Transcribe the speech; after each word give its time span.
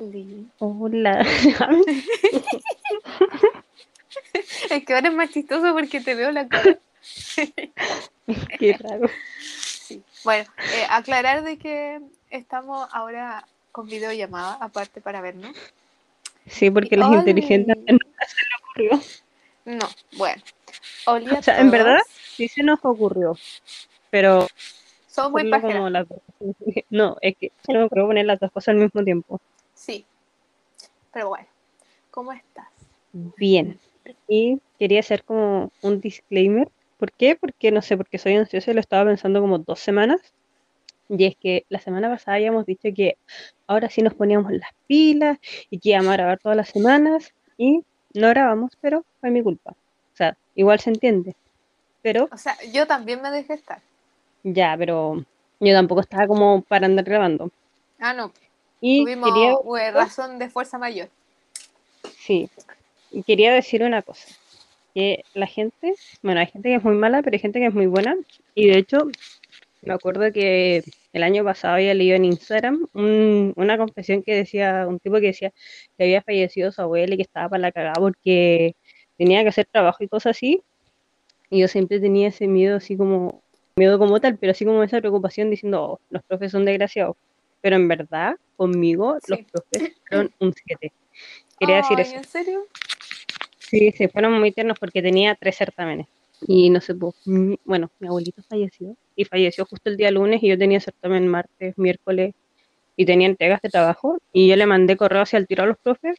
Oli. 0.00 0.46
Hola. 0.58 1.26
Es 4.70 4.84
que 4.84 4.94
ahora 4.94 5.08
es 5.08 5.14
más 5.14 5.30
chistoso 5.30 5.72
porque 5.74 6.00
te 6.00 6.14
veo 6.14 6.30
la 6.32 6.48
cara. 6.48 6.78
Qué 8.58 8.72
raro. 8.78 9.08
Sí. 9.40 10.02
Bueno, 10.24 10.44
eh, 10.74 10.86
aclarar 10.90 11.44
de 11.44 11.58
que 11.58 12.00
estamos 12.30 12.88
ahora 12.92 13.44
con 13.72 13.86
videollamada, 13.86 14.54
aparte 14.54 15.00
para 15.00 15.20
vernos. 15.20 15.54
Sí, 16.46 16.70
porque 16.70 16.96
las 16.96 17.08
Oli. 17.08 17.18
inteligentes 17.18 17.76
nunca 17.76 18.26
se 18.26 18.36
le 18.36 18.88
ocurrió. 18.88 19.00
No, 19.64 19.88
bueno. 20.16 20.42
Oli 21.06 21.30
O 21.30 21.42
sea, 21.42 21.60
en 21.60 21.70
verdad 21.70 22.00
sí 22.08 22.48
se 22.48 22.62
nos 22.62 22.78
ocurrió. 22.82 23.36
Pero 24.10 24.46
Somos 25.08 25.32
muy 25.32 25.44
las 25.44 26.08
dos. 26.08 26.20
No, 26.90 27.16
es 27.20 27.36
que 27.36 27.52
se 27.64 27.72
me 27.72 27.82
ocurrió 27.84 28.06
poner 28.06 28.26
las 28.26 28.40
dos 28.40 28.50
cosas 28.50 28.68
al 28.68 28.76
mismo 28.76 29.02
tiempo. 29.04 29.40
Sí. 29.76 30.06
Pero 31.12 31.28
bueno, 31.28 31.46
¿cómo 32.10 32.32
estás? 32.32 32.66
Bien. 33.12 33.78
Y 34.28 34.60
quería 34.78 35.00
hacer 35.00 35.24
como 35.24 35.70
un 35.82 36.00
disclaimer. 36.00 36.68
¿Por 36.98 37.12
qué? 37.12 37.36
Porque 37.36 37.70
no 37.70 37.82
sé, 37.82 37.96
porque 37.96 38.18
soy 38.18 38.34
ansiosa 38.36 38.70
y 38.70 38.74
lo 38.74 38.80
estaba 38.80 39.04
pensando 39.08 39.40
como 39.40 39.58
dos 39.58 39.80
semanas. 39.80 40.20
Y 41.08 41.24
es 41.26 41.36
que 41.36 41.64
la 41.68 41.78
semana 41.80 42.08
pasada 42.10 42.36
habíamos 42.36 42.66
dicho 42.66 42.88
que 42.94 43.18
ahora 43.68 43.88
sí 43.90 44.02
nos 44.02 44.14
poníamos 44.14 44.52
las 44.52 44.70
pilas 44.88 45.38
y 45.70 45.78
que 45.78 45.90
íbamos 45.90 46.10
a 46.10 46.16
grabar 46.16 46.38
todas 46.40 46.56
las 46.56 46.70
semanas. 46.70 47.32
Y 47.58 47.84
no 48.14 48.28
grabamos, 48.30 48.72
pero 48.80 49.04
fue 49.20 49.30
mi 49.30 49.42
culpa. 49.42 49.72
O 49.72 50.16
sea, 50.16 50.36
igual 50.54 50.80
se 50.80 50.90
entiende. 50.90 51.36
Pero 52.02 52.28
O 52.32 52.38
sea, 52.38 52.56
yo 52.72 52.86
también 52.86 53.22
me 53.22 53.30
dejé 53.30 53.54
estar. 53.54 53.82
ya, 54.42 54.76
pero 54.78 55.24
yo 55.60 55.74
tampoco 55.74 56.00
estaba 56.00 56.26
como 56.26 56.62
para 56.62 56.86
andar 56.86 57.04
grabando. 57.04 57.50
Ah, 57.98 58.14
no. 58.14 58.32
Y 58.80 59.02
Tuvimos 59.02 59.30
quería, 59.64 59.90
razón 59.92 60.38
de 60.38 60.48
fuerza 60.50 60.78
mayor. 60.78 61.08
sí, 62.18 62.48
y 63.10 63.22
quería 63.22 63.52
decir 63.52 63.82
una 63.82 64.02
cosa. 64.02 64.26
Que 64.94 65.24
la 65.34 65.46
gente, 65.46 65.94
bueno, 66.22 66.40
hay 66.40 66.46
gente 66.46 66.68
que 66.70 66.74
es 66.76 66.84
muy 66.84 66.94
mala, 66.94 67.22
pero 67.22 67.34
hay 67.34 67.40
gente 67.40 67.58
que 67.60 67.66
es 67.66 67.74
muy 67.74 67.86
buena. 67.86 68.16
Y 68.54 68.68
de 68.68 68.78
hecho, 68.78 69.08
me 69.82 69.92
acuerdo 69.94 70.32
que 70.32 70.82
el 71.12 71.22
año 71.22 71.44
pasado 71.44 71.74
había 71.74 71.94
leído 71.94 72.16
en 72.16 72.24
Instagram 72.24 72.86
un- 72.94 73.52
una 73.56 73.76
confesión 73.78 74.22
que 74.22 74.34
decía, 74.34 74.86
un 74.88 74.98
tipo 74.98 75.16
que 75.16 75.26
decía 75.28 75.52
que 75.96 76.04
había 76.04 76.22
fallecido 76.22 76.72
su 76.72 76.80
abuela 76.82 77.14
y 77.14 77.16
que 77.18 77.22
estaba 77.22 77.48
para 77.50 77.60
la 77.62 77.72
cagada 77.72 77.94
porque 77.98 78.74
tenía 79.18 79.42
que 79.42 79.48
hacer 79.48 79.66
trabajo 79.70 80.02
y 80.02 80.08
cosas 80.08 80.36
así. 80.36 80.62
Y 81.50 81.60
yo 81.60 81.68
siempre 81.68 82.00
tenía 82.00 82.28
ese 82.28 82.46
miedo 82.48 82.76
así 82.76 82.96
como, 82.96 83.42
miedo 83.76 83.98
como 83.98 84.18
tal, 84.20 84.36
pero 84.38 84.52
así 84.52 84.64
como 84.64 84.82
esa 84.82 84.98
preocupación 85.00 85.50
diciendo, 85.50 85.82
"Oh, 85.82 86.00
los 86.10 86.22
profes 86.24 86.52
son 86.52 86.64
desgraciados. 86.64 87.16
Pero 87.66 87.74
en 87.74 87.88
verdad, 87.88 88.36
conmigo, 88.54 89.18
los 89.26 89.40
profes 89.50 89.92
fueron 90.08 90.30
un 90.38 90.52
7. 90.52 90.92
Quería 91.58 91.78
decir 91.78 91.98
eso. 91.98 92.14
¿En 92.14 92.22
serio? 92.24 92.64
Sí, 93.58 93.90
se 93.90 94.08
fueron 94.08 94.38
muy 94.38 94.52
tiernos 94.52 94.78
porque 94.78 95.02
tenía 95.02 95.34
tres 95.34 95.56
certámenes. 95.56 96.06
Y 96.46 96.70
no 96.70 96.80
sé, 96.80 96.94
pues, 96.94 97.16
bueno, 97.64 97.90
mi 97.98 98.06
abuelito 98.06 98.40
falleció 98.48 98.96
y 99.16 99.24
falleció 99.24 99.64
justo 99.64 99.90
el 99.90 99.96
día 99.96 100.12
lunes 100.12 100.44
y 100.44 100.48
yo 100.50 100.56
tenía 100.56 100.78
certamen 100.78 101.26
martes, 101.26 101.76
miércoles 101.76 102.34
y 102.94 103.04
tenía 103.04 103.26
entregas 103.26 103.60
de 103.62 103.68
trabajo 103.70 104.16
y 104.32 104.46
yo 104.46 104.54
le 104.54 104.66
mandé 104.66 104.96
correo 104.96 105.22
hacia 105.22 105.40
el 105.40 105.48
tiro 105.48 105.64
a 105.64 105.66
los 105.66 105.78
profes 105.78 106.16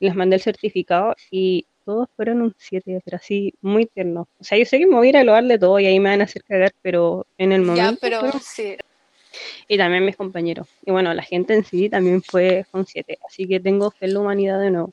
y 0.00 0.04
les 0.04 0.14
mandé 0.14 0.36
el 0.36 0.42
certificado 0.42 1.14
y 1.30 1.64
todos 1.86 2.08
fueron 2.14 2.42
un 2.42 2.54
7, 2.58 3.00
pero 3.06 3.16
así 3.16 3.54
muy 3.62 3.86
tierno. 3.86 4.28
O 4.38 4.44
sea, 4.44 4.58
yo 4.58 4.66
sé 4.66 4.78
que 4.78 4.86
me 4.86 4.96
voy 4.96 5.06
a 5.06 5.10
ir 5.10 5.16
a 5.16 5.24
lo 5.24 5.48
de 5.48 5.58
todo 5.58 5.80
y 5.80 5.86
ahí 5.86 5.98
me 5.98 6.10
van 6.10 6.20
a 6.20 6.24
hacer 6.24 6.44
cagar, 6.44 6.74
pero 6.82 7.26
en 7.38 7.52
el 7.52 7.62
Ya, 7.62 7.66
momento 7.68 7.98
pero 8.02 8.20
fueron- 8.20 8.40
sí. 8.42 8.76
Y 9.68 9.78
también 9.78 10.04
mis 10.04 10.16
compañeros. 10.16 10.68
Y 10.84 10.90
bueno, 10.90 11.12
la 11.14 11.22
gente 11.22 11.54
en 11.54 11.64
sí 11.64 11.88
también 11.88 12.22
fue, 12.22 12.66
un 12.72 12.86
7, 12.86 13.18
así 13.28 13.46
que 13.46 13.60
tengo 13.60 13.90
fe 13.90 14.06
en 14.06 14.14
la 14.14 14.20
humanidad 14.20 14.60
de 14.60 14.70
nuevo. 14.70 14.92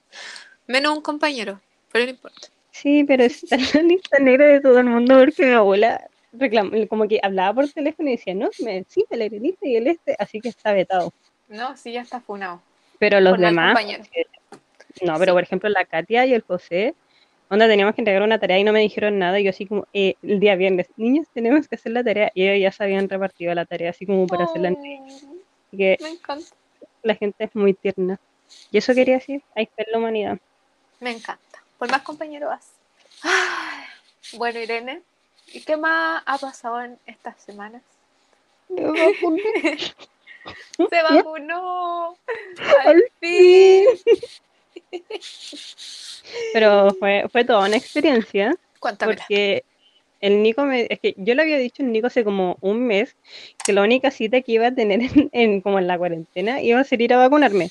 Menos 0.67 0.97
un 0.97 1.01
compañero, 1.01 1.59
pero 1.91 2.05
no 2.05 2.11
importa. 2.11 2.47
Sí, 2.71 3.03
pero 3.03 3.23
está 3.23 3.55
en 3.55 3.61
la 3.73 3.81
lista 3.83 4.19
negra 4.19 4.45
de 4.45 4.61
todo 4.61 4.79
el 4.79 4.85
mundo 4.85 5.19
porque 5.19 5.45
mi 5.45 5.51
abuela 5.51 6.07
reclamó, 6.33 6.71
como 6.87 7.07
que 7.07 7.19
hablaba 7.21 7.53
por 7.53 7.69
teléfono 7.69 8.09
y 8.09 8.13
decía, 8.15 8.33
no, 8.33 8.49
me, 8.63 8.85
sí, 8.87 9.05
me 9.09 9.17
la 9.17 9.27
lista 9.27 9.67
y 9.67 9.75
el 9.75 9.87
este, 9.87 10.15
así 10.17 10.39
que 10.39 10.49
está 10.49 10.73
vetado. 10.73 11.13
No, 11.49 11.75
sí, 11.75 11.91
ya 11.91 12.01
está 12.01 12.21
funado. 12.21 12.61
Pero 12.97 13.19
los 13.19 13.33
Por 13.33 13.39
demás, 13.41 13.77
no, 15.01 15.13
pero 15.17 15.31
Sí. 15.31 15.31
por 15.31 15.43
ejemplo 15.43 15.69
la 15.69 15.85
Katia 15.85 16.25
y 16.25 16.33
el 16.33 16.41
José, 16.41 16.93
onda 17.55 17.67
teníamos 17.67 17.93
que 17.95 18.01
entregar 18.01 18.23
una 18.23 18.39
tarea 18.39 18.57
y 18.59 18.63
no 18.63 18.71
me 18.73 18.79
dijeron 18.79 19.19
nada, 19.19 19.39
y 19.39 19.43
yo 19.43 19.49
así 19.49 19.65
como, 19.65 19.85
eh, 19.93 20.15
el 20.23 20.39
día 20.39 20.55
viernes, 20.55 20.87
niños, 20.97 21.27
tenemos 21.33 21.67
que 21.67 21.75
hacer 21.75 21.91
la 21.91 22.03
tarea, 22.03 22.31
y 22.33 22.47
ellos 22.47 22.61
ya 22.63 22.71
se 22.71 22.83
habían 22.83 23.09
repartido 23.09 23.53
la 23.53 23.65
tarea 23.65 23.89
así 23.89 24.05
como 24.05 24.25
para 24.27 24.45
hacerla, 24.45 24.69
Oh, 24.71 24.79
así 24.79 25.77
que 25.77 25.97
me 26.01 26.09
encanta. 26.09 26.45
la 27.03 27.15
gente 27.15 27.43
es 27.43 27.55
muy 27.55 27.73
tierna. 27.73 28.19
Y 28.71 28.77
eso 28.77 28.93
quería 28.93 29.15
decir, 29.15 29.41
hay 29.55 29.65
fe 29.65 29.83
en 29.85 29.91
la 29.91 29.97
humanidad. 29.97 30.37
Me 30.99 31.11
encanta. 31.11 31.63
Por 31.77 31.89
más 31.91 32.01
compañero 32.01 32.47
vas. 32.47 32.71
Bueno, 34.33 34.59
Irene, 34.59 35.01
¿y 35.47 35.61
qué 35.61 35.75
más 35.77 36.23
ha 36.25 36.37
pasado 36.37 36.81
en 36.81 36.97
estas 37.05 37.41
semanas? 37.41 37.81
Se 40.89 41.03
vacunó. 41.03 42.15
Al 42.85 42.87
Al 42.87 43.03
fin. 43.19 43.85
Pero 46.53 46.93
fue, 46.99 47.25
fue 47.31 47.45
toda 47.45 47.67
una 47.67 47.77
experiencia. 47.77 48.55
Cuéntamela. 48.79 49.17
Porque 49.17 49.63
el 50.19 50.43
Nico 50.43 50.63
me, 50.65 50.85
es 50.89 50.99
que 50.99 51.15
yo 51.17 51.33
le 51.33 51.41
había 51.41 51.57
dicho 51.57 51.81
al 51.81 51.91
Nico 51.91 52.07
hace 52.07 52.23
como 52.23 52.57
un 52.61 52.85
mes 52.85 53.15
que 53.65 53.73
la 53.73 53.81
única 53.81 54.11
cita 54.11 54.41
que 54.41 54.51
iba 54.51 54.67
a 54.67 54.75
tener 54.75 54.99
en, 55.15 55.29
en- 55.33 55.61
como 55.61 55.79
en 55.79 55.87
la 55.87 55.97
cuarentena 55.97 56.61
iba 56.61 56.79
a 56.79 56.83
ser 56.83 57.01
ir 57.01 57.13
a 57.13 57.17
vacunarme. 57.17 57.69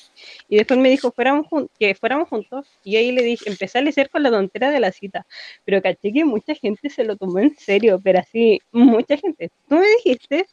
Y 0.49 0.57
después 0.57 0.79
me 0.79 0.89
dijo 0.89 1.11
fuéramos 1.11 1.47
que 1.79 1.95
fuéramos 1.95 2.27
juntos. 2.29 2.67
Y 2.83 2.97
ahí 2.97 3.11
le 3.11 3.23
dije, 3.23 3.49
empecé 3.49 3.77
a 3.77 3.81
leer 3.81 4.09
con 4.09 4.23
la 4.23 4.29
tontera 4.31 4.69
de 4.71 4.79
la 4.79 4.91
cita. 4.91 5.25
Pero 5.65 5.81
caché 5.81 6.11
que 6.11 6.25
mucha 6.25 6.53
gente 6.55 6.89
se 6.89 7.03
lo 7.03 7.15
tomó 7.15 7.39
en 7.39 7.55
serio, 7.57 7.99
pero 8.03 8.19
así, 8.19 8.59
mucha 8.71 9.17
gente. 9.17 9.49
Tú 9.69 9.75
me 9.75 9.87
dijiste, 9.97 10.45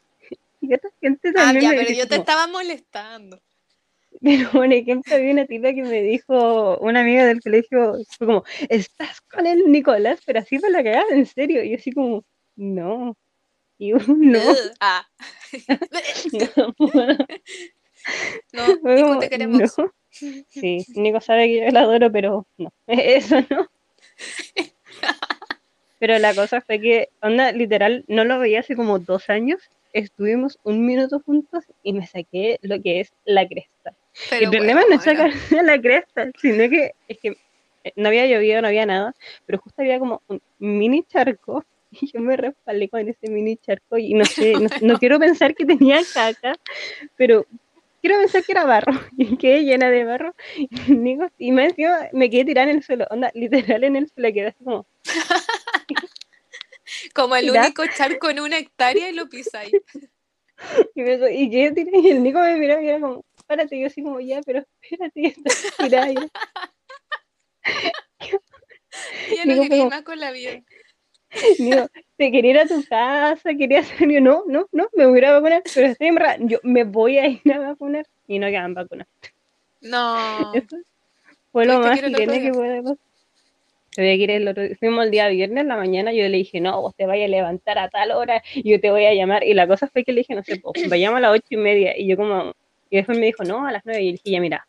y 0.60 0.74
otra 0.74 0.90
gente 1.00 1.30
Ah, 1.30 1.32
también 1.34 1.62
ya, 1.62 1.70
me 1.70 1.76
pero 1.78 1.90
yo 1.90 2.06
te 2.08 2.16
estaba 2.16 2.46
molestando. 2.46 3.40
pero 4.22 4.50
por 4.50 4.72
ejemplo, 4.72 5.14
había 5.14 5.32
una 5.32 5.46
tita 5.46 5.72
que 5.74 5.82
me 5.82 6.02
dijo, 6.02 6.78
una 6.78 7.00
amiga 7.00 7.24
del 7.26 7.40
colegio, 7.40 7.94
fue 8.16 8.26
como, 8.26 8.44
¿estás 8.68 9.20
con 9.22 9.46
el 9.46 9.70
Nicolás? 9.70 10.20
Pero 10.26 10.40
así 10.40 10.58
para 10.58 10.72
la 10.72 10.84
cagada, 10.84 11.06
en 11.10 11.26
serio. 11.26 11.62
Y 11.62 11.70
yo 11.70 11.76
así 11.76 11.92
como, 11.92 12.24
no. 12.56 13.16
Y 13.78 13.90
yo, 13.90 13.96
no, 14.08 14.40
Ah. 14.80 15.06
no. 16.32 16.74
No, 18.52 18.66
Nico, 18.66 18.80
como, 18.82 19.18
te 19.18 19.28
queremos. 19.28 19.78
no. 19.78 19.92
Sí, 20.10 20.84
Nico 20.94 21.20
sabe 21.20 21.46
que 21.46 21.66
yo 21.66 21.70
la 21.70 21.80
adoro, 21.80 22.10
pero 22.10 22.46
no, 22.56 22.72
eso 22.86 23.36
no. 23.50 23.68
Pero 25.98 26.18
la 26.18 26.34
cosa 26.34 26.60
fue 26.60 26.80
que, 26.80 27.08
onda, 27.22 27.52
literal, 27.52 28.04
no 28.08 28.24
lo 28.24 28.38
veía 28.38 28.60
hace 28.60 28.76
como 28.76 28.98
dos 28.98 29.28
años. 29.30 29.60
Estuvimos 29.92 30.58
un 30.62 30.86
minuto 30.86 31.20
juntos 31.20 31.64
y 31.82 31.92
me 31.92 32.06
saqué 32.06 32.58
lo 32.62 32.80
que 32.80 33.00
es 33.00 33.12
la 33.24 33.46
cresta. 33.48 33.94
Pero 34.30 34.44
el 34.46 34.50
problema 34.50 34.80
no 34.88 34.96
es 34.96 35.04
bueno, 35.04 35.18
sacarse 35.18 35.62
la 35.62 35.80
cresta, 35.80 36.30
sino 36.40 36.68
que 36.68 36.92
es 37.06 37.18
que 37.18 37.36
eh, 37.84 37.92
no 37.96 38.08
había 38.08 38.26
llovido, 38.26 38.60
no 38.62 38.68
había 38.68 38.86
nada, 38.86 39.14
pero 39.46 39.58
justo 39.58 39.82
había 39.82 39.98
como 39.98 40.22
un 40.28 40.40
mini 40.58 41.02
charco 41.04 41.64
y 41.90 42.10
yo 42.12 42.20
me 42.20 42.36
respaldé 42.36 42.88
con 42.88 43.08
ese 43.08 43.30
mini 43.30 43.56
charco 43.56 43.98
y 43.98 44.14
no 44.14 44.24
sé, 44.24 44.52
no, 44.54 44.68
no 44.82 44.98
quiero 44.98 45.18
pensar 45.18 45.54
que 45.54 45.64
tenía 45.64 46.00
caca, 46.12 46.54
pero 47.16 47.46
quiero 48.00 48.18
pensar 48.18 48.44
que 48.44 48.52
era 48.52 48.64
barro 48.64 48.92
y 49.16 49.36
quedé 49.36 49.64
llena 49.64 49.90
de 49.90 50.04
barro 50.04 50.34
y, 50.56 50.68
encima 50.78 51.30
me 52.12 52.30
quedé 52.30 52.44
tirada 52.44 52.70
en 52.70 52.76
el 52.76 52.82
suelo, 52.82 53.06
onda, 53.10 53.30
literal 53.34 53.84
en 53.84 53.96
el 53.96 54.08
suelo, 54.08 54.32
quedé 54.32 54.46
así 54.48 54.64
como, 54.64 54.86
Como 57.14 57.36
el 57.36 57.50
único 57.50 57.84
charco 57.96 58.30
en 58.30 58.40
una 58.40 58.58
hectárea 58.58 59.10
y 59.10 59.14
lo 59.14 59.28
pisáis. 59.28 59.72
y, 60.94 61.02
me, 61.02 61.34
y 61.34 61.50
quedé 61.50 61.72
tirada 61.72 61.98
y 61.98 62.10
el 62.10 62.22
Nico 62.22 62.40
me 62.40 62.56
miraba 62.56 62.82
y 62.82 62.88
era 62.88 63.00
como, 63.00 63.24
párate, 63.48 63.76
y 63.76 63.80
yo 63.80 63.86
así 63.88 64.02
como, 64.02 64.20
ya, 64.20 64.40
pero 64.42 64.64
espérate, 64.80 65.34
tirada 65.78 66.12
ya. 66.12 66.28
Yo 68.30 69.44
no 69.46 69.52
Digo, 69.54 69.62
quería 69.62 69.88
más 69.88 70.02
con 70.02 70.20
la 70.20 70.30
vida. 70.30 70.62
Digo, 71.58 71.86
te 72.16 72.30
quería 72.30 72.50
ir 72.52 72.58
a 72.58 72.66
tu 72.66 72.84
casa, 72.84 73.54
quería 73.54 73.80
hacer, 73.80 74.08
yo, 74.08 74.20
no, 74.20 74.44
no, 74.46 74.66
no, 74.72 74.88
me 74.94 75.06
voy 75.06 75.16
a 75.16 75.18
ir 75.18 75.26
a 75.26 75.32
vacunar, 75.32 75.62
pero 75.74 75.86
estoy 75.88 76.08
embarrada, 76.08 76.36
yo 76.40 76.58
me 76.62 76.84
voy 76.84 77.18
a 77.18 77.26
ir 77.26 77.52
a 77.52 77.58
vacunar 77.58 78.06
y 78.26 78.38
no 78.38 78.46
quedan 78.46 78.74
vacunas. 78.74 79.08
No. 79.80 80.54
Eso 80.54 80.76
fue 81.52 81.66
lo 81.66 81.80
¿Tuviste 81.80 82.10
más 82.10 82.28
día? 82.28 82.42
que 82.42 82.50
puede 82.52 82.82
pasar. 82.82 82.98
Tuve 83.94 84.16
que 84.16 84.22
ir 84.22 84.30
el 84.30 84.46
otro 84.46 84.62
Fuimos 84.78 85.04
el 85.04 85.10
día 85.10 85.28
viernes 85.28 85.62
en 85.62 85.68
la 85.68 85.76
mañana, 85.76 86.12
yo 86.12 86.22
le 86.28 86.36
dije, 86.36 86.60
no, 86.60 86.80
vos 86.80 86.94
te 86.94 87.06
vayas 87.06 87.26
a 87.26 87.30
levantar 87.30 87.78
a 87.78 87.88
tal 87.88 88.12
hora 88.12 88.42
y 88.54 88.70
yo 88.70 88.80
te 88.80 88.90
voy 88.90 89.06
a 89.06 89.14
llamar. 89.14 89.44
Y 89.44 89.54
la 89.54 89.66
cosa 89.66 89.88
fue 89.88 90.04
que 90.04 90.12
le 90.12 90.20
dije, 90.20 90.34
no 90.34 90.42
sé, 90.44 90.60
pues, 90.60 90.88
vayamos 90.88 91.18
a 91.18 91.20
las 91.20 91.32
ocho 91.32 91.46
y 91.50 91.56
media. 91.56 91.98
Y 91.98 92.06
yo 92.06 92.16
como, 92.16 92.54
y 92.90 92.96
después 92.96 93.18
me 93.18 93.26
dijo, 93.26 93.44
no, 93.44 93.66
a 93.66 93.72
las 93.72 93.84
nueve. 93.84 94.02
Y 94.02 94.06
yo 94.06 94.12
dije, 94.12 94.30
ya 94.30 94.40
mira, 94.40 94.66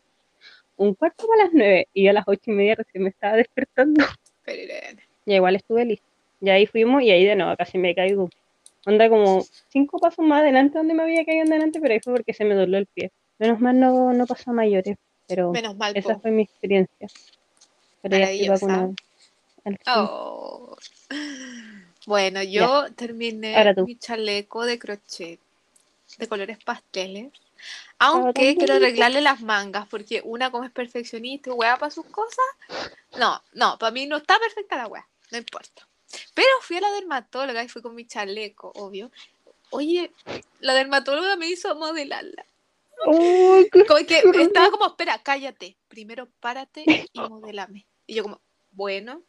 un 0.77 0.93
cuarto 0.93 1.27
para 1.27 1.45
las 1.45 1.53
nueve. 1.53 1.87
Y 1.93 2.03
yo 2.03 2.09
a 2.11 2.13
las 2.13 2.27
ocho 2.27 2.51
y 2.51 2.51
media 2.51 2.75
recién 2.75 3.03
me 3.03 3.09
estaba 3.09 3.35
despertando. 3.35 4.05
Pero. 4.45 4.73
Ya 5.25 5.35
igual 5.35 5.55
estuve 5.55 5.85
lista. 5.85 6.05
Y 6.41 6.49
ahí 6.49 6.65
fuimos 6.65 7.03
y 7.03 7.11
ahí 7.11 7.25
de 7.25 7.35
nuevo 7.35 7.55
casi 7.57 7.77
me 7.77 7.93
caigo. 7.93 8.29
Onda 8.85 9.09
como 9.09 9.45
cinco 9.67 9.99
pasos 9.99 10.25
más 10.25 10.41
adelante 10.41 10.77
donde 10.77 10.93
me 10.93 11.03
había 11.03 11.25
caído 11.25 11.43
en 11.43 11.49
delante, 11.49 11.81
pero 11.81 11.93
ahí 11.93 11.99
fue 11.99 12.13
porque 12.13 12.33
se 12.33 12.45
me 12.45 12.55
dobló 12.55 12.77
el 12.77 12.85
pie. 12.85 13.11
Menos 13.37 13.59
mal 13.59 13.77
no, 13.79 14.13
no 14.13 14.25
pasó 14.25 14.51
a 14.51 14.53
mayores. 14.53 14.97
Pero 15.27 15.51
Menos 15.51 15.75
mal, 15.75 15.95
esa 15.95 16.15
po. 16.15 16.21
fue 16.21 16.31
mi 16.31 16.43
experiencia. 16.43 17.07
Pero 18.01 18.17
ya 18.17 18.31
estoy 18.31 18.47
vacunada. 18.47 18.89
Oh. 19.87 20.75
Bueno, 22.07 22.41
yo 22.41 22.85
terminé 22.95 23.75
mi 23.85 23.95
chaleco 23.97 24.65
de 24.65 24.79
crochet 24.79 25.39
de 26.17 26.27
colores 26.27 26.57
pasteles. 26.63 27.31
Aunque 27.97 28.55
quiero 28.55 28.75
arreglarle 28.75 29.21
las 29.21 29.41
mangas, 29.41 29.87
porque 29.87 30.21
una 30.23 30.51
como 30.51 30.63
es 30.63 30.71
perfeccionista 30.71 31.49
y 31.49 31.53
weá 31.53 31.77
para 31.77 31.91
sus 31.91 32.05
cosas. 32.05 32.45
No, 33.17 33.41
no, 33.53 33.77
para 33.77 33.91
mí 33.91 34.05
no 34.05 34.17
está 34.17 34.39
perfecta 34.39 34.77
la 34.77 34.87
weá, 34.87 35.07
no 35.31 35.37
importa. 35.37 35.87
Pero 36.33 36.49
fui 36.61 36.77
a 36.77 36.81
la 36.81 36.91
dermatóloga 36.91 37.63
y 37.63 37.69
fui 37.69 37.81
con 37.81 37.95
mi 37.95 38.05
chaleco, 38.05 38.71
obvio. 38.75 39.11
Oye, 39.71 40.11
la 40.59 40.73
dermatóloga 40.73 41.35
me 41.35 41.47
hizo 41.47 41.75
modelarla. 41.75 42.45
Como 43.03 44.05
que 44.05 44.23
estaba 44.41 44.71
como, 44.71 44.87
espera, 44.87 45.21
cállate. 45.23 45.77
Primero 45.87 46.27
párate 46.39 46.83
y 47.13 47.19
modélame. 47.19 47.85
Y 48.07 48.15
yo 48.15 48.23
como, 48.23 48.41
bueno. 48.71 49.23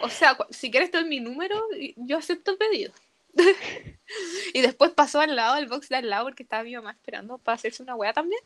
O 0.00 0.08
sea, 0.08 0.36
si 0.50 0.70
quieres 0.70 0.90
te 0.90 0.98
doy 0.98 1.08
mi 1.08 1.20
número, 1.20 1.60
yo 1.96 2.18
acepto 2.18 2.52
el 2.52 2.58
pedido. 2.58 2.92
y 4.54 4.60
después 4.60 4.92
pasó 4.92 5.20
al 5.20 5.36
lado, 5.36 5.54
al 5.54 5.66
box 5.66 5.88
de 5.88 5.96
al 5.96 6.10
lado, 6.10 6.24
porque 6.24 6.42
estaba 6.42 6.62
mi 6.62 6.74
mamá 6.74 6.92
esperando 6.92 7.38
para 7.38 7.56
hacerse 7.56 7.82
una 7.82 7.94
weá 7.94 8.12
también. 8.12 8.40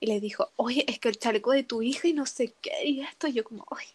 Y 0.00 0.06
le 0.06 0.20
dijo, 0.20 0.50
oye, 0.56 0.84
es 0.88 0.98
que 0.98 1.08
el 1.08 1.18
chaleco 1.18 1.52
de 1.52 1.62
tu 1.62 1.82
hija 1.82 2.08
y 2.08 2.12
no 2.12 2.26
sé 2.26 2.52
qué, 2.60 2.84
y 2.84 3.00
esto. 3.00 3.26
Y 3.26 3.32
yo 3.32 3.44
como, 3.44 3.66
ay, 3.70 3.86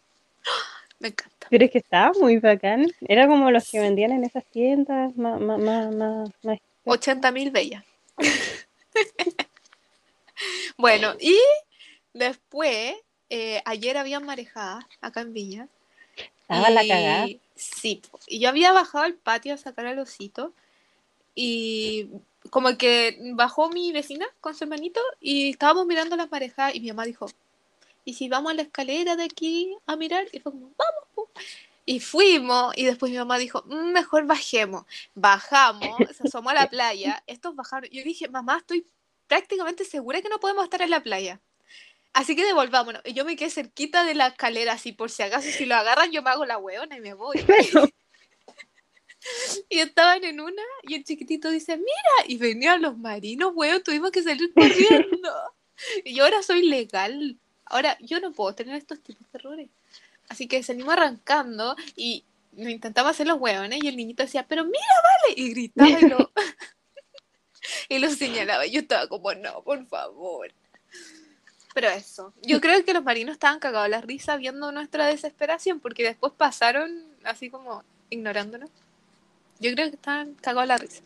me 1.00 1.10
encanta. 1.10 1.48
Pero 1.50 1.66
es 1.66 1.72
que 1.72 1.80
estaba 1.80 2.12
muy 2.20 2.38
bacán. 2.38 2.92
Era 3.02 3.28
como 3.28 3.52
los 3.52 3.70
que 3.70 3.80
vendían 3.80 4.12
en 4.12 4.24
esas 4.24 4.46
tiendas 4.46 5.16
más, 5.16 5.40
más, 5.40 5.60
más, 5.60 5.96
más, 5.96 6.30
más 6.44 6.60
80 6.86 7.32
mil 7.32 7.52
bellas. 7.52 7.84
bueno, 10.78 11.16
y 11.20 11.38
después, 12.14 12.96
eh, 13.30 13.62
ayer 13.66 13.98
habían 13.98 14.26
marejadas 14.26 14.86
acá 15.02 15.22
en 15.22 15.34
Viña. 15.34 15.68
Estaba 16.48 16.70
la 16.70 16.88
cagada. 16.88 17.30
Sí, 17.56 18.02
y 18.28 18.40
yo 18.40 18.50
había 18.50 18.72
bajado 18.72 19.04
al 19.06 19.16
patio 19.16 19.54
a 19.54 19.58
sacar 19.58 19.86
al 19.86 20.00
osito 20.00 20.54
y 21.34 22.08
como 22.50 22.78
que 22.78 23.18
bajó 23.34 23.70
mi 23.70 23.92
vecina 23.92 24.26
con 24.42 24.54
su 24.56 24.64
hermanito 24.66 25.02
y 25.20 25.50
estábamos 25.50 25.86
mirando 25.86 26.16
las 26.16 26.30
marejadas 26.30 26.76
y 26.76 26.80
mi 26.82 26.90
mamá 26.90 27.06
dijo, 27.06 27.28
¿y 28.04 28.14
si 28.14 28.30
vamos 28.30 28.52
a 28.52 28.56
la 28.56 28.62
escalera 28.62 29.16
de 29.16 29.24
aquí 29.24 29.76
a 29.88 29.96
mirar? 29.96 30.28
Y 30.32 30.40
fue 30.40 30.52
como, 30.52 30.72
vamos. 30.78 31.04
po". 31.16 31.30
Y 31.86 32.00
fuimos 32.00 32.74
y 32.78 32.86
después 32.86 33.12
mi 33.12 33.18
mamá 33.18 33.38
dijo, 33.38 33.64
"Mm, 33.68 33.92
mejor 33.92 34.26
bajemos. 34.26 34.86
Bajamos, 35.14 36.16
se 36.16 36.24
asomó 36.24 36.50
a 36.50 36.54
la 36.56 36.70
playa, 36.70 37.24
estos 37.28 37.56
bajaron. 37.56 37.90
Yo 37.92 38.04
dije, 38.04 38.28
mamá, 38.28 38.58
estoy 38.58 38.86
prácticamente 39.28 39.86
segura 39.86 40.22
que 40.22 40.30
no 40.30 40.40
podemos 40.40 40.64
estar 40.64 40.82
en 40.82 40.90
la 40.92 41.02
playa. 41.04 41.40
Así 42.16 42.36
que 42.36 42.46
devolvámonos. 42.46 43.02
Y 43.04 43.14
yo 43.14 43.26
me 43.26 43.36
quedé 43.36 43.50
cerquita 43.50 44.06
de 44.06 44.16
la 44.16 44.28
escalera, 44.28 44.74
así 44.74 44.94
por 44.94 45.12
si 45.12 45.22
acaso, 45.22 45.50
si 45.50 45.66
lo 45.66 45.76
agarran, 45.76 46.12
yo 46.12 46.24
me 46.24 46.30
hago 46.30 46.46
la 46.46 46.58
hueona 46.58 46.96
y 46.96 47.02
me 47.02 47.14
voy. 47.14 47.38
Pero, 47.46 47.86
Y 49.70 49.80
estaban 49.80 50.24
en 50.24 50.40
una 50.40 50.62
y 50.84 50.96
el 50.96 51.04
chiquitito 51.04 51.50
dice, 51.50 51.78
mira, 51.78 52.28
y 52.28 52.38
venían 52.38 52.82
los 52.82 52.98
marinos, 52.98 53.52
weón, 53.54 53.84
tuvimos 53.84 54.12
que 54.12 54.24
salir 54.24 54.54
corriendo. 54.54 55.30
y 56.06 56.16
yo 56.16 56.24
ahora 56.24 56.42
soy 56.42 56.64
legal. 56.64 57.38
Ahora, 57.66 57.98
yo 58.00 58.20
no 58.20 58.32
puedo 58.32 58.54
tener 58.56 58.76
estos 58.76 59.02
tipos 59.02 59.30
de 59.32 59.40
errores. 59.40 59.70
Así 60.30 60.48
que 60.48 60.64
salimos 60.64 60.94
arrancando 60.94 61.76
y 61.98 62.24
nos 62.54 62.70
intentamos 62.70 63.12
hacer 63.12 63.28
los 63.28 63.40
hueones 63.40 63.84
y 63.84 63.88
el 63.88 63.98
niñito 63.98 64.24
decía, 64.24 64.48
pero 64.48 64.64
mira, 64.64 64.80
vale, 65.04 65.34
y 65.36 65.50
gritaba 65.50 66.00
y 66.00 66.08
lo, 66.08 66.32
y 67.90 68.00
lo 68.00 68.10
señalaba. 68.10 68.66
Y 68.66 68.72
yo 68.72 68.80
estaba 68.82 69.08
como, 69.08 69.34
no, 69.34 69.64
por 69.64 69.86
favor. 69.88 70.54
Pero 71.76 71.90
eso, 71.90 72.32
yo 72.42 72.62
creo 72.62 72.86
que 72.86 72.94
los 72.94 73.04
marinos 73.04 73.34
estaban 73.34 73.60
cagados 73.60 73.90
la 73.90 74.00
risa 74.00 74.38
viendo 74.38 74.72
nuestra 74.72 75.08
desesperación 75.08 75.82
porque 75.82 76.04
después 76.04 76.32
pasaron 76.32 77.04
así 77.26 77.50
como 77.50 77.84
ignorándonos. 78.10 78.70
Yo 79.60 79.74
creo 79.74 79.90
que 79.90 79.98
estaban 79.98 80.36
cagados 80.36 80.70
la 80.70 80.78
risa. 80.78 81.04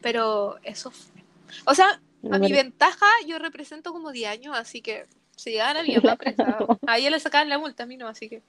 Pero 0.00 0.60
eso 0.62 0.92
fue. 0.92 1.24
O 1.64 1.74
sea, 1.74 2.00
a 2.30 2.38
mi 2.38 2.52
ventaja 2.52 3.04
yo 3.26 3.40
represento 3.40 3.92
como 3.92 4.12
10 4.12 4.30
años, 4.30 4.56
así 4.56 4.80
que 4.80 5.06
si 5.34 5.50
llegaban 5.50 5.78
a 5.78 5.82
mi 5.82 5.96
mamá 5.96 6.14
presa, 6.14 6.58
a 6.86 6.98
ella 6.98 7.10
le 7.10 7.18
sacaban 7.18 7.48
la 7.48 7.58
multa, 7.58 7.82
a 7.82 7.86
mí 7.86 7.96
no, 7.96 8.06
así 8.06 8.28
que... 8.28 8.42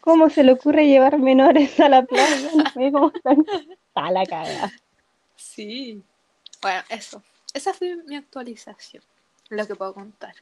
¿Cómo 0.00 0.30
se 0.30 0.42
le 0.42 0.52
ocurre 0.52 0.86
llevar 0.86 1.18
menores 1.18 1.78
a 1.80 1.90
la 1.90 2.02
playa? 2.02 2.50
No 2.56 2.70
sé 2.70 2.90
cómo 2.90 3.12
están. 3.14 3.44
Está 3.88 4.10
la 4.10 4.24
cagada. 4.24 4.72
Sí. 5.36 6.02
Bueno, 6.62 6.82
eso. 6.88 7.22
Esa 7.52 7.74
fue 7.74 7.96
mi 8.06 8.16
actualización. 8.16 9.02
Lo 9.50 9.66
que 9.66 9.74
puedo 9.74 9.94
contar. 9.94 10.34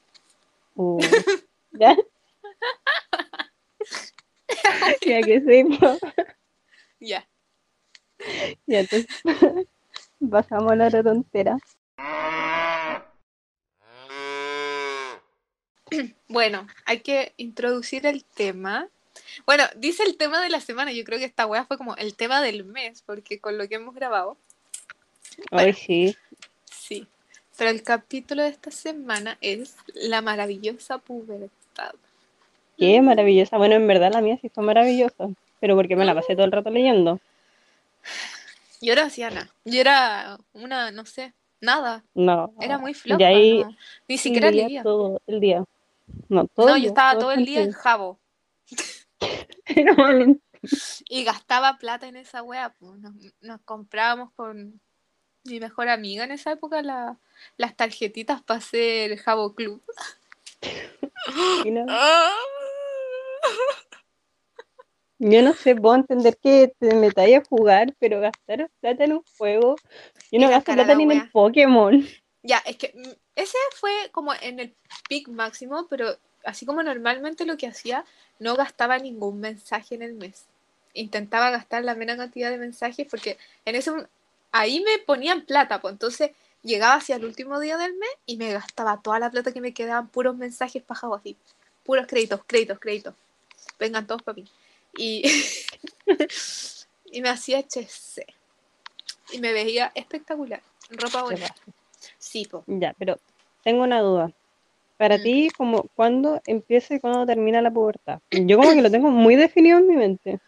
Uh, 0.75 1.01
¿Ya? 1.73 1.97
ya 5.05 5.21
que 5.23 5.41
sepa. 5.41 5.99
Ya. 7.01 7.27
Ya 8.67 8.81
entonces 8.81 9.07
pasamos 10.31 10.73
a 10.73 10.77
la 10.77 11.03
tontera. 11.03 11.59
Bueno, 16.29 16.67
hay 16.87 17.01
que 17.01 17.35
introducir 17.37 18.07
el 18.07 18.25
tema. 18.25 18.89
Bueno, 19.45 19.65
dice 19.77 20.05
el 20.05 20.17
tema 20.17 20.41
de 20.41 20.49
la 20.49 20.61
semana. 20.61 20.93
Yo 20.93 21.05
creo 21.05 21.19
que 21.19 21.27
esta 21.27 21.47
wea 21.47 21.65
fue 21.65 21.77
como 21.77 21.97
el 21.97 22.15
tema 22.15 22.41
del 22.41 22.65
mes, 22.65 23.03
porque 23.03 23.41
con 23.41 23.59
lo 23.59 23.69
que 23.69 23.75
hemos 23.75 23.95
grabado. 23.95 24.39
Hoy 25.51 25.73
sí. 25.73 26.17
Sí. 26.71 27.07
Pero 27.57 27.71
el 27.71 27.83
capítulo 27.83 28.43
de 28.43 28.49
esta 28.49 28.71
semana 28.71 29.37
es 29.41 29.77
la 29.95 30.23
maravillosa 30.23 30.99
pubertad. 30.99 31.95
Qué 32.79 33.01
maravillosa. 33.03 33.59
Bueno, 33.59 33.75
en 33.75 33.87
verdad 33.87 34.13
la 34.13 34.21
mía 34.21 34.39
sí 34.41 34.49
fue 34.49 34.65
maravillosa. 34.65 35.29
Pero 35.61 35.77
porque 35.77 35.95
me 35.95 36.05
la 36.05 36.15
pasé 36.15 36.35
todo 36.35 36.45
el 36.47 36.53
rato 36.53 36.71
leyendo. 36.71 37.21
Yo 38.81 39.01
hacía 39.01 39.31
nada. 39.31 39.49
Yo 39.65 39.81
era 39.81 40.39
una, 40.55 40.91
no 40.91 41.07
sé, 41.07 41.35
nada. 41.61 42.03
No. 42.15 42.53
Era 42.61 42.79
muy 42.79 42.95
floja. 42.95 43.25
ahí 43.25 43.63
no. 43.63 43.77
Ni 44.09 44.19
siquiera 44.19 44.51
leía 44.51 44.67
leía. 44.67 44.83
todo 44.83 45.23
el 45.27 45.41
día. 45.41 45.65
No, 46.29 46.49
todo 46.49 46.71
No, 46.71 46.75
el 46.75 46.83
yo 46.83 46.89
estaba 46.89 47.19
todo 47.19 47.31
el 47.33 47.45
día 47.45 47.63
en 47.63 47.73
jabo. 47.73 48.19
Era 49.67 49.95
Y 51.09 51.25
gastaba 51.25 51.79
plata 51.79 52.09
en 52.09 52.17
esa 52.17 52.43
wea. 52.43 52.75
Pues. 52.79 52.99
Nos, 52.99 53.15
nos 53.41 53.61
comprábamos 53.61 54.33
con 54.33 54.81
mi 55.45 55.61
mejor 55.61 55.89
amiga 55.89 56.25
en 56.25 56.33
esa 56.33 56.53
época 56.53 56.83
la- 56.83 57.17
las 57.57 57.77
tarjetitas 57.77 58.43
para 58.43 58.59
hacer 58.59 59.17
Jabo 59.19 59.55
Club. 59.55 59.83
no-. 61.67 61.87
Yo 65.25 65.41
no 65.41 65.55
sé, 65.55 65.77
puedo 65.77 65.95
entender 65.95 66.37
que 66.37 66.73
te 66.81 66.97
metáis 66.97 67.37
a 67.37 67.45
jugar, 67.45 67.95
pero 68.01 68.21
gastar 68.21 68.69
plata 68.81 69.05
en 69.05 69.13
un 69.13 69.23
juego. 69.39 69.77
Yo 70.33 70.41
no 70.41 70.49
gasto 70.49 70.73
plata 70.73 70.93
la 70.93 70.95
ni 70.97 71.05
en 71.05 71.13
el. 71.13 71.31
Pokémon. 71.31 72.05
Ya, 72.43 72.59
es 72.67 72.77
que 72.77 72.93
mm, 72.93 73.09
ese 73.37 73.57
fue 73.77 73.93
como 74.11 74.35
en 74.35 74.59
el 74.59 74.75
peak 75.09 75.29
máximo, 75.29 75.87
pero 75.89 76.19
así 76.45 76.67
como 76.67 76.83
normalmente 76.83 77.47
lo 77.47 77.57
que 77.57 77.69
hacía, 77.69 78.05
no 78.41 78.57
gastaba 78.57 78.99
ningún 78.99 79.39
mensaje 79.39 79.95
en 79.95 80.03
el 80.03 80.15
mes. 80.15 80.47
Intentaba 80.93 81.51
gastar 81.51 81.85
la 81.85 81.95
menor 81.95 82.17
cantidad 82.17 82.51
de 82.51 82.59
mensajes 82.59 83.07
porque 83.09 83.39
en 83.65 83.77
ese 83.77 83.93
ahí 84.53 84.81
me 84.81 84.99
ponían 85.05 85.45
plata, 85.45 85.81
pues 85.81 85.93
entonces 85.93 86.31
llegaba 86.63 86.95
hacia 86.95 87.17
el 87.17 87.25
último 87.25 87.59
día 87.59 87.77
del 87.77 87.95
mes 87.95 88.11
y 88.27 88.37
me 88.37 88.53
gastaba 88.53 89.01
toda 89.03 89.19
la 89.19 89.31
plata 89.31 89.53
que 89.53 89.61
me 89.61 89.75
quedaban 89.75 90.09
puros 90.09 90.37
mensajes 90.37 90.83
pajados 90.83 91.21
así, 91.21 91.37
puros 91.83 92.07
créditos, 92.07 92.41
créditos, 92.47 92.79
créditos. 92.79 93.15
Vengan 93.79 94.07
todos 94.07 94.23
para 94.23 94.37
mí. 94.37 94.45
Y, 94.97 95.23
y 97.07 97.21
me 97.23 97.29
hacía 97.29 97.59
HC. 97.59 98.27
Y 99.33 99.39
me 99.39 99.53
veía 99.53 99.91
espectacular. 99.95 100.63
Ropa 100.91 101.25
raja. 101.31 101.55
Sí, 102.19 102.45
po. 102.47 102.65
Ya, 102.67 102.95
pero 102.99 103.19
tengo 103.65 103.83
una 103.83 104.01
duda. 104.01 104.31
Para 104.99 105.19
Mm. 105.19 105.23
ti, 105.23 105.51
como 105.57 105.85
¿cuándo 105.97 106.41
empieza 106.47 106.95
y 106.95 107.01
cuándo 107.01 107.25
termina 107.27 107.61
la 107.63 107.71
pubertad? 107.71 108.21
Yo 108.31 108.57
como 108.59 108.73
que 108.73 108.83
lo 108.83 108.91
tengo 108.91 109.09
muy 109.11 109.37
definido 109.37 109.79
en 109.79 109.89
mi 109.89 109.97
mente. 109.97 110.39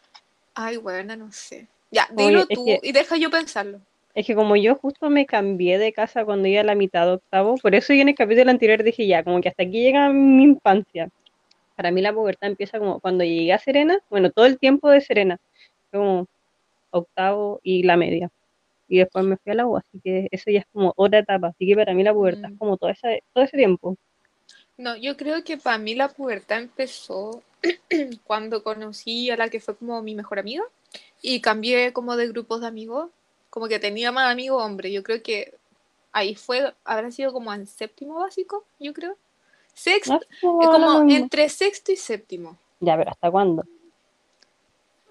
Ay, 0.55 0.77
buena, 0.77 1.17
no 1.17 1.33
sé. 1.33 1.67
Ya, 1.91 2.09
dilo 2.13 2.47
tú 2.47 2.65
que- 2.65 2.81
y 2.83 2.93
deja 2.93 3.17
yo 3.17 3.31
pensarlo. 3.31 3.81
Es 4.15 4.27
que 4.27 4.35
como 4.35 4.55
yo 4.57 4.77
justo 4.77 5.11
me 5.11 5.27
cambié 5.27 5.79
de 5.79 5.93
casa 5.93 6.25
cuando 6.25 6.47
iba 6.47 6.61
a 6.61 6.65
la 6.65 6.75
mitad 6.77 7.07
de 7.07 7.13
octavo, 7.15 7.57
por 7.57 7.75
eso 7.75 7.93
yo 7.95 8.03
en 8.03 8.11
el 8.11 8.15
capítulo 8.15 8.51
anterior 8.51 8.83
dije 8.85 9.07
ya, 9.07 9.25
como 9.25 9.41
que 9.41 9.49
hasta 9.49 9.65
aquí 9.65 9.83
llega 9.83 10.09
mi 10.11 10.45
infancia. 10.45 11.11
Para 11.77 11.91
mí 11.91 12.01
la 12.01 12.13
pubertad 12.13 12.49
empieza 12.49 12.79
como 12.79 13.01
cuando 13.01 13.25
llegué 13.25 13.53
a 13.53 13.59
Serena, 13.59 13.99
bueno, 14.11 14.31
todo 14.31 14.47
el 14.47 14.59
tiempo 14.59 14.89
de 14.91 15.01
Serena, 15.01 15.41
como 15.91 16.29
octavo 16.91 17.61
y 17.65 17.83
la 17.83 17.97
media. 17.97 18.31
Y 18.89 18.99
después 18.99 19.25
me 19.25 19.37
fui 19.37 19.51
a 19.51 19.57
la 19.57 19.67
U, 19.67 19.77
así 19.77 19.99
que 20.05 20.29
eso 20.31 20.51
ya 20.51 20.61
es 20.61 20.67
como 20.73 20.93
otra 20.97 21.19
etapa. 21.21 21.49
Así 21.49 21.67
que 21.67 21.75
para 21.75 21.93
mí 21.95 22.05
la 22.05 22.13
pubertad 22.13 22.51
Mm. 22.51 22.53
es 22.53 22.59
como 22.59 22.77
todo 22.77 22.91
ese, 22.91 23.25
todo 23.33 23.43
ese 23.43 23.57
tiempo. 23.57 23.97
No, 24.77 24.97
yo 24.97 25.17
creo 25.17 25.43
que 25.43 25.57
para 25.57 25.79
mí 25.79 25.95
la 25.97 26.09
pubertad 26.09 26.59
empezó 26.59 27.43
cuando 28.25 28.63
conocí 28.63 29.31
a 29.31 29.37
la 29.37 29.49
que 29.49 29.59
fue 29.59 29.77
como 29.77 30.01
mi 30.03 30.15
mejor 30.15 30.39
amiga 30.39 30.63
y 31.23 31.41
cambié 31.41 31.93
como 31.93 32.17
de 32.17 32.29
grupos 32.29 32.61
de 32.61 32.69
amigos, 32.69 33.11
como 33.55 33.69
que 33.69 33.79
tenía 33.79 34.11
más 34.11 34.33
amigos 34.33 34.61
hombres. 34.61 34.93
Yo 34.93 35.05
creo 35.05 35.23
que 35.23 35.55
ahí 36.11 36.35
fue, 36.35 36.75
habrá 36.85 37.13
sido 37.13 37.33
como 37.33 37.55
en 37.55 37.69
séptimo 37.69 38.17
básico, 38.17 38.65
yo 38.81 38.93
creo. 38.93 39.17
Sexto, 39.73 40.19
No, 40.43 40.61
es 40.61 40.69
no, 40.69 40.73
como 40.73 41.09
entre 41.09 41.49
sexto 41.49 41.93
y 41.93 41.97
séptimo. 41.97 42.59
Ya, 42.81 42.97
pero 42.97 43.13
¿hasta 43.13 43.31
cuándo? 43.31 43.65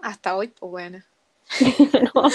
Hasta 0.01 0.35
hoy, 0.35 0.49
pues 0.49 0.69
bueno. 0.69 1.01
No, 2.13 2.29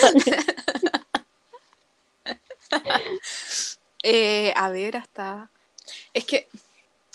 Eh, 4.03 4.55
a 4.57 4.71
ver, 4.71 4.97
hasta. 4.97 5.51
Es 6.15 6.25
que. 6.25 6.49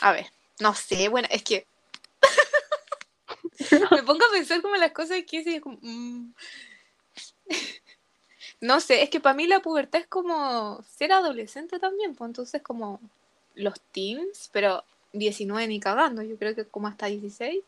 A 0.02 0.12
ver, 0.12 0.28
no 0.60 0.76
sé, 0.76 1.08
bueno, 1.08 1.28
es 1.32 1.42
que. 1.42 1.66
Me 3.90 4.04
pongo 4.04 4.24
a 4.24 4.32
pensar 4.32 4.62
como 4.62 4.76
las 4.76 4.92
cosas 4.92 5.18
que 5.28 5.40
es 5.40 5.62
como. 5.62 5.80
mm. 5.82 6.34
No 8.64 8.80
sé, 8.80 9.04
es 9.04 9.10
que 9.10 9.20
para 9.20 9.36
mí 9.36 9.46
la 9.46 9.60
pubertad 9.60 10.00
es 10.00 10.08
como 10.08 10.82
ser 10.98 11.12
adolescente 11.12 11.80
también, 11.80 12.16
pues 12.16 12.30
entonces 12.30 12.62
como 12.62 13.02
los 13.56 13.74
teens, 13.92 14.50
pero 14.54 14.84
19 15.12 15.68
ni 15.68 15.80
cagando, 15.82 16.22
yo 16.22 16.38
creo 16.38 16.56
que 16.56 16.66
como 16.66 16.88
hasta 16.88 17.08
16, 17.08 17.62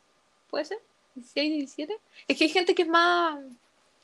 puede 0.50 0.64
ser, 0.66 0.80
16, 1.16 1.52
17. 1.52 1.98
Es 2.30 2.38
que 2.38 2.46
hay 2.46 2.50
gente 2.50 2.74
que 2.76 2.84
es 2.84 2.88
más, 2.88 3.38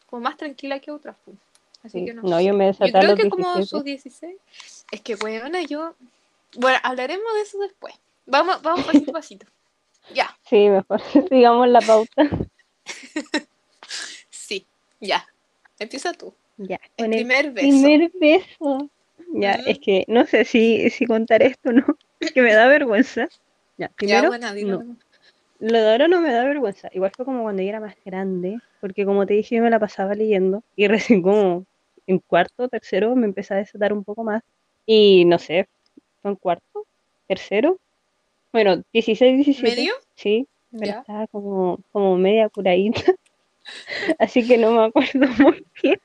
como 0.08 0.22
más 0.22 0.36
tranquila 0.36 0.80
que 0.82 0.92
otras, 0.92 1.16
pues. 1.24 1.38
Así 1.84 2.00
Sí, 2.00 2.06
que 2.06 2.14
no, 2.14 2.24
no, 2.24 2.38
sé. 2.38 2.46
yo 2.46 2.54
me 2.54 2.66
Yo 2.66 2.72
desaté 2.74 2.98
a 2.98 3.02
creo 3.02 3.16
que 3.16 3.30
como 3.30 3.56
17. 3.56 3.66
sus 3.66 3.84
16. 3.86 4.38
Es 4.92 5.02
que, 5.02 5.16
bueno, 5.16 5.60
yo. 5.62 5.96
Bueno, 6.58 6.78
hablaremos 6.84 7.34
de 7.36 7.42
eso 7.42 7.58
después. 7.60 7.96
Vamos, 8.26 8.62
vamos 8.62 8.86
pasito 8.86 9.12
a 9.12 9.14
pasito. 9.14 9.46
Ya, 10.14 10.36
Sí, 10.50 10.68
mejor 10.68 11.02
sigamos 11.30 11.70
la 11.70 11.80
pauta. 11.82 12.30
sí, 14.30 14.66
ya. 15.00 15.26
Empieza 15.80 16.14
tú. 16.14 16.34
Ya, 16.58 16.80
El 16.98 17.06
con 17.06 17.14
el 17.14 17.20
primer 17.26 17.52
beso. 17.52 17.68
primer 17.68 18.12
beso. 18.20 18.90
Ya, 19.34 19.54
es 19.66 19.80
que 19.80 20.04
no 20.08 20.26
sé 20.26 20.44
si, 20.46 20.90
si 20.90 21.06
contar 21.06 21.42
esto 21.42 21.70
o 21.70 21.74
no, 21.74 21.86
que 22.34 22.42
me 22.42 22.54
da 22.54 22.68
vergüenza. 22.68 23.28
Ya, 23.78 23.88
Ya, 23.88 23.94
primero, 23.96 24.54
dilo. 24.54 24.84
no. 24.84 24.98
Lo 25.60 25.80
de 25.80 25.92
ahora 25.92 26.08
no 26.08 26.22
me 26.22 26.32
da 26.32 26.44
vergüenza. 26.44 26.90
Igual 26.92 27.12
fue 27.16 27.24
como 27.26 27.44
cuando 27.44 27.62
yo 27.62 27.70
era 27.70 27.80
más 27.80 27.96
grande, 28.04 28.60
porque 28.80 29.06
como 29.06 29.26
te 29.26 29.36
dije, 29.36 29.56
yo 29.58 29.64
me 29.64 29.70
la 29.70 29.80
pasaba 29.80 30.16
leyendo 30.16 30.64
y 30.76 30.88
recién 30.88 31.22
como 31.22 31.66
en 32.08 32.20
cuarto, 32.20 32.68
tercero, 32.68 33.16
me 33.16 33.26
empecé 33.26 33.54
a 33.54 33.58
desatar 33.58 33.94
un 33.94 34.04
poco 34.04 34.24
más. 34.24 34.42
Y 34.86 35.24
no 35.26 35.38
sé, 35.40 35.68
fue 36.22 36.32
en 36.32 36.36
cuarto, 36.38 36.86
tercero, 37.28 37.80
bueno, 38.52 38.82
16, 38.92 39.36
17, 39.38 39.76
¿Medio? 39.76 39.94
sí, 40.16 40.48
pero 40.72 40.86
Ya. 40.94 41.00
estaba 41.00 41.28
como, 41.28 41.80
como 41.92 42.18
media 42.18 42.50
curadita, 42.50 43.02
así 44.20 44.46
que 44.48 44.58
no 44.58 44.72
me 44.72 44.86
acuerdo 44.86 45.20
muy 45.40 45.64
bien. 45.82 46.00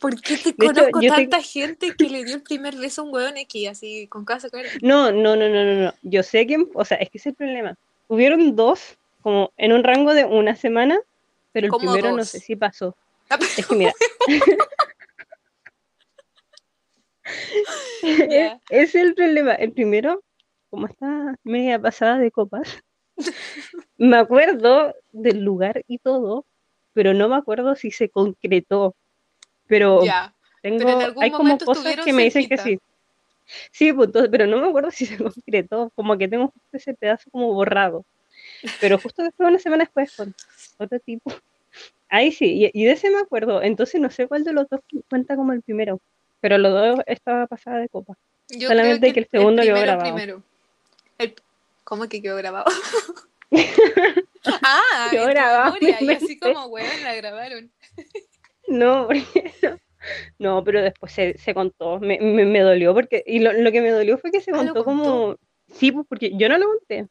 ¿Por 0.00 0.20
qué 0.20 0.36
te 0.36 0.52
De 0.52 0.66
hecho, 0.66 0.74
conozco 0.74 1.00
te- 1.00 1.08
tanta 1.08 1.42
gente 1.42 1.94
que 1.98 2.08
le 2.10 2.24
dio 2.24 2.34
el 2.36 2.42
primer 2.42 2.76
beso 2.76 3.02
a 3.02 3.04
un 3.04 3.14
hueón 3.14 3.36
X, 3.36 3.68
así, 3.68 4.06
con 4.08 4.24
casa? 4.24 4.48
No, 4.82 5.10
no, 5.12 5.36
no, 5.36 5.48
no, 5.48 5.64
no, 5.64 5.74
no. 5.84 5.94
Yo 6.02 6.22
sé 6.22 6.46
quién, 6.46 6.68
o 6.74 6.84
sea, 6.84 6.96
es 6.98 7.10
que 7.10 7.18
ese 7.18 7.30
es 7.30 7.32
el 7.32 7.36
problema. 7.36 7.76
Hubieron 8.08 8.54
dos, 8.56 8.96
como 9.22 9.52
en 9.56 9.72
un 9.72 9.84
rango 9.84 10.14
de 10.14 10.24
una 10.24 10.56
semana, 10.56 10.98
pero 11.52 11.66
el 11.66 11.70
¿Cómo 11.70 11.92
primero 11.92 12.16
no 12.16 12.24
sé 12.24 12.40
si 12.40 12.56
pasó. 12.56 12.96
Ah, 13.30 13.38
Es 13.56 13.66
que 13.66 13.74
mira, 13.74 13.92
ese 18.02 18.58
es 18.70 18.94
el 18.94 19.14
problema. 19.14 19.54
El 19.54 19.72
primero, 19.72 20.22
como 20.70 20.86
está 20.86 21.34
media 21.42 21.80
pasada 21.80 22.18
de 22.18 22.30
copas, 22.30 22.82
me 23.96 24.16
acuerdo 24.16 24.94
del 25.12 25.42
lugar 25.42 25.82
y 25.88 25.98
todo, 25.98 26.44
pero 26.92 27.14
no 27.14 27.28
me 27.28 27.36
acuerdo 27.36 27.76
si 27.76 27.90
se 27.90 28.08
concretó. 28.10 28.94
Pero 29.66 30.02
tengo, 30.62 30.78
Pero 30.78 30.90
en 30.90 31.02
algún 31.02 31.22
hay 31.24 31.30
como 31.30 31.58
cosas 31.58 31.96
que 32.04 32.12
me 32.12 32.24
dicen 32.24 32.48
que 32.48 32.56
cerquita. 32.56 32.62
sí. 32.64 32.78
Sí, 33.70 33.92
pues, 33.92 34.10
pero 34.30 34.46
no 34.46 34.58
me 34.58 34.68
acuerdo 34.68 34.90
si 34.90 35.06
se 35.06 35.16
concretó, 35.22 35.90
como 35.94 36.16
que 36.16 36.28
tengo 36.28 36.48
justo 36.48 36.68
ese 36.76 36.94
pedazo 36.94 37.30
como 37.30 37.52
borrado. 37.52 38.04
Pero 38.80 38.98
justo 38.98 39.22
después, 39.22 39.48
una 39.48 39.58
semana 39.58 39.84
después, 39.84 40.10
con 40.16 40.34
otro 40.78 40.98
tipo. 41.00 41.30
Ahí 42.08 42.32
sí, 42.32 42.70
y, 42.72 42.82
y 42.82 42.84
de 42.84 42.92
ese 42.92 43.10
me 43.10 43.18
acuerdo. 43.18 43.62
Entonces 43.62 44.00
no 44.00 44.10
sé 44.10 44.26
cuál 44.28 44.44
de 44.44 44.52
los 44.52 44.68
dos 44.68 44.80
cuenta 45.08 45.36
como 45.36 45.52
el 45.52 45.62
primero. 45.62 46.00
Pero 46.40 46.58
los 46.58 46.72
dos 46.72 47.00
estaba 47.06 47.46
pasada 47.46 47.78
de 47.78 47.88
copa. 47.88 48.14
Yo 48.48 48.68
Solamente 48.68 49.00
creo 49.10 49.14
que 49.14 49.20
el 49.20 49.28
segundo 49.30 49.62
quedó 49.62 49.74
primero, 49.74 49.92
grabado. 49.98 50.14
primero. 50.14 50.42
El- 51.18 51.34
¿Cómo 51.84 52.08
que 52.08 52.22
quedó 52.22 52.36
grabado? 52.36 52.64
ah, 54.44 55.08
Quedó 55.10 55.26
grabado 55.26 55.72
memoria, 55.74 56.02
y 56.02 56.10
así 56.10 56.38
como, 56.38 56.66
weón, 56.66 57.02
la 57.02 57.14
grabaron. 57.14 57.70
No, 58.68 59.06
porque 59.08 59.52
no. 59.62 59.78
No, 60.38 60.64
pero 60.64 60.82
después 60.82 61.12
se, 61.12 61.36
se 61.38 61.54
contó. 61.54 61.98
Me, 61.98 62.18
me, 62.20 62.44
me 62.44 62.60
dolió 62.60 62.92
porque. 62.94 63.22
Y 63.26 63.38
lo, 63.38 63.52
lo 63.52 63.72
que 63.72 63.80
me 63.80 63.90
dolió 63.90 64.18
fue 64.18 64.30
que 64.30 64.40
se 64.40 64.50
Ah, 64.50 64.62
¿lo 64.62 64.74
contó 64.74 64.84
contó? 64.84 65.02
como. 65.02 65.36
Sí, 65.72 65.92
pues 65.92 66.06
porque 66.08 66.32
yo 66.36 66.48
no 66.48 66.58
lo 66.58 66.66
conté. 66.66 67.06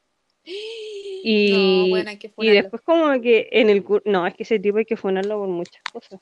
Y, 1.25 1.85
No, 1.85 1.89
bueno, 1.89 2.09
hay 2.09 2.17
que 2.17 2.33
y 2.37 2.49
después 2.49 2.81
como 2.81 3.09
que 3.21 3.47
en 3.53 3.69
el 3.69 3.81
curso, 3.81 4.03
no, 4.09 4.27
es 4.27 4.33
que 4.35 4.43
ese 4.43 4.59
tipo 4.59 4.77
hay 4.77 4.83
que 4.83 4.97
funarlo 4.97 5.37
por 5.39 5.47
muchas 5.47 5.81
cosas. 5.91 6.19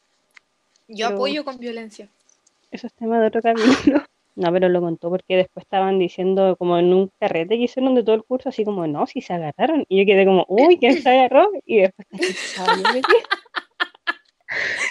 Yo 0.87 1.07
pero- 1.07 1.15
apoyo 1.17 1.43
con 1.43 1.57
violencia. 1.57 2.07
Eso 2.69 2.85
es 2.85 2.93
tema 2.93 3.19
de 3.19 3.27
otro 3.27 3.41
capítulo. 3.41 4.03
No, 4.33 4.49
pero 4.53 4.69
lo 4.69 4.79
contó 4.79 5.09
porque 5.09 5.35
después 5.35 5.65
estaban 5.65 5.99
diciendo 5.99 6.55
como 6.55 6.77
en 6.77 6.93
un 6.93 7.11
carrete 7.19 7.57
que 7.57 7.63
hicieron 7.63 7.95
de 7.95 8.01
todo 8.03 8.15
el 8.15 8.23
curso, 8.23 8.47
así 8.47 8.63
como, 8.63 8.87
no, 8.87 9.05
si 9.05 9.19
se 9.21 9.33
agarraron. 9.33 9.85
Y 9.89 9.99
yo 9.99 10.05
quedé 10.05 10.23
como, 10.25 10.45
uy, 10.47 10.77
¿quién 10.77 11.01
se 11.01 11.09
agarró? 11.09 11.51
Y 11.65 11.81
después 11.81 12.07
caché 12.11 12.27
que 12.27 12.31
estaba 12.31 12.75
yo 12.77 12.81
metida. 12.93 13.03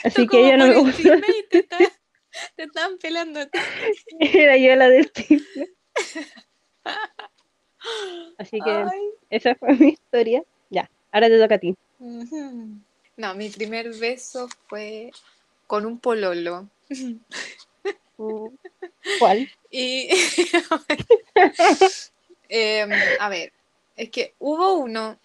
Así 0.04 0.26
que 0.26 0.40
ella 0.46 0.56
no 0.56 0.66
me 0.68 0.76
gustó. 0.76 1.10
te, 1.50 1.58
está- 1.58 1.78
te 2.56 2.62
estaban 2.64 2.98
pelando. 2.98 3.40
Era 4.20 4.56
yo 4.56 4.74
la 4.76 4.88
del 4.88 5.12
chisme. 5.12 5.68
Así 8.38 8.58
que 8.60 8.70
Ay. 8.70 9.10
esa 9.30 9.54
fue 9.54 9.74
mi 9.76 9.88
historia. 9.90 10.42
Ya, 10.70 10.90
ahora 11.12 11.28
te 11.28 11.38
toca 11.38 11.54
a 11.56 11.58
ti. 11.58 11.74
No, 11.98 13.34
mi 13.34 13.48
primer 13.50 13.92
beso 13.94 14.48
fue 14.68 15.10
con 15.66 15.84
un 15.86 15.98
pololo. 15.98 16.68
¿Cuál? 19.18 19.48
Y 19.72 20.08
Em, 22.48 22.90
a 23.20 23.28
ver, 23.28 23.52
es 23.96 24.10
que 24.10 24.34
hubo 24.40 24.74
uno 24.74 25.16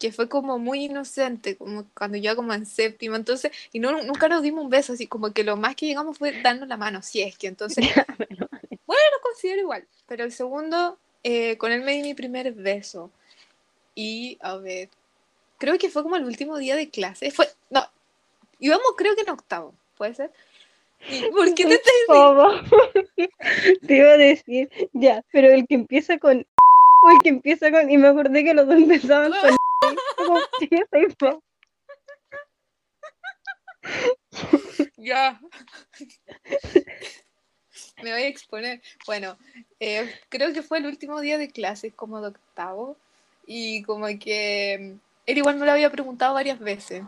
que 0.00 0.12
fue 0.12 0.30
como 0.30 0.58
muy 0.58 0.86
inocente, 0.86 1.56
como 1.56 1.84
cuando 1.94 2.16
yo 2.16 2.34
como 2.34 2.54
en 2.54 2.64
séptimo, 2.64 3.16
entonces, 3.16 3.52
y 3.70 3.80
no, 3.80 4.02
nunca 4.02 4.28
nos 4.28 4.42
dimos 4.42 4.64
un 4.64 4.70
beso, 4.70 4.94
así 4.94 5.06
como 5.06 5.32
que 5.34 5.44
lo 5.44 5.58
más 5.58 5.76
que 5.76 5.86
llegamos 5.86 6.16
fue 6.16 6.40
darnos 6.42 6.66
la 6.68 6.78
mano, 6.78 7.02
si 7.02 7.20
es 7.20 7.36
que 7.36 7.46
entonces, 7.48 7.86
Bueno, 8.16 9.02
lo 9.12 9.20
considero 9.22 9.60
igual, 9.60 9.86
pero 10.08 10.24
el 10.24 10.32
segundo, 10.32 10.98
eh, 11.22 11.58
con 11.58 11.70
él 11.70 11.82
me 11.82 11.92
di 11.92 12.02
mi 12.02 12.14
primer 12.14 12.52
beso, 12.54 13.10
y 13.94 14.38
a 14.40 14.56
ver, 14.56 14.88
creo 15.58 15.76
que 15.76 15.90
fue 15.90 16.02
como 16.02 16.16
el 16.16 16.24
último 16.24 16.56
día 16.56 16.76
de 16.76 16.88
clase, 16.88 17.30
fue, 17.30 17.46
no, 17.68 17.86
íbamos 18.58 18.94
creo 18.96 19.14
que 19.14 19.20
en 19.20 19.30
octavo, 19.30 19.74
¿puede 19.98 20.14
ser? 20.14 20.32
¿Y 21.10 21.30
¿Por 21.30 21.54
qué 21.54 21.64
te 21.64 21.74
estás. 21.74 21.90
Te 23.86 23.96
iba 23.96 24.10
a 24.10 24.16
decir, 24.16 24.70
ya, 24.92 25.24
pero 25.32 25.48
el 25.48 25.66
que 25.66 25.74
empieza 25.74 26.18
con 26.18 26.46
o 27.02 27.10
el 27.10 27.18
que 27.22 27.30
empieza 27.30 27.70
con 27.70 27.90
y 27.90 27.96
me 27.96 28.08
acordé 28.08 28.44
que 28.44 28.54
los 28.54 28.66
dos 28.66 28.76
empezaban 28.78 29.32
con 29.32 29.59
como, 30.30 31.42
Ya. 34.96 35.40
Me 38.02 38.12
voy 38.12 38.22
a 38.22 38.26
exponer. 38.26 38.82
Bueno, 39.06 39.36
eh, 39.78 40.12
creo 40.28 40.52
que 40.52 40.62
fue 40.62 40.78
el 40.78 40.86
último 40.86 41.20
día 41.20 41.38
de 41.38 41.50
clases, 41.50 41.92
como 41.94 42.20
de 42.20 42.28
octavo, 42.28 42.96
y 43.46 43.82
como 43.82 44.06
que 44.18 44.78
mm, 44.96 45.00
él 45.26 45.38
igual 45.38 45.56
me 45.56 45.66
lo 45.66 45.72
había 45.72 45.90
preguntado 45.90 46.34
varias 46.34 46.58
veces. 46.58 47.04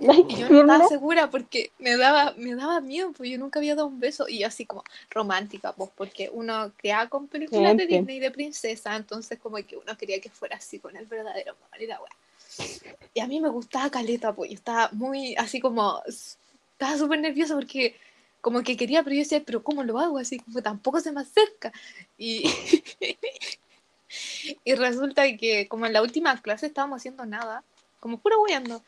Y 0.00 0.36
yo 0.36 0.48
no 0.48 0.60
estaba 0.60 0.86
segura 0.86 1.28
porque 1.30 1.72
me 1.78 1.96
daba, 1.96 2.32
me 2.36 2.54
daba 2.54 2.80
miedo, 2.80 3.12
pues 3.12 3.30
yo 3.30 3.38
nunca 3.38 3.58
había 3.58 3.74
dado 3.74 3.88
un 3.88 3.98
beso, 3.98 4.28
y 4.28 4.40
yo 4.40 4.46
así 4.46 4.64
como 4.64 4.84
romántica, 5.10 5.72
pues 5.72 5.90
porque 5.94 6.30
uno 6.32 6.72
crea 6.76 7.08
con 7.08 7.26
películas 7.26 7.76
de. 7.76 7.86
Disney 7.86 8.20
de 8.20 8.30
princesa, 8.30 8.94
entonces 8.94 9.38
como 9.38 9.56
que 9.56 9.76
uno 9.76 9.96
quería 9.96 10.20
que 10.20 10.30
fuera 10.30 10.56
así 10.56 10.78
con 10.78 10.96
el 10.96 11.06
verdadero 11.06 11.52
amor 11.52 11.82
y 11.82 11.86
la 11.86 12.00
wea. 12.00 12.12
Y 13.14 13.20
a 13.20 13.26
mí 13.26 13.40
me 13.40 13.48
gustaba 13.48 13.90
Caleta, 13.90 14.34
pues 14.34 14.50
yo 14.50 14.54
estaba 14.54 14.90
muy 14.92 15.34
así 15.36 15.60
como, 15.60 16.02
estaba 16.06 16.96
súper 16.96 17.20
nerviosa 17.20 17.54
porque 17.54 17.96
como 18.40 18.62
que 18.62 18.76
quería, 18.76 19.02
pero 19.02 19.14
yo 19.14 19.22
decía, 19.22 19.42
pero 19.44 19.62
¿cómo 19.62 19.82
lo 19.82 19.98
hago? 19.98 20.18
Así 20.18 20.38
como 20.38 20.62
tampoco 20.62 21.00
se 21.00 21.12
me 21.12 21.20
acerca. 21.20 21.72
Y, 22.16 22.48
y 24.64 24.74
resulta 24.74 25.24
que 25.36 25.68
como 25.68 25.86
en 25.86 25.92
la 25.92 26.02
última 26.02 26.40
clase 26.40 26.66
estábamos 26.66 26.98
haciendo 26.98 27.26
nada, 27.26 27.64
como 28.00 28.18
puro 28.18 28.40
hueando, 28.42 28.82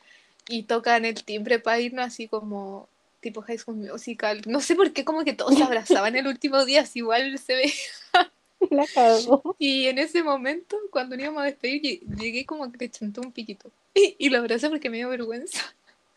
y 0.48 0.64
tocan 0.64 1.04
el 1.04 1.22
timbre 1.24 1.58
para 1.58 1.80
irnos 1.80 2.06
así 2.06 2.28
como 2.28 2.88
tipo 3.20 3.42
High 3.42 3.58
School 3.58 3.76
Musical. 3.76 4.42
No 4.46 4.60
sé 4.60 4.74
por 4.74 4.92
qué 4.92 5.04
como 5.04 5.24
que 5.24 5.32
todos 5.32 5.54
se 5.56 5.62
abrazaban 5.62 6.16
el 6.16 6.26
último 6.26 6.64
día, 6.64 6.82
así 6.82 7.00
igual 7.00 7.38
se 7.38 7.54
ve. 7.54 7.72
La 8.76 8.86
cagó. 8.94 9.56
Y 9.58 9.86
en 9.86 9.98
ese 9.98 10.22
momento, 10.22 10.76
cuando 10.90 11.16
nos 11.16 11.24
íbamos 11.24 11.42
a 11.42 11.46
despedir, 11.46 11.82
lle- 11.82 12.16
llegué 12.16 12.46
como 12.46 12.70
que 12.70 12.78
le 12.78 12.90
chanté 12.90 13.20
un 13.20 13.32
piquito. 13.32 13.70
Y, 13.94 14.16
y 14.18 14.28
lo 14.30 14.38
abracé 14.38 14.68
porque 14.70 14.88
me 14.90 14.98
dio 14.98 15.08
vergüenza. 15.08 15.60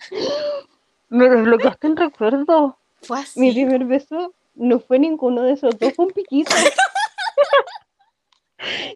Me 1.10 1.30
desbloqueaste 1.30 1.88
un 1.88 1.96
recuerdo. 1.98 2.78
Fue 3.04 3.20
así. 3.20 3.40
Mi 3.40 3.52
primer 3.52 3.86
beso 3.86 4.34
no 4.56 4.80
fue 4.80 4.98
ninguno 4.98 5.44
de 5.44 5.54
esos 5.54 5.78
dos, 5.78 5.94
fue 5.94 6.06
un 6.06 6.12
piquito. 6.12 6.52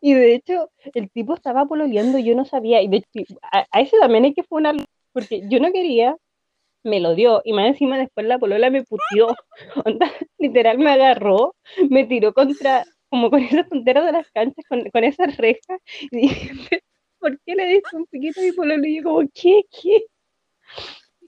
Y 0.01 0.13
de 0.13 0.35
hecho, 0.35 0.69
el 0.93 1.09
tipo 1.09 1.33
estaba 1.33 1.65
pololeando, 1.65 2.17
yo 2.19 2.35
no 2.35 2.45
sabía. 2.45 2.81
Y 2.81 2.87
de 2.87 2.97
hecho, 2.97 3.35
a, 3.41 3.65
a 3.69 3.81
ese 3.81 3.97
también 3.99 4.23
hay 4.23 4.33
que 4.33 4.45
una 4.49 4.73
porque 5.11 5.41
yo 5.49 5.59
no 5.59 5.71
quería, 5.73 6.15
me 6.83 6.99
lo 6.99 7.15
dio. 7.15 7.41
Y 7.43 7.53
más 7.53 7.67
encima 7.67 7.97
después 7.97 8.25
la 8.25 8.39
polola 8.39 8.69
me 8.69 8.83
putió. 8.83 9.35
Onda, 9.85 10.11
literal 10.37 10.77
me 10.77 10.91
agarró, 10.91 11.53
me 11.89 12.05
tiró 12.05 12.33
contra, 12.33 12.85
como 13.09 13.29
con 13.29 13.41
esas 13.41 13.67
tonteras 13.69 14.05
de 14.05 14.11
las 14.11 14.31
canchas, 14.31 14.65
con, 14.67 14.89
con 14.89 15.03
esas 15.03 15.37
rejas. 15.37 15.79
Y 16.11 16.21
dije, 16.21 16.51
¿por 17.19 17.39
qué 17.41 17.55
le 17.55 17.65
diste 17.67 17.95
un 17.95 18.05
piquito 18.05 18.39
a 18.39 18.43
mi 18.43 18.51
polola? 18.51 18.87
Y 18.87 18.97
yo 18.97 19.03
como, 19.03 19.29
¿qué? 19.33 19.63
¿Qué? 19.71 20.05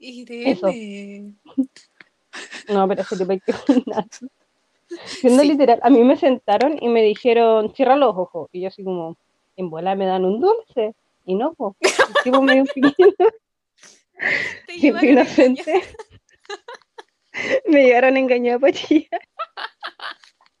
Irene. 0.00 1.34
No, 2.68 2.88
pero 2.88 3.02
ese 3.02 3.16
tipo 3.16 3.32
hay 3.32 3.40
que 3.40 3.52
Siendo 5.04 5.44
literal, 5.44 5.78
a 5.82 5.90
mí 5.90 6.02
me 6.02 6.16
sentaron 6.16 6.76
y 6.80 6.88
me 6.88 7.02
dijeron, 7.02 7.72
cierra 7.74 7.96
los 7.96 8.16
ojos. 8.16 8.48
Y 8.52 8.62
yo 8.62 8.68
así 8.68 8.82
como, 8.82 9.16
en 9.56 9.70
bola 9.70 9.94
me 9.94 10.06
dan 10.06 10.24
un 10.24 10.40
dulce. 10.40 10.94
Y 11.26 11.34
no, 11.34 11.54
pues, 11.54 11.76
tipo 12.24 12.42
me 12.42 12.54
dio 12.54 12.62
un 12.62 12.68
piquito. 12.68 13.24
Siempre 14.68 15.10
inocente. 15.10 15.82
me 17.68 17.84
llevaron 17.84 18.16
engañada 18.16 18.68
a 18.68 18.72
chillar. 18.72 19.20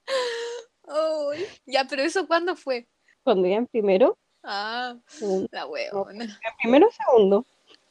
Oh, 0.92 1.32
ya, 1.66 1.86
pero 1.88 2.02
eso 2.02 2.26
¿cuándo 2.26 2.56
fue? 2.56 2.86
Cuando 3.22 3.46
iba 3.46 3.56
en 3.56 3.66
primero. 3.66 4.18
Ah, 4.42 4.96
la 5.50 5.66
huevona. 5.66 6.24
En 6.24 6.56
primero 6.60 6.88
o 6.88 6.92
segundo. 6.92 7.46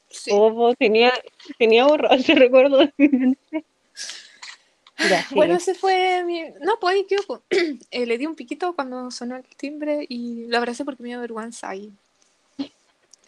Sí. 0.10 0.32
Oh, 0.34 0.74
tenía, 0.76 1.14
tenía 1.58 1.86
borrado 1.86 2.16
ese 2.16 2.36
recuerdo 2.36 2.80
de 2.80 2.94
mi 2.98 3.08
mente. 3.08 3.66
Bueno, 5.32 5.56
ese 5.56 5.76
fue 5.76 6.26
mi... 6.26 6.44
No, 6.62 6.78
pues 6.82 7.06
yo 7.08 7.18
eh, 7.92 8.06
le 8.06 8.18
di 8.18 8.26
un 8.26 8.36
piquito 8.36 8.76
cuando 8.76 9.12
sonó 9.12 9.38
el 9.38 9.46
timbre 9.56 10.06
y 10.10 10.46
lo 10.48 10.58
abracé 10.58 10.84
porque 10.84 11.04
me 11.04 11.10
dio 11.10 11.22
vergüenza 11.22 11.74
y... 11.76 11.94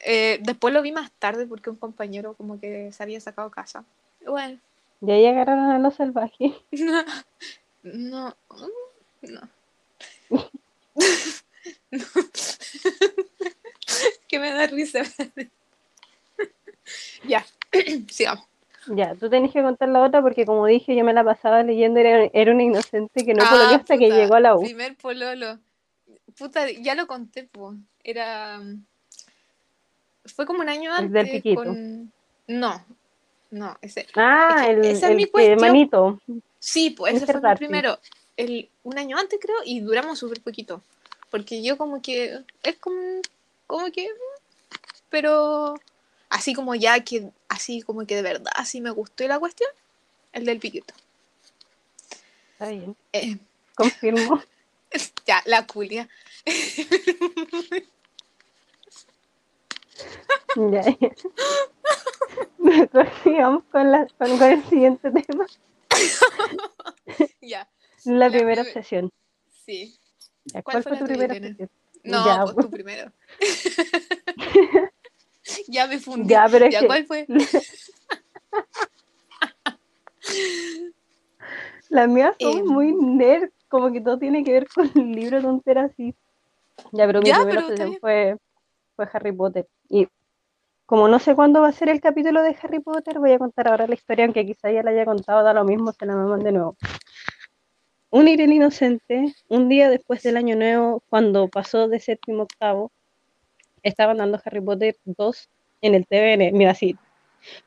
Eh, 0.04 0.40
después 0.42 0.74
lo 0.74 0.82
vi 0.82 0.92
más 0.92 1.12
tarde 1.12 1.46
porque 1.46 1.70
un 1.70 1.75
compañero 1.75 2.34
como 2.34 2.60
que 2.60 2.92
se 2.92 3.04
había 3.04 3.22
sacado 3.22 3.51
casa. 3.51 3.86
Bueno. 4.25 4.60
¿Ya 5.00 5.16
llegaron 5.16 5.60
a 5.60 5.80
los 5.80 5.96
salvajes? 5.96 6.54
No, 7.84 8.36
no, 8.51 8.70
no. 9.24 9.42
que 14.28 14.40
me 14.40 14.52
da 14.52 14.68
risa. 14.68 15.02
ya, 17.24 17.46
sigamos. 18.10 18.46
Ya, 18.88 19.16
tú 19.16 19.30
tenés 19.30 19.52
que 19.52 19.62
contar 19.62 19.90
la 19.90 20.02
otra 20.02 20.22
porque 20.22 20.46
como 20.46 20.66
dije, 20.66 20.96
yo 20.96 21.04
me 21.04 21.14
la 21.14 21.24
pasaba 21.24 21.62
leyendo, 21.62 22.00
era, 22.00 22.30
era 22.34 22.52
una 22.52 22.64
inocente 22.64 23.24
que 23.24 23.34
no 23.34 23.44
ah, 23.44 23.76
hasta 23.76 23.98
que 23.98 24.10
llegó 24.10 24.36
a 24.36 24.40
la 24.40 24.56
U. 24.56 24.64
Primer 24.64 24.96
pololo. 24.96 25.60
Puta, 26.38 26.70
ya 26.72 26.96
lo 26.96 27.06
conté, 27.06 27.44
po. 27.44 27.76
Era... 28.04 28.60
Fue 30.26 30.46
como 30.46 30.62
un 30.62 30.70
año 30.70 30.94
antes. 30.94 31.44
Con... 31.56 32.12
No, 32.48 32.84
no, 33.52 33.78
ese. 33.82 34.08
Ah, 34.16 34.66
el, 34.68 34.84
esa 34.86 35.12
es 35.12 35.16
mi 35.16 35.30
manito. 35.60 36.20
Sí, 36.58 36.92
pues 36.92 37.16
ese 37.16 37.26
fue 37.26 37.52
el 37.52 37.58
primero. 37.58 38.00
El, 38.38 38.70
un 38.84 38.98
año 38.98 39.18
antes 39.18 39.40
creo 39.42 39.58
y 39.66 39.82
duramos 39.82 40.20
súper 40.20 40.42
poquito. 40.42 40.82
Porque 41.30 41.64
yo 41.64 41.78
como 41.78 42.02
que... 42.02 42.40
Es 42.64 42.78
como... 42.78 43.22
Como 43.68 43.92
que... 43.92 44.10
Pero 45.10 45.76
así 46.30 46.54
como 46.54 46.74
ya 46.74 47.00
que, 47.02 47.30
así 47.50 47.82
como 47.82 48.08
que 48.08 48.16
de 48.16 48.22
verdad, 48.22 48.52
así 48.56 48.82
me 48.82 48.90
gustó 48.90 49.28
la 49.28 49.38
cuestión, 49.38 49.70
el 50.32 50.46
del 50.46 50.60
piquito. 50.60 50.94
Está 52.54 52.70
bien. 52.70 52.96
Eh, 53.12 53.38
Confirmo. 53.76 54.42
ya, 55.26 55.42
la 55.46 55.68
culia. 55.68 56.08
ya, 60.56 60.82
ya. 61.00 61.12
Mejor 62.58 63.12
sigamos 63.24 63.64
con, 63.72 63.92
la, 63.92 64.08
con, 64.18 64.42
el 64.42 64.64
siguiente 64.70 65.12
tema. 65.12 65.46
ya. 67.42 67.68
La, 68.05 68.29
primera 68.29 68.61
obsesión. 68.61 69.11
Sí. 69.66 69.98
¿Cuál, 70.64 70.83
fue, 70.83 70.98
tu 70.98 71.05
primera 71.05 71.33
obsesión? 71.33 71.70
No, 72.03 72.25
ya, 72.25 72.44
pues, 72.44 72.55
tu 72.55 72.70
primero. 72.72 73.11
ya 75.68 75.87
me 75.87 76.00
fundí. 76.00 76.29
Ya, 76.29 76.48
pero 76.50 76.68
¿cuál 76.87 77.05
fue? 77.05 77.27
Las 81.90 82.07
mías 82.07 82.35
son 82.40 82.66
muy 82.68 82.94
nerd, 82.94 83.50
como 83.68 83.92
que 83.92 84.01
todo 84.01 84.18
tiene 84.18 84.44
que 84.44 84.53
ver 84.53 84.68
con 84.68 84.90
el 84.96 85.11
libro 85.11 85.42
tontera 85.42 85.83
así. 85.83 86.16
Ya, 86.92 87.05
pero 87.05 87.22
mi 87.22 87.31
primera 87.31 87.66
pero 87.68 87.94
fue, 88.00 88.37
fue 88.96 89.07
Harry 89.14 89.31
Potter. 89.31 89.68
Y 89.90 90.07
como 90.85 91.07
no 91.07 91.20
sé 91.20 91.35
cuándo 91.35 91.61
va 91.61 91.70
a 91.70 91.74
ser 91.74 91.90
el 91.90 92.01
capítulo 92.01 92.42
de 92.42 92.55
Harry 92.61 92.79
Potter, 92.79 93.20
voy 93.20 93.31
a 93.31 93.40
contar 93.40 93.68
ahora 93.68 93.87
la 93.87 93.94
historia, 93.94 94.25
aunque 94.25 94.46
quizá 94.46 94.72
ya 94.72 94.83
la 94.83 94.92
haya 94.92 95.05
contado, 95.05 95.44
da 95.44 95.53
lo 95.53 95.64
mismo, 95.64 95.92
se 95.94 96.05
la 96.05 96.16
maman 96.16 96.42
de 96.42 96.51
nuevo. 96.51 96.75
Un 98.12 98.28
Irene 98.28 98.56
inocente, 98.56 99.34
un 99.48 99.70
día 99.70 99.90
después 99.90 100.22
del 100.22 100.36
año 100.36 100.58
nuevo, 100.58 101.02
cuando 101.10 101.48
pasó 101.48 101.88
de 101.88 102.00
séptimo 102.00 102.44
octavo, 102.44 102.92
estaban 103.84 104.18
dando 104.18 104.40
Harry 104.44 104.60
Potter 104.60 104.98
2 105.06 105.50
en 105.82 105.96
el 105.96 106.06
TVN. 106.06 106.52
Mira, 106.52 106.76
sí, 106.76 106.98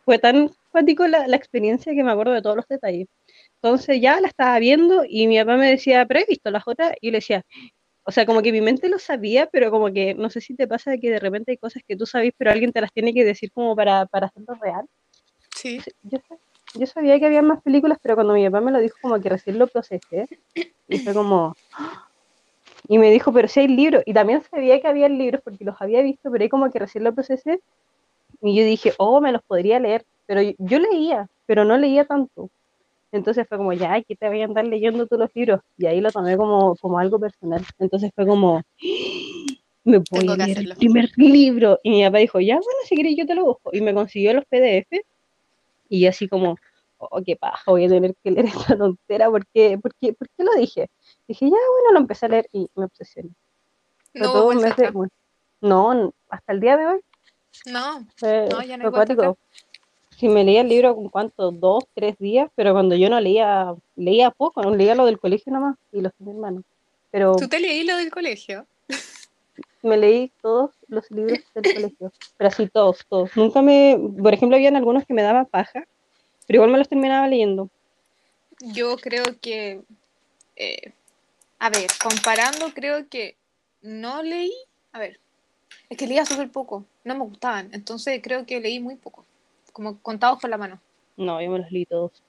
fue 0.04 0.18
tan 0.18 0.50
cuático 0.70 1.06
la, 1.06 1.26
la, 1.28 1.36
experiencia 1.36 1.94
que 1.94 2.04
me 2.04 2.12
acuerdo 2.12 2.34
de 2.34 2.42
todos 2.42 2.56
los 2.56 2.68
detalles. 2.68 3.08
Entonces 3.62 4.02
ya 4.02 4.20
la 4.20 4.28
estaba 4.28 4.58
viendo 4.58 5.04
y 5.08 5.26
mi 5.26 5.38
papá 5.38 5.56
me 5.56 5.70
decía, 5.70 6.04
pero 6.04 6.20
he 6.20 6.26
visto 6.26 6.50
las 6.50 6.64
otras, 6.66 6.92
y 7.00 7.06
yo 7.06 7.12
le 7.12 7.18
decía, 7.18 7.42
o 8.04 8.12
sea, 8.12 8.26
como 8.26 8.42
que 8.42 8.52
mi 8.52 8.60
mente 8.60 8.90
lo 8.90 8.98
sabía, 8.98 9.46
pero 9.46 9.70
como 9.70 9.90
que 9.94 10.14
no 10.14 10.28
sé 10.28 10.42
si 10.42 10.54
te 10.54 10.68
pasa 10.68 10.98
que 10.98 11.10
de 11.10 11.20
repente 11.20 11.52
hay 11.52 11.56
cosas 11.56 11.82
que 11.88 11.96
tú 11.96 12.04
sabes, 12.04 12.32
pero 12.36 12.50
alguien 12.50 12.70
te 12.70 12.82
las 12.82 12.92
tiene 12.92 13.14
que 13.14 13.24
decir 13.24 13.50
como 13.50 13.74
para, 13.74 14.04
para 14.04 14.26
hacerlo 14.26 14.54
real. 14.60 14.84
Sí. 15.56 15.80
Yo, 16.02 16.18
yo 16.74 16.86
sabía 16.86 17.18
que 17.18 17.26
había 17.26 17.42
más 17.42 17.62
películas, 17.62 17.98
pero 18.02 18.16
cuando 18.16 18.34
mi 18.34 18.44
papá 18.44 18.60
me 18.60 18.72
lo 18.72 18.80
dijo, 18.80 18.96
como 19.00 19.20
que 19.20 19.28
recién 19.28 19.58
lo 19.58 19.66
procesé, 19.66 20.28
y 20.88 20.98
fue 20.98 21.14
como, 21.14 21.54
y 22.88 22.98
me 22.98 23.10
dijo, 23.10 23.32
pero 23.32 23.48
si 23.48 23.60
hay 23.60 23.68
libros. 23.68 24.02
Y 24.06 24.12
también 24.12 24.42
sabía 24.50 24.80
que 24.80 24.88
había 24.88 25.08
libros 25.08 25.40
porque 25.42 25.64
los 25.64 25.80
había 25.80 26.02
visto, 26.02 26.30
pero 26.30 26.42
ahí 26.42 26.48
como 26.48 26.70
que 26.70 26.78
recién 26.78 27.04
lo 27.04 27.14
procesé. 27.14 27.60
Y 28.42 28.56
yo 28.56 28.64
dije, 28.64 28.92
oh, 28.98 29.20
me 29.20 29.32
los 29.32 29.42
podría 29.42 29.78
leer. 29.78 30.04
Pero 30.26 30.40
yo, 30.58 30.78
leía, 30.78 31.28
pero 31.46 31.64
no 31.64 31.78
leía 31.78 32.04
tanto. 32.04 32.50
Entonces 33.12 33.46
fue 33.48 33.58
como, 33.58 33.72
ya, 33.72 33.94
aquí 33.94 34.16
te 34.16 34.28
voy 34.28 34.42
a 34.42 34.44
andar 34.44 34.66
leyendo 34.66 35.06
todos 35.06 35.20
los 35.20 35.30
libros. 35.34 35.60
Y 35.78 35.86
ahí 35.86 36.00
lo 36.00 36.10
tomé 36.10 36.36
como, 36.36 36.74
como 36.76 36.98
algo 36.98 37.18
personal. 37.18 37.64
Entonces 37.78 38.10
fue 38.14 38.26
como, 38.26 38.62
me 39.84 39.98
voy 40.10 40.28
a 40.28 40.36
leer 40.36 40.58
el 40.58 40.74
primer 40.76 41.10
libro. 41.16 41.78
Y 41.82 41.90
mi 41.90 42.04
papá 42.04 42.18
dijo, 42.18 42.40
ya, 42.40 42.56
bueno, 42.56 42.78
si 42.86 42.96
quieres 42.96 43.16
yo 43.16 43.26
te 43.26 43.34
lo 43.34 43.44
busco. 43.44 43.70
Y 43.72 43.80
me 43.80 43.94
consiguió 43.94 44.34
los 44.34 44.44
PDF. 44.44 45.00
Y 45.88 46.06
así 46.06 46.28
como, 46.28 46.56
oh, 46.98 47.22
qué 47.24 47.36
paja, 47.36 47.70
voy 47.70 47.84
a 47.84 47.88
tener 47.88 48.14
que 48.22 48.30
leer 48.30 48.46
esta 48.74 48.76
tontera. 48.76 49.30
¿Por 49.30 49.46
qué, 49.46 49.78
por 49.78 49.94
qué, 49.94 50.12
por 50.12 50.28
qué 50.28 50.44
lo 50.44 50.54
dije? 50.54 50.90
Dije, 51.28 51.46
ya, 51.46 51.50
bueno, 51.50 51.92
lo 51.92 51.98
empecé 51.98 52.26
a 52.26 52.30
leer 52.30 52.48
y 52.52 52.68
me 52.74 52.84
obsesioné. 52.84 53.30
No, 55.60 55.94
no, 55.94 56.14
hasta 56.28 56.52
el 56.52 56.60
día 56.60 56.76
de 56.76 56.86
hoy. 56.86 57.00
No, 57.66 58.06
no, 58.50 58.62
ya 58.62 58.76
no 58.76 59.36
Si 60.16 60.28
me 60.28 60.44
leía 60.44 60.60
el 60.60 60.68
libro 60.68 60.94
con 60.94 61.08
cuánto, 61.08 61.50
dos, 61.50 61.84
tres 61.94 62.16
días, 62.18 62.50
pero 62.54 62.72
cuando 62.72 62.96
yo 62.96 63.08
no 63.08 63.20
leía, 63.20 63.74
leía 63.96 64.30
poco, 64.30 64.62
no 64.62 64.74
leía 64.74 64.94
lo 64.94 65.06
del 65.06 65.18
colegio 65.18 65.52
nomás 65.52 65.76
y 65.92 66.00
los 66.00 66.12
de 66.18 66.24
mi 66.24 66.32
hermano. 66.32 66.62
Pero 67.10 67.36
¿Tú 67.36 67.48
te 67.48 67.60
leí 67.60 67.84
lo 67.84 67.96
del 67.96 68.10
colegio? 68.10 68.66
Me 69.84 69.96
leí 69.96 70.32
todos 70.42 70.70
los 70.88 71.10
libros 71.10 71.40
del 71.54 71.74
colegio, 71.74 72.12
pero 72.36 72.48
así 72.48 72.68
todos, 72.68 73.04
todos. 73.08 73.36
Nunca 73.36 73.62
me, 73.62 73.98
por 74.20 74.32
ejemplo, 74.32 74.56
habían 74.56 74.76
algunos 74.76 75.04
que 75.04 75.14
me 75.14 75.22
daban 75.22 75.46
paja, 75.46 75.86
pero 76.46 76.56
igual 76.56 76.70
me 76.70 76.78
los 76.78 76.88
terminaba 76.88 77.28
leyendo. 77.28 77.68
Yo 78.60 78.96
creo 78.96 79.24
que 79.40 79.82
eh, 80.56 80.92
a 81.58 81.70
ver, 81.70 81.86
comparando, 82.02 82.72
creo 82.74 83.08
que 83.08 83.36
no 83.82 84.22
leí. 84.22 84.52
A 84.92 84.98
ver, 84.98 85.18
es 85.88 85.96
que 85.96 86.06
leía 86.06 86.24
súper 86.24 86.50
poco, 86.50 86.84
no 87.04 87.14
me 87.14 87.24
gustaban. 87.24 87.70
Entonces 87.72 88.20
creo 88.22 88.46
que 88.46 88.60
leí 88.60 88.80
muy 88.80 88.96
poco, 88.96 89.24
como 89.72 89.98
contados 90.00 90.40
con 90.40 90.50
la 90.50 90.58
mano. 90.58 90.80
No, 91.16 91.40
yo 91.40 91.50
me 91.50 91.58
los 91.60 91.70
leí 91.70 91.86
todos. 91.86 92.22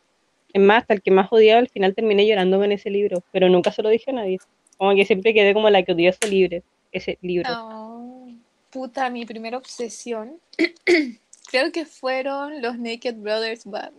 Es 0.53 0.61
más, 0.61 0.83
hasta 0.83 0.93
el 0.93 1.01
que 1.01 1.11
más 1.11 1.27
odiaba, 1.31 1.59
al 1.59 1.69
final 1.69 1.93
terminé 1.93 2.25
llorando 2.25 2.63
en 2.63 2.71
ese 2.71 2.89
libro, 2.89 3.23
pero 3.31 3.49
nunca 3.49 3.71
se 3.71 3.83
lo 3.83 3.89
dije 3.89 4.11
a 4.11 4.13
nadie. 4.13 4.37
Como 4.77 4.95
que 4.95 5.05
siempre 5.05 5.33
quedé 5.33 5.53
como 5.53 5.69
la 5.69 5.83
que 5.83 5.91
odió 5.91 6.09
ese 6.09 6.29
libro. 6.29 6.61
Ese 6.95 7.17
libro. 7.21 7.49
Oh, 7.51 8.29
puta, 8.69 9.09
mi 9.09 9.25
primera 9.25 9.57
obsesión. 9.57 10.39
creo 11.51 11.71
que 11.73 11.85
fueron 11.85 12.61
los 12.61 12.79
Naked 12.79 13.15
Brothers 13.15 13.65
Band. 13.65 13.93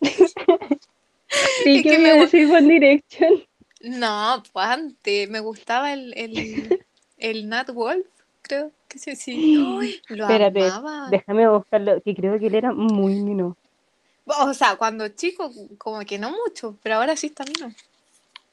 sí, 1.62 1.82
que 1.82 1.98
me 1.98 2.14
decís 2.14 2.50
One 2.50 2.72
Direction. 2.72 3.44
No, 3.82 4.42
pues 4.50 4.66
antes 4.66 5.28
me 5.28 5.40
gustaba 5.40 5.92
el, 5.92 6.14
el, 6.16 6.80
el 7.18 7.48
Nat 7.50 7.70
Wolf, 7.70 8.06
creo 8.40 8.72
que 8.88 8.98
sí, 8.98 9.14
sí. 9.14 9.56
lo 10.08 10.24
Espérate, 10.24 10.70
amaba. 10.70 11.10
déjame 11.10 11.46
buscarlo, 11.50 12.00
que 12.00 12.14
creo 12.14 12.38
que 12.38 12.46
él 12.46 12.54
era 12.54 12.72
muy 12.72 13.16
mino. 13.16 13.58
O 14.24 14.54
sea, 14.54 14.76
cuando 14.76 15.06
chico, 15.08 15.52
como 15.76 16.00
que 16.06 16.18
no 16.18 16.30
mucho, 16.30 16.78
pero 16.82 16.94
ahora 16.94 17.14
sí 17.14 17.26
está 17.26 17.44
mino. 17.44 17.74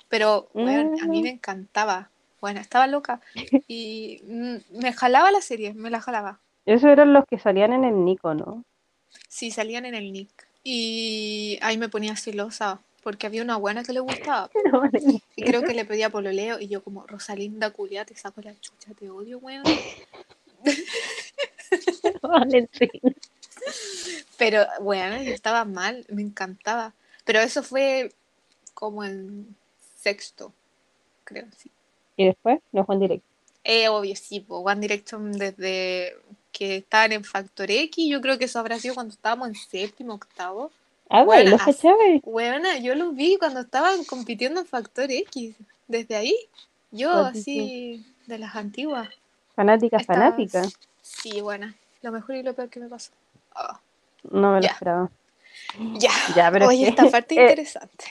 Pero, 0.10 0.50
bueno, 0.54 0.98
a 1.02 1.06
mí 1.06 1.22
me 1.22 1.32
mm. 1.32 1.36
encantaba. 1.36 2.10
Bueno, 2.42 2.60
estaba 2.60 2.88
loca. 2.88 3.22
Y 3.68 4.22
mm, 4.26 4.80
me 4.80 4.94
jalaba 4.94 5.32
la 5.32 5.42
serie, 5.42 5.74
me 5.74 5.90
la 5.90 6.02
jalaba. 6.02 6.40
Esos 6.66 6.90
eran 6.90 7.14
los 7.14 7.26
que 7.26 7.40
salían 7.40 7.74
en 7.74 7.84
el 7.84 8.06
Nico, 8.06 8.34
¿no? 8.34 8.64
Sí, 9.28 9.52
salían 9.52 9.86
en 9.86 9.96
el 9.96 10.14
Nick. 10.14 10.48
Y 10.64 11.60
ahí 11.62 11.78
me 11.78 11.90
ponía 11.90 12.16
celosa, 12.16 12.80
porque 13.02 13.28
había 13.28 13.44
una 13.44 13.58
buena 13.58 13.84
que 13.84 13.94
le 13.94 14.02
gustaba. 14.02 14.50
Y 15.36 15.44
creo 15.44 15.64
que 15.64 15.74
le 15.74 15.86
pedía 15.86 16.10
pololeo, 16.10 16.60
y 16.60 16.68
yo 16.68 16.84
como, 16.84 17.08
Rosalinda 17.08 17.72
culia, 17.72 18.06
te 18.06 18.16
saco 18.16 18.42
la 18.42 18.54
chucha, 18.60 18.94
te 18.94 19.10
odio, 19.10 19.40
weón. 19.40 19.64
Pero, 24.38 24.66
bueno, 24.82 25.24
yo 25.24 25.32
estaba 25.32 25.66
mal, 25.66 26.06
me 26.10 26.22
encantaba. 26.22 26.94
Pero 27.26 27.40
eso 27.40 27.64
fue 27.64 28.14
como 28.74 29.04
en 29.04 29.56
sexto, 29.96 30.54
creo, 31.24 31.48
sí. 31.58 31.72
Y 32.20 32.26
después, 32.26 32.60
no 32.74 32.84
Juan 32.84 33.00
Directo. 33.00 33.26
Eh, 33.64 33.88
obvio, 33.88 34.14
sí, 34.18 34.42
po, 34.42 34.58
One 34.58 34.82
Direction 34.82 35.32
desde 35.32 36.16
que 36.52 36.76
estaban 36.78 37.14
en 37.14 37.24
Factor 37.24 37.72
X, 37.72 38.10
yo 38.10 38.20
creo 38.20 38.38
que 38.38 38.44
eso 38.46 38.60
habrá 38.60 38.78
sido 38.78 38.94
cuando 38.96 39.14
estábamos 39.14 39.48
en 39.48 39.56
séptimo, 39.56 40.16
octavo. 40.16 40.70
Ah, 41.10 41.24
güey, 41.24 41.44
Bueno, 41.44 41.52
lo 41.52 41.56
así- 41.64 41.72
cachaba. 41.72 41.96
Buena, 42.24 42.78
yo 42.80 42.94
los 42.96 43.16
vi 43.16 43.38
cuando 43.38 43.62
estaban 43.62 44.04
compitiendo 44.04 44.60
en 44.60 44.66
Factor 44.66 45.10
X. 45.10 45.56
Desde 45.88 46.18
ahí, 46.18 46.36
yo 46.92 47.10
Guau, 47.10 47.26
así, 47.28 48.06
de 48.28 48.38
las 48.38 48.54
antiguas. 48.58 49.08
Fanática, 49.56 49.96
Estaba- 49.98 50.20
fanática. 50.20 50.64
Sí, 51.02 51.40
buena. 51.40 51.74
Lo 52.02 52.12
mejor 52.12 52.36
y 52.36 52.44
lo 52.44 52.54
peor 52.54 52.68
que 52.70 52.82
me 52.82 52.90
pasó. 52.90 53.12
Ah, 53.56 53.80
No 54.30 54.52
me 54.52 54.58
lo 54.58 54.62
Ya. 54.64 54.72
esperaba. 54.72 55.10
ya. 55.98 56.12
Ya, 56.36 56.52
pero 56.52 56.68
Oye, 56.68 56.84
es 56.84 56.90
esta 56.90 57.10
parte 57.10 57.36
eh, 57.40 57.42
interesante. 57.44 58.06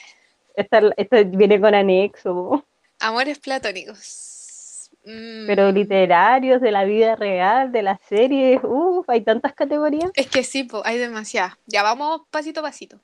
Esta, 0.57 0.81
esta 0.97 1.23
viene 1.25 1.61
con 1.61 1.75
anexo, 1.75 2.65
Amores 3.01 3.39
platónicos. 3.39 4.91
Mm, 5.05 5.47
pero 5.47 5.71
literarios, 5.73 6.61
de 6.61 6.71
la 6.71 6.85
vida 6.85 7.17
real, 7.17 7.73
de 7.73 7.83
las 7.83 7.99
series. 8.09 8.61
Uf, 8.63 9.09
hay 9.09 9.23
tantas 9.23 9.55
categorías. 9.55 10.11
Es 10.15 10.27
que 10.27 10.43
sí, 10.43 10.65
po, 10.65 10.83
hay 10.85 10.99
demasiadas. 10.99 11.55
Ya 11.67 11.83
vamos 11.83 12.23
pasito 12.31 12.61
a 12.61 12.65
pasito. 12.65 12.99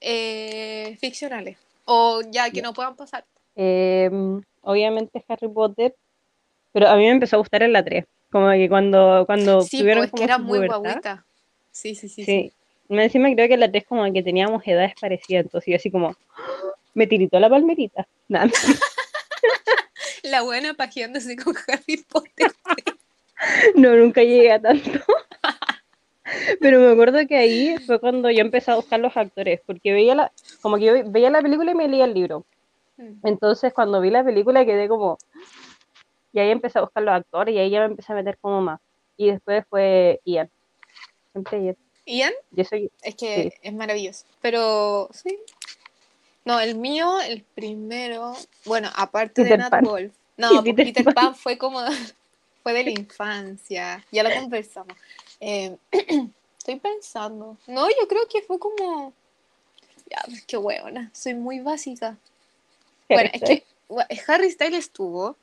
Eh, 0.00 0.96
ficcionales. 1.00 1.56
O 1.84 2.20
ya 2.30 2.50
que 2.50 2.62
no 2.62 2.74
puedan 2.74 2.96
pasar. 2.96 3.24
Eh, 3.56 4.10
obviamente 4.60 5.24
Harry 5.28 5.48
Potter, 5.48 5.94
pero 6.72 6.88
a 6.88 6.96
mí 6.96 7.04
me 7.04 7.10
empezó 7.10 7.36
a 7.36 7.38
gustar 7.38 7.62
en 7.62 7.72
la 7.72 7.84
3. 7.84 8.04
Como 8.30 8.50
que 8.50 8.68
cuando, 8.68 9.24
cuando 9.26 9.62
Sí, 9.62 9.78
tuvieron 9.78 10.02
pues 10.02 10.10
como 10.10 10.20
que 10.20 10.24
era 10.24 10.38
muy 10.38 10.58
pubertad, 10.58 10.78
guaguita. 10.78 11.24
Sí, 11.72 11.94
sí, 11.94 12.08
sí. 12.08 12.24
sí. 12.24 12.24
Sí. 12.24 12.52
Me 12.88 13.04
Encima 13.04 13.32
creo 13.34 13.48
que 13.48 13.54
en 13.54 13.60
la 13.60 13.70
3 13.70 13.84
como 13.86 14.12
que 14.12 14.22
teníamos 14.22 14.62
edades 14.66 14.92
parecidas, 15.00 15.44
entonces 15.46 15.72
yo 15.72 15.76
así 15.76 15.90
como, 15.90 16.14
¡Ah! 16.36 16.72
me 16.94 17.06
tiritó 17.06 17.40
la 17.40 17.48
palmerita. 17.48 18.06
Nada, 18.28 18.50
La 20.22 20.42
buena 20.42 20.74
pajeándose 20.74 21.36
con 21.36 21.54
Harry 21.68 22.04
Potter. 22.08 22.52
no, 23.74 23.94
nunca 23.96 24.22
llegué 24.22 24.52
a 24.52 24.60
tanto. 24.60 25.00
Pero 26.60 26.80
me 26.80 26.90
acuerdo 26.90 27.26
que 27.26 27.36
ahí 27.36 27.76
fue 27.78 28.00
cuando 28.00 28.30
yo 28.30 28.40
empecé 28.40 28.70
a 28.70 28.76
buscar 28.76 29.00
los 29.00 29.16
actores, 29.16 29.60
porque 29.64 29.92
veía 29.92 30.14
la, 30.14 30.32
como 30.60 30.76
que 30.76 30.84
yo 30.84 31.10
veía 31.10 31.30
la 31.30 31.42
película 31.42 31.70
y 31.70 31.74
me 31.74 31.88
leía 31.88 32.04
el 32.04 32.14
libro. 32.14 32.44
Mm. 32.96 33.26
Entonces 33.26 33.72
cuando 33.72 34.00
vi 34.00 34.10
la 34.10 34.24
película 34.24 34.64
quedé 34.64 34.88
como, 34.88 35.18
y 36.32 36.40
ahí 36.40 36.50
empecé 36.50 36.78
a 36.78 36.82
buscar 36.82 37.02
los 37.02 37.14
actores 37.14 37.54
y 37.54 37.58
ahí 37.58 37.70
ya 37.70 37.80
me 37.80 37.86
empecé 37.86 38.12
a 38.12 38.16
meter 38.16 38.38
como 38.38 38.60
más. 38.60 38.80
Y 39.16 39.30
después 39.30 39.64
fue 39.70 40.20
Ian. 40.24 40.50
Siempre 41.32 41.64
Ian. 41.64 41.76
Ian, 42.04 42.32
Yo 42.50 42.64
soy, 42.64 42.90
es 43.02 43.14
que 43.14 43.52
es 43.62 43.74
maravilloso. 43.74 44.26
Pero 44.40 45.08
sí. 45.12 45.38
No, 46.46 46.60
el 46.60 46.76
mío, 46.76 47.20
el 47.20 47.42
primero, 47.42 48.36
bueno, 48.64 48.88
aparte 48.94 49.42
de 49.42 49.58
Nat 49.58 49.68
Pan. 49.68 49.84
Wolf. 49.84 50.14
No, 50.36 50.48
Peter 50.64 50.86
Peter, 50.86 51.04
Pan. 51.04 51.14
Pan. 51.14 51.34
fue 51.34 51.58
como, 51.58 51.80
fue 52.62 52.72
de 52.72 52.84
la 52.84 52.90
infancia. 52.90 54.06
Ya 54.12 54.22
lo 54.22 54.32
conversamos. 54.32 54.96
Eh, 55.40 55.76
estoy 56.56 56.76
pensando. 56.76 57.58
No, 57.66 57.88
yo 57.88 58.06
creo 58.08 58.28
que 58.28 58.42
fue 58.42 58.60
como, 58.60 59.12
ya, 60.08 60.22
qué 60.46 60.56
huevona, 60.56 61.10
soy 61.12 61.34
muy 61.34 61.58
básica. 61.58 62.16
Bueno, 63.08 63.28
es 63.32 63.42
que 63.42 63.64
Harry 64.28 64.50
Styles 64.52 64.78
estuvo, 64.78 65.36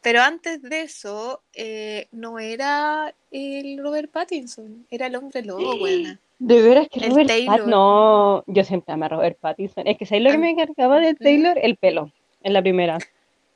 pero 0.00 0.22
antes 0.22 0.62
de 0.62 0.80
eso 0.80 1.42
eh, 1.52 2.08
no 2.10 2.38
era 2.38 3.14
el 3.30 3.78
Robert 3.82 4.10
Pattinson, 4.10 4.86
era 4.90 5.08
el 5.08 5.16
hombre 5.16 5.42
lobo, 5.42 5.78
buena. 5.78 6.18
De 6.38 6.62
veras 6.62 6.88
que 6.88 7.00
El 7.00 7.10
Robert. 7.10 7.30
Pat- 7.46 7.66
no, 7.66 8.44
yo 8.46 8.64
siempre 8.64 8.94
amé 8.94 9.06
a 9.06 9.08
Robert 9.08 9.38
Pattinson. 9.40 9.86
Es 9.86 9.98
que 9.98 10.06
¿sabes 10.06 10.22
lo 10.22 10.30
que 10.30 10.38
me 10.38 10.54
cargaba 10.56 11.00
de 11.00 11.14
Taylor? 11.14 11.58
El 11.60 11.76
pelo, 11.76 12.12
en 12.42 12.52
la 12.52 12.62
primera. 12.62 12.98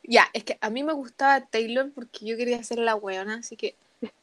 Ya, 0.03 0.29
es 0.33 0.43
que 0.43 0.59
a 0.61 0.69
mí 0.69 0.83
me 0.83 0.93
gustaba 0.93 1.41
Taylor 1.47 1.93
porque 1.95 2.27
yo 2.27 2.37
quería 2.37 2.63
ser 2.65 2.79
la 2.79 2.97
weona, 2.97 3.37
así 3.37 3.57
que 3.57 3.77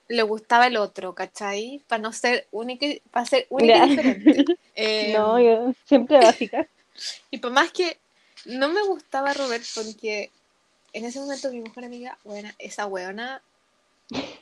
le 0.09 0.23
gustaba 0.23 0.67
el 0.67 0.75
otro, 0.75 1.15
¿cachai? 1.15 1.81
Para 1.87 2.01
no 2.01 2.11
ser 2.11 2.47
única, 2.51 2.85
para 3.11 3.25
ser 3.25 3.47
única 3.49 3.85
y 3.85 3.89
diferente. 3.89 4.45
Eh, 4.75 5.13
No, 5.13 5.39
yo 5.39 5.73
siempre 5.85 6.17
básica. 6.17 6.67
Y 7.31 7.37
por 7.37 7.51
más 7.51 7.71
que 7.71 7.97
no 8.45 8.67
me 8.67 8.81
gustaba 8.83 9.33
Robert 9.33 9.63
porque 9.73 10.31
en 10.91 11.05
ese 11.05 11.19
momento 11.19 11.49
mi 11.49 11.61
mejor 11.61 11.85
amiga, 11.85 12.17
bueno, 12.25 12.49
esa 12.59 12.85
weona 12.87 13.41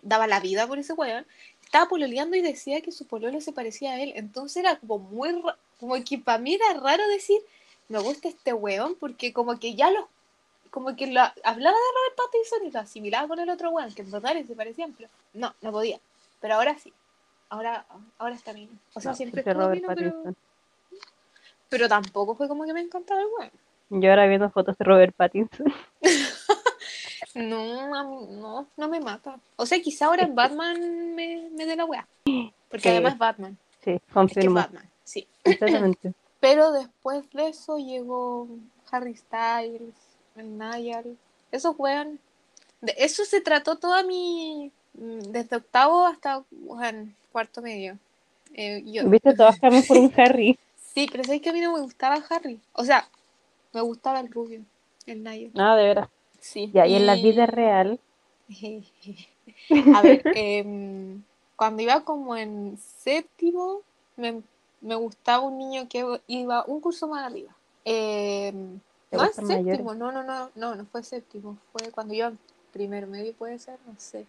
daba 0.02 0.26
la 0.26 0.40
vida 0.40 0.66
por 0.66 0.80
ese 0.80 0.94
weón, 0.94 1.26
estaba 1.68 1.90
pololeando 1.90 2.38
y 2.38 2.42
decía 2.42 2.80
que 2.80 2.94
su 2.94 3.06
pololo 3.06 3.42
se 3.42 3.52
parecía 3.52 3.92
a 3.92 4.02
él. 4.02 4.14
Entonces 4.16 4.58
era 4.58 4.78
como 4.78 5.00
muy, 5.00 5.44
como 5.82 6.02
que 6.02 6.18
para 6.18 6.38
mí 6.38 6.56
era 6.56 6.80
raro 6.80 7.06
decir, 7.10 7.40
me 7.90 8.00
gusta 8.00 8.30
este 8.30 8.54
weón 8.54 8.96
porque 8.96 9.34
como 9.34 9.60
que 9.60 9.76
ya 9.76 9.92
lo, 9.92 10.08
como 10.70 10.96
que 10.96 11.08
lo, 11.08 11.20
hablaba 11.20 11.76
de 11.76 11.94
Robert 11.94 12.16
Pattinson 12.16 12.66
y 12.66 12.72
lo 12.72 12.80
asimilaba 12.80 13.28
con 13.28 13.40
el 13.40 13.50
otro 13.50 13.72
weón, 13.72 13.94
que 13.94 14.02
en 14.02 14.12
verdad 14.12 14.34
se 14.48 14.56
parecían, 14.56 14.94
pero 14.94 15.10
no, 15.34 15.54
no 15.62 15.72
podía. 15.74 16.00
Pero 16.40 16.56
ahora 16.56 16.80
sí. 16.80 16.94
Ahora, 17.50 17.86
ahora 18.18 18.36
está 18.36 18.54
bien. 18.54 18.70
O 18.94 19.02
sea, 19.02 19.12
No, 19.12 19.18
siempre 19.18 19.42
Robert 19.42 19.84
pero, 19.94 20.24
pero 21.68 21.90
tampoco 21.90 22.36
fue 22.36 22.48
como 22.48 22.64
que 22.64 22.74
me 22.74 22.82
encantaba 22.82 23.20
el 23.20 23.28
weón. 23.38 23.52
Yo 23.90 24.10
ahora 24.10 24.26
viendo 24.28 24.50
fotos 24.50 24.78
de 24.78 24.86
Robert 24.86 25.14
Pattinson. 25.16 25.74
No, 27.38 28.26
no, 28.28 28.68
no 28.76 28.88
me 28.90 29.00
mata. 29.00 29.40
O 29.56 29.66
sea, 29.66 29.80
quizá 29.82 30.08
ahora 30.08 30.24
en 30.24 30.36
Batman 30.36 31.16
me, 31.16 31.50
me 31.52 31.66
dé 31.66 31.76
la 31.76 31.86
weá. 31.86 32.08
Porque 32.70 32.84
Sí. 32.84 32.90
además 32.90 33.18
Batman. 33.18 33.58
Sí, 33.84 33.92
Es 33.92 34.00
que 34.02 34.08
es 34.08 34.14
confirmo. 34.14 34.56
Batman, 34.56 34.90
sí. 35.04 35.28
Completamente. 35.44 36.14
Pero 36.40 36.72
después 36.72 37.30
de 37.32 37.48
eso 37.50 37.78
llegó 37.78 38.48
Harry 38.92 39.16
Styles, 39.16 39.94
el 40.36 40.58
Niall. 40.58 41.18
Esos 41.52 41.76
weón. 41.78 42.20
De 42.82 42.94
eso 42.98 43.24
se 43.26 43.42
trató 43.42 43.78
toda 43.78 44.04
mi. 44.04 44.72
mm, 44.94 45.20
Desde 45.32 45.56
octavo 45.58 46.06
hasta 46.06 46.44
cuarto 47.32 47.62
medio. 47.62 47.98
Eh, 48.54 48.84
yo- 48.86 49.08
Viste, 49.10 49.34
todas 49.36 49.60
cambian 49.62 49.84
por 49.86 49.98
un 49.98 50.12
Harry. 50.18 50.58
Sí, 50.94 51.08
pero 51.12 51.24
sabes 51.24 51.42
que 51.42 51.50
a 51.50 51.54
mí 51.54 51.62
no 51.62 51.74
me 51.74 51.82
gustaba 51.82 52.16
Harry. 52.30 52.60
O 52.74 52.84
sea, 52.84 53.08
me 53.74 53.82
gustaba 53.82 54.20
el 54.20 54.32
rubio, 54.32 54.62
el 55.06 55.24
Niall. 55.24 55.52
Ah, 55.56 55.76
de 55.76 55.84
veras. 55.86 56.10
Sí. 56.48 56.72
Y 56.74 56.80
ahí 56.80 56.96
en 56.96 57.06
la 57.06 57.16
vida 57.16 57.46
real. 57.46 58.00
A 59.96 60.02
ver, 60.02 60.22
em, 60.36 61.22
cuando 61.58 61.82
iba 61.82 62.02
como 62.06 62.38
en 62.38 62.78
séptimo, 62.78 63.82
me, 64.16 64.42
me 64.80 64.96
gustaba 64.96 65.44
un 65.44 65.58
niño 65.58 65.90
que 65.90 66.06
iba 66.28 66.64
un 66.66 66.80
curso 66.80 67.08
más 67.08 67.26
arriba. 67.26 67.54
Em, 67.84 68.80
¿Te 69.10 69.18
no 69.18 69.24
mayores? 69.24 69.78
séptimo, 69.78 69.94
no, 69.94 70.12
no, 70.12 70.24
no, 70.24 70.50
no, 70.56 70.76
no 70.76 70.86
fue 70.86 71.04
séptimo, 71.04 71.58
fue 71.74 71.92
cuando 71.92 72.14
iba 72.14 72.28
en 72.28 72.40
primero 72.72 73.08
medio, 73.08 73.34
puede 73.34 73.60
ser, 73.60 73.78
no 73.86 73.96
sé. 73.98 74.26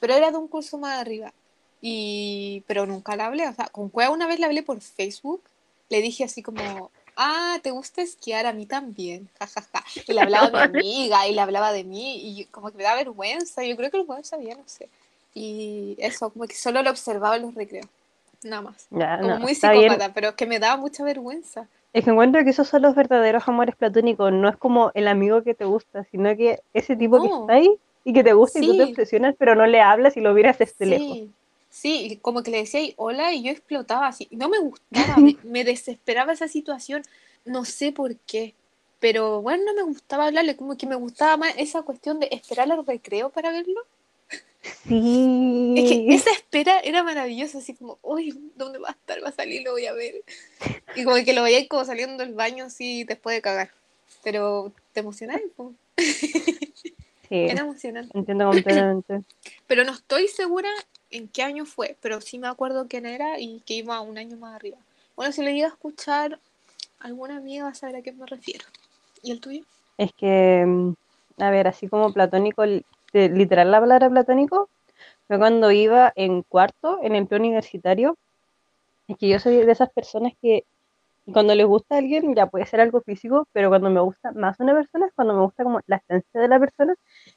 Pero 0.00 0.14
era 0.14 0.30
de 0.30 0.36
un 0.36 0.48
curso 0.48 0.76
más 0.76 0.98
arriba. 0.98 1.32
Y, 1.80 2.64
pero 2.66 2.86
nunca 2.86 3.16
la 3.16 3.26
hablé, 3.26 3.48
o 3.48 3.52
sea, 3.54 3.66
con 3.66 3.88
Cueva 3.88 4.10
una 4.10 4.26
vez 4.26 4.40
la 4.40 4.46
hablé 4.46 4.62
por 4.62 4.80
Facebook, 4.80 5.42
le 5.88 6.00
dije 6.00 6.24
así 6.24 6.42
como, 6.42 6.90
ah, 7.16 7.58
¿te 7.62 7.70
gusta 7.70 8.02
esquiar? 8.02 8.46
A 8.46 8.52
mí 8.52 8.66
también, 8.66 9.28
jajaja. 9.38 9.84
Y 10.06 10.12
le 10.12 10.20
hablaba 10.20 10.46
a 10.46 10.50
mi 10.50 10.58
amiga 10.78 11.26
y 11.28 11.34
le 11.34 11.40
hablaba 11.40 11.72
de 11.72 11.84
mí 11.84 12.38
y 12.40 12.44
como 12.46 12.70
que 12.70 12.76
me 12.78 12.84
da 12.84 12.94
vergüenza, 12.94 13.64
yo 13.64 13.76
creo 13.76 13.90
que 13.90 13.98
el 13.98 14.04
weón 14.06 14.24
sabía, 14.24 14.54
no 14.54 14.62
sé. 14.66 14.88
Y 15.34 15.96
eso, 15.98 16.30
como 16.30 16.46
que 16.46 16.54
solo 16.54 16.82
lo 16.82 16.90
observaba 16.90 17.36
en 17.36 17.42
los 17.42 17.54
recreos, 17.54 17.86
nada 18.44 18.62
más. 18.62 18.86
Ya, 18.90 19.16
Como 19.18 19.30
no, 19.30 19.38
muy 19.40 19.54
bien. 19.54 19.54
psicópata, 19.56 20.12
pero 20.14 20.36
que 20.36 20.46
me 20.46 20.58
daba 20.58 20.76
mucha 20.76 21.02
vergüenza. 21.04 21.66
Es 21.92 22.04
que 22.04 22.10
encuentro 22.10 22.42
que 22.44 22.50
esos 22.50 22.68
son 22.68 22.82
los 22.82 22.94
verdaderos 22.94 23.46
amores 23.46 23.76
platónicos. 23.76 24.32
No 24.32 24.48
es 24.48 24.56
como 24.56 24.90
el 24.94 25.06
amigo 25.08 25.42
que 25.42 25.54
te 25.54 25.64
gusta, 25.64 26.04
sino 26.10 26.36
que 26.36 26.60
ese 26.72 26.96
tipo 26.96 27.20
que 27.20 27.28
está 27.28 27.52
ahí 27.54 27.70
y 28.04 28.12
que 28.12 28.24
te 28.24 28.32
gusta 28.32 28.58
y 28.58 28.62
tú 28.66 28.76
te 28.76 28.84
Sí. 28.84 28.90
obsesionas, 28.90 29.34
pero 29.38 29.54
no 29.54 29.64
le 29.66 29.80
hablas 29.80 30.16
y 30.16 30.20
lo 30.20 30.34
miras 30.34 30.58
desde 30.58 30.86
lejos. 30.86 31.18
Sí, 31.74 32.20
como 32.22 32.44
que 32.44 32.52
le 32.52 32.58
decía 32.58 32.80
y 32.82 32.94
hola 32.96 33.32
y 33.32 33.42
yo 33.42 33.50
explotaba 33.50 34.06
así. 34.06 34.28
No 34.30 34.48
me 34.48 34.60
gustaba, 34.60 35.16
me, 35.16 35.36
me 35.42 35.64
desesperaba 35.64 36.32
esa 36.32 36.46
situación. 36.46 37.02
No 37.44 37.64
sé 37.64 37.90
por 37.90 38.14
qué. 38.14 38.54
Pero 39.00 39.42
bueno, 39.42 39.64
no 39.64 39.74
me 39.74 39.82
gustaba 39.82 40.26
hablarle, 40.26 40.54
como 40.56 40.76
que 40.76 40.86
me 40.86 40.94
gustaba 40.94 41.36
más 41.36 41.52
esa 41.58 41.82
cuestión 41.82 42.20
de 42.20 42.28
esperar 42.30 42.70
al 42.70 42.86
recreo 42.86 43.30
para 43.30 43.50
verlo. 43.50 43.80
Sí. 44.86 45.74
Es 45.76 45.90
que 45.90 46.14
esa 46.14 46.30
espera 46.30 46.78
era 46.78 47.02
maravillosa, 47.02 47.58
así 47.58 47.74
como, 47.74 47.98
uy, 48.02 48.52
¿dónde 48.54 48.78
va 48.78 48.90
a 48.90 48.92
estar? 48.92 49.22
Va 49.22 49.30
a 49.30 49.32
salir, 49.32 49.62
lo 49.62 49.72
voy 49.72 49.86
a 49.86 49.92
ver. 49.94 50.22
Y 50.94 51.02
como 51.02 51.16
que 51.24 51.32
lo 51.32 51.42
veía 51.42 51.66
como 51.66 51.84
saliendo 51.84 52.24
del 52.24 52.34
baño 52.34 52.66
así 52.66 53.02
después 53.02 53.34
de 53.36 53.42
cagar. 53.42 53.72
Pero 54.22 54.72
te 54.92 55.00
emocionas, 55.00 55.40
po. 55.56 55.74
Sí, 57.28 57.36
Era 57.36 57.62
emocionante. 57.62 58.16
entiendo 58.16 58.44
completamente. 58.44 59.22
Pero 59.66 59.84
no 59.84 59.92
estoy 59.92 60.28
segura 60.28 60.68
en 61.14 61.28
qué 61.28 61.44
año 61.44 61.64
fue, 61.64 61.96
pero 62.00 62.20
sí 62.20 62.38
me 62.38 62.48
acuerdo 62.48 62.88
quién 62.88 63.06
era 63.06 63.38
y 63.38 63.60
que 63.60 63.74
iba 63.74 64.00
un 64.00 64.18
año 64.18 64.36
más 64.36 64.56
arriba. 64.56 64.78
Bueno, 65.14 65.32
si 65.32 65.44
lo 65.44 65.50
llega 65.50 65.68
a 65.68 65.70
escuchar 65.70 66.40
alguna 66.98 67.36
amiga 67.36 67.64
va 67.64 67.70
a 67.70 67.74
saber 67.74 67.96
a 67.96 68.02
qué 68.02 68.12
me 68.12 68.26
refiero. 68.26 68.64
¿Y 69.22 69.30
el 69.30 69.40
tuyo? 69.40 69.62
Es 69.96 70.12
que, 70.14 70.64
mm, 70.66 70.92
a 71.38 71.50
ver, 71.50 71.68
así 71.68 71.86
como 71.86 72.12
platónico, 72.12 72.64
literal 73.12 73.70
la 73.70 73.80
palabra 73.80 74.10
platónico, 74.10 74.68
fue 75.28 75.38
cuando 75.38 75.70
iba 75.70 76.12
en 76.16 76.42
cuarto, 76.42 76.98
en 77.02 77.14
el 77.14 77.26
plan 77.28 77.42
universitario. 77.42 78.16
Es 79.06 79.16
que 79.16 79.28
yo 79.28 79.38
soy 79.38 79.56
de 79.56 79.70
esas 79.70 79.90
personas 79.90 80.32
que 80.42 80.64
cuando 81.32 81.54
les 81.54 81.66
gusta 81.66 81.94
a 81.94 81.98
alguien, 81.98 82.34
ya 82.34 82.46
puede 82.46 82.66
ser 82.66 82.80
algo 82.80 83.00
físico, 83.02 83.46
pero 83.52 83.68
cuando 83.68 83.88
me 83.88 84.00
gusta 84.00 84.32
más 84.32 84.58
una 84.58 84.74
persona 84.74 85.06
es 85.06 85.12
cuando 85.14 85.34
me 85.34 85.42
gusta 85.42 85.62
como 85.62 85.80
la 85.86 85.96
esencia 85.96 86.40
de 86.40 86.48
la 86.48 86.58
persona. 86.58 86.94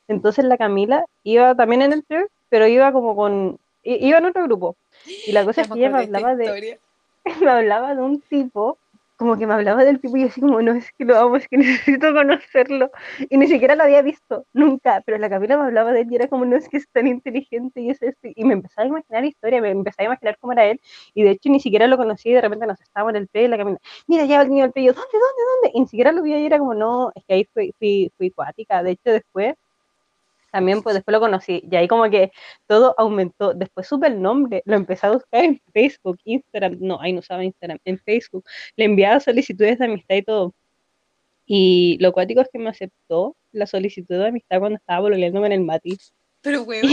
Entonces 0.07 0.45
la 0.45 0.57
Camila 0.57 1.05
iba 1.23 1.53
también 1.55 1.83
en 1.83 1.93
el 1.93 2.03
pre, 2.03 2.25
pero 2.49 2.67
iba 2.67 2.91
como 2.91 3.15
con, 3.15 3.59
iba 3.95 4.17
en 4.17 4.25
otro 4.25 4.43
grupo. 4.43 4.77
Y 5.25 5.31
la 5.31 5.45
cosa 5.45 5.61
Ya 5.61 5.65
es 5.67 5.73
que 5.73 5.79
ella 5.79 5.89
me 5.89 6.03
hablaba 6.03 6.35
de, 6.35 6.79
me 7.41 7.49
hablaba 7.49 7.95
de 7.95 8.01
un 8.01 8.21
tipo, 8.21 8.77
como 9.17 9.35
que 9.37 9.47
me 9.47 9.53
hablaba 9.53 9.83
del 9.83 9.99
tipo 9.99 10.15
y 10.15 10.21
yo 10.21 10.27
así 10.27 10.39
como, 10.41 10.61
no, 10.61 10.73
es 10.73 10.91
que 10.91 11.03
lo 11.03 11.17
amo, 11.17 11.37
es 11.37 11.47
que 11.47 11.57
necesito 11.57 12.13
conocerlo. 12.13 12.91
Y 13.29 13.37
ni 13.37 13.47
siquiera 13.47 13.75
lo 13.75 13.83
había 13.83 14.01
visto, 14.01 14.45
nunca, 14.53 15.01
pero 15.05 15.17
la 15.17 15.29
Camila 15.29 15.57
me 15.57 15.63
hablaba 15.63 15.91
de 15.91 16.01
él 16.01 16.07
y 16.11 16.15
era 16.15 16.27
como, 16.27 16.45
no, 16.45 16.55
es 16.55 16.69
que 16.69 16.77
es 16.77 16.87
tan 16.89 17.07
inteligente 17.07 17.81
y 17.81 17.89
es 17.89 18.01
esto. 18.01 18.27
Y 18.35 18.43
me 18.45 18.53
empezaba 18.53 18.85
a 18.85 18.89
imaginar 18.89 19.25
historia, 19.25 19.61
me 19.61 19.71
empezaba 19.71 20.03
a 20.03 20.11
imaginar 20.13 20.37
cómo 20.39 20.53
era 20.53 20.65
él 20.65 20.79
y 21.13 21.23
de 21.23 21.31
hecho 21.31 21.49
ni 21.49 21.59
siquiera 21.59 21.87
lo 21.87 21.97
conocí 21.97 22.29
y 22.29 22.33
de 22.33 22.41
repente 22.41 22.67
nos 22.67 22.79
estábamos 22.81 23.15
en 23.15 23.21
el 23.23 23.27
pre 23.27 23.43
y 23.43 23.47
la 23.47 23.57
Camila, 23.57 23.79
mira, 24.07 24.25
ya 24.25 24.37
va 24.37 24.43
el 24.43 24.49
niño 24.49 24.63
del 24.63 24.71
pre, 24.71 24.83
y 24.83 24.85
yo, 24.85 24.93
¿dónde, 24.93 25.11
dónde, 25.11 25.43
dónde? 25.61 25.77
Y 25.77 25.81
ni 25.81 25.87
siquiera 25.87 26.11
lo 26.11 26.21
vi 26.21 26.35
y 26.35 26.45
era 26.45 26.59
como, 26.59 26.73
no, 26.73 27.11
es 27.15 27.23
que 27.25 27.33
ahí 27.33 27.45
fui, 27.53 27.73
fui, 27.79 28.11
fui 28.17 28.31
cuática. 28.31 28.83
De 28.83 28.91
hecho 28.91 29.11
después 29.11 29.55
también 30.57 30.81
pues 30.81 30.95
después 30.95 31.13
lo 31.13 31.19
conocí 31.19 31.61
y 31.69 31.75
ahí 31.75 31.87
como 31.87 32.09
que 32.09 32.31
todo 32.65 32.95
aumentó. 32.97 33.53
Después 33.53 33.87
supe 33.87 34.07
el 34.07 34.19
nombre, 34.19 34.63
lo 34.65 34.75
empecé 34.75 35.05
a 35.05 35.11
buscar 35.11 35.43
en 35.43 35.61
Facebook, 35.71 36.17
Instagram, 36.23 36.77
no, 36.79 36.99
ahí 36.99 37.13
no 37.13 37.19
usaba 37.19 37.43
Instagram, 37.43 37.77
en 37.85 37.99
Facebook. 37.99 38.43
Le 38.75 38.85
enviaba 38.85 39.19
solicitudes 39.19 39.77
de 39.77 39.85
amistad 39.85 40.15
y 40.15 40.23
todo. 40.23 40.55
Y 41.45 41.99
lo 42.01 42.11
cuático 42.11 42.41
es 42.41 42.49
que 42.51 42.57
me 42.57 42.69
aceptó 42.69 43.35
la 43.51 43.67
solicitud 43.67 44.15
de 44.17 44.29
amistad 44.29 44.57
cuando 44.57 44.77
estaba 44.77 45.01
pololeando 45.01 45.41
con 45.41 45.51
el 45.51 45.61
Mati. 45.61 45.95
Pero, 46.41 46.63
weón, 46.63 46.87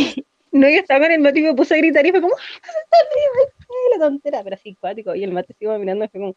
No, 0.53 0.69
yo 0.69 0.77
estaba 0.81 1.01
con 1.01 1.13
el 1.13 1.21
Mati 1.21 1.39
y 1.39 1.43
me 1.45 1.55
puse 1.55 1.73
a 1.73 1.79
gritar 1.79 2.05
y 2.05 2.11
fue 2.11 2.21
como, 2.21 2.35
¡ay, 2.93 3.99
la 3.99 4.05
tontera! 4.05 4.45
Pero 4.45 4.57
así 4.57 4.75
cuático. 4.75 5.15
Y 5.15 5.25
el 5.25 5.33
Mati 5.33 5.55
se 5.55 5.65
iba 5.65 5.79
mirando 5.79 6.05
y 6.05 6.09
fue 6.09 6.21
como, 6.21 6.37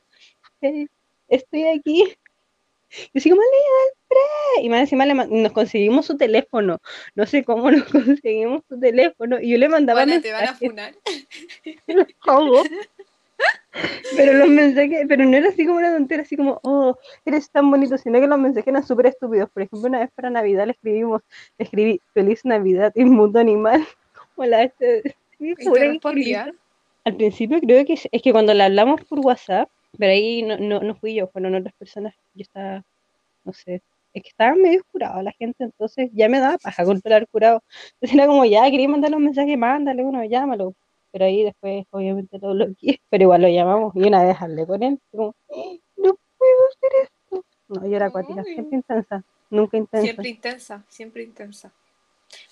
"Eh, 0.62 0.88
estoy 1.28 1.66
aquí. 1.66 2.06
Y 3.14 3.18
así 3.18 3.30
como, 3.30 3.42
Lea, 3.42 3.50
del 3.52 3.97
pre. 3.97 3.97
Y 4.60 4.70
más 4.70 4.82
encima 4.82 5.06
le 5.06 5.14
nos 5.14 5.52
conseguimos 5.52 6.06
su 6.06 6.18
teléfono. 6.18 6.80
No 7.16 7.26
sé 7.26 7.44
cómo 7.44 7.70
nos 7.72 7.84
conseguimos 7.86 8.64
su 8.68 8.80
teléfono. 8.80 9.40
Y 9.40 9.52
yo 9.52 9.58
le 9.58 9.70
mandaba 9.70 10.04
bueno, 10.04 10.22
te 10.22 10.32
van 10.32 10.46
a 10.46 10.54
funar. 10.54 10.94
¿Cómo? 12.20 12.64
Pero 14.16 14.34
los 14.34 14.50
mensajes, 14.50 15.06
pero 15.08 15.26
no 15.26 15.38
era 15.38 15.50
así 15.50 15.66
como 15.66 15.78
una 15.78 15.94
tontera, 15.94 16.24
así 16.24 16.36
como, 16.36 16.60
oh, 16.64 16.98
eres 17.26 17.50
tan 17.52 17.70
bonito, 17.70 17.98
sino 17.98 18.20
que 18.20 18.28
los 18.28 18.40
mensajes 18.40 18.68
eran 18.68 18.86
súper 18.86 19.08
estúpidos. 19.08 19.50
Por 19.52 19.64
ejemplo, 19.64 19.88
una 19.88 20.00
vez 20.00 20.10
para 20.16 20.30
Navidad 20.30 20.66
le 20.66 20.72
escribimos, 20.72 21.22
le 21.58 21.66
escribí 21.66 22.02
Feliz 22.14 22.44
Navidad 22.46 22.92
y 22.96 23.06
Mundo 23.06 23.40
Animal. 23.40 23.86
Como 24.36 24.48
la 24.48 24.64
este, 24.64 25.16
¿Y 25.40 25.54
te. 25.56 26.00
Al 27.04 27.16
principio 27.16 27.62
creo 27.62 27.86
que 27.86 27.94
es, 27.94 28.10
es 28.12 28.22
que 28.22 28.32
cuando 28.32 28.54
le 28.54 28.64
hablamos 28.64 29.02
por 29.06 29.20
WhatsApp, 29.20 29.70
pero 29.98 30.12
ahí 30.12 30.42
no, 30.42 30.58
no, 30.58 30.82
no 30.82 30.96
fui 30.96 31.14
yo, 31.14 31.28
fueron 31.28 31.56
otras 31.56 31.74
personas, 31.76 32.14
yo 32.34 32.42
estaba, 32.42 32.84
no 33.46 33.54
sé, 33.54 33.82
es 34.18 34.24
que 34.24 34.30
estaba 34.30 34.56
medio 34.56 34.84
curado 34.92 35.22
la 35.22 35.32
gente, 35.34 35.64
entonces 35.64 36.10
ya 36.14 36.30
me 36.30 36.40
daba 36.40 36.58
paja 36.58 36.86
controlar 36.86 37.28
curado. 37.30 37.64
Entonces 37.94 38.16
era 38.16 38.28
como, 38.28 38.46
ya, 38.46 38.70
quería 38.70 38.88
mandarle 38.90 39.18
un 39.18 39.26
mensaje, 39.26 39.58
mándale 39.58 40.04
uno, 40.04 40.24
llámalo. 40.24 40.74
Pero 41.12 41.26
ahí 41.26 41.44
después, 41.44 41.86
obviamente, 41.92 42.38
lo 42.40 42.54
bloqueé, 42.54 43.02
pero 43.10 43.24
igual 43.24 43.42
lo 43.42 43.48
llamamos 43.50 43.96
y 43.96 44.04
una 44.04 44.24
vez 44.24 44.38
hablé 44.40 44.68
con 44.68 44.84
él, 44.84 45.00
como, 45.12 45.34
"Eh, 45.50 45.80
no 45.96 46.18
puedo 46.38 46.68
hacer 46.68 46.92
esto. 47.04 47.46
No, 47.70 47.88
yo 47.88 47.96
era 47.96 48.08
acuática, 48.08 48.44
siempre 48.44 48.78
intensa, 48.78 49.24
nunca 49.50 49.78
intensa. 49.78 50.06
Siempre 50.06 50.30
intensa, 50.30 50.84
siempre 50.90 51.24
intensa. 51.24 51.72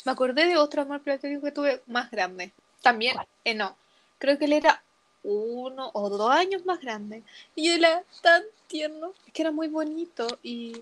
Me 0.06 0.12
acordé 0.12 0.47
de 0.47 0.58
otro 0.58 0.82
amor 0.82 1.01
platónico 1.01 1.41
que 1.41 1.51
tuve 1.51 1.82
más 1.88 2.10
grande. 2.12 2.51
También, 2.82 3.17
eh, 3.43 3.54
no, 3.54 3.75
creo 4.17 4.38
que 4.38 4.45
él 4.45 4.54
era 4.54 4.82
uno 5.23 5.89
o 5.93 6.10
dos 6.10 6.32
años 6.32 6.65
más 6.65 6.80
grande. 6.80 7.23
Y 7.56 7.69
él 7.69 7.84
era 7.84 8.04
tan 8.21 8.43
tierno, 8.67 9.12
es 9.25 9.34
que 9.34 9.41
era 9.41 9.51
muy 9.51 9.67
bonito 9.67 10.28
y 10.43 10.82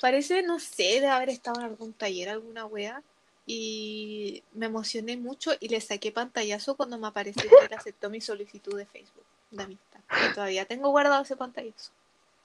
parece, 0.00 0.42
no 0.42 0.58
sé, 0.58 1.00
de 1.00 1.06
haber 1.08 1.28
estado 1.30 1.60
en 1.60 1.66
algún 1.66 1.92
taller, 1.92 2.28
alguna 2.28 2.66
wea. 2.66 3.02
Y 3.46 4.42
me 4.52 4.66
emocioné 4.66 5.16
mucho 5.16 5.50
y 5.58 5.68
le 5.68 5.80
saqué 5.80 6.12
pantallazo 6.12 6.76
cuando 6.76 6.96
me 6.98 7.08
apareció 7.08 7.42
que 7.50 7.66
él 7.66 7.74
aceptó 7.76 8.08
mi 8.08 8.20
solicitud 8.20 8.76
de 8.76 8.86
Facebook, 8.86 9.24
de 9.50 9.62
amistad. 9.64 10.00
Y 10.30 10.34
todavía 10.34 10.64
tengo 10.64 10.90
guardado 10.90 11.22
ese 11.22 11.36
pantallazo 11.36 11.90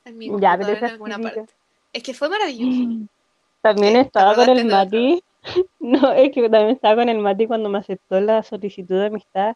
en 0.06 0.18
mi 0.18 0.32
Ya, 0.40 0.58
pero 0.58 0.74
en 0.74 0.86
alguna 0.86 1.18
típica. 1.18 1.36
parte. 1.36 1.54
Es 1.94 2.04
que 2.04 2.14
fue 2.14 2.30
maravilloso. 2.30 3.08
También 3.62 3.94
¿Qué? 3.94 4.00
estaba 4.02 4.34
con 4.36 4.50
el 4.50 4.60
¿Acordaste 4.60 4.96
de 4.98 5.04
Mati. 5.12 5.24
No, 5.80 6.12
es 6.12 6.32
que 6.34 6.42
también 6.50 6.70
estaba 6.72 6.96
con 6.96 7.10
el 7.10 7.20
Mati 7.20 7.48
cuando 7.48 7.70
me 7.70 7.78
aceptó 7.78 8.20
la 8.20 8.44
solicitud 8.44 9.00
de 9.00 9.06
amistad. 9.06 9.56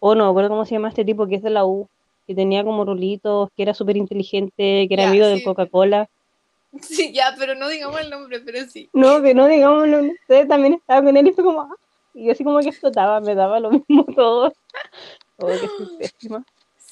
O 0.00 0.14
no, 0.14 0.24
me 0.24 0.30
acuerdo 0.30 0.48
cómo 0.50 0.64
se 0.64 0.72
llama 0.74 0.88
este 0.88 1.04
tipo 1.04 1.26
que 1.26 1.36
es 1.36 1.42
de 1.42 1.50
la 1.50 1.64
U, 1.64 1.88
que 2.26 2.34
tenía 2.34 2.64
como 2.64 2.84
rulitos, 2.84 3.48
que 3.56 3.62
era 3.62 3.74
súper 3.74 3.96
inteligente, 3.96 4.86
que 4.88 4.88
era 4.90 5.04
Ya, 5.04 5.08
amigo 5.10 5.26
del. 5.26 5.44
Coca-Cola. 5.44 6.08
Sí, 6.82 7.12
ya, 7.12 7.34
pero 7.38 7.54
no 7.54 7.68
digamos 7.68 8.00
el 8.00 8.10
nombre, 8.10 8.40
pero 8.40 8.66
sí. 8.66 8.90
No, 8.92 9.22
que 9.22 9.34
no, 9.34 9.46
digámoslo, 9.46 10.00
usted 10.02 10.46
también 10.46 10.74
estaba 10.74 11.02
con 11.02 11.16
él 11.16 11.26
y 11.28 11.32
fue 11.32 11.44
como, 11.44 11.62
ah, 11.62 11.76
y 12.14 12.26
yo 12.26 12.32
así 12.32 12.44
como 12.44 12.60
que 12.60 12.68
explotaba, 12.68 13.20
me 13.20 13.34
daba 13.34 13.60
lo 13.60 13.70
mismo 13.70 14.04
todo. 14.14 14.52
Oh, 15.38 15.46
que 15.46 15.68
soy 15.68 15.98
pésima. 15.98 16.44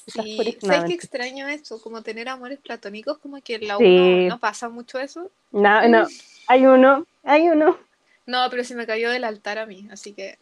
Sí, 0.07 0.57
¿sabes 0.61 0.85
qué 0.85 0.95
extraño 0.95 1.49
eso? 1.49 1.81
Como 1.83 2.03
tener 2.03 2.29
amores 2.29 2.61
platónicos, 2.61 3.19
como 3.19 3.41
que 3.43 3.57
en 3.57 3.67
la 3.67 3.77
Sí. 3.77 4.25
no, 4.25 4.35
no 4.35 4.39
pasa 4.39 4.69
mucho 4.69 5.01
eso. 5.01 5.31
No, 5.51 5.89
no, 5.89 6.07
hay 6.47 6.67
uno, 6.67 7.05
hay 7.25 7.49
uno. 7.49 7.77
No, 8.25 8.47
pero 8.51 8.63
se 8.65 8.77
me 8.77 8.87
cayó 8.87 9.11
del 9.11 9.25
altar 9.25 9.59
a 9.59 9.67
mí, 9.67 9.89
así 9.91 10.13
que 10.13 10.39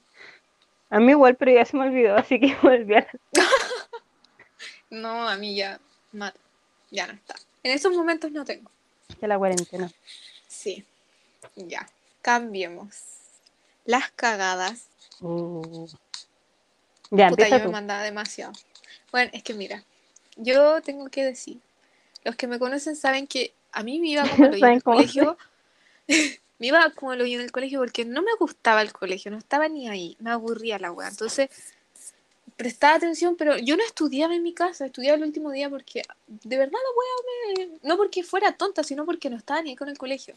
A 0.91 1.01
mí 1.01 1.13
igual, 1.13 1.37
pero 1.37 1.53
ya 1.53 1.65
se 1.65 1.77
me 1.77 1.87
olvidó, 1.87 2.15
así 2.15 2.39
que 2.39 2.55
volví 2.63 2.95
a 2.95 3.07
no, 4.91 5.29
a 5.29 5.37
mí 5.37 5.57
ya 5.57 5.81
mata. 6.13 6.39
Ya 6.91 7.07
no 7.07 7.15
está. 7.15 7.35
En 7.63 7.73
esos 7.73 7.95
momentos 7.95 8.31
no 8.31 8.45
tengo. 8.45 8.71
De 9.21 9.29
la 9.29 9.39
cuarentena. 9.39 9.91
Sí, 10.49 10.85
ya. 11.57 11.89
Cambiemos. 12.23 12.97
Las 13.85 14.11
cagadas. 14.11 14.87
Uh. 15.21 15.87
Ya, 17.11 17.29
Puta, 17.29 17.49
yo 17.49 17.59
me 17.59 17.65
tú. 17.67 17.73
mandaba 17.73 18.03
demasiado. 18.03 18.53
Bueno, 19.13 19.31
es 19.35 19.43
que 19.43 19.55
mira, 19.55 19.85
yo 20.37 20.81
tengo 20.83 21.09
que 21.09 21.25
decir, 21.25 21.61
los 22.25 22.35
que 22.37 22.47
me 22.47 22.59
conocen 22.59 22.97
saben 22.97 23.27
que 23.27 23.53
a 23.73 23.83
mí 23.83 24.01
me 24.01 24.09
iba 24.09 24.23
como 24.29 24.47
lo 24.47 24.55
en 24.55 24.61
¿Saben 24.61 24.77
el 24.77 24.83
colegio. 24.83 25.37
me 26.59 26.67
iba 26.67 26.91
como 26.91 27.15
lo 27.15 27.25
en 27.25 27.41
el 27.41 27.53
colegio 27.53 27.81
porque 27.81 28.05
no 28.05 28.23
me 28.23 28.35
gustaba 28.39 28.83
el 28.83 28.93
colegio, 28.93 29.31
no 29.31 29.39
estaba 29.39 29.69
ni 29.69 29.89
ahí, 29.89 30.17
me 30.19 30.31
aburría 30.31 30.79
la 30.79 30.93
wea. 30.93 31.09
Entonces, 31.09 31.51
prestaba 32.57 32.97
atención, 32.97 33.37
pero 33.37 33.59
yo 33.59 33.77
no 33.77 33.85
estudiaba 33.85 34.35
en 34.35 34.43
mi 34.43 34.55
casa, 34.55 34.87
estudiaba 34.87 35.17
el 35.17 35.25
último 35.25 35.51
día 35.51 35.69
porque 35.69 36.03
de 36.27 36.57
verdad 36.57 36.73
la 36.73 37.59
wea 37.59 37.69
me... 37.69 37.79
No 37.83 37.97
porque 37.97 38.23
fuera 38.23 38.53
tonta, 38.53 38.83
sino 38.83 39.05
porque 39.05 39.31
no 39.31 39.37
estaba 39.37 39.63
ni 39.63 39.71
ahí 39.71 39.77
con 39.77 39.89
el 39.89 39.99
colegio. 39.99 40.35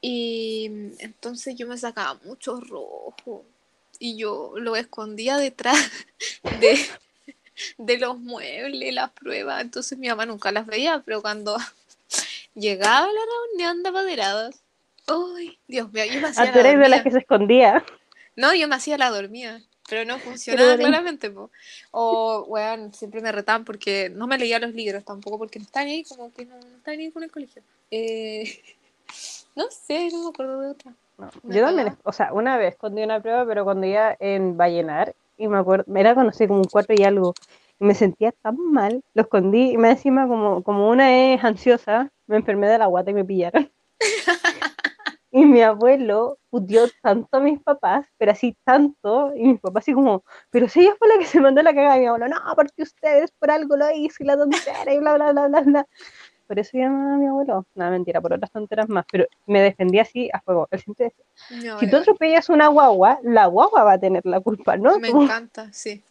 Y 0.00 0.70
entonces 0.98 1.56
yo 1.56 1.66
me 1.66 1.78
sacaba 1.78 2.20
mucho 2.24 2.60
rojo 2.60 3.44
y 3.98 4.16
yo 4.16 4.52
lo 4.56 4.76
escondía 4.76 5.36
detrás 5.36 5.78
de, 6.60 6.78
de 7.78 7.98
los 7.98 8.18
muebles, 8.18 8.92
las 8.94 9.10
pruebas. 9.10 9.62
Entonces 9.62 9.98
mi 9.98 10.08
mamá 10.08 10.26
nunca 10.26 10.52
las 10.52 10.66
veía, 10.66 11.02
pero 11.04 11.22
cuando 11.22 11.56
llegaba 12.54 13.06
la 13.06 13.20
reunión 13.48 13.82
de 13.82 13.88
apoderados, 13.88 14.56
¡ay! 15.06 15.58
Dios 15.68 15.92
mío, 15.92 16.04
yo 16.04 16.20
me 16.20 16.28
hacía 16.28 16.44
Ah, 16.44 16.62
la 16.62 16.76
de 16.76 16.88
las 16.88 17.02
que 17.02 17.10
se 17.10 17.18
escondía. 17.18 17.84
No, 18.34 18.54
yo 18.54 18.68
me 18.68 18.74
hacía 18.74 18.98
la 18.98 19.10
dormida, 19.10 19.62
pero 19.88 20.04
no 20.04 20.18
funcionaba 20.18 20.76
Pero- 20.76 20.88
claramente, 20.88 21.30
po. 21.30 21.50
O, 21.90 22.44
weón, 22.48 22.92
siempre 22.92 23.20
me 23.20 23.32
retaban 23.32 23.64
porque 23.64 24.10
no 24.10 24.26
me 24.26 24.38
leía 24.38 24.58
los 24.58 24.72
libros 24.74 25.04
tampoco, 25.04 25.38
porque 25.38 25.58
no 25.58 25.64
estaban 25.64 25.88
ahí, 25.88 26.04
como 26.04 26.32
que 26.32 26.44
no, 26.44 26.56
no 26.56 26.76
estaban 26.76 27.00
ahí 27.00 27.10
con 27.10 27.22
el 27.22 27.30
colegio. 27.30 27.62
Eh, 27.90 28.60
no 29.56 29.66
sé, 29.70 30.08
no 30.12 30.24
me 30.24 30.28
acuerdo 30.28 30.60
de 30.60 30.70
otra. 30.70 30.92
No, 31.18 31.30
yo 31.44 31.62
también, 31.64 31.96
o 32.02 32.12
sea, 32.12 32.32
una 32.32 32.58
vez 32.58 32.74
escondí 32.74 33.02
una 33.02 33.20
prueba, 33.20 33.46
pero 33.46 33.64
cuando 33.64 33.86
iba 33.86 34.16
en 34.20 34.56
Vallenar, 34.56 35.14
y 35.38 35.48
me 35.48 35.58
acuerdo, 35.58 35.90
era 35.96 36.14
cuando 36.14 36.32
sé, 36.32 36.46
como 36.46 36.60
un 36.60 36.68
cuatro 36.70 36.94
y 36.98 37.04
algo, 37.04 37.32
y 37.80 37.84
me 37.84 37.94
sentía 37.94 38.32
tan 38.32 38.56
mal, 38.58 39.02
lo 39.14 39.22
escondí, 39.22 39.70
y 39.72 39.76
más 39.78 39.92
encima, 39.92 40.28
como, 40.28 40.62
como 40.62 40.90
una 40.90 41.32
es 41.32 41.42
ansiosa, 41.42 42.10
me 42.26 42.36
enfermé 42.36 42.68
de 42.68 42.78
la 42.78 42.86
guata 42.86 43.10
y 43.10 43.14
me 43.14 43.24
pillaron. 43.24 43.70
Y 45.30 45.44
mi 45.44 45.60
abuelo 45.60 46.38
puteó 46.50 46.86
tanto 47.02 47.36
a 47.36 47.40
mis 47.40 47.60
papás, 47.60 48.06
pero 48.16 48.32
así 48.32 48.56
tanto, 48.64 49.32
y 49.34 49.44
mis 49.44 49.60
papás 49.60 49.82
así 49.82 49.92
como, 49.92 50.24
pero 50.50 50.68
si 50.68 50.80
ella 50.80 50.94
fue 50.98 51.08
la 51.08 51.18
que 51.18 51.26
se 51.26 51.40
mandó 51.40 51.62
la 51.62 51.74
cagada, 51.74 51.96
y 51.96 52.00
mi 52.00 52.06
abuelo, 52.06 52.28
no, 52.28 52.40
porque 52.54 52.82
ustedes 52.82 53.32
por 53.32 53.50
algo 53.50 53.76
lo 53.76 53.90
hizo, 53.90 54.22
y 54.22 54.26
la 54.26 54.36
tontera, 54.36 54.94
y 54.94 54.98
bla, 54.98 55.14
bla, 55.14 55.32
bla, 55.32 55.48
bla, 55.48 55.60
bla. 55.60 55.86
por 56.46 56.58
eso 56.58 56.78
llamaba 56.78 57.14
a 57.14 57.18
mi 57.18 57.26
abuelo. 57.26 57.66
No, 57.74 57.90
mentira, 57.90 58.20
por 58.20 58.32
otras 58.32 58.50
tonteras 58.50 58.88
más, 58.88 59.04
pero 59.10 59.26
me 59.46 59.60
defendía 59.60 60.02
así 60.02 60.30
a 60.32 60.40
fuego. 60.40 60.68
Él 60.70 60.80
siempre 60.80 61.06
decía, 61.06 61.72
No, 61.72 61.80
si 61.80 61.90
tú 61.90 61.96
atropellas 61.96 62.48
una 62.48 62.68
guagua, 62.68 63.18
la 63.22 63.46
guagua 63.46 63.82
va 63.82 63.94
a 63.94 63.98
tener 63.98 64.24
la 64.24 64.40
culpa, 64.40 64.76
¿no? 64.76 64.98
Me 64.98 65.10
tú". 65.10 65.22
encanta, 65.22 65.72
sí. 65.72 66.02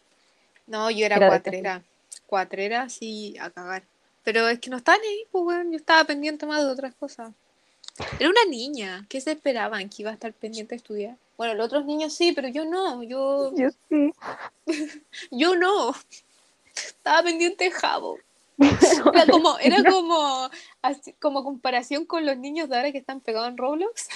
No, 0.66 0.90
yo 0.90 1.06
era 1.06 1.26
cuatrera. 1.26 1.82
Cuatrera, 2.26 2.88
sí, 2.88 3.36
a 3.40 3.50
cagar. 3.50 3.84
Pero 4.24 4.48
es 4.48 4.58
que 4.58 4.70
no 4.70 4.76
estaba 4.76 4.98
ni 4.98 5.06
ahí, 5.06 5.24
pues, 5.30 5.44
weón. 5.44 5.70
Yo 5.70 5.76
estaba 5.76 6.04
pendiente 6.04 6.46
más 6.46 6.64
de 6.64 6.70
otras 6.70 6.94
cosas. 6.96 7.32
Era 8.18 8.28
una 8.30 8.44
niña. 8.48 9.06
¿Qué 9.08 9.20
se 9.20 9.32
esperaban? 9.32 9.88
¿Que 9.88 10.02
iba 10.02 10.10
a 10.10 10.14
estar 10.14 10.32
pendiente 10.32 10.70
de 10.70 10.76
estudiar? 10.76 11.16
Bueno, 11.36 11.54
los 11.54 11.66
otros 11.66 11.84
niños 11.84 12.12
sí, 12.14 12.32
pero 12.32 12.48
yo 12.48 12.64
no. 12.64 13.02
Yo, 13.02 13.52
Yo 13.54 13.68
sí. 13.88 14.12
yo 15.30 15.54
no. 15.56 15.94
Estaba 16.74 17.22
pendiente 17.22 17.64
de 17.64 17.70
Jabo. 17.70 18.18
Era 18.58 19.26
como, 19.30 19.58
era 19.58 19.84
como, 19.84 20.50
así- 20.80 21.12
como 21.20 21.44
comparación 21.44 22.06
con 22.06 22.24
los 22.24 22.38
niños 22.38 22.68
de 22.70 22.76
ahora 22.76 22.90
que 22.92 22.96
están 22.98 23.20
pegados 23.20 23.48
en 23.48 23.56
Roblox. 23.58 24.08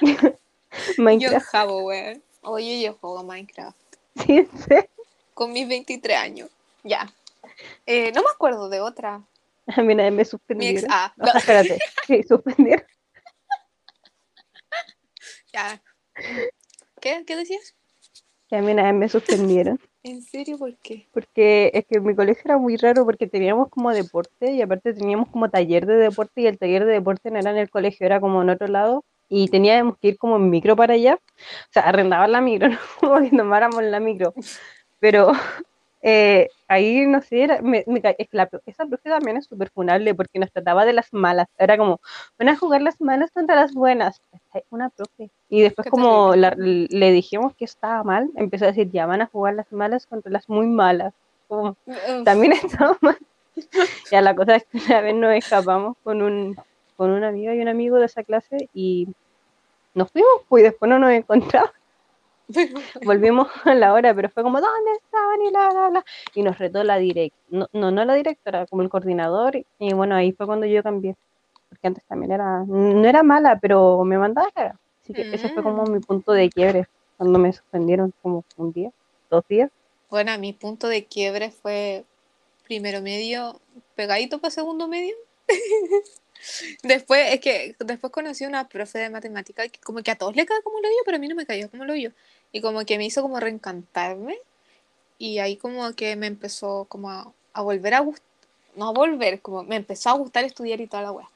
Yo 0.98 1.30
en 1.30 1.40
Jabo, 1.40 1.78
weón. 1.84 2.22
Oye, 2.42 2.80
yo 2.82 2.94
juego 2.94 3.24
Minecraft. 3.24 3.76
sí, 4.24 4.46
serio. 4.68 4.88
con 5.34 5.52
mis 5.52 5.66
23 5.68 6.16
años. 6.16 6.48
Ya. 6.84 7.12
Eh, 7.86 8.12
no 8.12 8.22
me 8.22 8.28
acuerdo 8.32 8.68
de 8.68 8.80
otra. 8.80 9.20
A 9.66 9.82
mí 9.82 9.94
me 9.96 10.10
Mi 10.12 10.20
ex. 10.20 10.30
suspendieron. 10.30 10.84
Ah, 10.90 11.12
espérate. 11.34 11.78
Sí, 12.06 12.22
suspendieron. 12.22 12.84
Ya. 15.56 15.82
¿Qué? 17.00 17.24
¿Qué 17.26 17.36
decías? 17.36 17.74
Que 18.48 18.56
a 18.56 18.62
mí 18.62 18.72
una 18.72 18.84
vez 18.84 18.94
me 18.94 19.08
suspendieron. 19.08 19.80
¿En 20.02 20.22
serio? 20.22 20.56
¿Por 20.56 20.76
qué? 20.76 21.08
Porque 21.12 21.70
es 21.74 21.84
que 21.86 21.98
mi 22.00 22.14
colegio 22.14 22.42
era 22.44 22.58
muy 22.58 22.76
raro 22.76 23.04
porque 23.04 23.26
teníamos 23.26 23.68
como 23.70 23.90
deporte 23.90 24.52
y 24.52 24.62
aparte 24.62 24.94
teníamos 24.94 25.28
como 25.30 25.50
taller 25.50 25.84
de 25.84 25.96
deporte 25.96 26.42
y 26.42 26.46
el 26.46 26.58
taller 26.58 26.84
de 26.84 26.92
deporte 26.92 27.30
no 27.30 27.40
era 27.40 27.50
en 27.50 27.56
el 27.56 27.70
colegio, 27.70 28.06
era 28.06 28.20
como 28.20 28.40
en 28.42 28.50
otro 28.50 28.68
lado 28.68 29.04
y 29.28 29.48
teníamos 29.48 29.98
que 29.98 30.08
ir 30.08 30.18
como 30.18 30.36
en 30.36 30.48
micro 30.48 30.76
para 30.76 30.94
allá. 30.94 31.18
O 31.34 31.72
sea, 31.72 31.82
arrendaban 31.88 32.30
la 32.30 32.40
micro, 32.40 32.68
no 32.68 32.78
como 33.00 33.20
que 33.20 33.36
tomáramos 33.36 33.82
la 33.82 33.98
micro. 33.98 34.32
Pero 35.00 35.32
eh, 36.02 36.48
ahí, 36.68 37.06
no 37.06 37.20
sé, 37.22 37.42
era, 37.42 37.62
me, 37.62 37.82
me 37.86 38.00
es 38.18 38.28
que 38.28 38.36
la 38.36 38.48
esa 38.66 38.86
profe 38.86 39.08
también 39.10 39.36
es 39.36 39.46
súper 39.46 39.70
funable 39.70 40.14
porque 40.14 40.38
nos 40.38 40.52
trataba 40.52 40.84
de 40.84 40.92
las 40.92 41.12
malas. 41.12 41.48
Era 41.58 41.76
como, 41.76 42.00
van 42.38 42.48
a 42.48 42.56
jugar 42.56 42.82
las 42.82 43.00
malas 43.00 43.30
contra 43.32 43.56
las 43.56 43.72
buenas. 43.72 44.20
Una 44.70 44.88
profe. 44.90 45.30
Y 45.48 45.62
después 45.62 45.88
como 45.88 46.34
la- 46.36 46.54
le 46.56 47.12
dijimos 47.12 47.54
que 47.54 47.64
estaba 47.64 48.02
mal, 48.04 48.30
empezó 48.36 48.64
a 48.64 48.68
decir, 48.68 48.90
ya 48.90 49.06
van 49.06 49.22
a 49.22 49.26
jugar 49.26 49.54
las 49.54 49.70
malas 49.72 50.06
contra 50.06 50.30
las 50.30 50.48
muy 50.48 50.66
malas. 50.66 51.12
Como, 51.48 51.76
también 52.24 52.52
estaba 52.52 52.96
mal. 53.00 53.16
Ya 54.12 54.20
la 54.20 54.34
cosa 54.36 54.56
es 54.56 54.64
que 54.66 54.78
una 54.86 55.00
vez 55.00 55.14
nos 55.14 55.32
escapamos 55.34 55.96
con 56.04 56.20
un, 56.20 56.56
con 56.96 57.10
una 57.10 57.28
amiga 57.28 57.54
y 57.54 57.60
un 57.60 57.68
amigo 57.68 57.96
de 57.96 58.04
esa 58.06 58.22
clase 58.22 58.68
y 58.74 59.08
nos 59.94 60.10
fuimos, 60.12 60.30
pues 60.48 60.60
y 60.60 60.64
después 60.64 60.88
no 60.90 60.98
nos 60.98 61.10
encontramos. 61.10 61.70
Volvimos 63.04 63.48
a 63.64 63.74
la 63.74 63.92
hora, 63.92 64.14
pero 64.14 64.28
fue 64.30 64.42
como, 64.42 64.60
¿dónde 64.60 64.92
estaban? 64.92 65.42
Y 65.42 65.50
la, 65.50 65.70
la, 65.70 65.90
la. 65.90 66.04
Y 66.34 66.42
nos 66.42 66.58
retó 66.58 66.84
la 66.84 66.96
directora, 66.98 67.42
no, 67.50 67.68
no, 67.72 67.90
no 67.90 68.04
la 68.04 68.14
directora, 68.14 68.66
como 68.66 68.82
el 68.82 68.88
coordinador. 68.88 69.64
Y 69.78 69.92
bueno, 69.94 70.14
ahí 70.14 70.32
fue 70.32 70.46
cuando 70.46 70.66
yo 70.66 70.82
cambié. 70.82 71.16
Porque 71.68 71.88
antes 71.88 72.04
también 72.04 72.32
era, 72.32 72.64
no 72.64 73.06
era 73.06 73.22
mala, 73.22 73.58
pero 73.60 74.04
me 74.04 74.18
mandaba. 74.18 74.78
Así 75.02 75.12
que 75.12 75.28
ese 75.32 75.48
fue 75.48 75.62
como 75.62 75.84
Mm. 75.84 75.92
mi 75.92 76.00
punto 76.00 76.32
de 76.32 76.48
quiebre, 76.50 76.86
cuando 77.16 77.38
me 77.38 77.52
suspendieron 77.52 78.12
como 78.22 78.44
un 78.56 78.72
día, 78.72 78.90
dos 79.30 79.44
días. 79.48 79.70
Bueno, 80.10 80.36
mi 80.38 80.52
punto 80.52 80.88
de 80.88 81.04
quiebre 81.04 81.50
fue 81.50 82.04
primero 82.64 83.00
medio, 83.02 83.60
pegadito 83.94 84.38
para 84.38 84.50
segundo 84.50 84.88
medio. 84.88 85.14
Después, 86.82 87.32
es 87.34 87.40
que 87.40 87.74
después 87.80 88.12
conocí 88.12 88.44
una 88.46 88.68
profe 88.68 88.98
de 88.98 89.10
matemática 89.10 89.66
que 89.68 89.80
como 89.80 90.02
que 90.02 90.10
a 90.10 90.16
todos 90.16 90.36
le 90.36 90.46
cae 90.46 90.62
como 90.62 90.78
lo 90.80 90.88
yo, 90.88 90.96
pero 91.04 91.16
a 91.16 91.20
mí 91.20 91.28
no 91.28 91.34
me 91.34 91.46
cayó 91.46 91.70
como 91.70 91.84
lo 91.84 91.94
yo. 91.96 92.10
Y 92.52 92.60
como 92.60 92.84
que 92.84 92.98
me 92.98 93.04
hizo 93.06 93.22
como 93.22 93.40
reencantarme. 93.40 94.38
Y 95.18 95.38
ahí 95.38 95.56
como 95.56 95.92
que 95.94 96.14
me 96.16 96.26
empezó 96.26 96.84
como 96.88 97.10
a, 97.10 97.32
a 97.52 97.62
volver 97.62 97.94
a 97.94 98.00
gustar, 98.00 98.26
no 98.76 98.88
a 98.88 98.92
volver, 98.92 99.40
como 99.40 99.62
me 99.62 99.76
empezó 99.76 100.10
a 100.10 100.12
gustar 100.14 100.44
estudiar 100.44 100.80
y 100.80 100.86
toda 100.86 101.02
la 101.02 101.12
wea. 101.12 101.28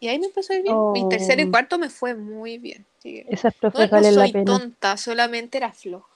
Y 0.00 0.08
ahí 0.08 0.18
me 0.18 0.26
empezó 0.26 0.52
a 0.52 0.56
ir 0.56 0.62
bien. 0.64 0.92
Mi 0.92 1.08
tercero 1.08 1.40
y 1.40 1.44
Oh. 1.46 1.50
cuarto 1.50 1.78
me 1.78 1.88
fue 1.90 2.14
muy 2.14 2.58
bien. 2.58 2.84
Que- 3.02 3.24
Esas 3.30 3.54
no, 3.62 3.70
profes 3.70 3.90
no 3.90 3.96
valen 3.96 4.14
la 4.16 4.22
soy 4.22 4.32
pena. 4.32 4.44
tonta, 4.44 4.96
solamente 4.96 5.58
era 5.58 5.72
floja. 5.72 6.08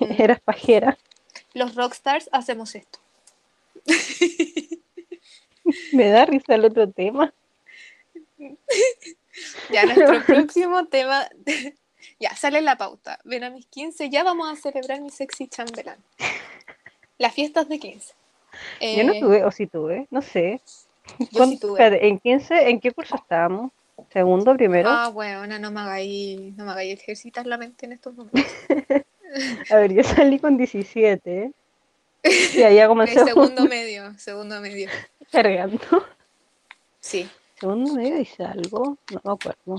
Mm. 0.00 0.04
Eras 0.20 0.40
pajera. 0.40 0.98
Los 1.54 1.74
rockstars 1.76 2.28
hacemos 2.32 2.74
esto. 2.74 2.98
Me 5.92 6.08
da 6.08 6.26
risa 6.26 6.54
el 6.56 6.64
otro 6.64 6.90
tema. 6.90 7.32
Ya 9.70 9.84
nuestro 9.84 10.22
próximo 10.26 10.86
tema, 10.86 11.26
ya 12.20 12.34
sale 12.36 12.60
la 12.62 12.76
pauta. 12.76 13.18
Ven 13.24 13.44
a 13.44 13.50
mis 13.50 13.66
15, 13.66 14.08
ya 14.10 14.22
vamos 14.22 14.48
a 14.52 14.56
celebrar 14.60 15.00
mi 15.00 15.10
sexy 15.10 15.48
chambelán. 15.48 15.98
Las 17.18 17.34
fiestas 17.34 17.68
de 17.68 17.78
15. 17.78 18.14
Yo 18.80 19.04
no 19.04 19.12
Eh, 19.12 19.20
tuve, 19.20 19.44
o 19.44 19.50
sí 19.50 19.66
tuve, 19.66 20.06
no 20.10 20.22
sé. 20.22 20.60
Yo 21.18 21.26
sí 21.26 21.28
¿Cuánto- 21.36 21.66
tuve. 21.68 21.82
espérate, 21.82 22.06
¿En 22.06 22.18
15, 22.20 22.70
en 22.70 22.80
qué 22.80 22.92
curso 22.92 23.16
estábamos? 23.16 23.72
¿Segundo, 24.12 24.56
primero? 24.56 24.88
Ah, 24.88 25.08
bueno, 25.08 25.58
no 25.58 25.70
me 25.70 25.80
hagáis, 25.80 26.54
no 26.56 26.64
me 26.64 26.70
hagáis 26.72 27.00
ejercitar 27.00 27.46
la 27.46 27.58
mente 27.58 27.86
en 27.86 27.92
estos 27.92 28.14
momentos. 28.14 28.44
A 29.70 29.76
ver, 29.76 29.92
yo 29.92 30.02
salí 30.04 30.38
con 30.38 30.56
17. 30.56 31.52
Y 32.24 32.62
allá 32.62 32.84
Eh, 32.84 32.88
comencé 32.88 33.24
segundo 33.24 33.64
medio, 33.66 34.16
segundo 34.18 34.60
medio. 34.60 34.88
cargando. 35.32 35.80
Sí. 37.00 37.28
¿Segundo 37.58 37.94
medio 37.94 38.16
dice 38.16 38.44
algo? 38.44 38.96
No 39.12 39.20
me 39.24 39.32
acuerdo. 39.32 39.76
¿Y 39.76 39.78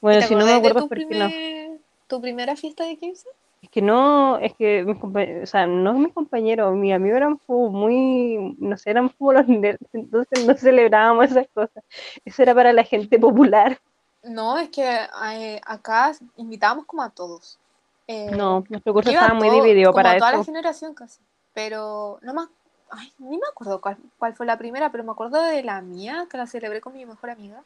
Bueno, 0.00 0.22
si 0.26 0.34
no 0.34 0.44
me 0.44 0.52
acuerdo 0.54 0.80
es 0.80 0.86
porque 0.86 1.06
no. 1.06 1.78
tu 2.08 2.20
primera 2.20 2.56
fiesta 2.56 2.84
de 2.84 2.96
15? 2.96 3.28
Es 3.62 3.70
que 3.70 3.80
no, 3.80 4.38
es 4.38 4.54
que 4.54 4.82
mis 4.84 4.98
compañeros, 4.98 5.44
o 5.44 5.46
sea, 5.46 5.66
no 5.68 5.92
mis 5.94 6.12
compañeros, 6.12 6.74
mis 6.74 6.92
amigos 6.92 7.16
eran 7.18 7.40
muy, 7.46 8.56
no 8.58 8.76
sé, 8.76 8.90
eran 8.90 9.08
como 9.10 9.32
los 9.32 9.46
nerds, 9.46 9.78
entonces 9.92 10.44
no 10.44 10.54
celebrábamos 10.54 11.26
esas 11.30 11.46
cosas. 11.54 11.84
Eso 12.24 12.42
era 12.42 12.54
para 12.54 12.72
la 12.72 12.82
gente 12.82 13.20
popular. 13.20 13.78
No, 14.24 14.58
es 14.58 14.68
que 14.70 14.82
eh, 15.34 15.60
acá 15.64 16.12
invitábamos 16.36 16.86
como 16.86 17.02
a 17.02 17.10
todos. 17.10 17.58
Eh, 18.08 18.30
No, 18.32 18.64
nuestro 18.68 18.92
curso 18.92 19.10
estaba 19.10 19.34
muy 19.34 19.48
dividido 19.50 19.92
como 19.92 20.02
para 20.02 20.18
toda 20.18 20.32
la 20.32 20.36
eso. 20.38 20.44
generación 20.44 20.94
casi. 20.94 21.20
Pero 21.54 22.18
no 22.22 22.34
más. 22.34 22.48
Ay, 22.94 23.10
ni 23.18 23.38
me 23.38 23.46
acuerdo 23.50 23.80
cuál, 23.80 23.96
cuál 24.18 24.34
fue 24.34 24.44
la 24.44 24.58
primera, 24.58 24.92
pero 24.92 25.02
me 25.02 25.12
acuerdo 25.12 25.40
de 25.42 25.62
la 25.62 25.80
mía, 25.80 26.26
que 26.30 26.36
la 26.36 26.46
celebré 26.46 26.80
con 26.82 26.92
mi 26.92 27.06
mejor 27.06 27.30
amiga. 27.30 27.62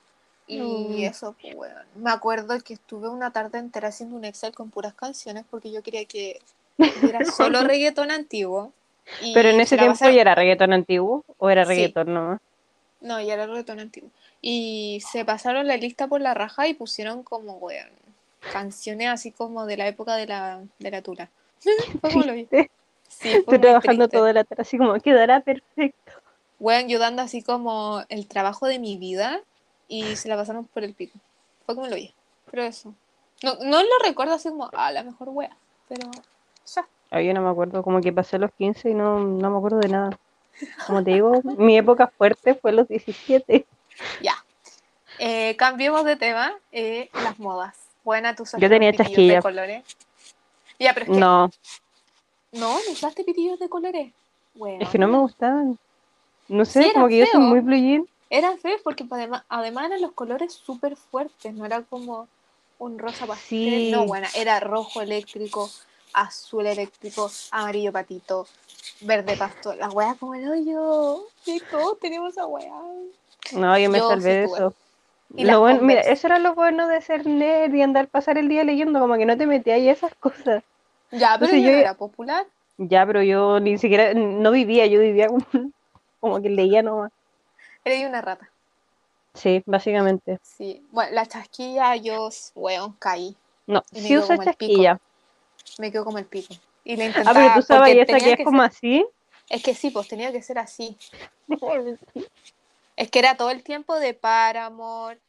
Y 0.46 0.60
Mm. 0.60 1.04
eso, 1.04 1.34
pues, 1.42 1.54
weón. 1.56 1.86
Me 1.96 2.10
acuerdo 2.10 2.58
que 2.60 2.74
estuve 2.74 3.08
una 3.08 3.32
tarde 3.32 3.58
entera 3.58 3.88
haciendo 3.88 4.14
un 4.16 4.24
Excel 4.24 4.54
con 4.54 4.70
puras 4.70 4.94
canciones 4.94 5.44
porque 5.50 5.72
yo 5.72 5.82
quería 5.82 6.04
que 6.04 6.40
hubiera 6.78 7.18
solo 7.24 7.62
reggaetón 7.64 8.12
antiguo. 8.12 8.72
Y 9.20 9.34
Pero 9.34 9.48
en 9.48 9.56
se 9.56 9.62
ese 9.62 9.76
tiempo 9.78 10.08
ya 10.08 10.20
era 10.20 10.34
reggaetón 10.36 10.72
antiguo 10.72 11.24
o 11.38 11.50
era 11.50 11.64
Sí. 11.64 11.70
reggaetón 11.70 12.14
nomás. 12.14 12.40
No, 13.00 13.20
ya 13.20 13.34
era 13.34 13.46
reggaetón 13.46 13.80
antiguo. 13.80 14.10
Y 14.40 15.02
se 15.10 15.24
pasaron 15.24 15.66
la 15.66 15.76
lista 15.76 16.06
por 16.06 16.20
la 16.20 16.34
raja 16.34 16.68
y 16.68 16.74
pusieron 16.74 17.24
como, 17.24 17.54
weón, 17.54 17.90
canciones 18.52 19.08
así 19.08 19.32
como 19.32 19.66
de 19.66 19.76
la 19.76 19.88
época 19.88 20.14
de 20.14 20.26
la, 20.26 20.62
de 20.78 20.90
la 20.90 21.02
tula. 21.02 21.28
Fue 22.00 22.10
como 22.10 22.22
lo 22.24 22.32
vi. 22.34 22.46
Sí, 23.18 23.44
muy 23.46 23.58
trabajando 23.58 24.08
toda 24.08 24.32
la 24.32 24.44
tarde 24.44 24.62
así 24.62 24.76
como 24.76 24.94
quedará 25.00 25.40
perfecto. 25.40 26.12
Weón, 26.58 26.88
yo 26.88 26.98
dando 26.98 27.22
así 27.22 27.42
como 27.42 28.02
el 28.08 28.26
trabajo 28.26 28.66
de 28.66 28.78
mi 28.78 28.96
vida 28.98 29.40
y 29.88 30.16
se 30.16 30.28
la 30.28 30.36
pasaron 30.36 30.66
por 30.66 30.84
el 30.84 30.94
pico. 30.94 31.18
Fue 31.64 31.74
como 31.74 31.86
lo 31.86 31.96
vi. 31.96 32.12
Pero 32.50 32.62
eso. 32.62 32.94
No, 33.42 33.54
no 33.62 33.82
lo 33.82 33.88
recuerdo 34.04 34.34
así 34.34 34.48
como, 34.48 34.70
a 34.72 34.92
la 34.92 35.02
mejor 35.02 35.28
wea. 35.30 35.56
Pero 35.88 36.10
ya. 36.74 36.86
Ah, 37.10 37.20
yo 37.22 37.32
no 37.34 37.40
me 37.42 37.50
acuerdo, 37.50 37.82
como 37.82 38.00
que 38.00 38.12
pasé 38.12 38.38
los 38.38 38.50
15 38.52 38.90
y 38.90 38.94
no, 38.94 39.20
no 39.20 39.50
me 39.50 39.56
acuerdo 39.56 39.78
de 39.78 39.88
nada. 39.88 40.18
Como 40.86 41.04
te 41.04 41.12
digo, 41.12 41.40
mi 41.56 41.76
época 41.76 42.08
fuerte 42.08 42.54
fue 42.54 42.72
los 42.72 42.88
17. 42.88 43.66
Ya. 44.22 44.34
Eh, 45.18 45.56
cambiemos 45.56 46.04
de 46.04 46.16
tema. 46.16 46.52
eh, 46.72 47.08
las 47.14 47.38
modas. 47.38 47.76
Buena, 48.04 48.34
tú 48.34 48.44
usaste 48.44 48.62
Yo 48.62 48.68
tenía 48.68 48.90
los 48.90 48.98
pitillos 48.98 49.10
chasquilla. 49.16 49.34
de 49.36 49.42
colores. 49.42 49.84
Ya, 50.78 50.94
pero 50.94 51.06
es 51.06 51.12
que. 51.12 51.18
No, 51.18 51.50
No, 52.52 52.74
¿no 52.74 52.92
usaste 52.92 53.24
pitillos 53.24 53.58
de 53.58 53.68
colores? 53.68 54.12
Bueno, 54.54 54.82
es 54.82 54.88
que 54.88 54.98
no 54.98 55.08
me 55.08 55.18
gustaban. 55.18 55.78
No 56.48 56.64
sé, 56.64 56.84
Sí, 56.84 56.92
como 56.92 57.08
que 57.08 57.18
yo 57.18 57.26
soy 57.26 57.40
muy 57.40 57.60
blue 57.60 57.76
jean. 57.76 58.08
Eran 58.30 58.58
feos 58.58 58.80
porque 58.82 59.04
además, 59.10 59.44
además 59.48 59.86
eran 59.86 60.00
los 60.00 60.12
colores 60.12 60.52
súper 60.52 60.96
fuertes, 60.96 61.54
no 61.54 61.64
era 61.64 61.82
como 61.82 62.28
un 62.78 62.98
rosa 62.98 63.26
pastel. 63.26 63.48
Sí. 63.48 63.90
No, 63.90 64.06
bueno, 64.06 64.26
era 64.34 64.58
rojo 64.60 65.00
eléctrico, 65.00 65.70
azul 66.12 66.66
eléctrico, 66.66 67.30
amarillo 67.50 67.92
patito, 67.92 68.46
verde 69.00 69.36
pasto. 69.36 69.74
La 69.74 69.90
wea 69.90 70.14
como 70.18 70.34
el 70.34 70.48
hoyo. 70.48 71.24
Sí, 71.44 71.60
todos 71.70 71.98
tenemos 72.00 72.32
esa 72.32 72.46
wea. 72.46 72.72
No, 73.52 73.78
yo 73.78 73.90
me 73.90 73.98
Yo 73.98 74.08
salvé 74.08 74.34
de 74.34 74.44
eso. 74.44 74.74
Y 75.36 75.42
Lo 75.42 75.48
las 75.52 75.58
bueno- 75.58 75.82
mira, 75.82 76.00
eso 76.02 76.26
era 76.28 76.38
lo 76.38 76.54
bueno 76.54 76.86
de 76.88 77.00
ser 77.00 77.26
nerd 77.26 77.74
y 77.74 77.82
andar 77.82 78.08
pasar 78.08 78.38
el 78.38 78.48
día 78.48 78.64
leyendo, 78.64 79.00
como 79.00 79.16
que 79.16 79.26
no 79.26 79.36
te 79.36 79.46
metías 79.46 79.76
ahí 79.76 79.88
esas 79.88 80.14
cosas. 80.14 80.62
Ya, 81.12 81.36
pero 81.38 81.52
Entonces 81.52 81.62
yo 81.62 81.70
era 81.70 81.94
popular. 81.94 82.46
Ya, 82.78 83.06
pero 83.06 83.22
yo 83.22 83.58
ni 83.60 83.78
siquiera, 83.78 84.12
no 84.14 84.50
vivía, 84.50 84.86
yo 84.86 85.00
vivía 85.00 85.28
como, 85.28 85.44
como 86.20 86.42
que 86.42 86.50
leía 86.50 86.82
nomás. 86.82 87.12
Eres 87.84 88.08
una 88.08 88.20
rata. 88.20 88.50
Sí, 89.34 89.62
básicamente. 89.66 90.38
Sí. 90.42 90.86
Bueno, 90.90 91.12
la 91.12 91.26
chasquilla, 91.26 91.94
yo, 91.96 92.28
weón, 92.54 92.92
caí. 92.98 93.36
No, 93.66 93.82
sí 93.92 94.08
quedo 94.08 94.22
usa 94.24 94.38
chasquilla. 94.44 95.00
Me 95.78 95.92
quedo 95.92 96.04
como 96.04 96.18
el 96.18 96.24
pico. 96.26 96.54
Y 96.84 96.96
le 96.96 97.04
Ah, 97.04 97.08
intentaba. 97.08 97.34
pero 97.40 97.54
tú 97.54 97.62
sabes 97.62 97.94
esa 97.96 98.06
que 98.06 98.12
tenía 98.12 98.34
es 98.34 98.44
como 98.44 98.62
así. 98.62 99.06
Es 99.48 99.62
que 99.62 99.74
sí, 99.74 99.90
pues 99.90 100.08
tenía 100.08 100.32
que 100.32 100.42
ser 100.42 100.58
así. 100.58 100.96
Es 102.96 103.10
que 103.10 103.18
era 103.18 103.36
todo 103.36 103.50
el 103.50 103.62
tiempo 103.62 103.94
de 103.98 104.14
Paramore. 104.14 105.20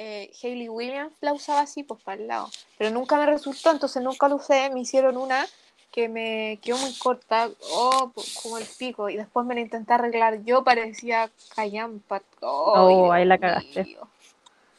Eh, 0.00 0.30
Hayley 0.40 0.68
Williams 0.68 1.12
la 1.20 1.32
usaba 1.32 1.62
así, 1.62 1.82
pues 1.82 2.00
para 2.04 2.20
el 2.20 2.28
lado. 2.28 2.48
Pero 2.78 2.90
nunca 2.90 3.16
me 3.16 3.26
resultó, 3.26 3.72
entonces 3.72 4.00
nunca 4.00 4.28
lo 4.28 4.36
usé. 4.36 4.70
Me 4.70 4.78
hicieron 4.78 5.16
una 5.16 5.44
que 5.90 6.08
me 6.08 6.60
quedó 6.62 6.78
muy 6.78 6.94
corta, 6.98 7.50
oh, 7.72 8.12
como 8.40 8.58
el 8.58 8.66
pico. 8.78 9.08
Y 9.08 9.16
después 9.16 9.44
me 9.44 9.56
la 9.56 9.60
intenté 9.60 9.94
arreglar 9.94 10.44
yo, 10.44 10.62
parecía 10.62 11.28
callampa. 11.52 12.22
Oh, 12.40 13.10
ahí 13.10 13.24
la 13.24 13.38
cagaste. 13.38 13.82
mío. 13.82 14.06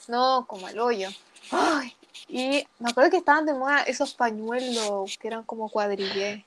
No, 0.07 0.45
como 0.47 0.69
el 0.69 0.79
hoyo. 0.79 1.09
Ay, 1.51 1.93
y 2.29 2.65
me 2.79 2.89
acuerdo 2.89 3.09
que 3.09 3.17
estaban 3.17 3.45
de 3.45 3.53
moda 3.53 3.81
esos 3.83 4.13
pañuelos 4.13 5.17
que 5.17 5.27
eran 5.27 5.43
como 5.43 5.67
cuadrillé. 5.67 6.45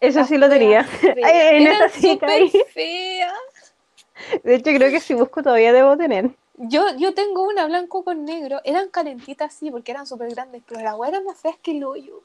Eso 0.00 0.24
sí 0.24 0.38
lo 0.38 0.48
tenía. 0.48 0.88
Ay, 1.24 1.64
en 1.64 1.90
sí 1.90 2.18
caí. 2.18 2.50
De 4.42 4.54
hecho, 4.56 4.70
creo 4.72 4.90
que 4.90 4.98
si 4.98 5.14
busco 5.14 5.40
todavía 5.40 5.72
debo 5.72 5.96
tener. 5.96 6.32
Yo, 6.56 6.84
yo 6.96 7.14
tengo 7.14 7.46
una 7.48 7.66
blanco 7.66 8.04
con 8.04 8.24
negro. 8.24 8.60
Eran 8.64 8.88
calentitas, 8.88 9.54
sí, 9.54 9.70
porque 9.70 9.92
eran 9.92 10.06
súper 10.06 10.30
grandes, 10.30 10.62
pero 10.66 10.80
las 10.80 10.96
weas 10.96 11.12
eran 11.12 11.24
más 11.24 11.40
feas 11.40 11.56
que 11.62 11.72
el 11.72 11.84
hoyo. 11.84 12.22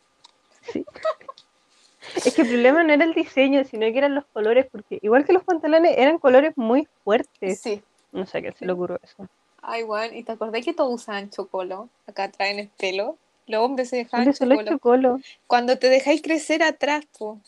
Es 2.16 2.34
que 2.34 2.42
el 2.42 2.48
problema 2.48 2.84
no 2.84 2.94
era 2.94 3.06
el 3.06 3.14
diseño, 3.14 3.64
sino 3.64 3.82
que 3.92 3.98
eran 3.98 4.16
los 4.16 4.26
colores, 4.26 4.68
porque 4.72 5.00
igual 5.02 5.26
que 5.26 5.34
los 5.34 5.44
pantalones 5.44 5.98
eran 5.98 6.20
colores 6.20 6.54
muy 6.58 6.88
fuertes. 7.04 7.60
Sí. 7.60 7.82
No 8.12 8.26
sé 8.26 8.42
qué 8.42 8.52
se 8.52 8.66
le 8.66 8.74
ocurrió 8.74 9.00
eso. 9.04 9.28
Ay, 9.62 9.84
weón. 9.84 10.16
¿Y 10.16 10.24
te 10.24 10.34
acordás 10.34 10.64
que 10.64 10.74
todos 10.74 10.94
usaban 10.94 11.30
chocolo? 11.30 11.90
Acá 12.06 12.30
traen 12.30 12.60
el 12.60 12.70
pelo. 12.70 13.18
Los 13.48 13.62
hombres 13.62 13.90
se 13.90 13.98
dejaban 13.98 14.26
¿Dónde 14.26 14.38
solo 14.38 14.56
es 14.56 14.60
chocolo. 14.60 14.78
chocolo? 14.78 15.22
Cuando 15.48 15.78
te 15.78 15.90
dejáis 15.90 16.22
crecer 16.22 16.64
atrás, 16.64 17.06
po. 17.18 17.40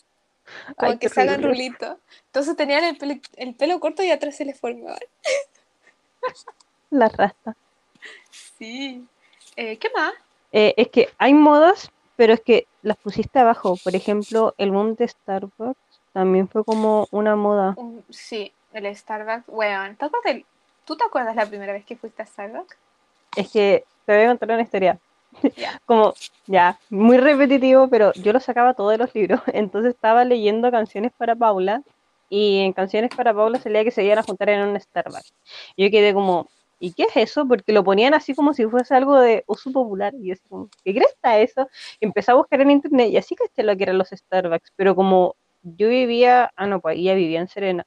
Como 0.76 0.92
Ay, 0.92 0.98
que 0.98 1.08
salgan 1.08 1.42
rulitos. 1.42 1.98
Entonces 2.26 2.56
tenían 2.56 2.84
el 2.84 2.96
pelo, 2.96 3.14
el 3.36 3.54
pelo 3.54 3.80
corto 3.80 4.02
y 4.02 4.10
atrás 4.10 4.36
se 4.36 4.44
les 4.44 4.58
formaba. 4.58 4.98
La 6.90 7.08
rasta. 7.08 7.56
Sí. 8.30 9.06
Eh, 9.56 9.76
¿Qué 9.78 9.88
más? 9.94 10.12
Eh, 10.52 10.74
es 10.76 10.88
que 10.88 11.08
hay 11.18 11.34
modas, 11.34 11.90
pero 12.16 12.32
es 12.34 12.40
que 12.40 12.66
las 12.82 12.96
pusiste 12.96 13.38
abajo. 13.38 13.76
Por 13.82 13.94
ejemplo, 13.94 14.54
el 14.58 14.70
boom 14.70 14.94
de 14.96 15.06
Starbucks 15.08 15.78
también 16.12 16.48
fue 16.48 16.64
como 16.64 17.06
una 17.10 17.36
moda. 17.36 17.76
Sí, 18.08 18.52
el 18.72 18.94
Starbucks. 18.94 19.44
Weón. 19.48 19.96
¿te 19.96 20.04
acuerdas 20.06 20.32
del- 20.34 20.46
¿Tú 20.84 20.96
te 20.96 21.04
acuerdas 21.04 21.36
la 21.36 21.46
primera 21.46 21.72
vez 21.72 21.84
que 21.84 21.96
fuiste 21.96 22.22
a 22.22 22.26
Starbucks? 22.26 22.76
Es 23.36 23.50
que 23.52 23.84
te 24.06 24.14
voy 24.16 24.24
a 24.24 24.28
contar 24.28 24.50
una 24.50 24.62
historia. 24.62 24.98
Como, 25.86 26.14
ya, 26.46 26.78
muy 26.88 27.18
repetitivo, 27.18 27.86
pero 27.88 28.12
yo 28.14 28.32
lo 28.32 28.40
sacaba 28.40 28.74
todo 28.74 28.88
de 28.90 28.98
los 28.98 29.14
libros. 29.14 29.40
Entonces 29.52 29.94
estaba 29.94 30.24
leyendo 30.24 30.70
canciones 30.70 31.12
para 31.16 31.36
Paula 31.36 31.82
y 32.28 32.60
en 32.60 32.72
canciones 32.72 33.10
para 33.14 33.32
Paula 33.34 33.60
salía 33.60 33.84
que 33.84 33.90
se 33.92 34.02
iban 34.02 34.18
a 34.18 34.22
juntar 34.24 34.48
en 34.48 34.66
un 34.66 34.80
Starbucks. 34.80 35.32
Y 35.76 35.84
yo 35.84 35.90
quedé 35.92 36.12
como, 36.12 36.48
¿y 36.80 36.92
qué 36.94 37.04
es 37.04 37.16
eso? 37.16 37.46
Porque 37.48 37.72
lo 37.72 37.84
ponían 37.84 38.14
así 38.14 38.34
como 38.34 38.54
si 38.54 38.66
fuese 38.66 38.94
algo 38.96 39.20
de 39.20 39.44
uso 39.46 39.72
popular. 39.72 40.14
Y 40.16 40.28
yo 40.28 40.32
así 40.34 40.48
como, 40.48 40.68
¿qué 40.84 40.92
crees 40.94 41.10
está 41.12 41.38
eso? 41.40 41.68
Y 42.00 42.06
empecé 42.06 42.32
a 42.32 42.34
buscar 42.36 42.60
en 42.62 42.70
internet 42.72 43.10
y 43.10 43.18
así 43.18 43.36
caché 43.36 43.62
lo 43.64 43.76
que 43.76 43.84
eran 43.84 43.98
los 43.98 44.08
Starbucks. 44.10 44.72
Pero 44.76 44.96
como 44.96 45.36
yo 45.62 45.88
vivía, 45.90 46.50
ah, 46.56 46.66
no, 46.66 46.80
pues 46.80 46.98
ella 46.98 47.14
vivía 47.14 47.40
en 47.40 47.48
Serena. 47.48 47.86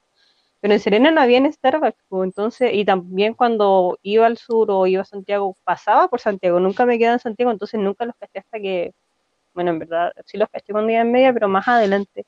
Pero 0.61 0.73
en 0.75 0.79
Serena 0.79 1.11
no 1.11 1.21
había 1.21 1.37
en 1.39 1.51
Starbucks, 1.53 2.03
pues, 2.09 2.27
entonces, 2.27 2.71
y 2.73 2.85
también 2.85 3.33
cuando 3.33 3.99
iba 4.03 4.25
al 4.27 4.37
sur 4.37 4.71
o 4.71 4.87
iba 4.87 5.01
a 5.03 5.05
Santiago, 5.05 5.55
pasaba 5.65 6.07
por 6.07 6.21
Santiago, 6.21 6.59
nunca 6.59 6.85
me 6.85 6.97
quedaba 6.97 7.15
en 7.15 7.19
Santiago, 7.19 7.51
entonces 7.51 7.79
nunca 7.81 8.05
los 8.05 8.15
caché 8.17 8.39
hasta 8.39 8.59
que, 8.59 8.93
bueno, 9.53 9.71
en 9.71 9.79
verdad, 9.79 10.11
sí 10.25 10.37
los 10.37 10.49
caché 10.49 10.73
cuando 10.73 10.91
iba 10.91 11.01
en 11.01 11.11
media, 11.11 11.33
pero 11.33 11.47
más 11.49 11.67
adelante. 11.67 12.25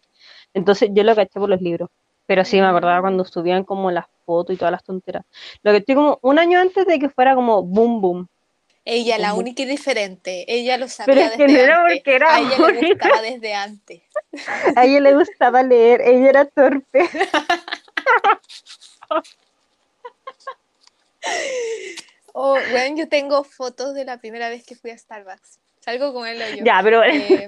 Entonces 0.54 0.90
yo 0.94 1.04
lo 1.04 1.16
caché 1.16 1.40
por 1.40 1.50
los 1.50 1.62
libros. 1.62 1.90
Pero 2.28 2.44
sí 2.46 2.60
me 2.60 2.66
acordaba 2.68 3.02
cuando 3.02 3.24
subían 3.26 3.64
como 3.64 3.92
las 3.92 4.06
fotos 4.26 4.56
y 4.56 4.58
todas 4.58 4.72
las 4.72 4.84
tonteras. 4.84 5.24
Lo 5.64 5.72
caché 5.72 5.94
como 5.96 6.18
un 6.22 6.40
año 6.40 6.60
antes 6.60 6.86
de 6.86 6.98
que 7.00 7.10
fuera 7.10 7.36
como 7.36 7.62
boom 7.64 8.02
boom. 8.02 8.28
Ella, 8.88 9.18
la 9.18 9.30
Como- 9.30 9.42
única 9.42 9.64
y 9.64 9.66
diferente. 9.66 10.46
Ella 10.48 10.78
lo 10.78 10.88
sabía 10.88 11.14
Pero 11.16 11.26
es 11.26 11.32
que 11.38 11.44
desde 11.48 11.58
no 11.58 11.64
era 11.64 11.82
antes. 11.82 11.98
porque 11.98 12.16
era 12.16 12.36
A 12.36 12.40
ella 12.40 12.58
le 12.72 12.88
gustaba 12.88 13.22
desde 13.22 13.54
antes. 13.56 14.02
A 14.76 14.86
ella 14.86 15.00
le 15.00 15.14
gustaba 15.16 15.64
leer, 15.64 16.02
ella 16.02 16.30
era 16.30 16.46
torpe. 16.46 17.10
Oh, 22.34 22.58
bueno, 22.72 22.98
yo 22.98 23.08
tengo 23.08 23.44
fotos 23.46 23.94
de 23.96 24.04
la 24.06 24.18
primera 24.18 24.50
vez 24.50 24.66
que 24.66 24.76
fui 24.76 24.92
a 24.92 24.98
Starbucks. 24.98 25.60
Salgo 25.80 26.14
con 26.14 26.28
él 26.28 26.42
yo. 26.58 26.66
Ya, 26.66 26.82
pero 26.84 27.02
Eh, 27.04 27.48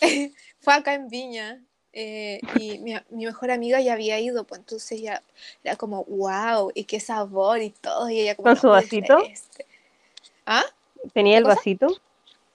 fue 0.60 0.74
acá 0.74 0.94
en 0.94 1.08
Viña 1.08 1.60
eh, 1.92 2.40
y 2.58 2.78
mi, 2.78 2.94
mi 3.10 3.26
mejor 3.26 3.50
amiga 3.50 3.80
ya 3.80 3.94
había 3.94 4.18
ido, 4.20 4.44
pues 4.44 4.60
entonces 4.60 5.00
ya 5.00 5.22
era 5.64 5.76
como, 5.76 6.04
wow, 6.04 6.70
y 6.74 6.84
qué 6.84 7.00
sabor 7.00 7.60
y 7.62 7.70
todo. 7.70 8.08
Y 8.10 8.20
ella 8.20 8.34
como, 8.36 8.48
¿Con 8.48 8.56
su 8.56 8.66
"No, 8.68 8.72
vasito? 8.72 9.18
este, 9.18 9.32
este". 9.32 9.66
¿Ah? 10.46 10.64
tenía 11.12 11.38
el 11.38 11.44
cosa? 11.44 11.56
vasito. 11.56 11.88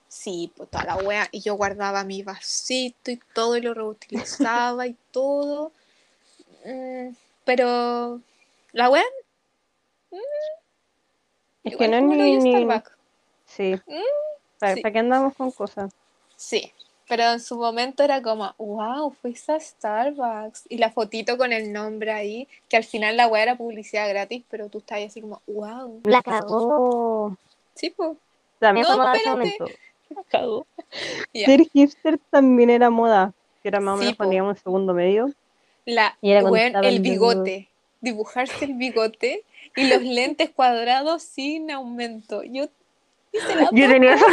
Sí, 0.08 0.52
pues 0.56 0.70
toda 0.70 0.86
la 0.86 0.96
wea. 0.98 1.28
Y 1.32 1.42
yo 1.42 1.56
guardaba 1.56 2.04
mi 2.04 2.24
vasito 2.24 3.12
y 3.12 3.20
todo 3.34 3.58
y 3.58 3.62
lo 3.62 3.74
reutilizaba 3.74 4.88
y 4.88 4.96
todo. 5.12 5.72
Mm, 6.64 7.10
pero 7.44 8.22
la 8.72 8.90
wea 8.90 9.04
Es 11.64 11.74
igual 11.74 11.78
que 11.78 11.88
no 11.88 11.98
es 11.98 12.04
ni, 12.18 12.38
ni-. 12.38 12.82
Sí. 13.46 13.76
Mm, 13.88 14.02
¿Para, 14.60 14.76
sí. 14.76 14.82
para 14.82 14.94
qué 14.94 15.00
andamos 15.00 15.36
con 15.36 15.52
cosas? 15.52 15.92
Sí, 16.36 16.72
pero 17.08 17.24
en 17.34 17.40
su 17.40 17.58
momento 17.58 18.04
era 18.04 18.22
como, 18.22 18.54
wow, 18.58 19.12
fuiste 19.22 19.52
a 19.54 19.60
Starbucks. 19.60 20.64
Y 20.70 20.78
la 20.78 20.90
fotito 20.92 21.38
con 21.38 21.54
el 21.54 21.72
nombre 21.72 22.12
ahí, 22.12 22.48
que 22.70 22.78
al 22.78 22.84
final 22.84 23.16
la 23.18 23.28
wea 23.28 23.44
era 23.44 23.56
publicidad 23.56 24.10
gratis, 24.10 24.44
pero 24.50 24.70
tú 24.70 24.80
estás 24.80 24.98
ahí 24.98 25.04
así 25.06 25.22
como, 25.22 25.42
wow. 25.48 26.02
La 26.06 26.22
cagó. 26.22 27.38
Sí, 27.76 27.92
pues. 27.96 28.18
También 28.60 28.88
No, 28.88 28.94
espérate. 29.14 29.30
momento. 29.30 29.66
La 30.10 30.24
cagó. 30.30 30.66
Ya. 31.34 31.46
Ser 31.48 31.62
hipster 31.74 32.18
también 32.30 32.70
era 32.70 32.90
moda. 32.90 33.34
Que 33.62 33.68
era 33.70 33.80
más 33.80 33.96
o 33.96 33.98
Sí, 33.98 34.04
menos 34.04 34.14
po. 34.14 34.18
cuando 34.18 34.36
íbamos 34.36 34.58
en 34.58 34.64
segundo 34.64 34.94
medio. 34.94 35.32
La, 35.86 36.18
Y 36.22 36.32
era 36.32 36.40
estaba 36.40 36.88
el 36.88 37.00
bigote. 37.02 37.68
Dibujarse 38.02 38.66
el 38.66 38.74
bigote 38.76 39.44
y 39.76 39.88
los 39.88 40.02
lentes 40.04 40.50
cuadrados 40.52 41.24
sin 41.24 41.70
aumento. 41.72 42.44
Yo 42.44 42.68
Yo 43.72 43.90
tenía 43.90 44.14
eso. 44.14 44.26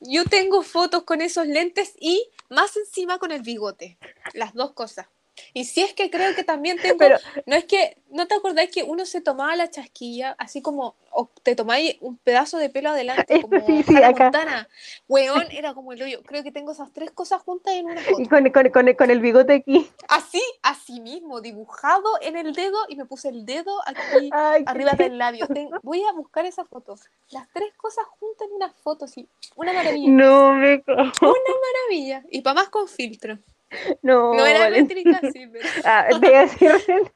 Yo 0.00 0.24
tengo 0.24 0.62
fotos 0.62 1.04
con 1.04 1.20
esos 1.20 1.46
lentes 1.46 1.94
y 1.98 2.28
más 2.48 2.76
encima 2.76 3.18
con 3.18 3.32
el 3.32 3.42
bigote. 3.42 3.98
Las 4.32 4.54
dos 4.54 4.72
cosas. 4.72 5.06
Y 5.54 5.64
si 5.64 5.82
es 5.82 5.92
que 5.94 6.10
creo 6.10 6.34
que 6.34 6.44
también 6.44 6.76
tengo. 6.82 6.98
Pero- 6.98 7.18
No 7.46 7.56
es 7.56 7.64
que. 7.64 7.96
¿No 8.10 8.26
te 8.26 8.34
acordáis 8.34 8.70
que 8.70 8.82
uno 8.84 9.04
se 9.04 9.20
tomaba 9.20 9.54
la 9.56 9.68
chasquilla 9.70 10.34
así 10.38 10.62
como. 10.62 10.96
O 11.10 11.30
te 11.42 11.54
tomáis 11.56 11.96
un 12.00 12.16
pedazo 12.18 12.58
de 12.58 12.70
pelo 12.70 12.90
adelante 12.90 13.40
como 13.42 13.64
sí, 13.66 13.82
sí, 13.82 13.96
acá. 14.02 14.24
Montana? 14.24 14.68
Weón, 15.08 15.44
era 15.50 15.74
como 15.74 15.92
el 15.92 16.02
hoyo. 16.02 16.22
Creo 16.22 16.42
que 16.42 16.52
tengo 16.52 16.72
esas 16.72 16.92
tres 16.92 17.10
cosas 17.10 17.42
juntas 17.42 17.74
en 17.74 17.86
una 17.86 18.00
foto. 18.00 18.20
Y 18.22 18.26
con, 18.28 18.48
con, 18.50 18.68
con, 18.70 18.94
con 18.94 19.10
el 19.10 19.20
bigote 19.20 19.54
aquí. 19.54 19.90
Así, 20.08 20.42
así 20.62 21.00
mismo, 21.00 21.40
dibujado 21.40 22.08
en 22.22 22.36
el 22.36 22.54
dedo 22.54 22.76
y 22.88 22.96
me 22.96 23.04
puse 23.04 23.28
el 23.30 23.44
dedo 23.44 23.78
aquí 23.86 24.30
Ay, 24.32 24.62
arriba 24.66 24.92
del 24.92 25.18
labio. 25.18 25.46
Ten- 25.48 25.70
voy 25.82 26.02
a 26.04 26.12
buscar 26.12 26.44
esa 26.46 26.64
foto. 26.64 26.96
Las 27.30 27.48
tres 27.52 27.72
cosas 27.76 28.04
juntas 28.18 28.46
en 28.48 28.54
una 28.54 28.70
foto, 28.70 29.06
sí. 29.06 29.28
Una 29.56 29.72
maravilla. 29.72 30.10
No, 30.10 30.54
me 30.54 30.82
cago. 30.82 31.10
maravilla. 31.20 32.22
Y 32.30 32.40
para 32.42 32.54
más 32.54 32.68
con 32.68 32.88
filtro. 32.88 33.38
No, 34.02 34.34
No 34.34 34.46
era 34.46 34.68
Valen- 34.68 34.82
métrica, 34.88 35.20
sí, 35.32 35.46
pero. 35.52 35.68
Ah, 35.84 36.06
te 36.20 36.26
iba 36.28 36.38
a 36.38 36.42
decir 36.42 36.70
recién. 36.70 37.12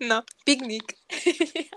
No, 0.00 0.24
picnic. 0.44 0.96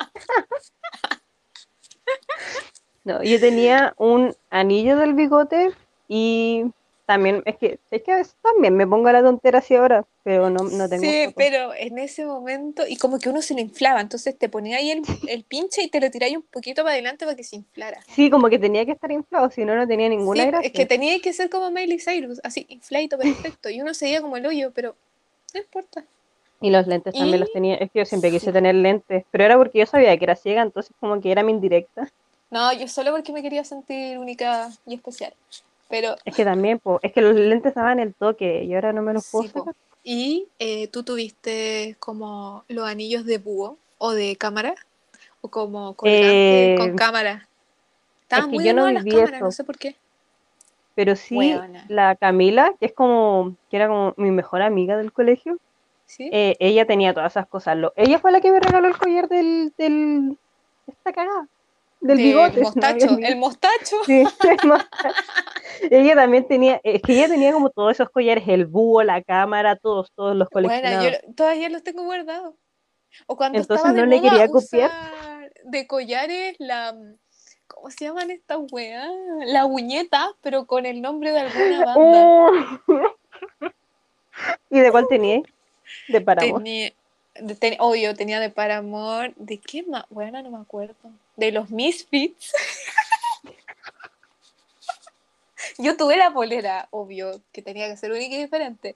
No, 3.04 3.24
yo 3.24 3.40
tenía 3.40 3.94
un 3.98 4.36
anillo 4.52 4.96
del 4.98 5.14
bigote 5.16 5.72
y 6.08 6.66
también, 7.12 7.44
es 7.46 7.58
que, 7.58 7.80
es 7.92 8.04
que 8.04 8.12
a 8.12 8.16
veces 8.18 8.36
también 8.42 8.76
me 8.76 8.88
pongo 8.88 9.08
a 9.10 9.14
la 9.14 9.22
tontera 9.22 9.60
así 9.60 9.76
ahora, 9.76 10.06
pero 10.24 10.50
no, 10.50 10.64
no 10.64 10.88
tengo 10.90 11.04
sí, 11.04 11.34
pero 11.36 11.74
en 11.74 11.98
ese 11.98 12.26
momento, 12.26 12.84
y 12.88 12.96
como 12.96 13.20
que 13.20 13.28
uno 13.30 13.42
se 13.42 13.54
le 13.54 13.62
inflaba, 13.62 14.00
entonces 14.00 14.38
te 14.38 14.48
ponía 14.48 14.78
ahí 14.78 14.92
el, 14.92 15.02
el 15.28 15.44
pinche 15.44 15.84
y 15.84 15.90
te 15.90 16.00
lo 16.00 16.10
tiráis 16.10 16.38
un 16.38 16.44
poquito 16.44 16.84
para 16.84 16.94
adelante 16.94 17.26
para 17.26 17.36
que 17.36 17.44
se 17.44 17.58
inflara. 17.58 18.02
Sí, 18.16 18.30
como 18.30 18.50
que 18.50 18.60
tenía 18.60 18.86
que 18.86 18.94
estar 18.94 19.12
inflado, 19.12 19.50
si 19.52 19.66
no, 19.66 19.76
no 19.76 19.86
tenía 19.88 20.08
ninguna 20.08 20.44
Sí, 20.44 20.50
gracia. 20.50 20.68
es 20.68 20.74
que 20.74 20.86
tenía 20.86 21.20
que 21.20 21.34
ser 21.34 21.50
como 21.50 21.70
Miley 21.70 22.00
Cyrus, 22.00 22.40
así, 22.44 22.66
infladito, 22.70 23.18
perfecto. 23.18 23.70
Y 23.70 23.82
uno 23.82 23.94
seguía 23.94 24.22
como 24.22 24.38
el 24.38 24.46
hoyo, 24.46 24.72
pero 24.72 24.96
no 25.54 25.60
importa. 25.60 26.06
Y 26.62 26.70
los 26.70 26.88
lentes 26.88 27.14
también 27.14 27.36
Y- 27.36 27.40
los 27.40 27.52
tenía, 27.52 27.76
es 27.76 27.92
que 27.92 28.00
yo 28.00 28.06
siempre 28.06 28.32
quise 28.32 28.46
Sí. 28.48 28.52
tener 28.54 28.76
lentes, 28.76 29.26
pero 29.32 29.44
era 29.44 29.58
porque 29.58 29.80
yo 29.80 29.86
sabía 29.86 30.16
que 30.18 30.24
era 30.24 30.36
ciega, 30.36 30.62
entonces 30.62 30.94
como 31.00 31.20
que 31.20 31.32
era 31.32 31.44
mi 31.44 31.52
indirecta. 31.52 32.10
No, 32.52 32.72
yo 32.74 32.88
solo 32.88 33.12
porque 33.12 33.32
me 33.34 33.42
quería 33.42 33.64
sentir 33.64 34.18
única 34.20 34.70
y 34.86 34.94
especial. 34.96 35.34
Pero 35.92 36.16
Es 36.26 36.34
que 36.34 36.46
también, 36.46 36.80
po, 36.80 37.00
es 37.04 37.12
que 37.12 37.22
los 37.22 37.36
lentes 37.36 37.76
daban 37.76 38.00
el 38.00 38.16
toque 38.16 38.64
y 38.64 38.74
ahora 38.74 38.94
no 38.94 39.02
me 39.04 39.14
los 39.14 39.30
puedo 39.30 39.44
sí, 39.44 39.50
po. 39.50 39.60
sacar. 39.60 39.76
Y 40.04 40.48
eh, 40.58 40.88
tú 40.88 41.04
tuviste 41.04 41.96
como 42.00 42.64
los 42.70 42.88
anillos 42.88 43.26
de 43.26 43.38
búho 43.38 43.78
o 44.00 44.14
de 44.14 44.36
cámara 44.38 44.74
o 45.42 45.50
como 45.50 45.94
colgante 45.94 46.74
Eh, 46.74 46.76
con 46.78 46.98
cámara. 46.98 47.48
Estaban 48.24 48.50
que 48.50 48.56
muy 48.56 48.66
yo 48.66 48.74
no 48.74 48.90
las 48.90 49.04
cámaras, 49.04 49.34
eso. 49.34 49.46
no 49.46 49.52
sé 49.52 49.64
por 49.64 49.78
qué. 49.78 49.96
Pero 50.96 51.16
sí, 51.16 51.54
la 51.88 52.16
Camila, 52.16 52.74
que 52.80 52.88
es 52.88 52.94
como, 52.94 53.56
que 53.70 53.78
era 53.78 53.88
como 53.88 54.14
mi 54.18 54.32
mejor 54.32 54.62
amiga 54.62 54.98
del 54.98 55.12
colegio, 55.12 55.58
¿Sí? 56.06 56.30
eh, 56.32 56.56
ella 56.60 56.86
tenía 56.86 57.14
todas 57.14 57.34
esas 57.34 57.48
cosas. 57.48 57.78
Lo- 57.78 57.94
ella 57.96 58.20
fue 58.20 58.32
la 58.32 58.42
que 58.42 58.52
me 58.52 58.60
regaló 58.60 58.88
el 58.88 58.98
collar 58.98 59.28
del, 59.30 59.74
del, 59.78 60.38
esta 60.88 61.14
cagada, 61.14 61.48
del 62.02 62.18
Del 62.18 62.26
bigote. 62.26 62.60
el 62.60 63.36
mostacho. 63.38 63.98
Sí, 64.06 64.22
el 64.22 64.68
mostacho. 64.68 65.16
Ella 65.90 66.16
también 66.16 66.48
tenía, 66.48 66.80
es 66.84 67.02
que 67.02 67.14
ella 67.14 67.28
tenía 67.28 67.54
como 67.54 67.70
todos 67.70 67.94
esos 67.94 68.10
collares, 68.10 68.44
el 68.48 68.66
búho, 68.66 69.04
la 69.04 69.22
cámara, 69.24 69.76
todos, 69.76 70.12
todos 70.16 70.36
los 70.36 70.48
Bueno, 70.52 70.70
coleccionados. 70.70 71.22
yo 71.28 71.34
todavía 71.36 71.70
los 71.70 71.84
tengo 71.84 72.04
guardados. 72.04 72.56
O 73.28 73.36
cuando 73.36 73.60
Entonces 73.60 73.86
estaba 73.86 73.94
de 73.94 74.02
no 74.02 74.08
le 74.08 74.22
quería 74.22 74.48
copiar. 74.48 74.92
de 75.66 75.88
collares 75.88 76.56
la 76.60 76.96
¿cómo 77.68 77.90
se 77.90 78.06
llaman 78.06 78.32
estas 78.32 78.60
weas? 78.72 79.10
La 79.46 79.66
uñeta, 79.66 80.30
pero 80.42 80.66
con 80.66 80.86
el 80.86 81.02
nombre 81.02 81.32
de 81.32 81.40
alguna 81.40 81.86
banda. 81.86 81.96
Oh. 81.98 82.52
¿Y 84.70 84.80
de 84.80 84.92
cuál 84.92 85.08
tenía? 85.08 85.42
De 86.08 86.22
Paramore. 86.22 86.64
Tenía, 86.64 86.94
de- 87.36 87.56
ten- 87.56 87.78
obvio, 87.80 88.16
tenía 88.16 88.40
de 88.40 88.50
Paramore. 88.50 89.34
¿De 89.36 89.58
qué 89.58 89.84
más? 89.84 90.06
Bueno, 90.10 90.42
no 90.42 90.52
me 90.52 90.60
acuerdo. 90.60 90.96
De 91.36 91.52
los 91.52 91.70
Misfits. 91.70 92.52
Yo 95.78 95.96
tuve 95.98 96.18
la 96.18 96.34
polera, 96.34 96.88
obvio, 96.92 97.42
que 97.52 97.62
tenía 97.62 97.88
que 97.88 97.98
ser 97.98 98.12
única 98.12 98.36
y 98.36 98.40
diferente. 98.40 98.96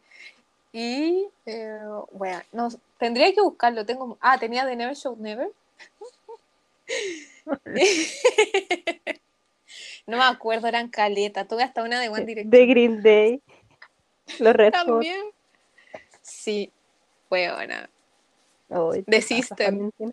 Y, 0.74 1.28
eh, 1.46 1.80
bueno, 2.12 2.42
no, 2.52 2.70
tendría 2.98 3.34
que 3.34 3.42
buscarlo. 3.42 3.86
Tengo, 3.86 4.18
ah, 4.20 4.38
tenía 4.38 4.66
de 4.66 4.76
Never 4.76 4.96
Show 4.96 5.16
Never. 5.18 5.50
no 10.06 10.18
me 10.18 10.24
acuerdo, 10.24 10.68
eran 10.68 10.90
caleta. 10.90 11.48
Tuve 11.48 11.64
hasta 11.64 11.82
una 11.84 12.00
de 12.00 12.10
One 12.10 12.26
Direction. 12.26 12.50
De 12.52 12.66
Green 12.66 13.02
Day. 13.02 13.42
Los 14.40 14.54
Red. 14.56 14.72
También. 14.74 15.24
Sí, 16.22 16.72
buena. 17.30 17.90
Ay, 18.70 19.04
The 19.04 19.12
¿qué 19.12 19.18
pasa, 19.18 19.28
System. 19.28 19.76
Valentina? 19.78 20.12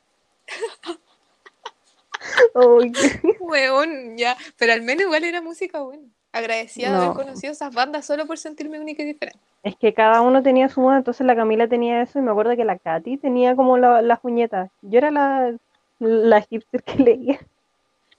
Ay, 2.54 2.92
qué- 2.92 3.36
Weón, 3.40 4.16
ya. 4.16 4.36
Pero 4.56 4.72
al 4.72 4.82
menos 4.82 5.02
igual 5.04 5.24
era 5.24 5.40
música 5.42 5.80
buena. 5.80 6.04
Agradecida 6.32 6.90
de 6.90 6.96
haber 6.96 7.12
conocido 7.16 7.52
esas 7.52 7.74
bandas 7.74 8.06
solo 8.06 8.26
por 8.26 8.38
sentirme 8.38 8.80
única 8.80 9.02
y 9.02 9.06
diferente. 9.06 9.38
Es 9.62 9.76
que 9.76 9.92
cada 9.92 10.22
uno 10.22 10.42
tenía 10.42 10.68
su 10.70 10.80
moda, 10.80 10.96
entonces 10.96 11.26
la 11.26 11.36
Camila 11.36 11.68
tenía 11.68 12.00
eso 12.02 12.18
y 12.18 12.22
me 12.22 12.30
acuerdo 12.30 12.56
que 12.56 12.64
la 12.64 12.78
Katy 12.78 13.18
tenía 13.18 13.54
como 13.54 13.76
la- 13.76 14.00
las 14.02 14.18
uñetas. 14.22 14.70
Yo 14.80 14.98
era 14.98 15.10
la, 15.10 15.54
la 15.98 16.40
hipster 16.42 16.82
que 16.82 16.96
leía. 17.02 17.38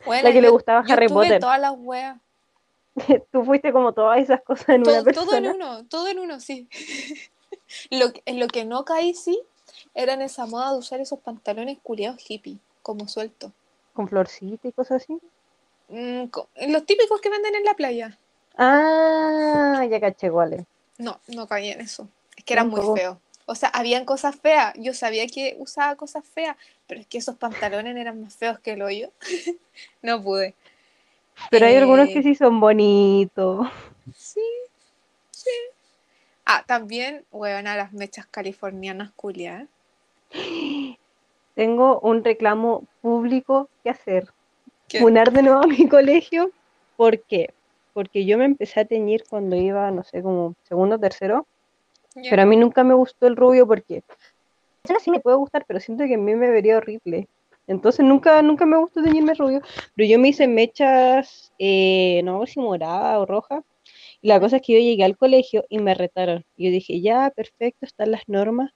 Bueno, 0.06 0.28
La 0.30 0.34
que 0.34 0.42
le 0.42 0.50
gustaba 0.50 0.84
yo 0.86 0.94
Harry 0.94 1.08
tuve 1.08 1.26
Potter. 1.26 1.40
todas 1.42 1.60
las 1.60 1.74
weas. 1.76 2.18
Tú 3.32 3.44
fuiste 3.44 3.72
como 3.72 3.94
todas 3.94 4.20
esas 4.20 4.42
cosas 4.44 4.70
en 4.70 4.82
una 4.82 5.02
Todo, 5.04 5.12
todo 5.12 5.36
en 5.38 5.44
persona. 5.44 5.54
uno, 5.56 5.86
todo 5.88 6.08
en 6.08 6.20
uno, 6.20 6.40
sí. 6.40 6.68
lo, 7.90 8.12
en 8.26 8.40
lo 8.40 8.48
que 8.48 8.64
no 8.66 8.86
caí, 8.86 9.14
sí, 9.16 9.42
era 9.94 10.14
en 10.14 10.22
esa 10.22 10.46
moda 10.46 10.72
de 10.72 10.80
usar 10.80 11.00
esos 11.00 11.20
pantalones 11.20 11.78
culiados 11.82 12.24
hippie, 12.28 12.58
como 12.82 13.08
sueltos. 13.08 13.52
Con 13.94 14.08
florcita 14.08 14.68
y 14.68 14.72
cosas 14.72 15.04
así. 15.04 15.20
Mm, 15.90 16.26
los 16.68 16.86
típicos 16.86 17.22
que 17.22 17.30
venden 17.30 17.56
en 17.56 17.64
la 17.64 17.76
playa. 17.76 18.18
Ah, 18.58 19.86
ya 19.90 20.00
caché 20.00 20.32
cuáles. 20.32 20.66
No, 20.98 21.20
no 21.28 21.48
caí 21.48 21.70
en 21.70 21.82
eso. 21.82 22.08
Es 22.38 22.44
que 22.44 22.54
eran 22.54 22.70
muy 22.70 22.82
feos. 22.96 23.18
O 23.46 23.56
sea, 23.56 23.70
habían 23.70 24.06
cosas 24.06 24.36
feas. 24.36 24.74
Yo 24.78 24.94
sabía 24.94 25.28
que 25.28 25.56
usaba 25.60 25.96
cosas 25.96 26.24
feas, 26.26 26.56
pero 26.88 27.02
es 27.02 27.08
que 27.08 27.18
esos 27.18 27.36
pantalones 27.36 27.96
eran 27.96 28.22
más 28.22 28.36
feos 28.36 28.60
que 28.60 28.72
el 28.72 28.82
hoyo. 28.82 29.12
no 30.02 30.22
pude. 30.24 30.56
Pero 31.50 31.66
hay 31.66 31.76
algunos 31.76 32.10
Eh, 32.10 32.14
que 32.14 32.24
sí 32.24 32.36
son 32.36 32.60
bonitos. 32.60 33.68
Sí, 34.16 34.42
sí. 35.32 35.50
Ah, 36.46 36.64
también, 36.66 37.26
huevona, 37.32 37.76
las 37.76 37.94
mechas 37.94 38.26
californianas 38.28 39.12
culiadas. 39.12 39.68
Tengo 41.56 42.00
un 42.00 42.24
reclamo 42.24 42.84
público 43.02 43.70
que 43.84 43.90
hacer. 43.90 44.28
¿Qué? 44.88 45.00
Funar 45.00 45.32
de 45.32 45.44
nuevo 45.44 45.64
a 45.64 45.68
mi 45.68 45.88
colegio. 45.90 46.52
¿Por 46.96 47.20
qué? 47.20 47.50
Porque 47.94 48.26
yo 48.26 48.38
me 48.38 48.46
empecé 48.46 48.80
a 48.80 48.86
teñir 48.86 49.24
cuando 49.30 49.56
iba, 49.56 49.90
no 49.92 50.04
sé, 50.04 50.22
como 50.22 50.56
segundo 50.64 50.96
o 50.96 51.00
tercero. 51.00 51.46
Pero 52.16 52.42
a 52.42 52.46
mí 52.46 52.56
nunca 52.56 52.84
me 52.84 52.94
gustó 52.94 53.28
el 53.28 53.36
rubio 53.36 53.66
porque 53.66 54.04
eso 54.84 54.96
sí 55.00 55.10
me 55.10 55.20
puede 55.20 55.38
gustar, 55.38 55.66
pero 55.66 55.80
siento 55.80 56.06
que 56.06 56.16
a 56.16 56.18
mí 56.18 56.36
me 56.36 56.50
vería 56.50 56.78
horrible. 56.78 57.28
Entonces 57.68 58.06
nunca, 58.06 58.42
nunca 58.42 58.66
me 58.66 58.78
gustó 58.78 59.02
teñirme 59.02 59.34
rubio. 59.34 59.62
Pero 59.96 60.10
yo 60.10 60.20
me 60.20 60.30
hice 60.30 60.48
mechas, 60.48 61.54
eh, 61.58 62.22
no 62.24 62.46
sé 62.46 62.54
si 62.54 62.60
morada 62.60 63.20
o 63.20 63.26
roja. 63.26 63.64
Y 64.22 64.28
la 64.28 64.40
cosa 64.40 64.58
es 64.58 64.62
que 64.62 64.74
yo 64.74 64.80
llegué 64.80 65.04
al 65.04 65.18
colegio 65.18 65.66
y 65.70 65.80
me 65.80 65.94
retaron. 65.94 66.46
Y 66.58 66.66
yo 66.66 66.72
dije, 66.72 67.02
ya, 67.02 67.32
perfecto, 67.36 67.86
están 67.86 68.12
las 68.12 68.24
normas. 68.28 68.72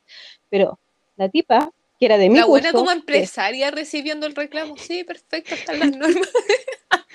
Pero 0.49 0.79
la 1.15 1.29
tipa, 1.29 1.71
que 1.99 2.05
era 2.05 2.17
de 2.17 2.29
mi 2.29 2.37
La 2.39 2.45
buena 2.45 2.71
curso, 2.71 2.77
como 2.85 2.91
que- 2.91 2.97
empresaria 2.97 3.71
recibiendo 3.71 4.25
el 4.27 4.35
reclamo. 4.35 4.77
Sí, 4.77 5.03
perfecto, 5.03 5.55
están 5.55 5.79
las 5.79 5.91
normas. 5.97 6.29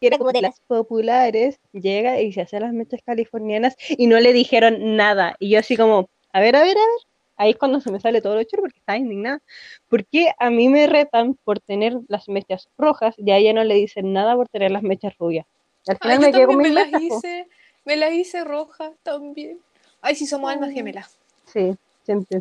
que 0.00 0.06
era 0.06 0.18
como 0.18 0.32
de 0.32 0.42
las 0.42 0.60
populares, 0.60 1.58
llega 1.72 2.20
y 2.20 2.32
se 2.32 2.42
hace 2.42 2.60
las 2.60 2.72
mechas 2.72 3.00
californianas 3.04 3.76
y 3.88 4.06
no 4.06 4.18
le 4.20 4.32
dijeron 4.32 4.96
nada. 4.96 5.36
Y 5.38 5.50
yo 5.50 5.58
así 5.58 5.76
como, 5.76 6.08
a 6.32 6.40
ver, 6.40 6.56
a 6.56 6.62
ver, 6.62 6.76
a 6.76 6.80
ver. 6.80 7.06
Ahí 7.38 7.50
es 7.50 7.56
cuando 7.58 7.80
se 7.82 7.90
me 7.90 8.00
sale 8.00 8.22
todo 8.22 8.34
lo 8.34 8.42
choro 8.44 8.62
porque 8.62 8.78
estaba 8.78 8.96
indignada. 8.96 9.42
¿Por 9.90 10.06
qué 10.06 10.32
a 10.38 10.48
mí 10.48 10.70
me 10.70 10.86
retan 10.86 11.34
por 11.44 11.60
tener 11.60 11.98
las 12.08 12.28
mechas 12.30 12.68
rojas 12.78 13.14
y 13.18 13.30
a 13.30 13.36
ella 13.36 13.52
no 13.52 13.62
le 13.62 13.74
dicen 13.74 14.14
nada 14.14 14.34
por 14.34 14.48
tener 14.48 14.70
las 14.70 14.82
mechas 14.82 15.14
rubias? 15.18 15.46
Al 15.86 15.98
Ay, 16.00 16.16
final 16.16 16.18
yo 16.18 16.26
me 16.26 16.32
quedé 16.32 16.46
con 16.46 16.56
mis 16.56 16.68
me 16.68 16.74
las 16.74 17.02
hice, 17.02 17.46
me 17.84 17.96
las 17.96 18.12
hice 18.14 18.42
rojas 18.44 18.92
también. 19.02 19.60
Ay, 20.00 20.14
sí, 20.14 20.26
somos 20.26 20.50
almas 20.50 20.70
gemelas. 20.72 21.18
Sí, 21.52 21.74
siempre. 22.04 22.40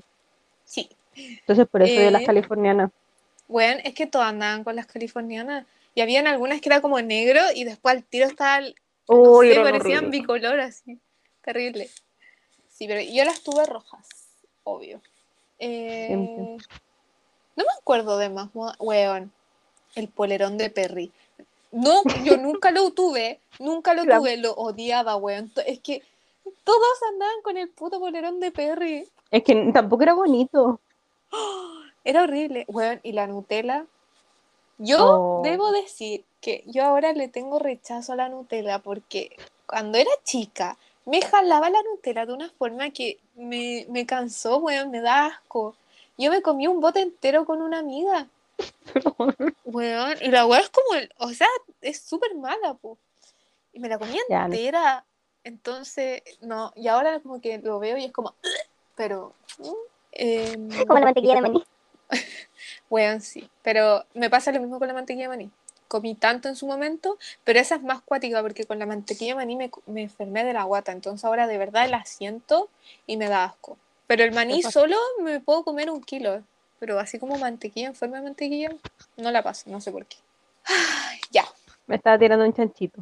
Sí. 0.63 0.89
Entonces 1.15 1.67
por 1.67 1.81
eso 1.83 1.99
de 1.99 2.11
las 2.11 2.21
Eh, 2.21 2.25
californianas. 2.25 2.91
Bueno, 3.47 3.79
es 3.83 3.93
que 3.93 4.07
todas 4.07 4.29
andaban 4.29 4.63
con 4.63 4.75
las 4.75 4.85
californianas. 4.85 5.65
Y 5.93 6.01
habían 6.01 6.27
algunas 6.27 6.59
que 6.61 6.69
era 6.69 6.81
como 6.81 6.99
negro 7.01 7.39
y 7.55 7.63
después 7.63 7.95
al 7.95 8.03
tiro 8.03 8.25
estaba, 8.25 8.59
no 8.61 8.73
Uy, 9.07 9.53
sé, 9.53 9.61
parecían 9.61 10.05
horribles. 10.05 10.11
bicolor 10.11 10.59
así. 10.59 10.99
Terrible. 11.41 11.89
Sí, 12.69 12.87
pero 12.87 13.01
yo 13.01 13.23
las 13.23 13.41
tuve 13.41 13.65
rojas, 13.65 14.07
obvio. 14.63 14.99
Eh, 15.59 16.09
no 17.55 17.63
me 17.63 17.71
acuerdo 17.79 18.17
de 18.17 18.29
más 18.29 18.53
moda. 18.53 18.75
Weón, 18.79 19.31
el 19.95 20.09
polerón 20.09 20.57
de 20.57 20.69
Perry. 20.69 21.11
No, 21.71 22.01
yo 22.25 22.35
nunca 22.37 22.71
lo 22.71 22.91
tuve, 22.91 23.39
nunca 23.59 23.93
lo 23.93 24.03
tuve, 24.03 24.37
lo 24.37 24.53
odiaba, 24.53 25.15
weón. 25.15 25.51
Es 25.65 25.79
que 25.79 26.03
todos 26.65 27.03
andaban 27.13 27.41
con 27.43 27.55
el 27.57 27.69
puto 27.69 27.99
polerón 27.99 28.39
de 28.41 28.51
Perry. 28.51 29.07
Es 29.31 29.43
que 29.43 29.71
tampoco 29.73 30.03
era 30.03 30.13
bonito. 30.13 30.81
Era 32.03 32.23
horrible, 32.23 32.65
weón. 32.67 32.99
Y 33.03 33.11
la 33.13 33.27
Nutella. 33.27 33.85
Yo 34.77 34.97
Oh. 34.99 35.41
debo 35.43 35.71
decir 35.71 36.23
que 36.41 36.63
yo 36.67 36.83
ahora 36.83 37.13
le 37.13 37.27
tengo 37.27 37.59
rechazo 37.59 38.13
a 38.13 38.15
la 38.17 38.29
Nutella 38.29 38.79
porque 38.79 39.35
cuando 39.65 39.97
era 39.97 40.11
chica 40.23 40.77
me 41.05 41.21
jalaba 41.21 41.69
la 41.69 41.81
Nutella 41.83 42.25
de 42.25 42.33
una 42.33 42.49
forma 42.51 42.89
que 42.91 43.17
me, 43.35 43.85
me 43.89 44.05
cansó, 44.05 44.57
weón, 44.57 44.91
me 44.91 45.01
da 45.01 45.27
asco. 45.27 45.75
Yo 46.17 46.29
me 46.31 46.41
comí 46.41 46.67
un 46.67 46.81
bote 46.81 46.99
entero 47.01 47.45
con 47.45 47.61
una 47.61 47.79
amiga, 47.79 48.27
weón. 49.65 50.15
Y 50.21 50.27
la 50.29 50.45
weón 50.45 50.61
es 50.63 50.69
como, 50.69 50.93
el- 50.99 51.11
o 51.17 51.29
sea, 51.29 51.47
es 51.81 52.01
súper 52.01 52.35
mala, 52.35 52.73
po. 52.75 52.97
Y 53.73 53.79
me 53.79 53.89
la 53.89 53.97
comí 53.97 54.17
entera. 54.51 55.05
Entonces, 55.43 56.21
no, 56.41 56.71
y 56.75 56.87
ahora 56.87 57.19
como 57.19 57.39
que 57.39 57.59
lo 57.59 57.79
veo 57.79 57.97
y 57.97 58.05
es 58.05 58.11
como, 58.11 58.33
pero... 58.95 59.33
mm, 59.59 59.69
em, 60.15 60.69
Como 60.87 60.99
la 60.99 61.05
mantequilla 61.05 61.35
de 61.35 61.41
maní. 61.41 61.63
Weón, 62.89 63.21
sí. 63.21 63.49
Pero 63.63 64.05
me 64.13 64.29
pasa 64.29 64.51
lo 64.51 64.59
mismo 64.59 64.79
con 64.79 64.87
la 64.87 64.93
mantequilla 64.93 65.25
de 65.25 65.29
maní. 65.37 65.51
Comí 65.87 66.15
tanto 66.15 66.49
en 66.49 66.55
su 66.55 66.65
momento, 66.65 67.17
pero 67.43 67.59
esa 67.59 67.75
es 67.75 67.83
más 67.83 68.01
cuática 68.01 68.41
porque 68.41 68.65
con 68.65 68.79
la 68.79 68.85
mantequilla 68.87 69.33
de 69.33 69.35
maní 69.35 69.55
me, 69.55 69.69
me 69.85 70.01
enfermé 70.03 70.43
de 70.43 70.53
la 70.53 70.63
guata. 70.63 70.91
Entonces 70.91 71.23
ahora 71.25 71.45
de 71.47 71.57
verdad 71.57 71.87
la 71.89 72.03
siento 72.05 72.69
y 73.05 73.17
me 73.17 73.29
da 73.29 73.43
asco. 73.45 73.77
Pero 74.07 74.23
el 74.23 74.31
maní 74.31 74.61
solo 74.63 74.97
me 75.21 75.39
puedo 75.39 75.63
comer 75.63 75.89
un 75.89 76.01
kilo. 76.01 76.43
Pero 76.79 76.99
así 76.99 77.19
como 77.19 77.37
mantequilla, 77.37 77.87
en 77.87 77.95
forma 77.95 78.17
de 78.17 78.23
mantequilla, 78.23 78.69
no 79.17 79.31
la 79.31 79.41
paso. 79.43 79.69
No 79.69 79.79
sé 79.79 79.91
por 79.91 80.05
qué. 80.05 80.17
Ay, 80.65 81.19
ya, 81.31 81.45
Me 81.87 81.95
estaba 81.95 82.17
tirando 82.17 82.45
un 82.45 82.53
chanchito. 82.53 83.01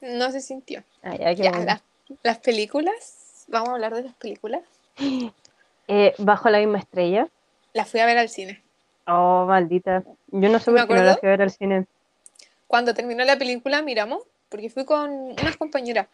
no 0.00 0.30
se 0.30 0.40
sintió. 0.40 0.82
Ya, 1.02 1.34
qué 1.34 1.42
Ya, 1.42 1.82
las 2.22 2.38
películas. 2.38 3.44
Vamos 3.48 3.70
a 3.70 3.72
hablar 3.72 3.94
de 3.94 4.02
las 4.02 4.14
películas. 4.14 4.62
Eh, 5.88 6.14
Bajo 6.18 6.48
la 6.50 6.58
misma 6.58 6.78
estrella. 6.78 7.28
Las 7.72 7.90
fui 7.90 8.00
a 8.00 8.06
ver 8.06 8.18
al 8.18 8.28
cine. 8.28 8.62
Oh, 9.06 9.44
maldita. 9.46 10.02
Yo 10.28 10.48
no 10.48 10.58
sé 10.58 10.70
¿Me 10.70 10.80
por 10.80 10.88
qué 10.88 10.94
no 10.94 11.02
la 11.04 11.16
fui 11.16 11.28
a 11.28 11.32
ver 11.32 11.42
al 11.42 11.50
cine. 11.50 11.86
cuando 12.66 12.94
terminó 12.94 13.24
la 13.24 13.36
película 13.38 13.82
miramos, 13.82 14.22
porque 14.48 14.70
fui 14.70 14.84
con 14.84 15.10
unas 15.10 15.56
compañeras. 15.56 16.08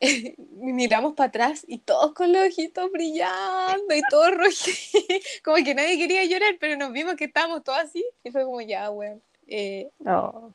miramos 0.56 1.14
para 1.14 1.28
atrás 1.28 1.64
y 1.66 1.78
todos 1.78 2.12
con 2.14 2.32
los 2.32 2.46
ojitos 2.46 2.90
brillando 2.92 3.94
y 3.94 4.00
todos 4.08 4.30
rojos. 4.30 4.68
como 5.44 5.56
que 5.64 5.74
nadie 5.74 5.98
quería 5.98 6.24
llorar, 6.24 6.54
pero 6.60 6.76
nos 6.76 6.92
vimos 6.92 7.16
que 7.16 7.24
estábamos 7.24 7.64
todos 7.64 7.78
así 7.80 8.04
y 8.22 8.30
fue 8.30 8.44
como 8.44 8.60
ya, 8.60 8.90
weón. 8.90 9.20
Eh, 9.48 9.88
No. 9.98 10.52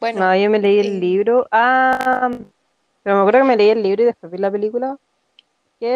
bueno, 0.00 0.20
No, 0.20 0.36
yo 0.36 0.48
me 0.50 0.58
leí 0.60 0.78
el 0.78 0.96
eh, 0.96 1.00
libro. 1.00 1.46
Ah, 1.50 2.30
pero 3.02 3.16
me 3.16 3.22
acuerdo 3.22 3.40
que 3.40 3.48
me 3.48 3.56
leí 3.56 3.70
el 3.70 3.82
libro 3.82 4.02
y 4.02 4.06
después 4.06 4.30
vi 4.30 4.38
la 4.38 4.50
película. 4.50 4.96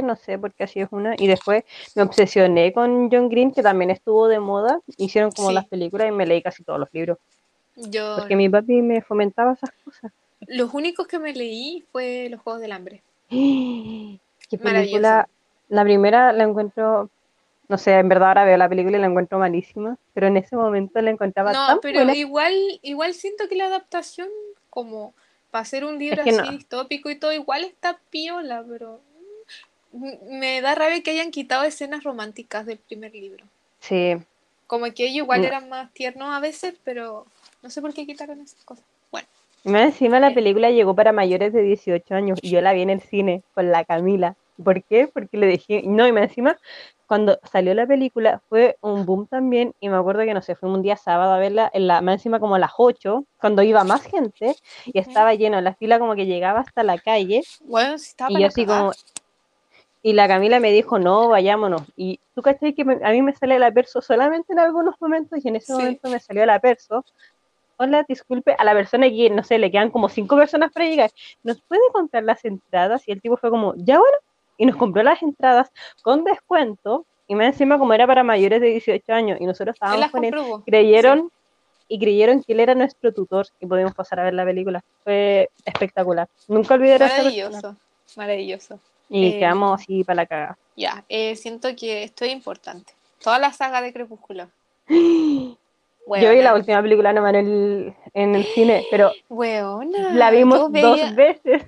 No 0.03 0.16
sé 0.16 0.39
por 0.39 0.53
qué 0.53 0.64
así 0.64 0.80
es 0.80 0.89
una. 0.91 1.14
Y 1.18 1.26
después 1.26 1.64
me 1.95 2.03
obsesioné 2.03 2.72
con 2.72 3.11
John 3.11 3.28
Green, 3.28 3.53
que 3.53 3.62
también 3.62 3.91
estuvo 3.91 4.28
de 4.28 4.39
moda. 4.41 4.80
Hicieron 4.97 5.30
como 5.32 5.49
Sí. 5.49 5.55
las 5.55 5.66
películas 5.66 6.09
y 6.09 6.12
me 6.12 6.26
leí 6.26 6.43
casi 6.43 6.62
todos 6.64 6.78
los 6.80 6.89
libros. 6.93 7.18
yo 7.76 8.16
Porque 8.18 8.34
mi 8.36 8.49
papi 8.49 8.82
me 8.82 9.01
fomentaba 9.03 9.53
esas 9.53 9.70
cosas. 9.84 10.12
los 10.47 10.72
únicos 10.74 11.07
que 11.07 11.18
me 11.18 11.32
leí 11.32 11.84
fue 11.93 12.28
Los 12.30 12.41
Juegos 12.41 12.61
del 12.62 12.72
Hambre. 12.72 13.03
Qué 13.30 14.59
película. 14.59 15.28
La 15.68 15.84
primera 15.84 16.32
la 16.32 16.45
encuentro, 16.45 17.11
no 17.68 17.76
sé, 17.78 17.93
en 17.99 18.09
verdad 18.09 18.28
ahora 18.28 18.45
veo 18.45 18.57
la 18.57 18.68
película 18.68 18.97
y 18.97 19.01
la 19.01 19.07
encuentro 19.07 19.39
malísima, 19.39 19.99
pero 20.14 20.26
en 20.26 20.39
ese 20.39 20.57
momento 20.57 21.01
la 21.03 21.11
encontraba 21.11 21.53
No, 21.53 21.66
tan 21.66 21.80
pero 21.80 21.99
buena. 21.99 22.14
igual, 22.16 22.55
igual 22.82 23.12
siento 23.14 23.49
que 23.49 23.57
la 23.57 23.66
adaptación, 23.66 24.28
como 24.70 25.12
para 25.51 25.62
hacer 25.62 25.84
un 25.84 25.99
libro 25.99 26.24
que 26.24 26.30
así 26.30 26.39
no. 26.41 26.51
distópico 26.53 27.11
y 27.11 27.18
todo, 27.18 27.32
igual 27.34 27.64
está 27.64 27.99
piola, 28.11 28.64
pero 28.66 29.01
me 29.93 30.61
da 30.61 30.74
rabia 30.74 31.03
que 31.03 31.11
hayan 31.12 31.30
quitado 31.30 31.64
escenas 31.64 32.05
románticas 32.05 32.66
del 32.66 32.78
primer 32.78 33.12
libro. 33.12 33.45
Sí, 33.80 34.16
Como 34.66 34.84
que 34.93 35.05
ellos 35.05 35.24
igual 35.24 35.41
No. 35.41 35.47
eran 35.47 35.68
más 35.70 35.91
tiernos 35.95 36.28
a 36.28 36.41
veces, 36.41 36.74
pero 36.84 37.24
no 37.62 37.70
sé 37.70 37.80
por 37.80 37.95
qué 37.95 38.05
quitaron 38.07 38.41
esas 38.43 38.62
cosas. 38.64 38.84
Bueno, 39.11 39.26
más 39.64 39.82
encima 39.86 40.20
la 40.20 40.28
Eh. 40.28 40.34
película 40.34 40.70
llegó 40.70 40.95
para 40.95 41.11
mayores 41.11 41.55
de 41.55 41.62
18 41.62 42.14
años 42.14 42.39
y 42.43 42.51
yo 42.51 42.61
la 42.61 42.74
vi 42.74 42.82
en 42.82 42.91
el 42.91 43.01
cine 43.01 43.43
con 43.55 43.70
la 43.72 43.84
Camila. 43.86 44.36
¿Por 44.62 44.82
qué? 44.84 45.07
Porque 45.09 45.39
le 45.39 45.47
dije, 45.47 45.82
no, 45.86 46.07
y 46.07 46.12
más 46.12 46.24
encima, 46.24 46.59
cuando 47.07 47.39
salió 47.51 47.72
la 47.72 47.86
película 47.86 48.43
fue 48.51 48.76
un 48.82 49.07
boom 49.07 49.26
también 49.26 49.72
y 49.80 49.89
me 49.89 49.97
acuerdo 49.97 50.22
que, 50.24 50.34
no 50.34 50.43
sé, 50.43 50.55
fuimos 50.55 50.76
un 50.76 50.82
día 50.82 50.97
sábado 50.99 51.32
a 51.32 51.39
verla, 51.39 51.70
en 51.72 51.86
la, 51.86 52.03
más 52.03 52.14
encima 52.16 52.39
como 52.39 52.57
a 52.57 52.59
las 52.59 52.72
8, 52.76 53.24
cuando 53.41 53.62
iba 53.62 53.82
más 53.84 54.03
gente 54.03 54.55
y 54.84 54.99
estaba 54.99 55.34
lleno, 55.34 55.59
la 55.62 55.74
fila 55.74 55.99
como 55.99 56.14
que 56.14 56.26
llegaba 56.26 56.61
hasta 56.61 56.82
la 56.82 56.99
calle 56.99 57.43
bueno, 57.62 57.97
si 57.97 58.11
estaba 58.11 58.30
y 58.32 58.43
yo 58.43 58.49
así 58.49 58.66
como, 58.66 58.93
y 60.03 60.13
la 60.13 60.29
Camila 60.29 60.61
me 60.61 60.71
dijo, 60.73 60.99
no, 60.99 61.29
vayámonos. 61.29 61.83
Y 61.97 62.21
tú 62.35 62.43
cachai 62.43 62.73
que 62.75 62.85
me- 62.85 63.01
a 63.05 63.11
mí 63.11 63.21
me 63.23 63.35
sale 63.35 63.59
la 63.59 63.71
perso 63.73 64.01
solamente 64.01 64.53
en 64.53 64.59
algunos 64.61 64.95
momentos 65.01 65.45
y 65.45 65.49
en 65.49 65.57
ese 65.57 65.67
Sí. 65.67 65.73
momento 65.73 66.09
me 66.09 66.21
salió 66.21 66.47
la 66.47 66.61
perso. 66.61 67.05
Hola, 67.77 68.05
disculpe, 68.09 68.55
a 68.59 68.65
la 68.65 68.75
persona 68.75 69.09
que, 69.09 69.31
no 69.31 69.43
sé, 69.45 69.59
le 69.59 69.71
quedan 69.71 69.91
como 69.91 70.09
cinco 70.09 70.37
personas 70.37 70.73
para 70.73 70.87
llegar. 70.87 71.11
¿Nos 71.45 71.61
puede 71.63 71.83
comprar 71.93 72.25
las 72.25 72.45
entradas? 72.45 73.07
Y 73.07 73.13
el 73.13 73.21
tipo 73.21 73.37
fue 73.37 73.51
como, 73.51 73.75
ya 73.77 73.99
bueno. 73.99 74.17
Y 74.57 74.67
nos 74.67 74.77
compró 74.77 75.03
las 75.05 75.23
entradas 75.23 75.71
con 76.03 76.25
descuento. 76.25 77.07
Y 77.29 77.35
más 77.37 77.47
encima, 77.49 77.79
como 77.79 77.93
era 77.93 78.07
para 78.07 78.25
mayores 78.25 78.61
de 78.61 78.69
18 78.69 79.13
años 79.13 79.39
y 79.41 79.47
nosotros 79.47 79.75
estábamos 79.77 80.11
con 80.11 80.25
él, 80.25 80.35
creyeron 80.67 81.31
y 81.87 81.99
creyeron 81.99 82.43
que 82.43 82.53
él 82.55 82.61
era 82.61 82.75
nuestro 82.75 83.13
tutor 83.13 83.47
y 83.61 83.67
pudimos 83.67 83.95
pasar 83.95 84.21
a 84.21 84.25
ver 84.25 84.35
la 84.35 84.45
película. 84.45 84.83
Fue 85.05 85.49
espectacular. 85.65 86.27
Nunca 86.49 86.75
olvidaré. 86.75 87.05
Maravilloso, 87.07 87.77
maravilloso. 88.17 88.81
Y 89.09 89.29
Eh, 89.29 89.39
quedamos 89.39 89.81
así 89.81 90.05
para 90.05 90.17
la 90.17 90.27
cagada. 90.27 90.59
Ya, 90.77 91.05
eh, 91.09 91.35
siento 91.37 91.75
que 91.77 92.05
esto 92.05 92.25
es 92.25 92.33
importante. 92.33 92.93
Toda 93.23 93.39
la 93.39 93.53
saga 93.53 93.81
de 93.83 93.93
Crepúsculo. 93.93 94.49
Yo 94.89 96.31
vi 96.31 96.41
la 96.41 96.55
última 96.55 96.81
película 96.81 97.13
nomás 97.13 97.35
en 97.35 97.47
el, 97.47 97.95
en 98.15 98.35
el 98.35 98.45
cine, 98.47 98.87
pero 98.91 99.13
Weona, 99.29 100.15
la 100.15 100.31
vimos 100.31 100.73
dos 100.73 101.15
veces. 101.15 101.63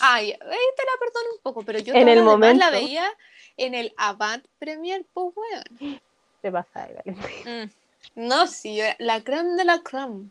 Ay, 0.00 0.30
ahí 0.32 0.38
te 0.40 0.82
la 0.84 0.98
perdono 0.98 1.34
un 1.36 1.42
poco, 1.42 1.62
pero 1.62 1.78
yo 1.78 1.92
En 1.94 2.08
el 2.08 2.14
demás 2.20 2.24
la 2.24 2.30
momento. 2.32 2.70
veía 2.70 3.04
en 3.58 3.74
el 3.74 3.92
Avant 3.98 4.42
Premier, 4.58 5.04
pues 5.12 5.34
weón. 5.36 6.00
Te 6.40 6.50
pasa, 6.50 6.88
vale. 6.88 7.02
Mm. 7.44 7.70
No, 8.26 8.46
sí, 8.46 8.74
yo- 8.76 8.84
la 8.98 9.22
creme 9.22 9.50
de 9.54 9.64
la 9.64 9.80
creme. 9.82 10.30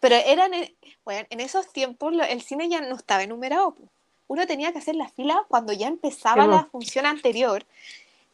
Pero 0.00 0.16
eran, 0.16 0.54
en, 0.54 0.74
weón, 1.06 1.26
en 1.30 1.38
esos 1.38 1.72
tiempos 1.72 2.12
lo- 2.12 2.24
el 2.24 2.42
cine 2.42 2.68
ya 2.68 2.80
no 2.80 2.96
estaba 2.96 3.22
enumerado. 3.22 3.76
po. 3.76 3.82
Uno 4.26 4.46
tenía 4.46 4.72
que 4.72 4.78
hacer 4.78 4.94
la 4.94 5.08
fila 5.08 5.44
cuando 5.48 5.72
ya 5.72 5.88
empezaba 5.88 6.44
Sí, 6.44 6.50
la 6.50 6.64
función 6.64 7.06
anterior. 7.06 7.64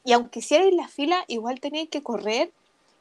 Y 0.04 0.12
aunque 0.12 0.38
hicierais 0.38 0.74
la 0.74 0.88
fila, 0.88 1.24
igual 1.28 1.60
tenías 1.60 1.88
que 1.88 2.02
correr 2.02 2.50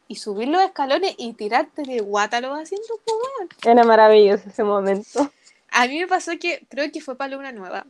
y 0.08 0.16
subir 0.16 0.48
los 0.48 0.62
escalones 0.62 1.14
y 1.18 1.34
tirarte 1.34 1.84
de 1.84 2.00
asientos, 2.00 3.00
pues 3.06 3.16
weón. 3.16 3.50
Era 3.64 3.84
maravilloso 3.84 4.50
ese 4.50 4.64
momento. 4.64 5.32
A 5.72 5.88
mí 5.88 6.00
me 6.00 6.08
pasó 6.08 6.32
que, 6.40 6.66
creo 6.68 6.92
que 6.92 7.00
fue 7.00 7.16
para 7.16 7.36
Luna 7.36 7.52
Nueva, 7.52 7.86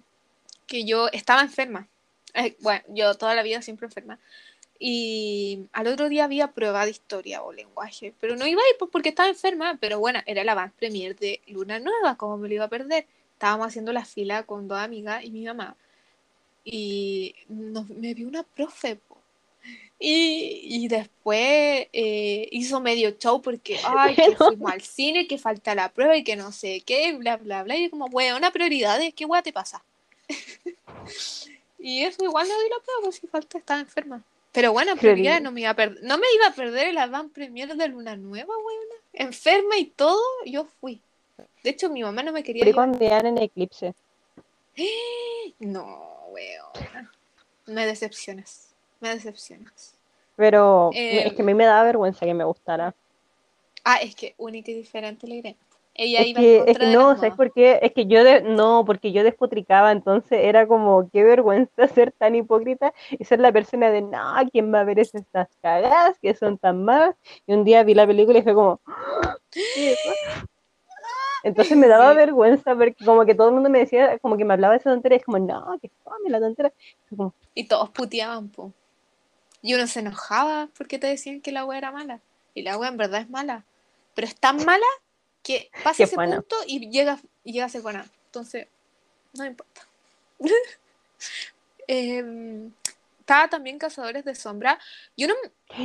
que 0.67 0.85
yo 0.85 1.07
estaba 1.13 1.41
enferma. 1.41 1.87
Eh, 2.33 2.55
bueno, 2.59 2.81
yo 2.89 3.15
toda 3.15 3.35
la 3.35 3.41
vida 3.41 3.61
siempre 3.61 3.87
enferma. 3.87 4.19
Y 4.77 5.67
al 5.73 5.87
otro 5.87 6.07
día 6.09 6.25
había 6.25 6.51
prueba 6.51 6.85
de 6.85 6.91
historia 6.91 7.41
o 7.41 7.51
lenguaje, 7.51 8.13
pero 8.19 8.35
no 8.35 8.47
iba 8.47 8.61
a 8.61 8.69
ir 8.69 8.75
pues, 8.77 8.91
porque 8.91 9.09
estaba 9.09 9.27
enferma, 9.29 9.77
pero 9.79 9.99
bueno, 9.99 10.19
era 10.25 10.43
la 10.43 10.53
avant 10.53 10.73
premier 10.73 11.15
de 11.17 11.41
Luna 11.47 11.79
Nueva, 11.79 12.15
como 12.15 12.37
me 12.37 12.47
lo 12.47 12.55
iba 12.55 12.65
a 12.65 12.69
perder. 12.69 13.05
Estábamos 13.39 13.67
haciendo 13.67 13.93
la 13.93 14.03
fila 14.03 14.43
con 14.43 14.67
dos 14.67 14.77
amigas 14.79 15.23
y 15.23 15.31
mi 15.31 15.45
mamá. 15.45 15.77
Y 16.65 17.35
nos- 17.47 17.87
me 17.87 18.13
vio 18.13 18.27
una 18.27 18.43
profe, 18.43 18.97
po. 18.97 19.17
Y, 19.97 20.59
y 20.63 20.87
después 20.89 21.87
eh, 21.93 22.49
hizo 22.51 22.81
medio 22.81 23.11
show 23.11 23.41
porque, 23.41 23.77
ay, 23.87 24.15
que 24.15 24.35
fuimos 24.35 24.69
al 24.69 24.81
cine, 24.81 25.25
que 25.25 25.37
falta 25.37 25.73
la 25.73 25.87
prueba 25.93 26.17
y 26.17 26.25
que 26.25 26.35
no 26.35 26.51
sé 26.51 26.81
qué, 26.85 27.13
bla, 27.13 27.37
bla, 27.37 27.63
bla. 27.63 27.77
Y 27.77 27.89
como, 27.89 28.09
bueno, 28.09 28.35
una 28.35 28.51
prioridad, 28.51 28.99
¿qué 29.15 29.23
hueá 29.23 29.41
te 29.41 29.53
pasa? 29.53 29.85
y 31.79 32.03
eso 32.03 32.21
igual 32.25 32.45
no 32.45 32.53
di 32.61 32.69
la 32.69 32.83
prueba, 32.83 33.01
pues 33.03 33.15
si 33.15 33.27
falta, 33.27 33.57
estaba 33.57 33.79
enferma. 33.79 34.21
Pero 34.51 34.73
bueno, 34.73 34.97
prioridad, 34.97 35.37
Prioridad. 35.37 35.41
no 35.41 35.51
me 35.53 35.61
iba 35.61 35.69
a 35.69 35.75
perder, 35.75 36.03
no 36.03 36.17
me 36.17 36.25
iba 36.35 36.47
a 36.47 36.53
perder 36.55 36.87
el 36.89 36.97
avant 36.97 37.31
premier 37.31 37.73
de 37.73 37.87
Luna 37.87 38.17
Nueva, 38.17 38.53
weona. 38.57 38.95
Enferma 39.13 39.77
y 39.77 39.85
todo, 39.85 40.21
yo 40.45 40.65
fui. 40.81 41.01
De 41.63 41.69
hecho, 41.71 41.89
mi 41.89 42.01
mamá 42.03 42.23
no 42.23 42.31
me 42.31 42.43
quería 42.43 42.63
Fui 42.63 42.71
llevar. 42.71 42.89
con 42.89 42.99
Diana 42.99 43.29
en 43.29 43.37
Eclipse. 43.37 43.93
No, 45.59 46.25
weona. 46.29 47.11
Me 47.65 47.85
decepcionas. 47.85 48.69
Me 48.99 49.09
decepcionas. 49.09 49.95
Pero 50.35 50.89
Eh, 50.93 51.27
es 51.27 51.33
que 51.33 51.41
a 51.41 51.45
mí 51.45 51.53
me 51.53 51.65
daba 51.65 51.83
vergüenza 51.83 52.25
que 52.25 52.33
me 52.33 52.45
gustara. 52.45 52.93
Ah, 53.83 53.97
es 53.97 54.15
que 54.15 54.35
única 54.37 54.71
y 54.71 54.75
diferente 54.75 55.27
la 55.27 55.35
Irene. 55.35 55.57
Ella 55.95 56.21
Es 56.21 56.27
iba 56.27 56.39
que, 56.39 56.57
en 56.59 56.69
es 56.69 56.77
que 56.77 56.85
de 56.85 56.93
no, 56.93 57.15
¿sabes 57.15 57.33
por 57.33 57.51
qué? 57.51 57.79
Es 57.81 57.91
que 57.91 58.05
yo 58.05 58.23
de, 58.23 58.41
no, 58.41 58.85
porque 58.85 59.11
yo 59.11 59.23
despotricaba, 59.25 59.91
entonces 59.91 60.39
era 60.43 60.65
como, 60.65 61.09
qué 61.11 61.23
vergüenza 61.23 61.87
ser 61.93 62.13
tan 62.13 62.35
hipócrita 62.35 62.93
y 63.11 63.25
ser 63.25 63.41
la 63.41 63.51
persona 63.51 63.91
de, 63.91 64.01
no, 64.01 64.33
¿quién 64.51 64.73
va 64.73 64.79
a 64.81 64.83
ver 64.85 64.99
estas 64.99 65.49
cagadas 65.61 66.17
que 66.21 66.33
son 66.35 66.57
tan 66.57 66.85
malas? 66.85 67.15
Y 67.45 67.53
un 67.53 67.65
día 67.65 67.83
vi 67.83 67.95
la 67.95 68.07
película 68.07 68.39
y 68.39 68.43
fue 68.43 68.53
como. 68.53 68.79
Entonces 71.43 71.77
me 71.77 71.87
daba 71.87 72.11
Sí. 72.11 72.17
vergüenza 72.17 72.75
porque 72.75 72.95
como 73.05 73.25
que 73.25 73.35
todo 73.35 73.47
el 73.49 73.53
mundo 73.53 73.69
me 73.69 73.79
decía, 73.79 74.17
como 74.19 74.37
que 74.37 74.45
me 74.45 74.53
hablaba 74.53 74.73
de 74.73 74.79
esa 74.79 74.89
tontería, 74.91 75.17
es 75.17 75.23
como, 75.25 75.39
no, 75.39 75.77
que 75.81 75.89
fome 76.03 76.29
la 76.29 76.39
tontera. 76.39 76.71
Fue 77.07 77.17
como, 77.17 77.33
Y 77.55 77.65
todos 77.65 77.89
puteaban, 77.89 78.49
po. 78.49 78.73
Y 79.61 79.73
uno 79.73 79.87
se 79.87 79.99
enojaba 79.99 80.69
porque 80.77 80.99
te 80.99 81.07
decían 81.07 81.41
que 81.41 81.51
la 81.51 81.65
wea 81.65 81.77
era 81.77 81.91
mala. 81.91 82.19
Y 82.53 82.61
la 82.63 82.77
wea 82.77 82.89
en 82.89 82.97
verdad 82.97 83.21
es 83.21 83.29
mala. 83.29 83.63
Pero 84.15 84.27
es 84.27 84.35
tan 84.35 84.63
mala 84.65 84.85
que 85.43 85.69
pasa 85.83 86.03
ese 86.03 86.15
buena. 86.15 86.37
punto 86.37 86.55
y 86.67 86.89
llega, 86.89 87.19
y 87.43 87.53
llega 87.53 87.65
a 87.65 87.69
ser 87.69 87.81
buena. 87.81 88.05
Entonces, 88.27 88.67
no 89.33 89.45
importa. 89.45 89.81
Em, 91.87 92.71
estaba 93.19 93.47
también 93.49 93.79
Cazadores 93.79 94.23
de 94.25 94.35
Sombra. 94.35 94.79
Yo 95.17 95.27
no, 95.27 95.33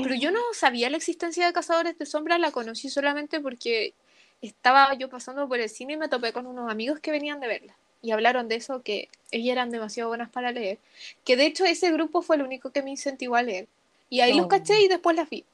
pero 0.03 0.15
yo 0.15 0.31
no 0.31 0.41
sabía 0.53 0.91
la 0.91 0.97
existencia 0.99 1.47
de 1.47 1.53
Cazadores 1.53 1.99
de 1.99 2.07
Sombra, 2.07 2.39
la 2.39 2.51
conocí 2.53 2.91
solamente 2.91 3.41
porque 3.41 3.95
estaba 4.47 4.95
yo 4.95 5.09
pasando 5.09 5.47
por 5.49 5.59
el 5.61 5.69
cine 5.69 5.95
y 5.95 5.97
me 5.97 6.09
topé 6.09 6.33
con 6.33 6.47
unos 6.47 6.71
amigos 6.71 7.01
que 7.01 7.11
venían 7.11 7.41
de 7.41 7.49
verla. 7.49 7.75
Y 8.03 8.11
hablaron 8.11 8.49
de 8.49 8.57
eso, 8.57 8.83
que 8.83 9.09
ellas 9.31 9.53
eran 9.53 9.71
demasiado 9.71 10.09
buenas 10.11 10.29
para 10.31 10.53
leer. 10.53 10.79
Que 11.25 11.37
de 11.37 11.47
hecho 11.47 11.65
ese 11.65 11.91
grupo 11.91 12.21
fue 12.23 12.37
el 12.37 12.43
único 12.43 12.71
que 12.71 12.83
me 12.83 12.91
incentivó 12.91 13.37
a 13.37 13.43
leer. 13.43 13.67
Y 14.11 14.21
ahí 14.21 14.35
los 14.35 14.47
Oh. 14.47 14.49
caché 14.49 14.81
y 14.83 14.89
después 14.89 15.17
las 15.17 15.31
vi. 15.31 15.45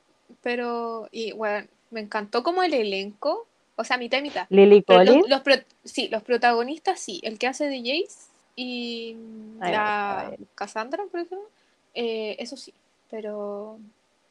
Pero, 0.42 1.08
y 1.12 1.32
bueno, 1.32 1.66
me 1.90 2.00
encantó 2.00 2.42
como 2.42 2.62
el 2.62 2.74
elenco, 2.74 3.46
o 3.76 3.84
sea, 3.84 3.96
mitad 3.98 4.18
y 4.18 4.22
mitad. 4.22 4.46
Lily 4.50 4.82
Collins. 4.82 5.16
los, 5.22 5.28
los 5.28 5.40
pro- 5.42 5.64
sí, 5.84 6.08
los 6.08 6.22
protagonistas 6.22 7.00
sí, 7.00 7.20
el 7.22 7.38
que 7.38 7.46
hace 7.46 7.66
de 7.68 7.78
Jace 7.78 8.28
y 8.56 9.16
Ay, 9.60 9.72
la. 9.72 10.32
Cassandra, 10.54 11.04
por 11.10 11.20
ejemplo, 11.20 11.48
eh, 11.94 12.36
eso 12.38 12.56
sí, 12.56 12.74
pero... 13.10 13.78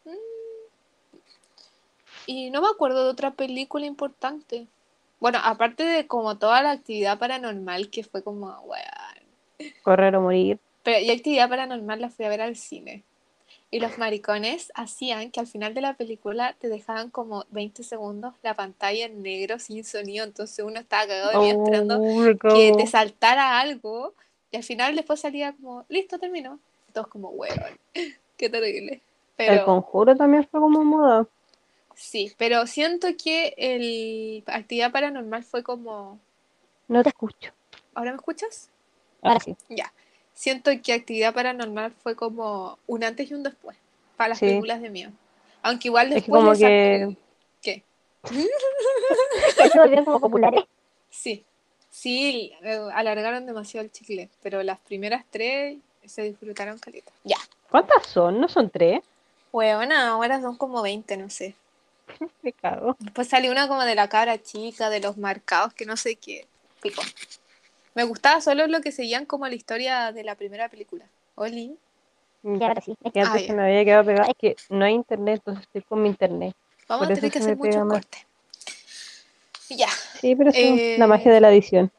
mm, 0.05 0.09
y 2.29 2.51
no 2.51 2.61
me 2.61 2.67
acuerdo 2.67 3.05
de 3.05 3.09
otra 3.09 3.31
película 3.31 3.87
importante. 3.87 4.67
Bueno, 5.19 5.39
aparte 5.43 5.83
de 5.83 6.05
como 6.05 6.37
toda 6.37 6.61
la 6.61 6.69
actividad 6.69 7.17
paranormal 7.17 7.89
que 7.89 8.03
fue 8.03 8.21
como, 8.21 8.55
weón. 8.61 9.73
Correr 9.81 10.15
o 10.15 10.21
morir. 10.21 10.59
Pero 10.83 10.99
y 10.99 11.09
actividad 11.09 11.49
paranormal 11.49 11.99
la 11.99 12.11
fui 12.11 12.25
a 12.25 12.29
ver 12.29 12.41
al 12.41 12.55
cine. 12.55 13.01
Y 13.71 13.79
los 13.79 13.97
maricones 13.97 14.71
hacían 14.75 15.31
que 15.31 15.39
al 15.39 15.47
final 15.47 15.73
de 15.73 15.81
la 15.81 15.95
película 15.95 16.55
te 16.59 16.69
dejaban 16.69 17.09
como 17.09 17.45
20 17.49 17.81
segundos 17.81 18.35
la 18.43 18.53
pantalla 18.53 19.07
en 19.07 19.23
negro 19.23 19.57
sin 19.57 19.83
sonido, 19.83 20.23
entonces 20.23 20.63
uno 20.63 20.79
estaba 20.79 21.07
cagado 21.07 21.31
de 21.31 21.37
miedo 21.39 21.63
esperando 21.63 21.99
Oh, 21.99 22.53
que 22.53 22.73
te 22.77 22.85
saltara 22.85 23.59
algo 23.59 24.13
y 24.51 24.57
al 24.57 24.63
final 24.63 24.95
después 24.95 25.19
salía 25.19 25.53
como, 25.53 25.83
listo, 25.89 26.19
terminó. 26.19 26.59
Todos 26.93 27.07
como, 27.07 27.29
weón, 27.29 27.57
qué 28.37 28.49
terrible. 28.51 29.01
El 29.35 29.47
Pero 29.47 29.65
conjuro 29.65 30.15
también 30.15 30.47
fue 30.47 30.59
como 30.59 30.83
moda. 30.83 31.27
Sí, 31.99 32.33
pero 32.37 32.65
siento 32.67 33.07
que 33.21 33.53
el 33.57 34.43
actividad 34.47 34.91
paranormal 34.91 35.43
fue 35.43 35.63
como, 35.63 36.19
No 36.87 37.03
te 37.03 37.09
escucho. 37.09 37.51
¿ahora 37.93 38.11
me 38.11 38.17
escuchas? 38.17 38.69
Ahora 39.21 39.39
sí. 39.39 39.55
Ya. 39.67 39.91
Siento 40.33 40.71
que 40.81 40.93
actividad 40.93 41.33
paranormal 41.33 41.91
fue 41.91 42.15
como 42.15 42.79
un 42.87 43.03
antes 43.03 43.29
y 43.29 43.33
un 43.33 43.43
después 43.43 43.77
para 44.15 44.29
las 44.29 44.39
Sí. 44.39 44.45
películas 44.45 44.81
de 44.81 44.89
miedo. 44.89 45.11
Aunque 45.61 45.89
igual 45.89 46.07
Es 46.07 46.13
que 46.13 46.15
después 46.21 46.39
como 46.39 46.53
le 46.53 46.59
sac- 46.59 46.67
que 46.67 47.17
¿Qué? 47.61 47.83
volvieron 49.75 50.05
como 50.05 50.19
populares. 50.21 50.63
Sí, 51.09 51.43
sí, 51.89 52.53
eh, 52.61 52.79
alargaron 52.93 53.45
demasiado 53.45 53.83
el 53.83 53.91
chicle, 53.91 54.29
pero 54.41 54.63
las 54.63 54.79
primeras 54.79 55.25
tres 55.29 55.77
se 56.05 56.21
disfrutaron 56.23 56.77
caleta. 56.79 57.11
Ya. 57.23 57.37
¿Cuántas 57.69 58.07
son? 58.07 58.39
¿No 58.39 58.47
son 58.47 58.69
tres? 58.69 59.01
Huevona, 59.51 60.09
ahora 60.09 60.39
son 60.41 60.55
como 60.57 60.81
20, 60.81 61.17
no 61.17 61.29
sé. 61.29 61.55
Cago. 62.61 62.95
Después 62.99 63.27
salió 63.27 63.51
una 63.51 63.67
como 63.67 63.83
de 63.83 63.95
la 63.95 64.09
cabra 64.09 64.41
chica, 64.41 64.89
de 64.89 64.99
los 64.99 65.17
marcados, 65.17 65.73
que 65.73 65.85
no 65.85 65.97
sé 65.97 66.15
qué. 66.15 66.47
Pico. 66.81 67.01
Me 67.95 68.03
gustaba 68.03 68.41
solo 68.41 68.67
lo 68.67 68.81
que 68.81 68.91
seguían 68.91 69.25
como 69.25 69.47
la 69.47 69.55
historia 69.55 70.11
de 70.11 70.23
la 70.23 70.35
primera 70.35 70.69
película. 70.69 71.05
Oli. 71.35 71.77
Ya, 72.43 72.67
ahora 72.67 72.81
sí. 72.81 72.95
Es 73.03 73.11
que 73.11 73.19
antes 73.21 73.43
Ah, 73.43 73.47
se 73.47 73.53
me 73.53 73.63
había 73.63 73.83
quedado 73.85 74.05
pegado. 74.05 74.29
Es 74.29 74.35
que 74.37 74.55
no 74.69 74.85
hay 74.85 74.93
internet, 74.93 75.35
entonces 75.39 75.63
estoy 75.65 75.81
con 75.81 76.01
mi 76.01 76.09
internet. 76.09 76.55
Vamos 76.87 77.05
Por 77.05 77.11
a 77.11 77.15
tener 77.15 77.31
que 77.31 77.39
hacer 77.39 77.57
más. 77.57 77.87
cortes. 77.87 78.25
Ya, 79.69 79.89
Sí, 80.19 80.35
pero 80.35 80.51
Eh, 80.53 80.93
es 80.93 80.99
la 80.99 81.07
magia 81.07 81.31
de 81.31 81.41
la 81.41 81.51
edición. 81.51 81.91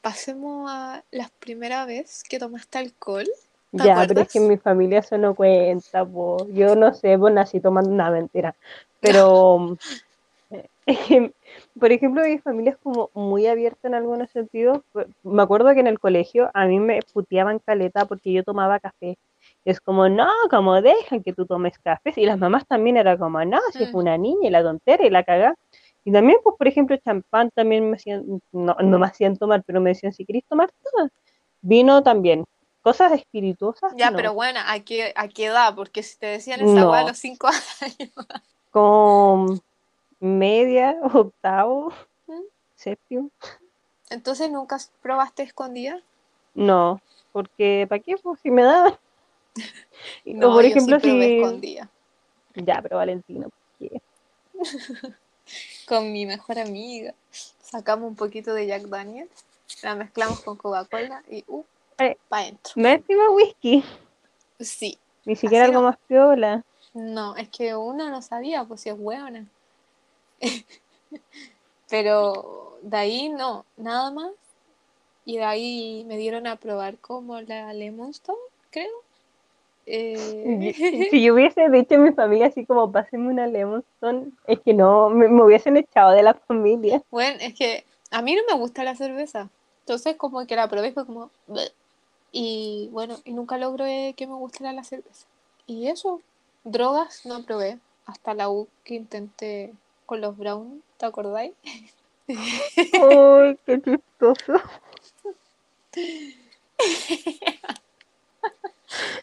pasemos 0.00 0.68
a 0.70 1.04
la 1.12 1.30
primera 1.38 1.84
vez 1.84 2.24
que 2.28 2.38
tomaste 2.38 2.78
alcohol. 2.78 3.28
¿Te 3.72 3.84
Ya, 3.84 4.04
pero 4.06 4.20
es 4.20 4.30
que 4.30 4.38
en 4.38 4.48
mi 4.48 4.58
familia 4.58 4.98
eso 5.00 5.16
no 5.18 5.34
cuenta, 5.34 6.04
po. 6.04 6.46
Yo 6.52 6.76
no 6.76 6.92
sé, 6.92 7.18
pues 7.18 7.32
nací 7.32 7.60
tomando 7.60 7.90
una 7.90 8.10
mentira. 8.10 8.54
Pero 9.00 9.76
por 11.78 11.92
ejemplo, 11.92 12.22
mi 12.22 12.38
familia 12.38 12.72
es 12.72 12.78
como 12.78 13.10
muy 13.14 13.46
abierta 13.46 13.88
en 13.88 13.94
algunos 13.94 14.30
sentidos. 14.30 14.80
Me 15.22 15.42
acuerdo 15.42 15.72
que 15.74 15.80
en 15.80 15.86
el 15.86 15.98
colegio 15.98 16.50
a 16.54 16.66
mí 16.66 16.78
me 16.80 17.00
puteaban 17.12 17.58
caleta 17.60 18.04
porque 18.06 18.32
yo 18.32 18.44
tomaba 18.44 18.80
café. 18.80 19.16
Es 19.64 19.80
como, 19.80 20.08
no, 20.08 20.28
como 20.50 20.80
dejan 20.82 21.22
que 21.22 21.32
tú 21.32 21.46
tomes 21.46 21.78
café. 21.78 22.12
Y 22.16 22.26
las 22.26 22.38
mamás 22.38 22.66
también 22.66 22.96
era 22.96 23.16
como, 23.16 23.44
no, 23.44 23.58
si 23.72 23.84
es 23.84 23.92
Mm. 23.92 23.96
una 23.96 24.18
niña 24.18 24.48
y 24.48 24.50
la 24.50 24.62
tontera 24.62 25.06
y 25.06 25.10
la 25.10 25.22
cagá. 25.24 25.54
Y 26.04 26.12
también, 26.12 26.38
pues, 26.42 26.56
por 26.56 26.66
ejemplo, 26.66 26.96
champán 26.96 27.50
también 27.54 27.88
me 27.88 27.96
hacían, 27.96 28.24
no, 28.52 28.76
no 28.80 28.98
me 28.98 29.06
hacían 29.06 29.36
tomar, 29.36 29.62
pero 29.64 29.80
me 29.80 29.90
decían, 29.90 30.12
si 30.12 30.24
querés 30.24 30.44
tomar, 30.48 30.70
toma. 30.82 31.08
Vino 31.60 32.02
también. 32.02 32.44
Cosas 32.82 33.12
espirituosas, 33.12 33.92
Ya, 33.96 34.10
no. 34.10 34.16
pero 34.16 34.34
bueno, 34.34 34.58
¿a 34.66 34.80
qué, 34.80 35.12
¿a 35.16 35.28
qué 35.28 35.46
edad? 35.46 35.74
Porque 35.74 36.02
si 36.02 36.18
te 36.18 36.26
decían 36.26 36.60
esa 36.60 36.88
weá 36.88 37.00
a 37.00 37.02
No. 37.02 37.08
los 37.08 37.18
5 37.18 37.46
años. 37.80 38.12
Con 38.70 39.62
media, 40.18 40.96
octavo, 41.14 41.92
¿Mm? 42.26 42.40
séptimo. 42.74 43.30
Entonces 44.10 44.50
nunca 44.50 44.78
probaste 45.00 45.42
escondida. 45.44 46.00
No, 46.54 47.00
porque 47.32 47.86
¿para 47.88 48.02
qué? 48.02 48.16
Pues, 48.16 48.40
si 48.40 48.50
me 48.50 48.62
daban. 48.62 48.98
No, 50.24 50.50
o 50.50 50.54
por 50.54 50.62
yo 50.64 50.70
ejemplo, 50.70 50.98
sí 50.98 51.06
probé 51.06 51.26
si. 51.28 51.36
escondida. 51.36 51.88
Ya, 52.54 52.80
pero 52.82 52.96
Valentino, 52.96 53.48
¿por 53.48 53.88
qué? 53.88 54.02
Con 55.86 56.12
mi 56.12 56.26
mejor 56.26 56.58
amiga. 56.58 57.14
Sacamos 57.30 58.08
un 58.08 58.16
poquito 58.16 58.52
de 58.54 58.66
Jack 58.66 58.82
Daniels, 58.84 59.30
la 59.82 59.94
mezclamos 59.94 60.40
con 60.42 60.56
Coca-Cola 60.56 61.22
y 61.30 61.44
uh, 61.46 61.64
Eh. 61.98 62.16
pa' 62.28 62.42
dentro. 62.44 62.72
Me 62.76 62.92
encima 62.94 63.30
whisky, 63.30 63.84
Sí. 64.60 64.98
ni 65.24 65.36
siquiera 65.36 65.64
Así 65.64 65.70
algo 65.72 65.82
no. 65.82 65.88
más 65.88 65.98
piola. 66.06 66.62
No, 66.94 67.36
es 67.36 67.48
que 67.48 67.74
uno 67.74 68.10
no 68.10 68.22
sabía, 68.22 68.64
pues 68.64 68.80
si 68.82 68.88
es 68.90 68.96
hueona. 68.98 69.46
Pero 71.88 72.78
de 72.82 72.96
ahí 72.96 73.28
no, 73.28 73.64
nada 73.76 74.10
más. 74.10 74.32
Y 75.24 75.36
de 75.36 75.44
ahí 75.44 76.04
me 76.08 76.16
dieron 76.16 76.46
a 76.46 76.56
probar 76.56 76.98
como 76.98 77.40
la 77.40 77.72
Lemon 77.72 78.10
Stone, 78.10 78.38
creo. 78.70 78.88
Eh, 79.84 81.08
Si 81.10 81.22
yo 81.24 81.34
hubiese 81.34 81.68
dicho 81.68 81.96
a 81.96 81.98
mi 81.98 82.12
familia 82.12 82.46
así 82.46 82.64
como, 82.64 82.92
pásenme 82.92 83.30
una 83.32 83.48
Lemonstone, 83.48 84.30
es 84.46 84.60
que 84.60 84.74
no, 84.74 85.10
me, 85.10 85.26
me 85.28 85.42
hubiesen 85.42 85.76
echado 85.76 86.12
de 86.12 86.22
la 86.22 86.34
familia. 86.34 87.02
Bueno, 87.10 87.38
es 87.40 87.52
que 87.54 87.84
a 88.12 88.22
mí 88.22 88.36
no 88.36 88.42
me 88.48 88.56
gusta 88.60 88.84
la 88.84 88.94
cerveza. 88.94 89.48
Entonces 89.80 90.14
como 90.16 90.46
que 90.46 90.54
la 90.54 90.68
probé 90.68 90.88
y 90.88 90.92
fue 90.92 91.04
como... 91.04 91.30
"Bleh". 91.48 91.72
Y 92.32 92.88
bueno, 92.92 93.18
y 93.24 93.32
nunca 93.32 93.58
logré 93.58 94.14
que 94.16 94.26
me 94.26 94.34
gustara 94.34 94.72
la 94.72 94.84
cerveza. 94.84 95.26
Y 95.66 95.88
eso, 95.88 96.20
drogas 96.64 97.26
no 97.26 97.44
probé. 97.44 97.78
Hasta 98.06 98.34
la 98.34 98.50
U 98.50 98.68
que 98.84 98.94
intenté 98.94 99.72
con 100.06 100.20
los 100.20 100.36
Brown, 100.36 100.82
¿te 100.96 101.06
acordáis? 101.06 101.52
Ay, 102.28 103.58
qué 103.66 103.80
chistoso. 103.82 104.54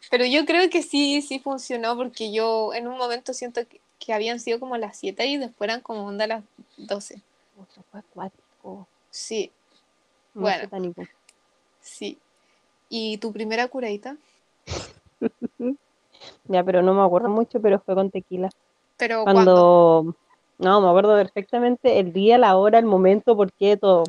Pero 0.10 0.26
yo 0.26 0.46
creo 0.46 0.70
que 0.70 0.82
sí, 0.82 1.22
sí 1.22 1.40
funcionó 1.40 1.96
porque 1.96 2.32
yo 2.32 2.74
en 2.74 2.88
un 2.88 2.98
momento 2.98 3.34
siento 3.34 3.68
que, 3.68 3.80
que 4.00 4.14
habían 4.14 4.40
sido 4.40 4.60
como 4.60 4.78
las 4.78 4.98
7 4.98 5.26
y 5.28 5.38
después 5.38 5.70
eran 5.70 5.82
como 5.82 6.06
onda 6.06 6.26
las 6.28 6.44
12. 6.78 7.16
Eso 7.16 7.84
fue 7.92 8.00
acuático. 8.00 8.88
Sí, 9.12 9.52
Bueno. 10.34 10.70
sí. 11.82 12.18
¿Y 12.90 13.18
tu 13.20 13.32
primera 13.32 13.68
curadita? 13.68 14.18
Ya, 16.50 16.64
pero 16.64 16.82
no 16.82 16.94
me 16.94 17.04
acuerdo 17.04 17.30
mucho, 17.30 17.62
pero 17.62 17.80
fue 17.80 17.96
con 17.96 18.12
tequila. 18.12 18.50
Pero 18.98 19.24
¿cuándo? 19.24 19.44
Cuando, 19.44 20.16
no, 20.58 20.82
me 20.82 20.90
acuerdo 20.90 21.16
perfectamente 21.16 22.00
el 22.00 22.12
día, 22.12 22.38
la 22.38 22.58
hora, 22.58 22.80
el 22.80 22.86
momento, 22.86 23.38
por 23.38 23.54
qué 23.54 23.78
todo. 23.78 24.04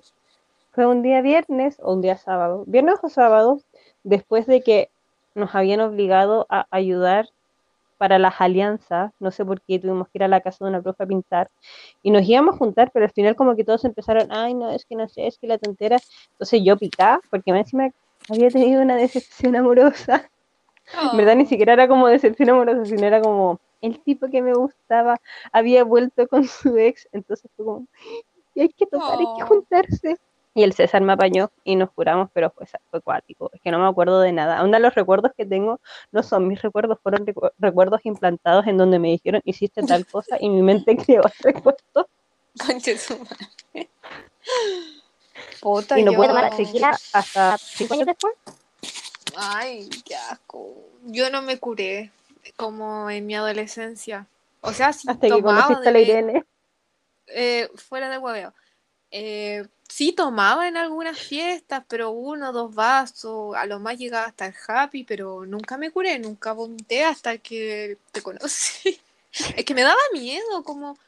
Fue 0.72 0.86
un 0.86 1.02
día 1.02 1.20
viernes 1.20 1.76
o 1.80 1.92
un 1.92 2.00
día 2.00 2.16
sábado. 2.16 2.64
Viernes 2.66 2.96
o 3.02 3.08
sábado, 3.08 3.60
después 4.02 4.46
de 4.46 4.62
que 4.62 4.88
nos 5.34 5.54
habían 5.54 5.80
obligado 5.80 6.46
a 6.48 6.66
ayudar 6.70 7.28
para 7.98 8.18
las 8.18 8.40
alianzas, 8.40 9.12
no 9.20 9.30
sé 9.30 9.44
por 9.44 9.60
qué 9.60 9.78
tuvimos 9.78 10.08
que 10.08 10.16
ir 10.18 10.24
a 10.24 10.28
la 10.28 10.40
casa 10.40 10.64
de 10.64 10.70
una 10.70 10.80
profe 10.80 11.04
a 11.04 11.06
pintar, 11.06 11.50
y 12.02 12.10
nos 12.10 12.26
íbamos 12.26 12.54
a 12.54 12.58
juntar, 12.58 12.90
pero 12.92 13.04
al 13.04 13.12
final 13.12 13.36
como 13.36 13.54
que 13.56 13.62
todos 13.62 13.84
empezaron, 13.84 14.32
ay, 14.32 14.54
no, 14.54 14.70
es 14.70 14.86
que 14.86 14.96
no 14.96 15.06
sé, 15.06 15.26
es 15.26 15.36
que 15.36 15.46
la 15.46 15.58
tontera. 15.58 15.98
Entonces 16.32 16.62
yo 16.64 16.78
picaba, 16.78 17.20
porque 17.28 17.50
encima 17.50 17.90
había 18.28 18.50
tenido 18.50 18.82
una 18.82 18.96
decepción 18.96 19.56
amorosa. 19.56 20.28
En 21.12 21.16
verdad 21.18 21.36
ni 21.36 21.44
Oh. 21.44 21.46
siquiera 21.46 21.72
era 21.74 21.86
como 21.88 22.08
decepción 22.08 22.50
amorosa, 22.50 22.84
sino 22.84 23.06
era 23.06 23.20
como 23.20 23.60
el 23.80 24.00
tipo 24.00 24.28
que 24.28 24.42
me 24.42 24.52
gustaba 24.54 25.20
había 25.52 25.84
vuelto 25.84 26.26
con 26.28 26.44
su 26.46 26.76
ex, 26.76 27.08
entonces 27.12 27.48
fue 27.56 27.64
como, 27.64 27.86
y 28.54 28.62
hay 28.62 28.68
que 28.70 28.86
tocar, 28.86 29.12
hay 29.18 29.26
que 29.36 29.44
Oh. 29.44 29.46
juntarse. 29.46 30.16
Y 30.52 30.64
el 30.64 30.72
César 30.72 31.00
me 31.00 31.12
apañó 31.12 31.48
y 31.62 31.76
nos 31.76 31.92
curamos, 31.92 32.28
pero 32.32 32.50
fue, 32.50 32.66
fue 32.66 32.98
acuático, 32.98 33.50
es 33.54 33.60
que 33.60 33.70
no 33.70 33.78
me 33.78 33.86
acuerdo 33.86 34.20
de 34.20 34.32
nada. 34.32 34.58
Aún 34.58 34.72
los 34.72 34.94
recuerdos 34.96 35.30
que 35.36 35.46
tengo 35.46 35.78
no 36.10 36.24
son 36.24 36.48
mis 36.48 36.60
recuerdos, 36.60 36.98
fueron 37.00 37.24
recu- 37.24 37.52
recuerdos 37.60 38.00
implantados 38.04 38.66
en 38.66 38.76
donde 38.76 38.98
me 38.98 39.08
dijeron, 39.10 39.40
hiciste 39.44 39.80
tal 39.84 40.04
cosa 40.06 40.38
y 40.40 40.48
mi 40.50 40.60
mente 40.60 40.96
creó 41.06 41.22
el 41.22 41.32
recuerdo. 41.54 42.08
Conche 42.66 42.98
su 42.98 43.16
madre. 43.16 43.88
Puta, 45.60 45.98
Y 45.98 46.02
no 46.02 46.12
yo... 46.12 46.16
pude 46.18 46.28
tomar 46.28 46.56
tequila 46.56 46.98
hasta 47.12 47.58
cinco 47.58 47.94
años 47.94 48.06
después. 48.06 48.34
Ay, 49.36 49.88
qué 50.04 50.16
asco. 50.16 50.74
Yo 51.04 51.30
no 51.30 51.42
me 51.42 51.58
curé 51.58 52.10
como 52.56 53.10
en 53.10 53.26
mi 53.26 53.34
adolescencia. 53.34 54.26
O 54.60 54.72
sea, 54.72 54.92
sí 54.92 55.08
Hasta 55.08 55.28
que 55.28 55.42
conociste 55.42 55.84
de 55.84 55.90
la 55.92 55.98
Irene. 56.00 56.44
eh, 57.28 57.68
fuera 57.76 58.08
de 58.10 58.18
hueveo. 58.18 58.52
Eh, 59.12 59.66
sí 59.88 60.12
tomaba 60.12 60.68
en 60.68 60.76
algunas 60.76 61.18
fiestas, 61.18 61.84
pero 61.88 62.10
uno, 62.10 62.52
dos 62.52 62.74
vasos, 62.74 63.56
a 63.56 63.66
lo 63.66 63.80
más 63.80 63.98
llegaba 63.98 64.26
hasta 64.26 64.46
el 64.46 64.54
happy, 64.68 65.04
pero 65.04 65.44
nunca 65.46 65.76
me 65.76 65.90
curé, 65.90 66.18
nunca 66.18 66.52
vomité 66.52 67.04
hasta 67.04 67.38
que 67.38 67.98
te 68.12 68.22
conocí. 68.22 69.00
Es 69.56 69.64
que 69.64 69.74
me 69.74 69.82
daba 69.82 70.00
miedo, 70.12 70.64
como, 70.64 70.98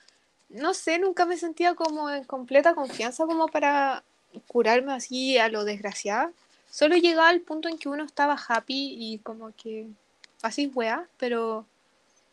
no 0.48 0.74
sé, 0.74 1.00
nunca 1.00 1.26
me 1.26 1.36
sentía 1.36 1.74
como 1.74 2.08
en 2.08 2.22
completa 2.22 2.72
confianza 2.72 3.26
como 3.26 3.48
para 3.48 4.04
curarme 4.48 4.92
así 4.92 5.38
a 5.38 5.48
lo 5.48 5.64
desgraciada. 5.64 6.32
Solo 6.70 6.96
llegaba 6.96 7.28
al 7.28 7.40
punto 7.40 7.68
en 7.68 7.78
que 7.78 7.88
uno 7.88 8.04
estaba 8.04 8.36
happy 8.48 8.94
y 8.98 9.18
como 9.18 9.52
que 9.54 9.86
así 10.42 10.68
weá, 10.74 11.06
pero 11.18 11.66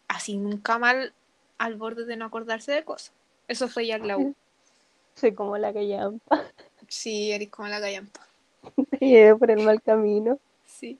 así 0.07 0.37
nunca 0.37 0.77
mal 0.79 1.13
al 1.57 1.75
borde 1.75 2.05
de 2.05 2.15
no 2.15 2.25
acordarse 2.25 2.71
de 2.71 2.83
cosas. 2.83 3.11
Eso 3.47 3.67
fue 3.67 3.85
ya 3.87 3.97
la 3.97 4.17
U. 4.17 4.33
Soy 5.15 5.33
como 5.33 5.57
la 5.57 5.73
callampa, 5.73 6.45
Sí, 6.87 7.31
eres 7.31 7.49
como 7.49 7.67
la 7.67 7.79
gallampa. 7.79 8.25
te 8.91 9.05
llevé 9.05 9.35
por 9.35 9.51
el 9.51 9.59
mal 9.63 9.81
camino. 9.81 10.39
Sí. 10.65 10.97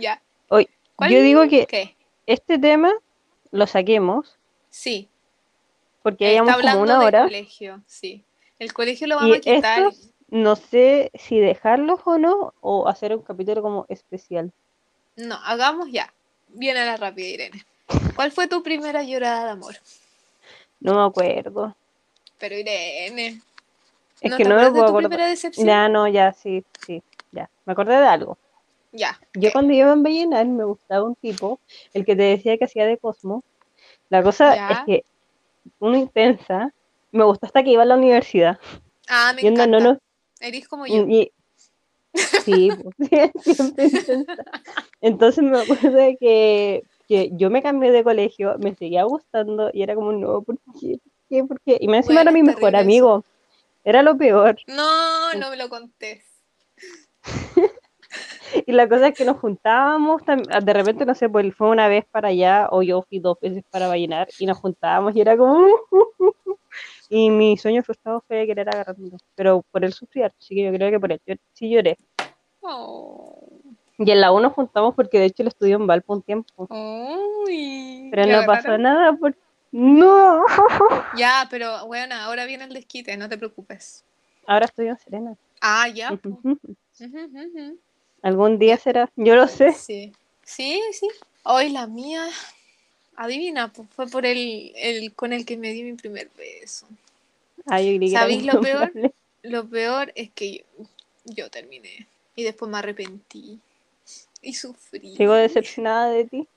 Ya. 0.00 0.22
Hoy, 0.48 0.68
¿Cuál- 0.96 1.10
yo 1.12 1.20
digo 1.22 1.46
que 1.48 1.66
¿Qué? 1.66 1.94
este 2.26 2.58
tema 2.58 2.90
lo 3.50 3.66
saquemos 3.66 4.36
Sí, 4.70 5.08
porque 6.02 6.26
hayamos 6.26 6.54
como 6.56 6.80
una 6.80 7.00
hora. 7.00 7.24
colegio, 7.24 7.82
sí. 7.86 8.24
El 8.58 8.72
colegio 8.72 9.06
lo 9.06 9.16
vamos 9.16 9.36
Y 9.36 9.50
a 9.50 9.56
quitar. 9.56 9.78
estos, 9.82 10.08
no 10.32 10.56
sé 10.56 11.10
si 11.14 11.38
dejarlos 11.38 12.00
o 12.06 12.16
no, 12.16 12.54
o 12.62 12.88
hacer 12.88 13.14
un 13.14 13.20
capítulo 13.22 13.60
como 13.60 13.84
especial. 13.90 14.50
No, 15.16 15.34
hagamos 15.44 15.90
ya. 15.92 16.10
Viene 16.48 16.84
la 16.86 16.96
rápida, 16.96 17.26
Irene. 17.28 17.64
¿Cuál 18.16 18.32
fue 18.32 18.48
tu 18.48 18.62
primera 18.62 19.02
llorada 19.02 19.44
de 19.44 19.50
amor? 19.50 19.74
No 20.80 20.94
me 20.94 21.02
acuerdo. 21.04 21.76
Pero 22.38 22.56
Irene, 22.56 23.40
Es 24.22 24.30
¿no 24.30 24.36
que 24.38 24.44
te 24.44 24.48
no 24.48 24.56
me 24.56 24.64
de 24.64 24.70
puedo 24.70 24.84
tu 24.84 24.88
acordar. 24.90 25.10
primera 25.10 25.28
decepción? 25.28 25.66
Ya, 25.66 25.88
no, 25.90 26.08
ya, 26.08 26.32
sí, 26.32 26.64
sí, 26.86 27.02
ya. 27.30 27.50
Me 27.66 27.74
acordé 27.74 27.96
de 27.96 28.06
algo. 28.06 28.38
Ya. 28.92 29.20
Yo 29.34 29.42
¿qué? 29.48 29.52
cuando 29.52 29.74
iba 29.74 29.92
en 29.92 30.02
Vallenar 30.02 30.46
me 30.46 30.64
gustaba 30.64 31.04
un 31.04 31.14
tipo, 31.14 31.60
el 31.92 32.06
que 32.06 32.16
te 32.16 32.22
decía 32.22 32.56
que 32.56 32.64
hacía 32.64 32.86
de 32.86 32.96
Cosmo. 32.96 33.44
La 34.08 34.22
cosa 34.22 34.54
Ya. 34.56 34.68
es 34.70 34.78
que 34.86 35.04
uno 35.78 35.98
intensa, 35.98 36.72
me 37.10 37.22
gustó 37.24 37.44
hasta 37.46 37.62
que 37.62 37.70
iba 37.70 37.82
a 37.82 37.86
la 37.86 37.96
universidad. 37.96 38.58
Ah, 39.08 39.32
me 39.34 39.42
encanta. 39.42 39.66
no 39.66 39.80
nos- 39.80 39.98
Eres 40.42 40.68
como 40.68 40.86
yo. 40.86 41.06
y- 41.08 41.32
sí, 42.44 42.70
pues, 42.96 42.96
siempre. 43.44 43.90
Entonces 45.00 45.42
me 45.44 45.58
acuerdo 45.60 45.92
de 45.92 46.16
que, 46.18 46.82
que 47.08 47.30
yo 47.32 47.48
me 47.50 47.62
cambié 47.62 47.90
de 47.92 48.04
colegio, 48.04 48.56
me 48.58 48.74
seguía 48.74 49.04
gustando 49.04 49.70
y 49.72 49.82
era 49.82 49.94
como, 49.94 50.12
no, 50.12 50.42
¿por 50.42 50.58
qué? 50.80 50.98
¿Por 50.98 51.12
qué? 51.28 51.44
¿Por 51.44 51.60
qué? 51.60 51.78
Y 51.80 51.88
me 51.88 51.98
encima 51.98 52.16
Bueno, 52.16 52.30
era 52.30 52.32
mi 52.32 52.42
mejor 52.42 52.76
amigo. 52.76 53.24
Era 53.84 54.02
lo 54.02 54.16
peor. 54.16 54.56
No, 54.66 55.34
no 55.34 55.50
me 55.50 55.56
lo 55.56 55.68
contés. 55.68 56.24
Y 58.66 58.72
la 58.72 58.86
cosa 58.86 59.08
es 59.08 59.14
que 59.16 59.24
nos 59.24 59.38
juntábamos, 59.38 60.20
de 60.26 60.72
repente, 60.74 61.06
no 61.06 61.14
sé, 61.14 61.26
pues 61.28 61.54
fue 61.54 61.68
una 61.70 61.88
vez 61.88 62.04
para 62.10 62.28
allá, 62.28 62.68
o 62.70 62.82
yo 62.82 63.02
fui 63.08 63.18
dos 63.18 63.38
veces 63.40 63.64
para 63.70 63.88
Vallenar, 63.88 64.28
y 64.38 64.44
nos 64.44 64.58
juntábamos 64.58 65.16
y 65.16 65.22
era 65.22 65.36
como... 65.38 65.66
Y 67.14 67.28
mi 67.28 67.58
sueño 67.58 67.82
frustrado 67.82 68.24
fue 68.26 68.46
querer 68.46 68.70
agarrarlo, 68.70 69.18
pero 69.34 69.62
por 69.70 69.84
él 69.84 69.92
sufrí 69.92 70.22
así 70.22 70.54
que 70.54 70.64
yo 70.64 70.72
creo 70.72 70.90
que 70.90 70.98
por 70.98 71.12
él 71.12 71.20
yo- 71.26 71.34
sí 71.52 71.68
lloré. 71.68 71.98
Oh. 72.62 73.50
Y 73.98 74.10
en 74.10 74.18
la 74.22 74.32
U 74.32 74.40
nos 74.40 74.54
juntamos 74.54 74.94
porque 74.94 75.18
de 75.18 75.26
hecho 75.26 75.42
él 75.42 75.48
estudió 75.48 75.76
en 75.76 75.86
Valpo 75.86 76.14
un 76.14 76.22
tiempo, 76.22 76.66
Uy. 76.70 78.08
pero 78.10 78.26
¿Y 78.26 78.30
no 78.30 78.46
pasó 78.46 78.78
nada 78.78 79.12
por... 79.12 79.36
¡No! 79.72 80.42
Ya, 81.18 81.46
pero 81.50 81.86
bueno, 81.86 82.14
ahora 82.14 82.46
viene 82.46 82.64
el 82.64 82.72
desquite, 82.72 83.14
no 83.18 83.28
te 83.28 83.36
preocupes. 83.36 84.06
Ahora 84.46 84.64
estoy 84.64 84.88
en 84.88 84.98
Serena. 84.98 85.36
Ah, 85.60 85.88
ya. 85.88 86.18
Algún 88.22 88.58
día 88.58 88.78
será, 88.78 89.10
yo 89.16 89.36
lo 89.36 89.48
sé. 89.48 89.72
Sí, 89.72 90.12
sí, 90.42 90.80
sí. 90.92 91.08
Hoy 91.44 91.68
la 91.68 91.86
mía, 91.86 92.24
adivina, 93.16 93.72
pues 93.72 93.88
fue 93.90 94.06
por 94.06 94.26
el, 94.26 94.72
el 94.76 95.12
con 95.14 95.32
el 95.32 95.44
que 95.44 95.56
me 95.56 95.72
di 95.72 95.82
mi 95.82 95.94
primer 95.94 96.30
beso. 96.36 96.86
Ay, 97.66 97.98
que 97.98 98.10
¿Sabéis 98.10 98.44
lo 98.44 98.60
peor? 98.60 98.92
Lo 99.44 99.68
peor 99.68 100.12
es 100.14 100.30
que 100.30 100.58
yo, 100.58 100.86
yo 101.24 101.50
terminé 101.50 102.06
y 102.36 102.44
después 102.44 102.70
me 102.70 102.78
arrepentí 102.78 103.58
y 104.40 104.54
sufrí. 104.54 105.16
Sigo 105.16 105.34
decepcionada 105.34 106.10
de 106.10 106.26
ti. 106.26 106.48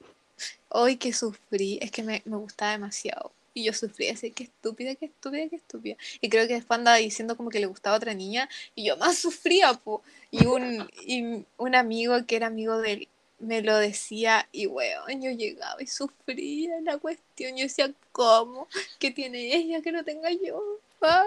Hoy 0.69 0.97
que 0.97 1.11
sufrí, 1.11 1.79
es 1.81 1.89
que 1.89 2.03
me, 2.03 2.21
me 2.25 2.37
gustaba 2.37 2.73
demasiado. 2.73 3.31
Y 3.55 3.63
yo 3.63 3.73
sufrí 3.73 4.09
así, 4.09 4.31
qué 4.31 4.43
estúpida, 4.43 4.95
qué 4.95 5.05
estúpida, 5.05 5.47
qué 5.49 5.55
estúpida. 5.55 5.95
Y 6.21 6.29
creo 6.29 6.47
que 6.47 6.55
después 6.55 6.77
andaba 6.77 6.97
diciendo 6.97 7.37
como 7.37 7.49
que 7.49 7.59
le 7.59 7.67
gustaba 7.67 7.95
a 7.95 7.97
otra 7.97 8.13
niña 8.13 8.49
y 8.75 8.85
yo 8.85 8.97
más 8.97 9.17
sufría, 9.17 9.73
po. 9.73 10.03
Y 10.29 10.45
un, 10.45 10.87
y 11.05 11.45
un 11.57 11.75
amigo 11.75 12.15
que 12.27 12.35
era 12.35 12.47
amigo 12.47 12.77
de 12.79 12.91
él 12.91 13.07
me 13.39 13.61
lo 13.61 13.77
decía 13.77 14.47
y 14.51 14.67
weón, 14.67 15.21
yo 15.21 15.31
llegaba 15.31 15.81
y 15.81 15.87
sufría 15.87 16.79
la 16.81 16.97
cuestión. 16.97 17.55
Yo 17.57 17.63
decía, 17.63 17.91
¿cómo? 18.11 18.67
¿Qué 18.99 19.11
tiene 19.11 19.53
ella 19.55 19.81
que 19.81 19.91
no 19.91 20.03
tenga 20.03 20.29
yo? 20.31 20.61
Ah. 21.01 21.25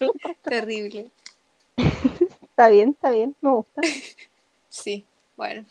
Terrible. 0.42 1.10
Está 2.42 2.68
bien, 2.68 2.90
está 2.90 3.10
bien, 3.10 3.34
me 3.40 3.50
gusta. 3.50 3.80
Sí, 4.68 5.04
bueno. 5.36 5.66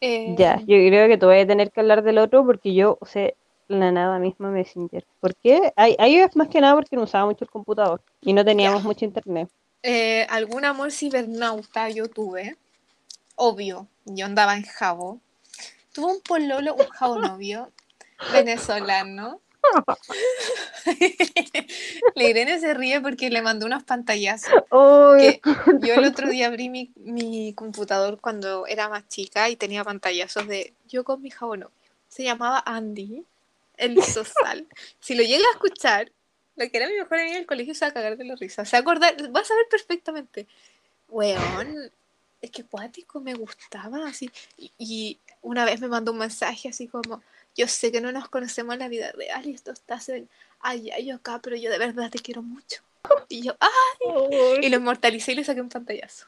Eh, 0.00 0.36
Ya, 0.38 0.58
yo 0.60 0.66
creo 0.76 1.08
que 1.08 1.18
te 1.18 1.26
voy 1.26 1.40
a 1.40 1.46
tener 1.46 1.72
que 1.72 1.80
hablar 1.80 2.04
del 2.04 2.18
otro 2.18 2.46
porque 2.46 2.72
yo 2.72 2.98
usé 3.00 3.34
la 3.66 3.90
nada 3.90 4.20
misma 4.20 4.48
Messenger. 4.50 5.04
¿Por 5.18 5.34
qué? 5.34 5.72
Ahí, 5.74 5.96
ahí 5.98 6.16
es 6.18 6.36
más 6.36 6.46
que 6.46 6.60
nada 6.60 6.76
porque 6.76 6.94
no 6.94 7.02
usaba 7.02 7.26
mucho 7.26 7.44
el 7.44 7.50
computador 7.50 8.00
y 8.20 8.32
no 8.32 8.44
teníamos 8.44 8.82
Ya. 8.82 8.86
mucho 8.86 9.04
internet. 9.04 9.48
Eh, 9.82 10.24
algún 10.30 10.64
amor 10.64 10.92
cibernauta 10.92 11.88
yo 11.90 12.08
tuve. 12.08 12.56
Obvio, 13.36 13.88
yo 14.04 14.26
andaba 14.26 14.56
en 14.56 14.64
Jabo. 14.64 15.20
Tuve 15.92 16.12
un 16.12 16.20
pololo, 16.20 16.74
un 16.74 16.86
Jabo 16.86 17.18
novio 17.18 17.72
venezolano. 18.32 19.40
La 22.14 22.24
Irene 22.24 22.60
se 22.60 22.74
ríe 22.74 23.00
porque 23.00 23.30
le 23.30 23.42
mandó 23.42 23.66
unos 23.66 23.82
pantallazos. 23.84 24.52
Que 25.18 25.40
yo 25.80 25.94
el 25.94 26.04
otro 26.04 26.28
día 26.28 26.48
abrí 26.48 26.68
mi, 26.68 26.92
mi 26.96 27.54
computador 27.54 28.20
cuando 28.20 28.66
era 28.66 28.88
más 28.88 29.08
chica 29.08 29.48
y 29.48 29.56
tenía 29.56 29.84
pantallazos 29.84 30.46
de 30.46 30.74
yo 30.88 31.04
con 31.04 31.22
mi 31.22 31.30
Jabo 31.30 31.56
novio. 31.56 31.72
Se 32.08 32.22
llamaba 32.22 32.62
Andy, 32.66 33.24
el 33.76 34.02
sosal. 34.02 34.66
Si 35.00 35.14
lo 35.14 35.22
llega 35.22 35.44
a 35.48 35.52
escuchar, 35.52 36.12
lo 36.56 36.70
que 36.70 36.76
era 36.76 36.88
mi 36.88 36.94
mejor 36.94 37.18
amiga 37.18 37.36
del 37.36 37.46
colegio 37.46 37.74
se 37.74 37.84
va 37.84 37.90
a 37.90 37.94
cagar 37.94 38.16
de 38.16 38.24
la 38.24 38.36
risa. 38.36 38.64
Se 38.64 38.76
va 38.76 38.78
a 38.78 38.82
acordar, 38.82 39.14
va 39.34 39.40
a 39.40 39.44
saber 39.44 39.66
perfectamente. 39.68 40.46
Weón, 41.08 41.90
es 42.44 42.50
que 42.50 42.64
cuático 42.64 43.20
me 43.20 43.34
gustaba 43.34 44.06
así. 44.06 44.30
Y, 44.56 44.72
y 44.78 45.18
una 45.42 45.64
vez 45.64 45.80
me 45.80 45.88
mandó 45.88 46.12
un 46.12 46.18
mensaje 46.18 46.68
así 46.68 46.88
como, 46.88 47.22
yo 47.54 47.68
sé 47.68 47.92
que 47.92 48.00
no 48.00 48.12
nos 48.12 48.28
conocemos 48.28 48.74
en 48.74 48.80
la 48.80 48.88
vida 48.88 49.12
real 49.12 49.46
y 49.46 49.54
esto 49.54 49.72
está 49.72 50.00
en 50.08 50.28
allá 50.60 50.98
yo 50.98 51.16
acá, 51.16 51.40
pero 51.42 51.56
yo 51.56 51.70
de 51.70 51.78
verdad 51.78 52.10
te 52.10 52.18
quiero 52.18 52.42
mucho. 52.42 52.82
Y 53.28 53.42
yo, 53.42 53.56
¡ah! 53.60 53.68
Y 54.62 54.68
lo 54.68 54.76
inmortalicé 54.76 55.32
y 55.32 55.34
le 55.36 55.44
saqué 55.44 55.60
un 55.60 55.68
pantallazo. 55.68 56.26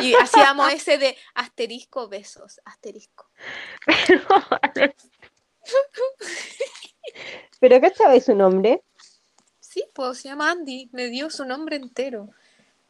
Y 0.00 0.14
hacíamos 0.14 0.72
ese 0.72 0.96
de 0.96 1.16
asterisco 1.34 2.08
besos, 2.08 2.60
asterisco. 2.64 3.28
pero 7.60 7.80
¿cachai 7.80 8.20
su 8.20 8.34
nombre? 8.34 8.82
Sí, 9.60 9.84
pues 9.92 10.18
se 10.18 10.28
llama 10.28 10.50
Andy, 10.50 10.88
me 10.92 11.08
dio 11.08 11.28
su 11.30 11.44
nombre 11.44 11.76
entero. 11.76 12.30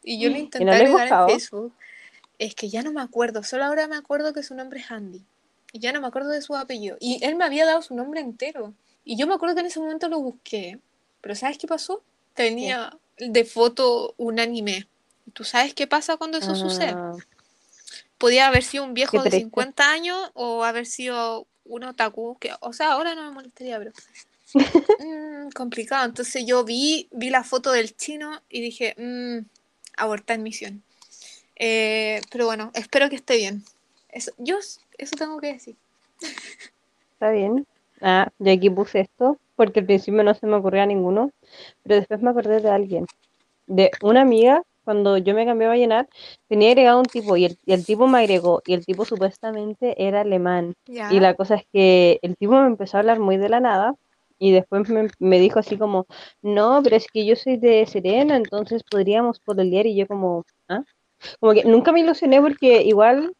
Y 0.03 0.20
yo 0.20 0.28
lo 0.28 0.37
¿Y 0.37 0.41
intenté 0.41 0.64
no 0.64 0.72
le 0.72 0.78
agregar 0.78 1.09
en? 1.09 1.28
Facebook. 1.30 1.74
Es 2.39 2.55
que 2.55 2.68
ya 2.68 2.82
no 2.82 2.93
me 2.93 3.01
acuerdo, 3.01 3.43
solo 3.43 3.64
ahora 3.64 3.87
me 3.87 3.97
acuerdo 3.97 4.32
que 4.32 4.43
su 4.43 4.55
nombre 4.55 4.80
es 4.80 4.91
Andy. 4.91 5.24
Y 5.72 5.78
ya 5.80 5.93
no 5.93 6.01
me 6.01 6.07
acuerdo 6.07 6.30
de 6.30 6.43
su 6.43 6.55
apellido. 6.55 6.97
Y 7.01 7.24
él 7.24 7.37
me 7.37 7.45
había 7.45 7.66
dado 7.66 7.82
su 7.82 7.95
nombre 7.95 8.20
entero. 8.20 8.74
Y 9.05 9.16
yo 9.16 9.26
me 9.26 9.35
acuerdo 9.35 9.55
que 9.55 9.61
en 9.61 9.66
ese 9.66 9.80
momento 9.80 10.09
lo 10.09 10.20
busqué. 10.20 10.78
Pero 11.20 11.35
¿sabes 11.35 11.59
qué 11.59 11.66
pasó? 11.66 12.03
Tenía 12.35 12.97
de 13.18 13.45
foto 13.45 14.14
un 14.16 14.41
anime. 14.41 14.87
¿Y 15.26 15.30
¿Tú 15.32 15.45
sabes 15.45 15.74
qué 15.74 15.87
pasa 15.87 16.16
cuando 16.16 16.39
eso 16.39 16.55
sucede? 16.55 16.93
Ah, 16.95 17.14
Podía 18.18 18.47
haber 18.47 18.62
sido 18.62 18.85
un 18.85 18.95
viejo 18.95 19.16
de 19.22 19.30
triste. 19.30 19.47
50 19.47 19.91
años 19.91 20.30
o 20.35 20.64
haber 20.64 20.87
sido 20.87 21.47
un 21.64 21.85
otaku, 21.85 22.37
que, 22.39 22.53
o 22.61 22.72
sea, 22.72 22.93
ahora 22.93 23.14
no 23.14 23.22
me 23.22 23.30
molestaría, 23.30 23.78
pero 23.78 23.93
mm, 24.99 25.51
complicado. 25.51 26.07
Entonces 26.07 26.45
yo 26.47 26.64
vi, 26.64 27.09
vi 27.11 27.30
la 27.30 27.43
foto 27.43 27.72
del 27.72 27.97
chino 27.97 28.43
y 28.49 28.61
dije, 28.61 28.95
mm, 28.97 29.47
abortar 29.97 30.39
misión. 30.39 30.82
Eh, 31.57 32.20
pero 32.30 32.46
bueno, 32.46 32.70
espero 32.74 33.09
que 33.09 33.16
esté 33.16 33.36
bien. 33.36 33.62
Eso, 34.09 34.32
yo 34.38 34.59
eso 34.98 35.16
tengo 35.16 35.40
que 35.40 35.52
decir. 35.52 35.76
está 37.12 37.30
bien. 37.30 37.66
Ah, 38.00 38.28
yo 38.38 38.52
aquí 38.52 38.70
puse 38.70 39.00
esto 39.00 39.38
porque 39.57 39.80
al 39.80 39.86
principio 39.86 40.22
no 40.22 40.34
se 40.34 40.46
me 40.46 40.57
ocurría 40.57 40.86
ninguno, 40.86 41.30
pero 41.82 41.96
después 41.96 42.20
me 42.22 42.30
acordé 42.30 42.61
de 42.61 42.70
alguien. 42.70 43.07
De 43.66 43.90
una 44.02 44.22
amiga, 44.22 44.62
cuando 44.84 45.16
yo 45.16 45.34
me 45.34 45.46
cambié 45.46 45.66
a 45.66 45.70
Vallenar, 45.70 46.09
tenía 46.48 46.70
agregado 46.70 46.98
un 46.98 47.07
tipo 47.07 47.36
y 47.36 47.46
el, 47.46 47.59
y 47.64 47.72
el 47.72 47.84
tipo 47.84 48.07
me 48.07 48.18
agregó 48.18 48.62
y 48.66 48.74
el 48.74 48.84
tipo 48.84 49.05
supuestamente 49.05 49.94
era 50.07 50.20
alemán. 50.20 50.74
Y 50.86 51.20
la 51.20 51.34
cosa 51.34 51.57
es 51.57 51.66
que 51.72 52.18
el 52.22 52.36
tipo 52.36 52.52
me 52.52 52.66
empezó 52.66 52.96
a 52.96 53.00
hablar 53.00 53.20
muy 53.20 53.36
de 53.36 53.48
la 53.48 53.61
nada 53.61 53.94
y 54.38 54.52
después 54.52 54.88
me, 54.88 55.09
me 55.18 55.38
dijo 55.38 55.61
así 55.61 55.78
como, 55.78 56.07
no, 56.42 56.80
pero 56.82 56.96
es 56.96 57.07
que 57.07 57.24
yo 57.24 57.36
soy 57.36 57.57
de 57.57 57.86
Serena, 57.86 58.36
entonces 58.36 58.82
podríamos 58.82 59.38
pololear 59.40 59.86
y 59.86 59.96
yo 59.96 60.07
como, 60.07 60.44
¿ah? 60.68 60.82
Como 61.40 61.52
que 61.54 61.64
nunca 61.64 61.92
me 61.92 62.00
ilusioné 62.00 62.40
porque 62.40 62.82
igual, 62.82 63.34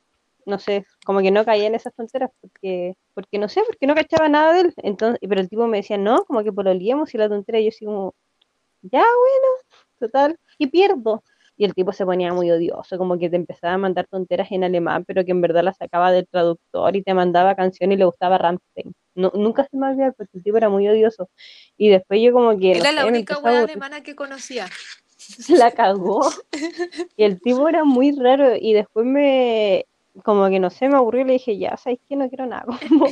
no 0.47 0.59
sé, 0.59 0.87
como 1.05 1.20
que 1.20 1.30
no 1.30 1.45
caía 1.45 1.66
en 1.66 1.74
esas 1.74 1.95
tonteras 1.95 2.30
porque, 2.41 2.95
porque 3.14 3.39
no 3.39 3.49
sé, 3.49 3.62
porque 3.66 3.87
no 3.87 3.95
cachaba 3.95 4.28
nada 4.28 4.53
de 4.53 4.61
él. 4.62 4.74
Entonces, 4.78 5.18
pero 5.28 5.41
el 5.41 5.49
tipo 5.49 5.66
me 5.66 5.78
decía, 5.78 5.99
no, 5.99 6.24
como 6.24 6.43
que 6.43 6.53
pololeemos 6.53 7.14
y 7.14 7.18
la 7.18 7.28
tontera 7.28 7.59
y 7.61 7.64
yo 7.64 7.68
así 7.70 7.85
como, 7.85 8.14
ya 8.82 8.99
bueno, 9.01 9.87
total, 9.99 10.39
y 10.59 10.66
pierdo. 10.66 11.22
Y 11.57 11.64
el 11.64 11.72
tipo 11.72 11.93
se 11.93 12.05
ponía 12.05 12.32
muy 12.32 12.51
odioso, 12.51 12.99
como 12.99 13.16
que 13.16 13.30
te 13.30 13.37
empezaba 13.37 13.74
a 13.74 13.78
mandar 13.78 14.09
tonteras 14.09 14.51
en 14.51 14.64
alemán, 14.64 15.05
pero 15.05 15.24
que 15.24 15.30
en 15.30 15.41
verdad 15.41 15.62
las 15.62 15.76
sacaba 15.76 16.11
del 16.11 16.26
traductor 16.26 16.97
y 16.97 17.03
te 17.03 17.14
mandaba 17.14 17.55
canciones 17.55 17.95
y 17.95 17.99
le 18.01 18.05
gustaba 18.05 18.39
Rammstein. 18.39 18.93
No, 19.14 19.30
nunca 19.37 19.62
se 19.62 19.76
me 19.76 19.87
olvidó 19.87 20.12
porque 20.14 20.37
el 20.37 20.43
tipo 20.43 20.57
era 20.57 20.68
muy 20.68 20.89
odioso. 20.89 21.30
Y 21.76 21.91
después 21.91 22.20
yo 22.20 22.32
como 22.32 22.59
que, 22.59 22.72
Era 22.72 22.91
la 22.91 23.03
sé, 23.03 23.07
única 23.07 23.35
aburrir. 23.35 23.57
alemana 23.57 24.03
que 24.03 24.16
conocía. 24.16 24.66
la 25.49 25.70
cagó. 25.70 26.22
Y 27.16 27.25
el 27.25 27.41
tipo 27.41 27.68
era 27.68 27.85
muy 27.85 28.12
raro. 28.12 28.55
Y 28.57 28.72
después 28.72 29.07
me, 29.07 29.87
como 30.22 30.49
que 30.49 30.61
no 30.61 30.70
sé, 30.70 30.89
me 30.89 30.97
aburrió. 30.97 31.22
Y 31.22 31.25
le 31.25 31.33
dije, 31.35 31.59
ya, 31.59 31.77
¿sabes 31.77 31.99
qué? 32.09 32.16
No 32.16 32.29
quiero 32.29 32.47
nada. 32.47 32.66
Como, 32.89 33.07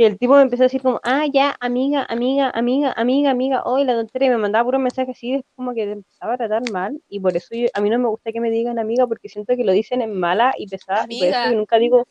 y 0.00 0.04
el 0.04 0.18
tipo 0.18 0.34
me 0.34 0.40
empezó 0.40 0.62
a 0.62 0.66
decir 0.66 0.80
como, 0.80 0.98
ah, 1.04 1.26
ya, 1.30 1.56
amiga, 1.60 2.06
amiga, 2.08 2.50
amiga, 2.54 2.94
amiga, 2.96 3.30
amiga, 3.30 3.62
hoy 3.64 3.84
la 3.84 3.94
tontería, 3.94 4.28
y 4.28 4.30
me 4.30 4.38
mandaba 4.38 4.64
puros 4.64 4.80
mensajes 4.80 5.14
así, 5.14 5.34
es 5.34 5.42
como 5.56 5.74
que 5.74 5.84
te 5.84 5.92
empezaba 5.92 6.34
a 6.34 6.36
tratar 6.38 6.70
mal, 6.70 7.02
y 7.10 7.20
por 7.20 7.36
eso 7.36 7.54
yo, 7.54 7.68
a 7.74 7.82
mí 7.82 7.90
no 7.90 7.98
me 7.98 8.08
gusta 8.08 8.32
que 8.32 8.40
me 8.40 8.50
digan 8.50 8.78
amiga, 8.78 9.06
porque 9.06 9.28
siento 9.28 9.54
que 9.56 9.62
lo 9.64 9.72
dicen 9.72 10.00
en 10.00 10.18
mala 10.18 10.54
y 10.56 10.68
pesada, 10.68 11.04
y 11.06 11.18
por 11.18 11.28
eso 11.28 11.50
yo 11.50 11.56
nunca 11.56 11.78
digo 11.78 12.06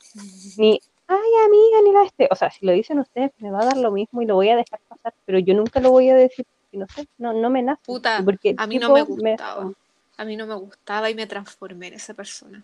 ni, 0.57 0.79
ay, 1.07 1.31
amiga, 1.47 1.81
ni 1.83 1.91
la 1.91 2.03
este, 2.03 2.27
o 2.29 2.35
sea, 2.35 2.51
si 2.51 2.63
lo 2.63 2.73
dicen 2.73 2.99
ustedes, 2.99 3.31
me 3.39 3.49
va 3.49 3.61
a 3.61 3.65
dar 3.65 3.77
lo 3.77 3.91
mismo 3.91 4.21
y 4.21 4.27
lo 4.27 4.35
voy 4.35 4.49
a 4.49 4.55
dejar 4.55 4.79
pasar, 4.87 5.15
pero 5.25 5.39
yo 5.39 5.55
nunca 5.55 5.79
lo 5.79 5.89
voy 5.89 6.09
a 6.09 6.15
decir, 6.15 6.45
porque 6.69 6.77
no 6.77 6.87
sé, 6.87 7.07
no, 7.17 7.33
no 7.33 7.49
me 7.49 7.61
nace. 7.63 7.81
Puta, 7.85 8.21
porque 8.23 8.55
a 8.57 8.67
mí 8.67 8.77
no 8.77 8.93
me 8.93 9.01
gustaba. 9.01 9.71
A 10.17 10.25
mí 10.25 10.35
no 10.35 10.45
me 10.45 10.55
gustaba 10.55 11.09
y 11.09 11.15
me 11.15 11.27
transformé 11.27 11.87
en 11.87 11.93
esa 11.95 12.13
persona. 12.13 12.63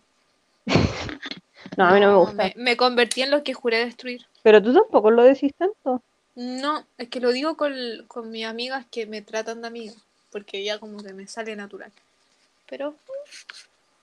No, 1.78 1.88
a 1.88 1.94
mí 1.94 2.00
no 2.00 2.08
me 2.12 2.18
gusta. 2.20 2.36
Me, 2.36 2.54
me 2.56 2.78
convertí 2.78 3.24
en 3.24 3.32
lo 3.32 3.44
que 3.44 3.54
juré 3.54 3.84
destruir. 3.84 4.22
Pero 4.44 4.62
tú 4.62 4.72
tampoco 4.74 5.10
lo 5.12 5.24
decís 5.24 5.52
tanto. 5.58 6.02
No, 6.36 6.86
es 6.98 7.10
que 7.10 7.20
lo 7.20 7.32
digo 7.32 7.58
con, 7.58 7.74
con 8.08 8.30
mis 8.30 8.46
amigas 8.46 8.86
que 8.92 9.06
me 9.08 9.22
tratan 9.22 9.62
de 9.62 9.68
amiga, 9.68 9.94
porque 10.32 10.64
ya 10.64 10.80
como 10.80 11.02
que 11.04 11.12
me 11.14 11.28
sale 11.28 11.56
natural. 11.56 11.92
Pero 12.70 12.94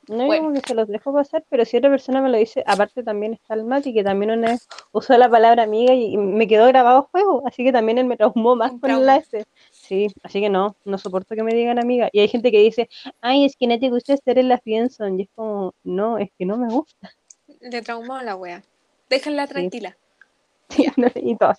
No, 0.09 0.27
Bueno. 0.27 0.43
como 0.43 0.55
que 0.61 0.67
se 0.67 0.75
los 0.75 0.89
dejo 0.89 1.13
pasar, 1.15 1.45
pero 1.49 1.65
si 1.65 1.77
otra 1.77 1.89
persona 1.89 2.21
me 2.21 2.29
lo 2.31 2.37
dice, 2.37 2.63
aparte 2.67 3.03
también 3.05 3.35
está 3.35 3.55
el 3.55 3.65
Mati, 3.65 3.95
que 3.95 4.03
también 4.03 4.33
una 4.33 4.51
vez 4.51 4.67
usó 4.91 5.17
la 5.17 5.31
palabra 5.31 5.63
amiga 5.63 5.95
y 5.95 6.17
me 6.17 6.49
quedó 6.49 6.67
grabado 6.67 6.99
a 6.99 7.07
fuego, 7.07 7.43
así 7.47 7.65
que 7.65 7.73
también 7.73 7.99
él 7.99 8.07
me 8.07 8.17
traumó 8.17 8.57
más 8.57 8.73
con 8.81 9.07
la 9.07 9.17
S. 9.17 9.47
Sí, 9.83 10.07
así 10.23 10.41
que 10.41 10.49
no, 10.49 10.77
no 10.85 10.97
soporto 10.97 11.35
que 11.35 11.43
me 11.43 11.53
digan 11.55 11.79
amiga. 11.81 12.09
Y 12.13 12.21
hay 12.21 12.29
gente 12.29 12.53
que 12.53 12.59
dice, 12.61 12.89
ay, 13.21 13.45
es 13.45 13.57
que 13.57 13.67
no 13.67 13.77
te 13.81 13.91
gusta 13.91 14.15
estar 14.15 14.39
en 14.39 14.49
la 14.49 14.59
friendzone, 14.59 15.19
y 15.19 15.23
es 15.25 15.29
como, 15.35 15.75
no, 15.83 16.19
es 16.19 16.31
que 16.39 16.47
no 16.47 16.57
me 16.57 16.73
gusta. 16.73 17.13
le 17.61 17.83
traumó 17.83 18.15
a 18.15 18.23
la 18.23 18.37
wea. 18.37 18.63
Déjenla 19.11 19.47
Sí. 19.47 19.53
tranquila. 19.53 19.97
Sí, 20.71 20.87
no, 20.97 21.09
y 21.17 21.37
todo. 21.37 21.53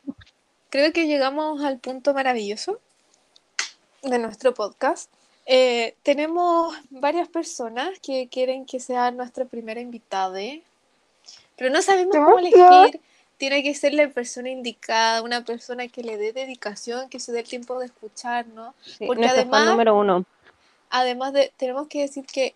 Creo 0.70 0.92
que 0.92 1.06
llegamos 1.06 1.62
al 1.64 1.78
punto 1.80 2.14
maravilloso 2.16 2.80
de 4.02 4.18
nuestro 4.18 4.54
podcast. 4.56 5.12
Eh, 5.46 5.96
tenemos 6.02 6.76
varias 6.90 7.28
personas 7.28 8.00
que 8.00 8.28
quieren 8.30 8.66
que 8.66 8.80
sea 8.80 9.12
nuestra 9.12 9.46
primera 9.46 9.82
invitada, 9.82 10.40
pero 11.58 11.70
no 11.70 11.82
sabemos 11.82 12.16
cómo 12.16 12.40
elegir. 12.40 13.00
Tiene 13.44 13.62
que 13.62 13.76
ser 13.76 13.94
la 13.94 14.08
persona 14.08 14.50
indicada, 14.50 15.22
una 15.22 15.44
persona 15.44 15.90
que 15.90 16.02
le 16.02 16.16
dé 16.16 16.32
dedicación, 16.32 17.10
que 17.10 17.20
se 17.20 17.34
dé 17.34 17.42
el 17.42 17.46
tiempo 17.46 17.78
de 17.78 17.88
escucharnos. 17.88 18.74
Sí, 18.82 19.06
Porque 19.06 19.26
además- 19.26 19.66
número 19.66 19.98
uno. 20.00 20.24
Además 20.90 21.34
de, 21.34 21.52
tenemos 21.58 21.90
que 21.90 22.00
decir 22.00 22.26
que 22.26 22.56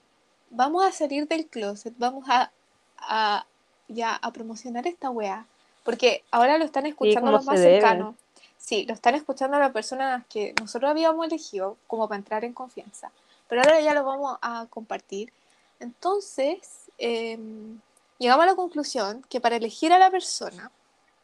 vamos 0.49 0.85
a 0.85 0.93
salir 0.93 1.27
del 1.27 1.45
closet, 1.47 1.93
vamos 1.97 2.23
a, 2.29 2.51
a 2.99 3.45
ya 3.89 4.15
a 4.15 4.31
promocionar 4.31 4.87
esta 4.87 5.09
wea, 5.09 5.45
porque 5.83 6.23
ahora 6.31 6.57
lo 6.57 6.63
están 6.63 6.85
escuchando 6.85 7.31
los 7.33 7.43
más 7.43 7.59
cercanos. 7.59 8.15
Sí, 8.57 8.85
lo 8.85 8.93
están 8.93 9.15
escuchando 9.15 9.59
las 9.59 9.73
personas 9.73 10.23
que 10.29 10.53
nosotros 10.57 10.89
habíamos 10.89 11.27
elegido 11.27 11.75
como 11.87 12.07
para 12.07 12.19
entrar 12.19 12.45
en 12.45 12.53
confianza, 12.53 13.11
pero 13.49 13.59
ahora 13.61 13.81
ya 13.81 13.93
lo 13.93 14.05
vamos 14.05 14.37
a 14.41 14.67
compartir. 14.69 15.33
Entonces, 15.81 16.59
em, 16.97 17.77
llegamos 18.19 18.43
a 18.43 18.47
la 18.47 18.55
conclusión 18.55 19.25
que 19.27 19.41
para 19.41 19.57
elegir 19.57 19.91
a 19.91 19.99
la 19.99 20.09
persona 20.09 20.71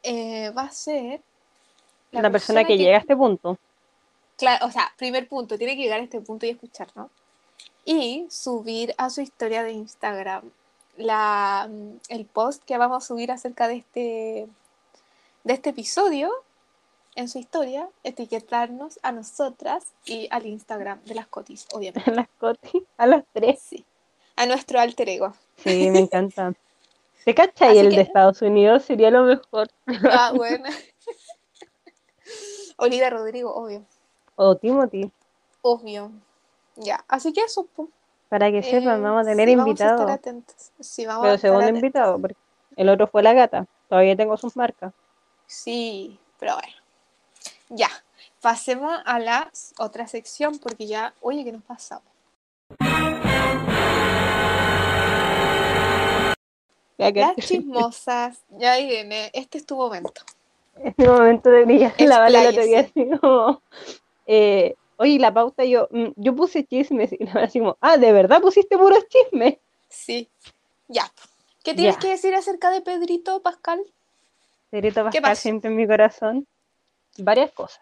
eh, 0.04 0.51
va 0.51 0.64
a 0.64 0.72
ser 0.72 1.22
La, 2.12 2.30
persona, 2.30 2.64
que, 2.64 2.78
llega 2.78 2.97
a 2.97 2.99
este 2.99 3.16
punto. 3.16 3.58
Claro, 4.38 4.66
o 4.68 4.72
sea, 4.72 4.91
primer 4.97 5.28
punto, 5.28 5.58
tiene 5.58 5.76
que 5.76 5.84
llegar 5.84 5.99
a 5.99 6.04
este 6.04 6.22
punto 6.22 6.45
y 6.45 6.49
escucharnos. 6.49 7.10
Y 7.86 8.28
subir 8.30 8.93
a 8.97 9.10
su 9.10 9.22
historia 9.22 9.64
de 9.64 9.72
Instagram 9.72 10.51
la, 10.97 11.68
mm, 11.70 11.97
el 12.10 12.26
post 12.26 12.64
que 12.64 12.78
vamos 12.78 13.04
a 13.04 13.08
subir 13.08 13.32
acerca 13.32 13.68
de 13.68 13.76
este, 13.78 14.47
de 15.43 15.54
este 15.54 15.72
episodio 15.72 16.32
en 17.16 17.30
su 17.30 17.39
historia, 17.39 17.89
etiquetarnos 18.04 18.99
a 19.04 19.12
nosotras 19.12 19.93
y 20.06 20.28
al 20.32 20.45
Instagram 20.45 21.04
de 21.06 21.16
las 21.16 21.28
cotis, 21.28 21.68
obviamente. 21.74 22.12
Las 22.16 22.28
Coti, 22.39 22.84
a 22.97 23.06
las 23.06 23.24
tres. 23.34 23.60
Sí. 23.62 23.86
A 24.36 24.45
nuestro 24.47 24.80
alter 24.80 25.10
ego. 25.10 25.34
Sí, 25.58 25.89
me 25.91 25.99
encanta. 25.99 26.54
¿Te 27.26 27.34
cachai? 27.36 27.69
Así 27.69 27.80
El 27.80 27.89
que- 27.89 27.95
de 27.97 28.01
Estados 28.03 28.41
Unidos 28.41 28.84
sería 28.84 29.09
lo 29.11 29.24
mejor. 29.24 29.67
Ah, 30.11 30.32
bueno. 30.36 30.65
Olivia 32.78 33.09
Rodrigo, 33.09 33.53
obvio. 33.53 33.86
O 34.36 34.55
Timothy. 34.57 35.11
Obvio. 35.61 36.11
Ya, 36.76 37.03
así 37.07 37.32
que 37.34 37.41
eso. 37.41 37.65
po. 37.65 37.89
Para 38.30 38.51
que 38.51 38.63
sepan, 38.63 38.99
Eh, 38.99 39.01
vamos 39.03 39.21
a 39.28 39.30
tener 39.30 39.47
sí, 39.47 39.53
invitados. 39.53 39.99
Vamos 39.99 40.11
a 40.11 40.15
estar 40.15 40.32
atentos. 40.34 40.71
Sí, 40.80 41.05
vamos 41.05 41.21
a 41.21 41.24
Pero 41.26 41.36
estar 41.36 41.47
segundo 41.49 41.63
atentos. 41.65 41.80
invitado, 41.84 42.19
porque 42.19 42.36
el 42.76 42.89
otro 42.89 43.07
fue 43.07 43.21
la 43.24 43.34
gata. 43.34 43.67
Todavía 43.89 44.15
tengo 44.15 44.36
sus 44.38 44.55
marcas. 44.57 44.91
Sí, 45.45 46.19
pero 46.39 46.55
bueno. 46.55 46.74
Ya, 47.69 47.89
pasemos 48.41 48.91
a 49.05 49.19
la 49.19 49.51
otra 49.78 50.07
sección 50.07 50.57
porque 50.57 50.88
ya, 50.88 51.13
oye, 51.21 51.43
que 51.43 51.51
nos 51.51 51.63
pasamos. 51.63 52.03
Las 57.12 57.36
chismosas, 57.38 58.43
ya 58.49 58.78
viene, 58.78 59.30
este 59.34 59.58
es 59.58 59.66
tu 59.66 59.76
momento. 59.76 60.22
es 60.84 60.93
mi 60.97 61.06
momento 61.06 61.49
de 61.49 61.66
brillar 61.66 61.93
la 61.99 62.20
bala 62.20 62.41
el 62.43 62.47
otro 62.49 62.64
día 62.64 62.80
así 62.82 63.10
como, 63.20 63.62
eh, 64.26 64.76
oye, 64.97 65.20
la 65.20 65.34
pauta 65.34 65.66
yo, 65.66 65.88
mm, 65.91 66.08
yo 66.16 66.36
puse 66.36 66.64
chismes 66.66 67.12
y 67.14 67.24
la 67.26 67.43
así 67.43 67.60
como, 67.60 67.78
ah, 67.82 67.97
¿de 67.97 68.12
verdad 68.12 68.41
pusiste 68.41 68.78
puros 68.78 69.06
chismes? 69.08 69.58
Sí, 69.89 70.30
ya. 70.88 71.12
¿Qué 71.64 71.74
tienes 71.74 71.95
Ya. 71.95 71.99
que 72.01 72.08
decir 72.10 72.34
acerca 72.36 72.72
de 72.72 72.82
Pedrito 72.82 73.41
Pascal? 73.41 73.82
Pedrito 74.70 75.08
¿Qué 75.12 75.22
Pascal 75.22 75.38
siempre 75.38 75.70
en 75.70 75.78
mi 75.78 75.88
corazón. 75.88 76.47
Varias 77.18 77.51
cosas. 77.51 77.80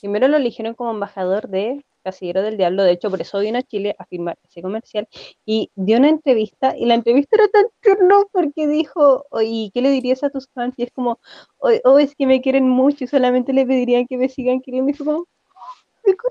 Primero 0.00 0.28
lo 0.28 0.36
eligieron 0.36 0.74
como 0.74 0.92
embajador 0.92 1.48
de 1.48 1.84
Casillero 2.04 2.42
del 2.42 2.56
Diablo, 2.56 2.84
de 2.84 2.92
hecho 2.92 3.10
por 3.10 3.20
eso 3.20 3.40
vino 3.40 3.58
a 3.58 3.62
Chile 3.62 3.96
a 3.98 4.04
firmar 4.04 4.38
ese 4.44 4.62
comercial 4.62 5.08
y 5.44 5.70
dio 5.74 5.98
una 5.98 6.10
entrevista 6.10 6.76
y 6.76 6.86
la 6.86 6.94
entrevista 6.94 7.36
era 7.36 7.48
tan 7.48 7.66
tierno 7.80 8.28
porque 8.30 8.68
dijo, 8.68 9.26
oye, 9.30 9.70
¿qué 9.74 9.82
le 9.82 9.90
dirías 9.90 10.22
a 10.22 10.30
tus 10.30 10.48
fans? 10.54 10.74
Y 10.76 10.84
es 10.84 10.92
como, 10.92 11.18
oh, 11.58 11.70
oh, 11.84 11.98
es 11.98 12.14
que 12.14 12.26
me 12.26 12.40
quieren 12.40 12.68
mucho 12.68 13.04
y 13.04 13.06
solamente 13.08 13.52
le 13.52 13.66
pedirían 13.66 14.06
que 14.06 14.16
me 14.18 14.28
sigan 14.28 14.60
queriendo 14.60 14.90
y 14.90 14.94
fue 14.94 15.06
como. 15.06 15.26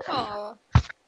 Oh, 0.08 0.56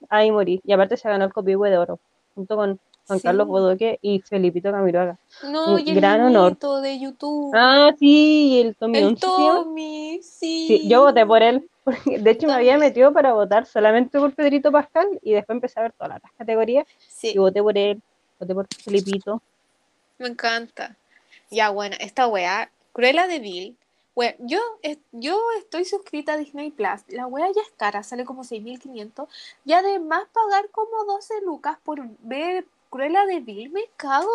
Ahí 0.09 0.31
morí. 0.31 0.61
Y 0.65 0.73
aparte 0.73 0.97
se 0.97 1.09
ganó 1.09 1.25
el 1.25 1.33
copihue 1.33 1.71
de 1.71 1.79
oro 1.79 2.01
junto 2.35 2.55
con 2.55 2.79
Juan 3.07 3.19
Sí. 3.19 3.23
Carlos 3.25 3.47
Bodoque 3.47 3.99
y 4.03 4.21
Felipito 4.21 4.71
Camiroaga. 4.73 5.17
no, 5.45 5.75
Un 5.75 5.81
y 5.81 5.91
el 5.91 5.95
gran 5.97 6.21
honor. 6.23 6.59
de 6.83 6.99
YouTube. 6.99 7.53
Ah, 7.55 7.93
sí, 7.99 8.61
el 8.65 8.75
Tommy 8.77 8.99
el. 8.99 9.19
Tommy, 9.19 10.21
sí. 10.23 10.67
Sí, 10.67 10.89
yo 10.89 11.03
voté 11.03 11.25
por 11.25 11.43
él. 11.43 11.69
porque 11.85 12.19
de 12.19 12.31
hecho, 12.33 12.47
me 12.49 12.55
había 12.55 12.79
metido 12.79 13.13
para 13.13 13.33
votar 13.33 13.65
solamente 13.67 14.19
por 14.19 14.35
Pedrito 14.35 14.73
Pascal 14.73 15.07
y 15.23 15.33
después 15.35 15.55
empecé 15.55 15.79
a 15.79 15.85
ver 15.85 15.93
todas 15.93 16.21
las 16.21 16.33
categorías 16.37 16.85
Sí, 17.09 17.33
y 17.35 17.39
voté 17.39 17.63
por 17.63 17.79
él, 17.79 18.03
voté 18.41 18.55
por 18.55 18.67
Felipito. 18.83 19.41
me 20.19 20.27
encanta. 20.29 20.97
Ya, 21.51 21.71
bueno, 21.71 21.95
esta 22.01 22.27
weá, 22.27 22.71
Cruella 22.93 23.29
de 23.29 23.39
Vil. 23.39 23.77
Bueno, 24.17 24.35
yo, 24.41 24.59
yo 25.13 25.39
estoy 25.59 25.85
suscrita 25.85 26.33
a 26.33 26.37
Disney 26.39 26.71
Plus. 26.73 27.03
La 27.09 27.27
weá 27.27 27.47
ya 27.55 27.61
es 27.63 27.71
cara, 27.77 28.03
sale 28.03 28.25
como 28.25 28.43
6.500. 28.43 29.29
Y 29.65 29.75
además 29.75 30.23
pagar 30.33 30.69
como 30.71 31.05
12 31.05 31.35
lucas 31.45 31.77
por 31.85 32.01
ver 32.21 32.67
Cruella 32.97 33.27
de 33.27 33.41
Vil, 33.41 33.71
me 33.71 33.83
cago. 33.97 34.31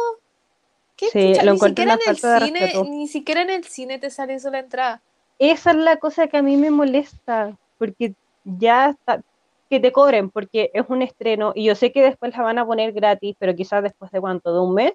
¿Qué 0.95 1.07
Sí, 1.07 1.33
lo 1.43 1.53
Ni 1.53 1.59
siquiera 1.59 1.93
en 1.93 1.99
el 2.07 2.15
cine, 2.17 2.59
respeto. 2.59 2.83
ni 2.83 3.07
siquiera 3.07 3.41
en 3.41 3.49
el 3.49 3.63
cine 3.63 3.97
te 3.97 4.11
sale 4.11 4.35
eso 4.35 4.51
la 4.51 4.59
entrada. 4.59 5.01
Esa 5.39 5.71
es 5.71 5.77
la 5.77 5.97
cosa 5.97 6.27
que 6.27 6.37
a 6.37 6.43
mí 6.43 6.57
me 6.57 6.69
molesta, 6.69 7.57
porque 7.79 8.13
ya 8.43 8.89
está, 8.89 9.23
que 9.67 9.79
te 9.79 9.91
cobren, 9.91 10.29
porque 10.29 10.69
es 10.75 10.85
un 10.89 11.01
estreno 11.01 11.53
y 11.55 11.63
yo 11.65 11.73
sé 11.73 11.91
que 11.91 12.03
después 12.03 12.37
la 12.37 12.43
van 12.43 12.59
a 12.59 12.65
poner 12.67 12.91
gratis, 12.91 13.35
pero 13.39 13.55
quizás 13.55 13.81
después 13.81 14.11
de 14.11 14.21
cuánto, 14.21 14.53
de 14.53 14.59
un 14.59 14.75
mes, 14.75 14.93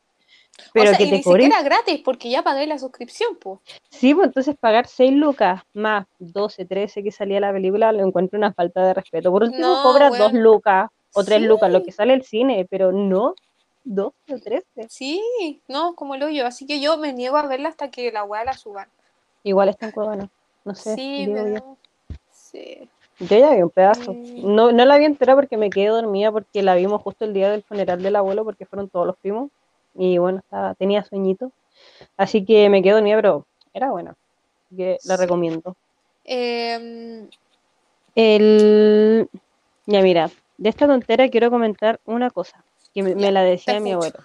pero 0.72 0.86
o 0.86 0.88
sea, 0.90 0.98
que 0.98 1.04
y 1.06 1.10
te 1.10 1.16
ni 1.16 1.22
cobren 1.24 1.46
siquiera 1.50 1.64
gratis, 1.64 2.00
porque 2.04 2.30
ya 2.30 2.42
pagué 2.44 2.68
la 2.68 2.78
suscripción, 2.78 3.34
pues. 3.40 3.58
Sí, 3.90 4.14
pues 4.14 4.28
entonces 4.28 4.54
pagar 4.60 4.86
6 4.86 5.12
lucas 5.12 5.62
más 5.74 6.06
12, 6.20 6.64
13 6.66 7.02
que 7.02 7.10
salía 7.10 7.40
la 7.40 7.52
película, 7.52 7.90
lo 7.90 8.06
encuentro 8.06 8.38
una 8.38 8.52
falta 8.52 8.86
de 8.86 8.94
respeto. 8.94 9.32
Por 9.32 9.42
último, 9.42 9.66
No, 9.66 9.82
cobra 9.82 10.08
bueno. 10.10 10.24
2 10.26 10.34
lucas 10.34 10.88
o 11.14 11.24
3 11.24 11.40
Sí. 11.40 11.46
lucas, 11.46 11.72
lo 11.72 11.82
que 11.82 11.90
sale 11.90 12.14
el 12.14 12.22
cine, 12.22 12.64
pero 12.70 12.92
no 12.92 13.34
12 13.87 14.34
o 14.34 14.39
13. 14.39 14.64
Sí, 14.89 15.61
no, 15.68 15.95
como 15.95 16.16
el 16.16 16.22
hoyo. 16.24 16.47
Así 16.47 16.66
que 16.66 16.80
yo 16.80 16.99
me 16.99 17.12
niego 17.12 17.37
a 17.37 17.47
verla 17.47 17.68
hasta 17.68 17.91
que 17.91 18.11
la 18.12 18.24
weá 18.24 18.45
la 18.45 18.53
suban. 18.55 18.89
Igual 19.45 19.68
está 19.68 19.87
en 19.87 19.93
Cuevana, 19.93 20.28
no 20.64 20.74
sé, 20.74 20.95
Sí, 20.97 21.26
yo. 21.26 21.34
da- 21.34 21.62
Sí. 22.32 22.89
Yo 23.20 23.39
ya 23.39 23.55
vi 23.55 23.62
un 23.62 23.70
pedazo. 23.70 24.12
No, 24.12 24.72
no 24.72 24.84
la 24.84 24.99
vi 24.99 25.05
entera 25.07 25.34
porque 25.34 25.57
me 25.57 25.70
quedé 25.70 25.87
dormida 25.87 26.30
porque 26.32 26.62
la 26.62 26.74
vimos 26.74 27.01
justo 27.01 27.24
el 27.24 27.32
día 27.32 27.51
del 27.51 27.62
funeral 27.62 28.03
del 28.03 28.16
abuelo 28.16 28.45
porque 28.45 28.66
fueron 28.66 28.89
todos 28.91 29.07
los 29.07 29.16
primos. 29.16 29.51
Y 29.95 30.18
bueno, 30.18 30.41
estaba, 30.41 30.74
tenía 30.74 31.03
sueñito. 31.05 31.53
Así 32.16 32.45
que 32.45 32.68
me 32.68 32.82
quedé 32.82 32.93
dormida, 32.95 33.16
pero 33.16 33.47
era 33.72 33.91
buena. 33.91 34.16
Así 34.66 34.76
que 34.76 34.99
la 35.05 35.16
Sí. 35.16 35.22
recomiendo. 35.22 35.76
Em, 36.24 37.28
El... 38.14 39.28
Ya 39.87 40.03
mira, 40.03 40.30
de 40.59 40.68
esta 40.68 40.87
tontera 40.87 41.28
quiero 41.28 41.51
comentar 41.51 42.01
una 42.07 42.30
cosa 42.30 42.64
que 42.97 43.03
me, 43.03 43.14
me 43.14 43.30
la 43.30 43.42
decía 43.42 43.74
te 43.74 43.80
mi 43.80 43.92
abuelo. 43.92 44.18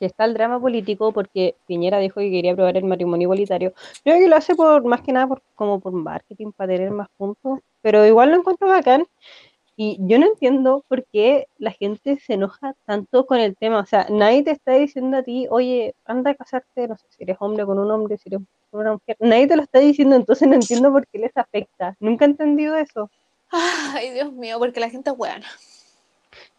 que 0.00 0.06
está 0.06 0.24
el 0.24 0.34
drama 0.34 0.60
político 0.60 1.12
porque 1.12 1.54
Piñera 1.68 2.00
dijo 2.00 2.18
que 2.18 2.28
quería 2.28 2.52
aprobar 2.52 2.76
el 2.76 2.84
matrimonio 2.84 3.26
igualitario. 3.26 3.72
Creo 4.02 4.18
que 4.18 4.26
lo 4.26 4.34
hace 4.34 4.56
por 4.56 4.84
más 4.84 5.00
que 5.02 5.12
nada 5.12 5.28
por, 5.28 5.42
como 5.54 5.78
por 5.78 5.92
marketing, 5.92 6.50
para 6.50 6.72
tener 6.72 6.90
más 6.90 7.08
puntos, 7.16 7.60
pero 7.82 8.04
igual 8.04 8.30
lo 8.30 8.38
encuentro 8.38 8.66
bacán. 8.66 9.06
Y 9.76 9.96
yo 10.00 10.18
no 10.18 10.26
entiendo 10.26 10.84
por 10.88 11.06
qué 11.06 11.46
la 11.56 11.70
gente 11.70 12.18
se 12.18 12.34
enoja 12.34 12.74
tanto 12.84 13.24
con 13.26 13.38
el 13.38 13.56
tema. 13.56 13.78
O 13.78 13.86
sea, 13.86 14.06
nadie 14.10 14.42
te 14.42 14.50
está 14.50 14.72
diciendo 14.72 15.18
a 15.18 15.22
ti, 15.22 15.46
oye, 15.50 15.94
anda 16.04 16.32
a 16.32 16.34
casarte, 16.34 16.88
no 16.88 16.96
sé 16.98 17.06
si 17.10 17.22
eres 17.22 17.36
hombre 17.40 17.64
con 17.64 17.78
un 17.78 17.90
hombre, 17.90 18.18
si 18.18 18.28
eres 18.28 18.40
con 18.70 18.80
una 18.80 18.92
mujer. 18.94 19.16
Nadie 19.20 19.46
te 19.46 19.56
lo 19.56 19.62
está 19.62 19.78
diciendo, 19.78 20.16
entonces 20.16 20.48
no 20.48 20.54
entiendo 20.54 20.92
por 20.92 21.06
qué 21.06 21.18
les 21.20 21.34
afecta. 21.36 21.96
Nunca 22.00 22.24
he 22.24 22.28
entendido 22.28 22.76
eso. 22.76 23.08
Ay, 23.50 24.10
Dios 24.10 24.32
mío, 24.32 24.58
porque 24.58 24.80
la 24.80 24.90
gente 24.90 25.10
es 25.10 25.16
buena. 25.16 25.46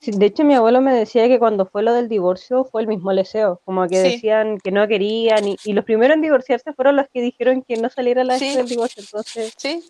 De 0.03 0.25
hecho, 0.25 0.43
mi 0.43 0.55
abuelo 0.55 0.81
me 0.81 0.93
decía 0.95 1.27
que 1.27 1.37
cuando 1.37 1.67
fue 1.67 1.83
lo 1.83 1.93
del 1.93 2.09
divorcio 2.09 2.65
fue 2.65 2.81
el 2.81 2.87
mismo 2.87 3.11
leseo, 3.13 3.61
como 3.65 3.87
que 3.87 3.97
Sí. 3.97 4.13
decían 4.13 4.57
que 4.57 4.71
no 4.71 4.87
querían, 4.87 5.47
y, 5.47 5.57
y 5.63 5.73
los 5.73 5.85
primeros 5.85 6.15
en 6.15 6.21
divorciarse 6.21 6.73
fueron 6.73 6.95
los 6.95 7.05
que 7.13 7.21
dijeron 7.21 7.63
que 7.67 7.77
no 7.77 7.87
saliera 7.89 8.23
la 8.23 8.39
Sí. 8.39 8.55
del 8.55 8.67
divorcio, 8.67 9.03
entonces 9.03 9.53
¿Sí? 9.57 9.83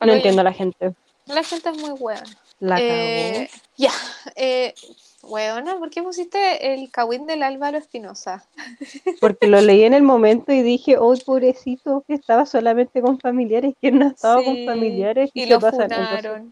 no 0.00 0.12
entiendo 0.14 0.40
a 0.40 0.44
la 0.44 0.54
gente. 0.54 0.94
La 1.26 1.44
gente 1.44 1.68
es 1.68 1.76
muy 1.76 1.92
buena. 1.92 2.24
La 2.60 2.78
Eh, 2.80 3.48
ya, 3.76 3.92
eh, 4.36 4.74
weona, 5.22 5.78
¿por 5.78 5.90
qué 5.90 6.02
pusiste 6.02 6.72
el 6.72 6.90
cagüín 6.90 7.26
del 7.26 7.42
Álvaro 7.42 7.76
Espinosa? 7.76 8.48
porque 9.20 9.48
lo 9.48 9.60
leí 9.60 9.84
en 9.84 9.92
el 9.92 10.02
momento 10.02 10.50
y 10.52 10.62
dije, 10.62 10.96
oh, 10.98 11.14
pobrecito, 11.26 12.04
que 12.08 12.14
estaba 12.14 12.46
solamente 12.46 13.02
con 13.02 13.18
familiares, 13.20 13.74
que 13.82 13.92
no 13.92 14.08
estaba 14.08 14.42
con 14.42 14.64
familiares 14.64 15.30
y, 15.34 15.42
y 15.42 15.46
lo 15.46 15.60
pasan. 15.60 15.92
Entonces, 15.92 16.42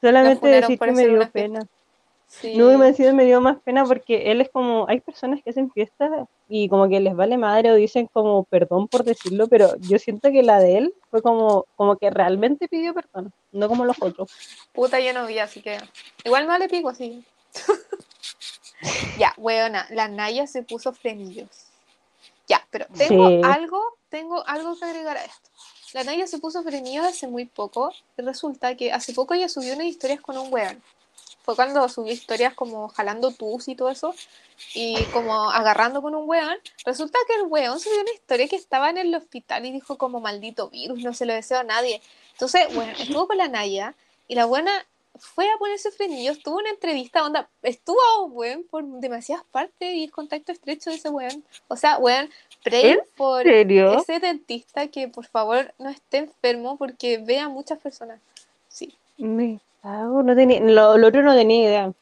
solamente 0.00 0.48
decir 0.48 0.78
que 0.78 0.92
me 0.92 1.06
dio 1.06 1.26
fiesta. 1.28 1.66
Sí. 2.26 2.56
No, 2.56 2.76
me 2.78 2.88
encima 2.88 3.12
me 3.12 3.24
dio 3.24 3.40
más 3.40 3.58
pena 3.62 3.84
porque 3.84 4.32
él 4.32 4.40
es 4.40 4.48
como, 4.50 4.86
hay 4.88 5.00
personas 5.00 5.40
que 5.42 5.50
hacen 5.50 5.70
fiestas 5.70 6.10
y 6.48 6.68
como 6.68 6.88
que 6.88 6.98
les 6.98 7.14
vale 7.14 7.38
madre 7.38 7.70
o 7.70 7.74
dicen 7.74 8.08
como 8.12 8.44
perdón 8.44 8.88
por 8.88 9.04
decirlo, 9.04 9.46
pero 9.46 9.76
yo 9.80 9.98
siento 9.98 10.30
que 10.32 10.42
la 10.42 10.58
de 10.58 10.78
él 10.78 10.94
fue 11.10 11.22
como, 11.22 11.66
como 11.76 11.96
que 11.96 12.10
realmente 12.10 12.66
pidió 12.68 12.92
perdón, 12.92 13.32
no 13.52 13.68
como 13.68 13.84
los 13.84 13.96
otros. 14.00 14.30
Puta, 14.72 14.98
yo 15.00 15.12
no 15.12 15.26
vi, 15.26 15.38
así 15.38 15.62
que. 15.62 15.78
Igual 16.24 16.46
no 16.46 16.58
le 16.58 16.68
pico 16.68 16.88
así. 16.88 17.24
ya, 19.18 19.32
weona, 19.36 19.86
la 19.90 20.08
Naya 20.08 20.46
se 20.46 20.62
puso 20.62 20.92
frenillos. 20.92 21.66
Ya, 22.48 22.66
pero 22.70 22.86
tengo 22.96 23.28
Sí. 23.28 23.40
algo, 23.44 23.80
tengo 24.08 24.46
algo 24.46 24.76
que 24.78 24.84
agregar 24.84 25.16
a 25.16 25.24
esto. 25.24 25.50
La 25.94 26.04
Naya 26.04 26.26
se 26.26 26.38
puso 26.38 26.62
frenillos 26.62 27.06
hace 27.06 27.26
muy 27.28 27.46
poco. 27.46 27.92
Y 28.18 28.22
resulta 28.22 28.76
que 28.76 28.92
hace 28.92 29.14
poco 29.14 29.34
ella 29.34 29.48
subió 29.48 29.74
unas 29.74 29.86
historias 29.86 30.20
con 30.20 30.36
un 30.36 30.52
weón. 30.52 30.82
Fue 31.44 31.54
cuando 31.54 31.86
subió 31.90 32.12
historias 32.12 32.54
como 32.54 32.88
jalando 32.88 33.30
tus 33.30 33.68
y 33.68 33.76
todo 33.76 33.90
eso. 33.90 34.14
Y 34.74 35.02
como 35.12 35.50
agarrando 35.50 36.00
con 36.00 36.14
un 36.14 36.26
weón. 36.26 36.56
Resulta 36.86 37.18
que 37.26 37.34
el 37.34 37.42
weón 37.48 37.78
subió 37.78 38.00
una 38.00 38.12
historia 38.12 38.48
que 38.48 38.56
estaba 38.56 38.88
en 38.88 38.96
el 38.96 39.14
hospital 39.14 39.66
y 39.66 39.72
dijo 39.72 39.98
como 39.98 40.20
maldito 40.20 40.70
virus, 40.70 41.02
no 41.02 41.12
se 41.12 41.26
lo 41.26 41.34
deseo 41.34 41.58
a 41.58 41.64
nadie. 41.64 42.00
Entonces, 42.32 42.74
bueno, 42.74 42.92
estuvo 42.98 43.26
con 43.26 43.36
la 43.36 43.48
Naya 43.48 43.94
y 44.26 44.36
la 44.36 44.46
buena 44.46 44.72
fue 45.16 45.48
a 45.50 45.58
ponerse 45.58 45.90
frenillos, 45.90 46.40
tuvo 46.40 46.56
una 46.56 46.70
entrevista, 46.70 47.24
onda, 47.24 47.48
estuvo 47.62 48.00
a 48.00 48.22
un 48.22 48.32
weón 48.34 48.64
por 48.64 48.84
demasiadas 48.84 49.44
partes 49.50 49.94
y 49.94 50.04
el 50.04 50.10
contacto 50.10 50.50
estrecho 50.50 50.90
de 50.90 50.96
ese 50.96 51.10
weón. 51.10 51.44
O 51.68 51.76
sea, 51.76 51.98
weón, 51.98 52.30
pray 52.62 52.92
¿En 52.92 53.00
por 53.16 53.42
serio? 53.42 53.98
ese 54.00 54.18
dentista 54.18 54.88
que 54.88 55.08
por 55.08 55.26
favor 55.26 55.72
no 55.78 55.90
esté 55.90 56.18
enfermo 56.18 56.76
porque 56.78 57.18
ve 57.18 57.38
a 57.38 57.48
muchas 57.48 57.78
personas. 57.78 58.20
Sí. 58.68 58.96
Me 59.18 59.60
cago, 59.84 60.22
no 60.22 60.34
tenía, 60.34 60.60
lo, 60.60 60.96
lo 60.98 61.06
otro 61.08 61.22
no 61.22 61.34
tenía 61.34 61.64
idea. 61.68 61.92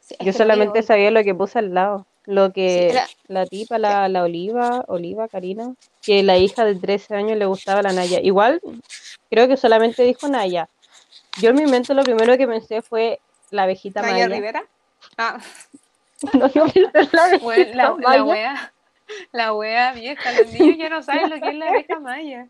sí, 0.00 0.14
Yo 0.20 0.32
solamente 0.32 0.82
sabía 0.82 1.10
lo 1.10 1.22
que 1.24 1.34
puse 1.34 1.58
al 1.58 1.74
lado. 1.74 2.06
Lo 2.24 2.52
que 2.52 2.90
era- 2.90 3.06
la 3.26 3.46
tipa, 3.46 3.78
la, 3.78 4.08
la 4.08 4.22
Oliva, 4.22 4.84
Oliva, 4.86 5.26
Karina, 5.26 5.74
que 6.02 6.22
la 6.22 6.38
hija 6.38 6.64
de 6.64 6.76
13 6.76 7.16
años 7.16 7.36
le 7.36 7.46
gustaba 7.46 7.82
la 7.82 7.92
Naya. 7.92 8.20
Igual, 8.20 8.60
creo 9.28 9.48
que 9.48 9.56
solamente 9.56 10.04
dijo 10.04 10.28
Naya. 10.28 10.68
Yo 11.40 11.50
en 11.50 11.56
mi 11.56 11.66
mente 11.66 11.94
lo 11.94 12.04
primero 12.04 12.36
que 12.38 12.46
pensé 12.46 12.80
fue 12.82 13.18
la 13.50 13.64
abejita 13.64 14.02
Naya 14.02 14.12
Maya. 14.28 14.28
Rivera. 14.36 14.64
Ah, 15.18 15.38
No, 16.34 16.46
yo 16.52 16.64
pensé 16.66 16.90
en 16.94 17.08
la 17.12 17.24
abejita 17.24 17.44
bueno, 17.44 17.74
la, 17.74 17.82
la 17.82 17.94
Maya. 17.96 18.24
wea, 18.24 18.72
la 19.32 19.54
wea 19.54 19.92
vieja, 19.92 20.30
los 20.32 20.46
niños 20.52 20.76
ya 20.78 20.88
no 20.88 21.02
saben 21.02 21.30
lo 21.30 21.40
que 21.40 21.50
es 21.50 21.56
la 21.56 21.66
abeja 21.70 21.98
maya. 21.98 22.46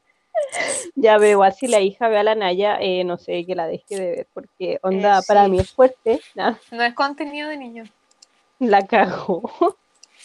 Ya, 0.94 1.16
igual 1.26 1.52
si 1.54 1.66
la 1.68 1.80
hija 1.80 2.08
ve 2.08 2.18
a 2.18 2.22
la 2.22 2.34
Naya, 2.34 2.78
eh, 2.80 3.04
no 3.04 3.16
sé, 3.18 3.44
que 3.46 3.54
la 3.54 3.66
deje 3.66 3.84
de 3.96 4.10
ver, 4.16 4.26
porque 4.32 4.78
onda, 4.82 5.18
Eh, 5.18 5.22
para 5.26 5.48
mí 5.48 5.58
es 5.58 5.70
fuerte, 5.70 6.20
nah, 6.34 6.54
No 6.70 6.82
es 6.82 6.94
contenido 6.94 7.48
de 7.48 7.56
niños. 7.56 7.88
la 8.58 8.86
cago. 8.86 9.42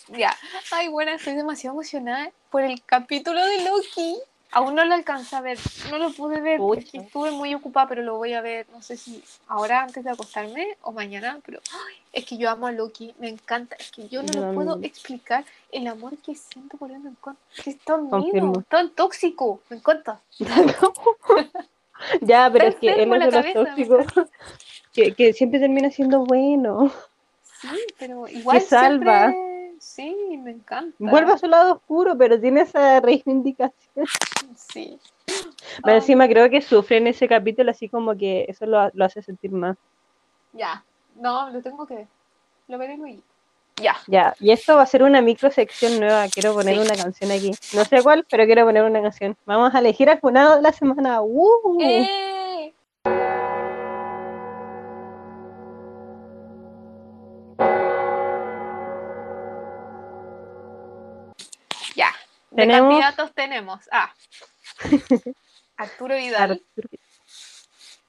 Ya. 0.10 0.36
Ay, 0.72 0.88
bueno, 0.88 1.12
estoy 1.12 1.34
demasiado 1.34 1.74
emocionada 1.76 2.32
por 2.50 2.62
el 2.64 2.82
capítulo 2.86 3.44
de 3.46 3.64
Loki. 3.66 4.16
Aún 4.52 4.76
no 4.76 4.86
lo 4.86 4.94
alcancé 4.94 5.36
a 5.36 5.42
ver, 5.42 5.58
no 5.92 5.98
lo 5.98 6.12
pude 6.12 6.40
ver. 6.40 6.58
Porque 6.58 7.00
estuve 7.00 7.32
muy 7.32 7.54
ocupada, 7.54 7.88
pero 7.88 8.02
lo 8.02 8.18
voy 8.18 8.34
a 8.34 8.42
ver, 8.42 8.66
no 8.72 8.82
sé 8.82 8.96
si 8.96 9.24
ahora 9.48 9.84
antes 9.84 10.04
de 10.04 10.10
acostarme 10.10 10.78
o 10.82 10.92
mañana, 10.92 11.40
pero 11.46 11.60
ay, 11.72 11.96
es 12.14 12.26
que 12.26 12.38
yo 12.38 12.50
amo 12.50 12.68
a 12.68 12.72
Loki, 12.72 13.14
me 13.20 13.28
encanta, 13.28 13.76
es 13.78 13.92
que 13.92 14.08
yo 14.08 14.24
no 14.24 14.32
Yo 14.32 14.42
lo 14.42 14.54
puedo 14.54 14.80
explicar 14.82 15.44
el 15.72 15.88
amor 15.88 16.18
que 16.18 16.34
siento 16.36 16.78
por 16.78 16.92
él, 16.92 17.00
me 17.00 17.10
encanta, 17.10 17.42
que 17.62 17.72
es 17.72 17.80
tan 17.80 18.10
lindo, 18.10 18.64
tan 18.70 18.90
tóxico, 18.92 19.62
me 19.70 19.78
encanta. 19.78 20.22
ya, 22.22 22.50
pero 22.52 22.68
es 22.68 22.76
que 22.76 22.94
él 22.94 23.14
es 23.14 23.20
de 23.20 23.32
los 23.32 23.54
tóxicos 23.54 24.06
que, 24.94 25.14
que 25.14 25.34
siempre 25.34 25.60
termina 25.60 25.92
siendo 25.92 26.26
bueno. 26.26 26.92
Sí, 27.62 27.68
pero 27.98 28.28
igual 28.28 28.62
salva. 28.62 29.32
siempre, 29.32 29.47
sí, 29.98 30.38
me 30.38 30.52
encanta. 30.52 30.96
Vuelve 31.00 31.34
a 31.34 31.38
su 31.38 31.48
lado 31.48 31.74
oscuro, 31.74 32.18
pero 32.18 32.40
tiene 32.40 32.62
esa 32.62 33.00
reivindicación. 33.02 34.06
Sí. 34.56 35.00
Ah. 35.84 35.96
encima 35.96 36.28
creo 36.28 36.50
que 36.50 36.62
sufre 36.62 36.98
en 36.98 37.08
ese 37.08 37.28
capítulo, 37.28 37.72
así 37.72 37.90
como 37.90 38.16
que 38.16 38.46
eso 38.48 38.66
lo, 38.66 38.90
lo 38.94 39.06
hace 39.06 39.22
sentir 39.22 39.52
más. 39.52 39.78
Ya, 40.54 40.84
no, 41.16 41.50
lo 41.50 41.62
tengo 41.62 41.86
que 41.86 41.96
ver. 41.96 42.08
Lo 42.68 42.78
veré 42.78 42.96
luego. 42.98 43.22
Ya. 43.76 43.96
Ya, 44.08 44.34
y 44.40 44.52
esto 44.52 44.76
va 44.76 44.82
a 44.84 44.88
ser 44.88 45.04
una 45.04 45.22
microsección 45.22 46.00
nueva. 46.00 46.26
Quiero 46.30 46.54
poner 46.54 46.76
Sí. 46.76 46.82
una 46.82 46.96
canción 46.96 47.32
aquí. 47.32 47.52
No 47.74 47.86
sé 47.86 48.02
cuál, 48.02 48.26
pero 48.30 48.46
quiero 48.46 48.66
poner 48.66 48.84
una 48.84 49.02
canción. 49.02 49.38
Vamos 49.46 49.76
a 49.76 49.80
elegir 49.80 50.10
al 50.10 50.20
funado 50.20 50.56
de 50.56 50.62
la 50.64 50.72
semana. 50.74 51.22
¡Uh! 51.22 51.78
¡Eh! 51.82 52.37
De 62.58 62.64
Tenemos- 62.64 62.90
candidatos 62.90 63.34
tenemos 63.36 63.88
a 63.92 64.12
Arturo 65.78 66.16
Vidal 66.16 66.52
Arturo- 66.54 66.90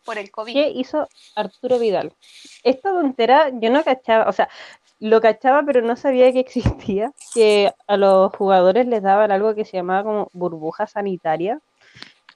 por 0.07 0.16
el 0.16 0.30
COVID. 0.30 0.55
¿Qué 0.55 0.70
hizo 0.70 1.07
Arturo 1.36 1.78
Vidal? 1.78 2.14
Esta 2.62 2.88
tontera 2.90 3.51
yo 3.53 3.70
no 3.70 3.84
cachaba, 3.84 4.26
o 4.26 4.32
sea, 4.32 4.49
lo 5.01 5.20
cachaba, 5.20 5.62
pero 5.66 5.82
no 5.82 5.96
sabía 5.96 6.32
que 6.32 6.40
existía, 6.40 7.12
que 7.34 7.70
a 7.87 7.96
los 7.99 8.34
jugadores 8.34 8.87
les 8.87 9.03
daban 9.03 9.30
algo 9.33 9.54
que 9.54 9.66
se 9.66 9.76
llamaba 9.76 10.03
como 10.04 10.30
burbuja 10.33 10.87
sanitaria, 10.87 11.61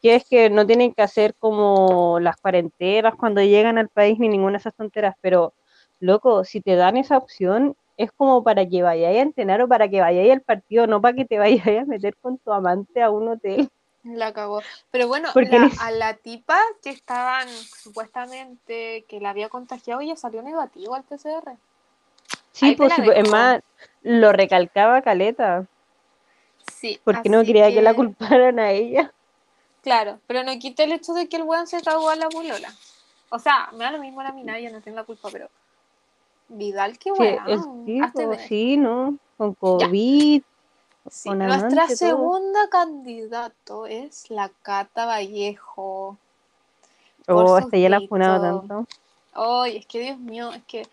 que 0.03 0.17
es 0.17 0.25
que 0.29 0.51
no 0.51 0.67
tienen 0.67 0.93
que 0.93 1.01
hacer 1.01 1.35
como 1.39 2.21
las 2.21 2.37
cuarentenas 2.37 3.15
cuando 3.15 3.41
llegan 3.41 3.79
al 3.79 3.89
país 3.89 4.19
ni 4.19 4.29
ninguna 4.29 4.53
de 4.53 4.59
esas 4.59 4.75
tonteras, 4.75 5.15
pero 5.23 5.55
loco, 5.99 6.45
si 6.45 6.61
te 6.61 6.77
dan 6.77 6.99
esa 6.99 7.17
opción 7.17 7.75
es 7.97 8.11
como 8.13 8.43
para 8.43 8.67
que 8.69 8.83
vayáis 8.83 9.19
a 9.19 9.23
entrenar 9.23 9.61
o 9.63 9.69
para 9.69 9.89
que 9.89 10.01
vayáis 10.01 10.33
al 10.33 10.41
partido, 10.41 10.87
no 10.87 11.01
para 11.01 11.15
que 11.15 11.25
te 11.25 11.39
vayáis 11.39 11.67
a 11.83 11.85
meter 11.85 12.17
con 12.17 12.39
tu 12.39 12.53
amante 12.53 13.03
a 13.03 13.11
un 13.11 13.29
hotel. 13.29 13.69
La 14.05 14.33
cagó. 14.33 14.63
Pero 14.91 15.07
bueno, 15.07 15.29
la- 15.35 15.71
a 15.81 15.91
la 15.93 16.15
tipa 16.15 16.59
que 16.83 16.91
estaban 16.91 17.49
supuestamente 17.49 19.05
que 19.09 19.21
la 19.21 19.31
había 19.31 19.49
contagiado, 19.49 20.01
ella 20.01 20.17
salió 20.17 20.43
negativo 20.43 20.95
al 20.95 21.05
PCR. 21.05 21.57
Sí, 22.53 22.67
Ahí 22.67 22.71
te 22.73 22.77
pues 22.79 22.89
la 22.91 22.97
sí, 22.97 23.03
pues, 23.05 23.19
es 23.19 23.29
más, 23.31 23.61
lo 24.03 24.33
recalcaba 24.33 25.03
Caleta, 25.03 25.67
Sí. 26.71 27.01
porque 27.05 27.29
no 27.29 27.43
quería 27.45 27.71
que... 27.71 27.81
la 27.81 27.95
culparan 27.95 28.59
a 28.59 28.73
ella. 28.73 29.13
Claro, 29.83 30.19
pero 30.27 30.43
no 30.45 30.57
quita 30.59 30.85
el 30.85 30.93
hecho 30.93 31.13
de 31.13 31.29
que 31.29 31.37
el 31.37 31.43
weón 31.43 31.67
se 31.67 31.81
cagó 31.83 32.09
a 32.11 32.17
la 32.17 32.29
polola. 32.29 32.73
O 33.31 33.39
sea, 33.39 33.71
me 33.73 33.85
da 33.85 33.93
lo 33.93 33.99
mismo 33.99 34.21
a 34.21 34.33
mí, 34.33 34.43
nadie, 34.45 34.71
no 34.71 34.81
tengo 34.81 34.97
la 34.97 35.05
culpa, 35.05 35.29
pero. 35.33 35.49
Vidal, 36.53 36.99
qué 36.99 37.11
Sí, 37.15 37.23
weón. 37.23 37.49
el 37.49 37.85
tipo, 38.13 38.35
sí, 38.49 38.77
¿no? 38.77 39.17
Con 39.37 39.55
COVID. 39.55 40.43
Sí, 41.11 41.29
con 41.29 41.39
Nuestra 41.39 41.67
amante, 41.67 41.87
todo. 41.87 41.97
segunda 41.97 42.69
candidato 42.71 43.87
es 43.87 44.31
la 44.31 44.51
Cata 44.63 45.07
Vallejo. 45.07 46.17
Oh, 47.29 47.57
hasta 47.57 47.77
ya 47.77 47.89
la 47.89 47.97
han 47.97 48.09
funado 48.09 48.61
tanto. 48.61 48.87
Ay, 49.33 49.79
es 49.79 49.87
que 49.87 50.01
Dios 50.01 50.19
mío, 50.19 50.53
es 50.53 50.63
que. 50.65 50.87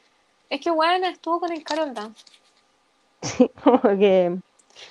Es 0.49 0.61
que 0.61 0.71
weón 0.71 1.03
estuvo 1.03 1.39
con 1.39 1.51
el 1.51 1.63
Carol 1.63 1.93
Dance. 1.93 2.23
Sí, 3.21 3.51
como 3.63 3.81
que 3.81 4.37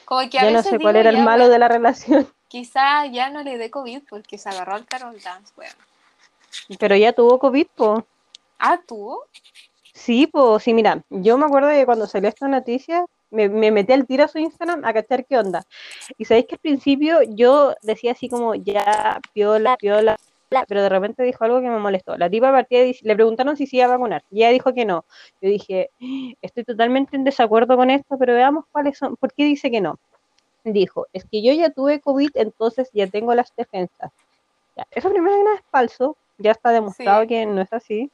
Como 0.04 0.28
que 0.28 0.38
a 0.38 0.44
ya 0.44 0.50
no 0.50 0.62
sé 0.62 0.78
cuál 0.78 0.94
digo, 0.94 1.00
era 1.00 1.10
el 1.10 1.24
malo 1.24 1.48
de 1.48 1.58
la 1.58 1.68
relación. 1.68 2.28
Quizá 2.48 3.06
ya 3.06 3.30
no 3.30 3.42
le 3.42 3.58
dé 3.58 3.70
COVID 3.70 4.02
porque 4.08 4.38
se 4.38 4.48
agarró 4.48 4.74
al 4.74 4.86
Carol 4.86 5.20
Dance, 5.20 5.52
weón. 5.56 5.72
Pero 6.78 6.96
ya 6.96 7.12
tuvo 7.12 7.38
COVID, 7.38 7.66
po. 7.74 8.04
Ah, 8.58 8.78
¿tuvo? 8.86 9.24
Sí, 9.98 10.28
pues 10.28 10.62
sí, 10.62 10.74
mira, 10.74 11.02
yo 11.10 11.36
me 11.38 11.46
acuerdo 11.46 11.68
de 11.68 11.84
cuando 11.84 12.06
salió 12.06 12.28
esta 12.28 12.46
noticia, 12.46 13.04
me, 13.30 13.48
me 13.48 13.72
metí 13.72 13.92
al 13.92 14.06
tiro 14.06 14.24
a 14.24 14.28
su 14.28 14.38
Instagram 14.38 14.84
a 14.84 14.92
cachar 14.92 15.26
qué 15.26 15.36
onda. 15.36 15.64
Y 16.16 16.24
sabéis 16.24 16.46
que 16.46 16.54
al 16.54 16.60
principio 16.60 17.18
yo 17.28 17.74
decía 17.82 18.12
así 18.12 18.28
como, 18.28 18.54
ya, 18.54 19.20
piola, 19.32 19.76
piola, 19.76 20.16
pero 20.68 20.82
de 20.82 20.88
repente 20.88 21.24
dijo 21.24 21.44
algo 21.44 21.60
que 21.60 21.68
me 21.68 21.78
molestó. 21.80 22.16
La 22.16 22.30
tipa 22.30 22.52
partía 22.52 22.86
y 22.86 22.96
le 23.02 23.14
preguntaron 23.16 23.56
si 23.56 23.66
se 23.66 23.76
iba 23.78 23.86
a 23.86 23.88
vacunar. 23.88 24.22
Y 24.30 24.38
ella 24.38 24.50
dijo 24.50 24.72
que 24.72 24.84
no. 24.84 25.04
Yo 25.42 25.50
dije, 25.50 25.90
estoy 26.40 26.62
totalmente 26.62 27.16
en 27.16 27.24
desacuerdo 27.24 27.76
con 27.76 27.90
esto, 27.90 28.16
pero 28.18 28.34
veamos 28.34 28.66
cuáles 28.70 28.96
son, 28.96 29.16
¿por 29.16 29.32
qué 29.32 29.44
dice 29.44 29.68
que 29.68 29.80
no? 29.80 29.98
Dijo, 30.62 31.06
es 31.12 31.24
que 31.24 31.42
yo 31.42 31.52
ya 31.52 31.70
tuve 31.70 32.00
COVID, 32.00 32.30
entonces 32.34 32.88
ya 32.92 33.08
tengo 33.08 33.34
las 33.34 33.52
defensas. 33.56 34.12
Ya, 34.76 34.86
eso 34.92 35.10
primero 35.10 35.34
que 35.36 35.42
nada 35.42 35.56
es 35.56 35.64
falso, 35.72 36.16
ya 36.38 36.52
está 36.52 36.70
demostrado 36.70 37.22
Sí. 37.22 37.26
que 37.28 37.46
no 37.46 37.60
es 37.60 37.72
así. 37.72 38.10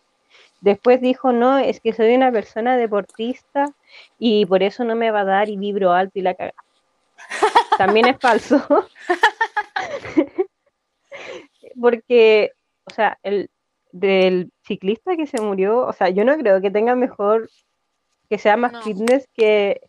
Después 0.65 0.99
dijo, 1.03 1.31
no, 1.31 1.59
es 1.59 1.79
que 1.79 1.93
soy 1.93 2.15
una 2.15 2.33
persona 2.33 2.79
deportista 2.79 3.67
y 4.19 4.47
por 4.47 4.63
eso 4.63 4.83
no 4.83 4.97
me 4.97 5.11
va 5.11 5.21
a 5.21 5.25
dar 5.27 5.51
y 5.51 5.59
vibro 5.59 5.93
alto 5.93 6.19
y 6.19 6.23
la 6.23 6.33
caga. 6.33 6.55
También 7.77 8.07
es 8.07 8.17
falso. 8.19 8.67
Porque, 11.79 12.53
o 12.87 12.95
sea, 12.95 13.19
el 13.23 13.51
del 13.93 14.53
ciclista 14.67 15.17
que 15.17 15.27
se 15.27 15.39
murió, 15.39 15.81
o 15.81 15.93
sea, 15.93 16.09
yo 16.09 16.25
no 16.25 16.35
creo 16.39 16.63
que 16.63 16.71
tenga 16.71 16.95
mejor, 16.95 17.51
que 18.31 18.39
sea 18.39 18.57
más 18.57 18.73
No. 18.73 18.81
fitness 18.81 19.29
que 19.35 19.83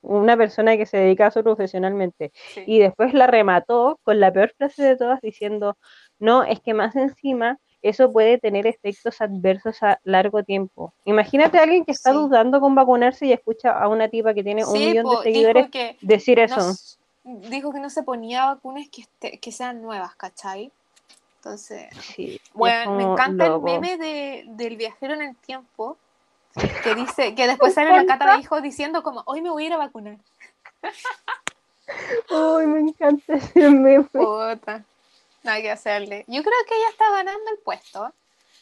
una 0.00 0.34
persona 0.38 0.78
que 0.78 0.86
se 0.86 0.96
dedica 0.96 1.26
a 1.26 1.28
eso 1.28 1.42
profesionalmente. 1.42 2.32
Sí. 2.54 2.64
Y 2.66 2.78
después 2.78 3.12
la 3.12 3.26
remató 3.26 4.00
con 4.02 4.18
la 4.18 4.32
peor 4.32 4.54
frase 4.56 4.82
de 4.82 4.96
todas 4.96 5.20
diciendo, 5.20 5.76
no, 6.18 6.42
es 6.42 6.58
que 6.60 6.72
más 6.72 6.96
encima 6.96 7.58
eso 7.82 8.12
puede 8.12 8.38
tener 8.38 8.66
efectos 8.66 9.20
adversos 9.20 9.82
a 9.82 9.98
largo 10.04 10.42
tiempo. 10.42 10.92
Imagínate 11.04 11.58
a 11.58 11.62
alguien 11.62 11.84
que 11.84 11.92
está 11.92 12.10
Sí. 12.10 12.16
dudando 12.16 12.60
con 12.60 12.74
vacunarse 12.74 13.26
y 13.26 13.32
escucha 13.32 13.72
a 13.72 13.88
una 13.88 14.08
tipa 14.08 14.32
que 14.34 14.42
tiene 14.44 14.64
un 14.64 14.72
millón 14.72 15.04
po, 15.04 15.18
de 15.18 15.22
seguidores 15.24 15.68
decir 16.00 16.38
eso. 16.38 16.72
dijo 17.24 17.72
que 17.72 17.80
no 17.80 17.90
se 17.90 18.02
ponía 18.02 18.46
vacunas 18.46 18.88
que, 18.88 19.02
este- 19.02 19.38
que 19.38 19.52
sean 19.52 19.82
nuevas, 19.82 20.14
¿cachai? 20.16 20.72
Entonces, 21.36 21.88
Sí, 22.00 22.40
bueno, 22.54 22.92
me 22.96 23.02
encanta 23.02 23.48
loco. 23.48 23.66
el 23.68 23.80
meme 23.80 23.96
de, 23.96 24.44
del 24.46 24.76
viajero 24.76 25.14
en 25.14 25.22
el 25.22 25.36
tiempo 25.36 25.96
que 26.84 26.94
dice 26.94 27.34
que 27.34 27.46
después 27.48 27.74
sale 27.74 27.90
la 27.96 28.06
Cata 28.06 28.26
Vallejo 28.26 28.60
diciendo 28.60 29.02
como 29.02 29.22
hoy 29.26 29.40
me 29.42 29.50
voy 29.50 29.64
a 29.64 29.66
ir 29.66 29.72
a 29.72 29.76
vacunar. 29.78 30.18
Uy, 32.30 32.66
me 32.66 32.80
encanta 32.80 33.34
ese 33.34 33.70
meme. 33.70 34.04
Puta, 34.04 34.84
nada 35.42 35.60
que 35.60 35.70
hacerle. 35.70 36.24
Yo 36.28 36.42
creo 36.42 36.54
que 36.68 36.74
ella 36.76 36.88
está 36.90 37.10
ganando 37.10 37.50
el 37.50 37.58
puesto. 37.58 38.12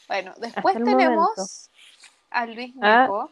Bueno, 0.09 0.33
después 0.39 0.75
tenemos 0.75 1.15
momento. 1.15 1.43
a 2.31 2.47
Luis 2.47 2.75
Ah, 2.81 3.03
Ñeco 3.03 3.31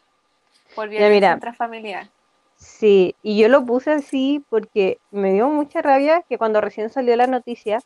por 0.75 0.89
violencia 0.89 1.33
intrafamiliar. 1.33 2.09
Sí, 2.55 3.15
y 3.23 3.39
yo 3.39 3.47
lo 3.47 3.65
puse 3.65 3.91
así 3.91 4.43
porque 4.49 4.99
me 5.11 5.33
dio 5.33 5.47
mucha 5.47 5.81
rabia 5.81 6.23
que 6.27 6.37
cuando 6.37 6.59
recién 6.59 6.89
salió 6.89 7.15
la 7.15 7.25
noticia, 7.25 7.79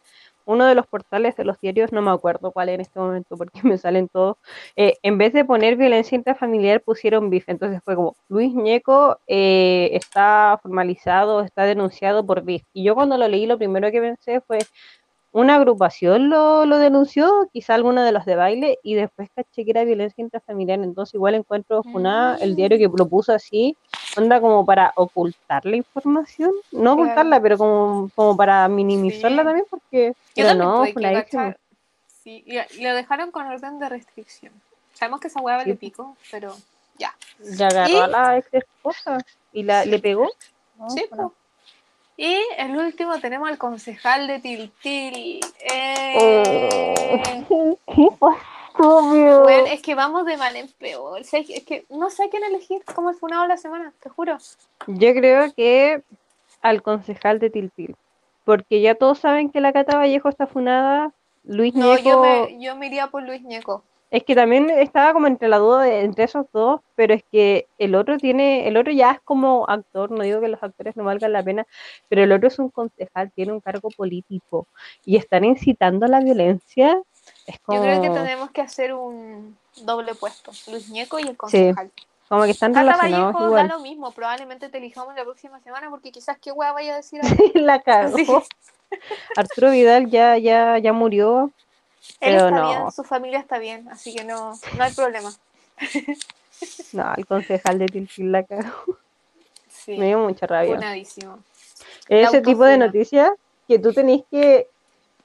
uno 0.46 0.66
de 0.66 0.76
los 0.76 0.88
portales 0.88 1.36
de 1.36 1.46
los 1.46 1.60
diarios, 1.60 1.92
no 1.92 2.02
me 2.02 2.12
acuerdo 2.12 2.52
cuál 2.52 2.70
en 2.70 2.82
este 2.82 3.00
momento 3.00 3.38
porque 3.38 3.62
me 3.64 3.78
salen 3.78 4.08
todos, 4.10 4.38
eh, 4.76 4.98
en 5.04 5.18
vez 5.18 5.32
de 5.34 5.46
poner 5.46 5.76
violencia 5.78 6.16
intrafamiliar 6.16 6.82
pusieron 6.82 7.30
BIF. 7.30 7.50
Entonces 7.50 7.82
fue 7.84 7.96
como, 7.96 8.16
Luis 8.30 8.54
Ñeco 8.54 9.20
eh, 9.28 9.92
está 9.94 10.60
formalizado, 10.62 11.42
está 11.42 11.64
denunciado 11.64 12.26
por 12.26 12.42
BIF. 12.42 12.64
Y 12.74 12.84
yo 12.84 12.96
cuando 12.96 13.18
lo 13.18 13.28
leí 13.28 13.46
lo 13.46 13.58
primero 13.58 13.92
que 13.92 14.02
pensé 14.02 14.42
fue, 14.42 14.60
una 15.34 15.56
agrupación 15.56 16.30
lo, 16.30 16.66
lo 16.66 16.78
denunció, 16.78 17.50
quizá 17.52 17.74
alguno 17.74 18.04
de 18.04 18.12
los 18.12 18.24
de 18.24 18.36
baile, 18.36 18.78
y 18.84 18.94
después 18.94 19.30
caché 19.36 19.66
que 19.66 19.72
era 19.72 19.84
violencia 19.84 20.22
intrafamiliar, 20.22 20.80
entonces 20.80 21.16
igual 21.16 21.34
encuentro 21.34 21.82
funada 21.84 22.38
el 22.38 22.56
diario 22.56 22.78
que 22.78 22.90
lo 22.96 23.08
puso 23.08 23.34
así, 23.34 23.76
onda 24.16 24.40
como 24.40 24.64
para 24.64 24.94
ocultar 24.96 25.66
la 25.66 25.76
información, 25.76 26.52
no 26.72 26.94
ocultarla, 26.94 27.42
pero 27.42 27.58
como, 27.58 28.12
como 28.16 28.38
para 28.38 28.68
minimizarla 28.68 29.42
Sí. 29.42 29.46
también, 29.46 29.66
porque 29.70 30.08
Yo 30.08 30.16
pero 30.36 30.48
también 30.50 30.70
no, 30.70 30.86
funadísimo. 30.94 31.24
cachar. 31.24 31.60
Sí, 32.08 32.44
y, 32.46 32.84
lo 32.84 32.94
dejaron 32.94 33.32
con 33.32 33.48
orden 33.48 33.80
de 33.80 33.90
restricción. 33.90 34.54
Sabemos 34.94 35.20
que 35.20 35.28
esa 35.28 35.42
hueá 35.42 35.58
vale 35.58 35.74
Sí. 35.74 35.78
pico, 35.78 36.16
pero 36.32 36.56
ya. 37.00 37.14
Ya 37.58 37.68
agarró 37.68 37.92
¿Y? 37.92 38.02
a 38.02 38.08
la 38.08 38.38
ex 38.38 38.48
esposa 38.54 39.18
y 39.52 39.64
la, 39.64 39.84
le 39.84 39.98
pegó. 40.00 40.30
No, 40.78 40.90
Sí, 40.92 41.04
funada. 41.10 41.32
Y 42.18 42.38
el 42.58 42.76
último 42.78 43.20
tenemos 43.20 43.50
al 43.50 43.58
concejal 43.58 44.28
de 44.28 44.40
Tiltil. 44.40 45.40
Eh, 45.74 46.14
Oh, 46.16 47.78
¿Qué 47.88 48.08
pasó, 48.20 49.02
mío? 49.04 49.42
bueno, 49.42 49.68
es 49.68 49.82
que 49.82 49.96
vamos 49.96 50.26
de 50.26 50.38
mal 50.38 50.56
en 50.56 50.68
peor. 50.80 51.22
Es 51.22 51.30
que 51.32 51.86
no 51.90 52.10
sé 52.10 52.26
a 52.26 52.30
quién 52.30 52.44
elegir 52.44 52.84
como 52.86 53.10
el 53.10 53.16
funado 53.16 53.44
de 53.44 53.48
la 53.50 53.58
semana, 53.58 53.94
te 54.00 54.10
juro. 54.10 54.38
Yo 54.88 55.14
creo 55.14 55.54
que 55.54 56.04
al 56.62 56.82
concejal 56.82 57.40
de 57.40 57.50
Tiltil, 57.50 57.96
porque 58.46 58.82
ya 58.82 58.96
todos 58.96 59.20
saben 59.20 59.50
que 59.50 59.62
la 59.62 59.74
Cata 59.74 59.98
Vallejo 59.98 60.30
está 60.30 60.48
funada, 60.48 61.12
Luis 61.44 61.74
No, 61.76 61.98
yo 61.98 62.04
Ñeco, 62.04 62.22
me, 62.22 62.60
yo 62.64 62.76
me 62.76 62.88
iría 62.88 63.08
por 63.08 63.24
Luis 63.24 63.42
Ñeco. 63.42 63.84
Es 64.14 64.24
que 64.24 64.36
también 64.36 64.70
estaba 64.70 65.12
como 65.12 65.26
entre 65.26 65.48
la 65.48 65.58
duda 65.58 65.82
de, 65.82 66.02
entre 66.02 66.26
esos 66.26 66.46
dos, 66.54 66.82
pero 66.94 67.16
es 67.16 67.24
que 67.32 67.66
el 67.80 67.96
otro 67.96 68.20
tiene, 68.20 68.68
el 68.68 68.78
otro 68.78 68.94
ya 68.94 69.14
es 69.14 69.20
como 69.22 69.68
actor, 69.68 70.12
no 70.12 70.24
digo 70.24 70.40
que 70.40 70.50
los 70.50 70.62
actores 70.62 70.96
no 70.96 71.04
valgan 71.04 71.34
la 71.34 71.42
pena, 71.42 71.66
pero 72.10 72.24
el 72.24 72.32
otro 72.32 72.48
es 72.48 72.60
un 72.60 72.70
concejal, 72.70 73.32
tiene 73.32 73.54
un 73.54 73.60
cargo 73.60 73.90
político 73.90 74.68
y 75.04 75.18
están 75.18 75.46
incitando 75.46 76.06
a 76.06 76.10
la 76.10 76.20
violencia, 76.20 77.02
es 77.48 77.60
como, 77.62 77.80
Yo 77.80 77.84
creo 77.86 78.02
que 78.04 78.10
tenemos 78.12 78.52
que 78.52 78.62
hacer 78.62 78.94
un 78.94 79.58
doble 79.82 80.14
puesto. 80.14 80.52
Luis 80.70 80.90
Ñeco 80.92 81.18
y 81.18 81.24
el 81.24 81.36
concejal. 81.36 81.92
como 82.30 82.44
que 82.44 82.52
están 82.52 82.72
Cata 82.72 82.84
relacionados 82.84 83.34
Vallejo 83.34 83.40
da 83.40 83.48
igual. 83.48 83.68
lo 83.68 83.80
mismo, 83.80 84.12
probablemente 84.12 84.70
te 84.70 84.78
elijamos 84.78 85.16
la 85.16 85.24
próxima 85.24 85.60
semana 85.62 85.90
porque 85.90 86.12
quizás 86.12 86.38
qué 86.38 86.52
hueá 86.52 86.72
vaya 86.72 86.94
a 86.94 86.98
decir 86.98 87.20
la 87.56 87.82
cagó. 87.82 88.16
Sí. 88.16 88.28
Arturo 89.36 89.72
Vidal 89.72 90.12
ya, 90.12 90.38
ya, 90.38 90.78
ya 90.78 90.94
murió, 90.94 91.52
Él 92.20 92.36
Pero 92.36 92.48
está 92.48 92.52
no. 92.52 92.68
bien, 92.68 92.92
su 92.92 93.04
familia 93.04 93.40
está 93.40 93.60
bien, 93.60 93.88
así 93.90 94.14
que 94.16 94.24
no, 94.24 94.54
no 94.78 94.84
hay 94.84 94.94
problema. 94.94 95.32
no, 96.94 97.14
el 97.16 97.26
concejal 97.26 97.80
de 97.80 97.86
Tiltil 97.88 98.32
la 98.32 98.44
cagó. 98.44 98.98
Sí, 99.70 99.98
Me 99.98 100.08
dio 100.08 100.20
mucha 100.20 100.48
rabia. 100.48 100.76
funadísimo. 100.76 101.40
Ese 102.08 102.42
tipo 102.42 102.64
de 102.64 102.78
noticias 102.78 103.32
que 103.68 103.80
tú 103.80 103.94
tenés 103.94 104.22
que, 104.30 104.68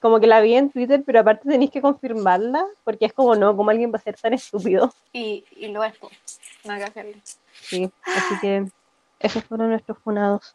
como 0.00 0.18
que 0.20 0.26
la 0.26 0.40
vi 0.40 0.54
en 0.54 0.70
Twitter, 0.70 1.02
pero 1.04 1.20
aparte 1.20 1.48
tenés 1.48 1.70
que 1.70 1.80
confirmarla, 1.80 2.64
porque 2.84 3.06
es 3.06 3.12
como, 3.12 3.34
no, 3.36 3.56
como 3.56 3.70
alguien 3.70 3.92
va 3.92 3.98
a 3.98 4.02
ser 4.02 4.16
tan 4.16 4.34
estúpido. 4.34 4.92
Y, 5.12 5.44
y 5.56 5.68
lo 5.68 5.84
es, 5.84 5.94
nada 6.64 6.78
que 6.78 6.84
hacerle. 6.84 7.22
Sí, 7.60 7.90
así 8.04 8.38
que 8.40 8.66
esos 9.20 9.44
fueron 9.44 9.70
nuestros 9.70 9.98
funados. 9.98 10.54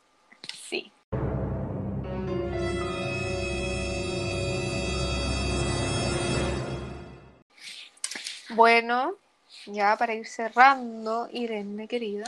Bueno, 8.56 9.16
ya 9.66 9.96
para 9.98 10.14
ir 10.14 10.28
cerrando, 10.28 11.28
Irene 11.32 11.88
querida, 11.88 12.26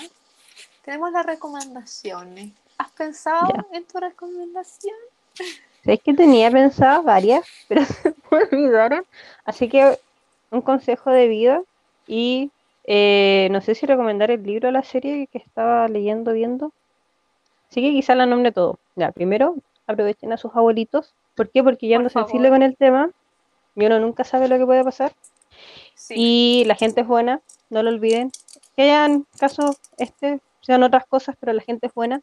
tenemos 0.84 1.12
las 1.12 1.26
recomendaciones. 1.26 2.52
¿Has 2.78 2.92
pensado 2.92 3.48
en 3.72 3.86
tu 3.86 4.00
recomendación? 4.00 4.96
Sabes 5.84 6.02
que 6.02 6.14
tenía 6.14 6.50
pensado 6.50 7.04
varias, 7.04 7.46
pero 7.68 7.86
se 7.86 8.10
me 8.32 8.38
olvidaron. 8.38 9.06
Así 9.46 9.70
que 9.70 10.00
un 10.52 10.62
consejo 10.62 11.12
de 11.12 11.28
vida 11.28 11.62
y 12.08 12.52
eh, 12.86 13.48
no 13.52 13.62
sé 13.62 13.76
si 13.76 13.86
recomendar 13.86 14.32
el 14.32 14.44
libro 14.44 14.70
o 14.70 14.72
la 14.72 14.84
serie 14.84 15.28
que 15.28 15.38
estaba 15.38 15.88
leyendo, 15.88 16.34
viendo. 16.34 16.72
Así 17.70 17.82
que 17.82 17.92
quizá 17.92 18.16
la 18.16 18.26
nombre 18.26 18.52
todo. 18.52 18.80
Ya, 18.96 19.12
primero 19.12 19.56
aprovechen 19.88 20.34
a 20.34 20.38
sus 20.38 20.56
abuelitos. 20.56 21.14
¿Por 21.36 21.50
qué? 21.50 21.64
Porque 21.64 21.88
ya 21.88 21.98
Por 21.98 22.02
ando 22.06 22.10
sensible 22.10 22.48
favor. 22.48 22.60
con 22.60 22.64
el 22.64 22.78
tema. 22.78 23.10
Y 23.76 23.86
uno 23.86 24.00
nunca 24.00 24.24
sabe 24.24 24.48
lo 24.48 24.58
que 24.58 24.66
puede 24.66 24.84
pasar. 24.84 25.12
Sí. 26.08 26.14
Y 26.18 26.64
la 26.66 26.76
gente 26.76 27.02
es 27.02 27.08
buena, 27.08 27.42
no 27.72 27.82
lo 27.82 27.90
olviden. 27.90 28.32
Que 28.76 28.84
hayan 28.84 29.26
casos 29.40 29.78
este, 29.98 30.40
sean 30.62 30.84
otras 30.84 31.06
cosas, 31.08 31.36
pero 31.40 31.52
la 31.54 31.62
gente 31.62 31.88
es 31.88 31.94
buena. 31.94 32.22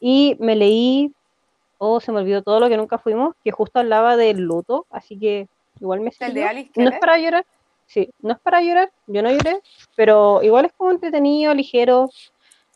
Y 0.00 0.36
me 0.40 0.56
leí, 0.56 1.12
oh, 1.78 2.00
se 2.00 2.10
me 2.10 2.20
olvidó 2.20 2.42
todo 2.42 2.58
lo 2.58 2.68
que 2.68 2.76
nunca 2.76 2.98
fuimos, 2.98 3.36
que 3.44 3.52
justo 3.52 3.78
hablaba 3.78 4.16
del 4.16 4.40
luto, 4.40 4.86
así 4.90 5.18
que 5.18 5.48
igual 5.80 6.00
me 6.00 6.12
¿El 6.18 6.34
de 6.34 6.48
sirvió. 6.48 6.84
No 6.84 6.90
es 6.90 6.98
para 6.98 7.18
llorar, 7.18 7.46
sí, 7.86 8.10
no 8.20 8.32
es 8.32 8.38
para 8.40 8.60
llorar, 8.62 8.90
yo 9.06 9.22
no 9.22 9.30
lloré, 9.30 9.60
pero 9.94 10.42
igual 10.42 10.64
es 10.64 10.72
como 10.72 10.90
entretenido, 10.90 11.54
ligero. 11.54 12.10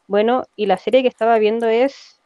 Bueno, 0.07 0.45
y 0.57 0.67
la 0.67 0.79
serie 0.79 1.03
que 1.03 1.09
estaba 1.09 1.39
viendo 1.39 1.67
es, 1.67 2.21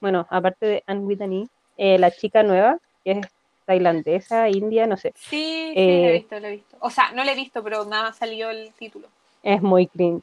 bueno, 0.00 0.26
aparte 0.30 0.66
de 0.66 0.84
Anne 0.86 1.04
Whitney, 1.04 1.48
eh, 1.76 1.98
La 1.98 2.10
chica 2.10 2.42
nueva, 2.42 2.78
que 3.04 3.12
es 3.12 3.26
tailandesa, 3.72 4.48
india, 4.48 4.86
no 4.86 4.96
sé. 4.96 5.12
Sí, 5.16 5.72
sí, 5.74 5.74
lo 5.74 5.92
he 5.92 6.08
Eh, 6.08 6.12
visto, 6.12 6.40
lo 6.40 6.46
he 6.46 6.50
visto. 6.52 6.76
O 6.80 6.90
sea, 6.90 7.12
no 7.12 7.24
lo 7.24 7.30
he 7.30 7.34
visto, 7.34 7.62
pero 7.62 7.84
nada 7.84 8.04
más 8.04 8.16
salió 8.16 8.50
el 8.50 8.72
título. 8.74 9.08
Es 9.42 9.62
muy 9.62 9.86
cringe. 9.86 10.22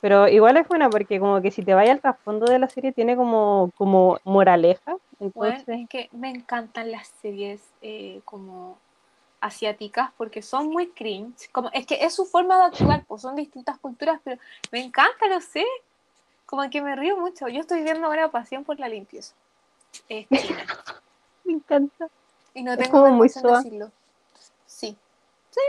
Pero 0.00 0.28
igual 0.28 0.56
es 0.56 0.68
buena 0.68 0.88
porque 0.90 1.18
como 1.18 1.40
que 1.40 1.50
si 1.50 1.62
te 1.62 1.74
vayas 1.74 1.94
al 1.94 2.00
trasfondo 2.00 2.46
de 2.46 2.58
la 2.58 2.68
serie 2.68 2.92
tiene 2.92 3.16
como, 3.16 3.70
como 3.76 4.18
moraleja. 4.24 4.96
Bueno, 5.34 5.56
es 5.66 5.88
que 5.88 6.08
me 6.12 6.30
encantan 6.30 6.92
las 6.92 7.08
series 7.08 7.60
eh, 7.82 8.20
como 8.24 8.78
asiáticas 9.40 10.10
porque 10.16 10.42
son 10.42 10.68
muy 10.68 10.88
cringe. 10.88 11.48
Como, 11.50 11.70
es 11.72 11.86
que 11.86 12.04
es 12.04 12.14
su 12.14 12.26
forma 12.26 12.58
de 12.58 12.64
actuar, 12.66 13.04
pues 13.06 13.22
son 13.22 13.36
distintas 13.36 13.78
culturas, 13.78 14.20
pero 14.22 14.40
me 14.70 14.80
encanta, 14.80 15.26
lo 15.28 15.40
sé. 15.40 15.64
Como 16.44 16.68
que 16.70 16.80
me 16.80 16.94
río 16.94 17.16
mucho. 17.16 17.48
Yo 17.48 17.60
estoy 17.60 17.82
viendo 17.82 18.06
ahora 18.06 18.30
Pasión 18.30 18.64
por 18.64 18.78
la 18.78 18.88
limpieza. 18.88 19.34
Es 20.08 20.28
china. 20.28 20.64
Me 21.44 21.54
encanta. 21.54 22.08
Y 22.56 22.62
no 22.62 22.72
Es 22.72 22.78
tengo 22.78 22.90
como 23.02 23.10
muy 23.12 23.28
soa. 23.28 23.58
decirlo. 23.58 23.90
Sí. 24.64 24.96
Sí. 25.50 25.60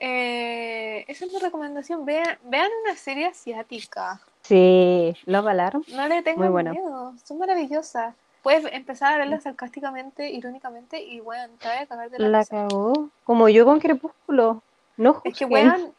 Eh, 0.00 1.04
esa 1.06 1.26
es 1.26 1.32
mi 1.32 1.38
recomendación. 1.38 2.06
Vean, 2.06 2.38
vean 2.44 2.70
una 2.84 2.96
serie 2.96 3.26
asiática. 3.26 4.18
Sí, 4.42 5.14
Love 5.26 5.48
Alarm. 5.48 5.84
No 5.88 6.08
le 6.08 6.22
buena. 6.48 6.70
miedo. 6.72 7.12
Son 7.24 7.38
maravillosas. 7.38 8.14
Puedes 8.42 8.72
empezar 8.72 9.12
a 9.12 9.18
verlas 9.18 9.42
sarcásticamente, 9.42 10.30
irónicamente, 10.30 11.02
y 11.02 11.20
bueno, 11.20 11.52
te 11.60 11.68
a 11.68 11.86
cagar 11.86 12.08
de 12.08 12.18
la, 12.20 12.28
La 12.28 12.44
cagó. 12.46 13.10
Como 13.24 13.50
yo 13.50 13.66
con 13.66 13.80
Crepúsculo. 13.80 14.62
No 14.96 15.20
Es 15.24 15.36
que, 15.36 15.44
weón, 15.44 15.92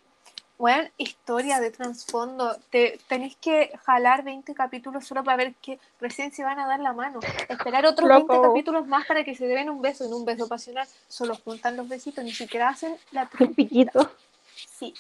weón, 0.60 0.91
historia 0.98 1.60
de 1.60 1.72
trasfondo. 1.72 2.56
Te, 2.69 2.99
tenéis 3.07 3.36
que 3.38 3.72
jalar 3.86 4.23
20 4.23 4.53
capítulos 4.53 5.07
solo 5.07 5.23
para 5.23 5.38
ver 5.38 5.56
que 5.56 5.80
recién 5.99 6.31
se 6.31 6.44
van 6.44 6.60
a 6.60 6.68
dar 6.68 6.80
la 6.81 6.94
mano. 6.94 7.19
Esperar 7.48 7.86
otros 7.86 8.07
La 8.07 8.15
20 8.18 8.27
cagó. 8.34 8.44
capítulos 8.49 8.86
más 8.88 9.07
para 9.07 9.23
que 9.23 9.34
se 9.36 9.48
den 9.48 9.69
un 9.69 9.81
beso 9.81 10.06
en 10.06 10.14
un 10.14 10.26
beso 10.26 10.48
pasional. 10.48 10.88
Solo 11.07 11.36
juntan 11.36 11.77
los 11.77 11.88
besitos, 11.88 12.23
ni 12.23 12.31
siquiera 12.34 12.69
hacen 12.69 12.95
la 13.11 13.27
Un 13.40 13.56
piquito. 13.56 14.11
Sí. 14.53 14.94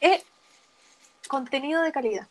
Es 0.00 0.22
contenido 1.28 1.80
de 1.82 1.92
calidad. 1.92 2.26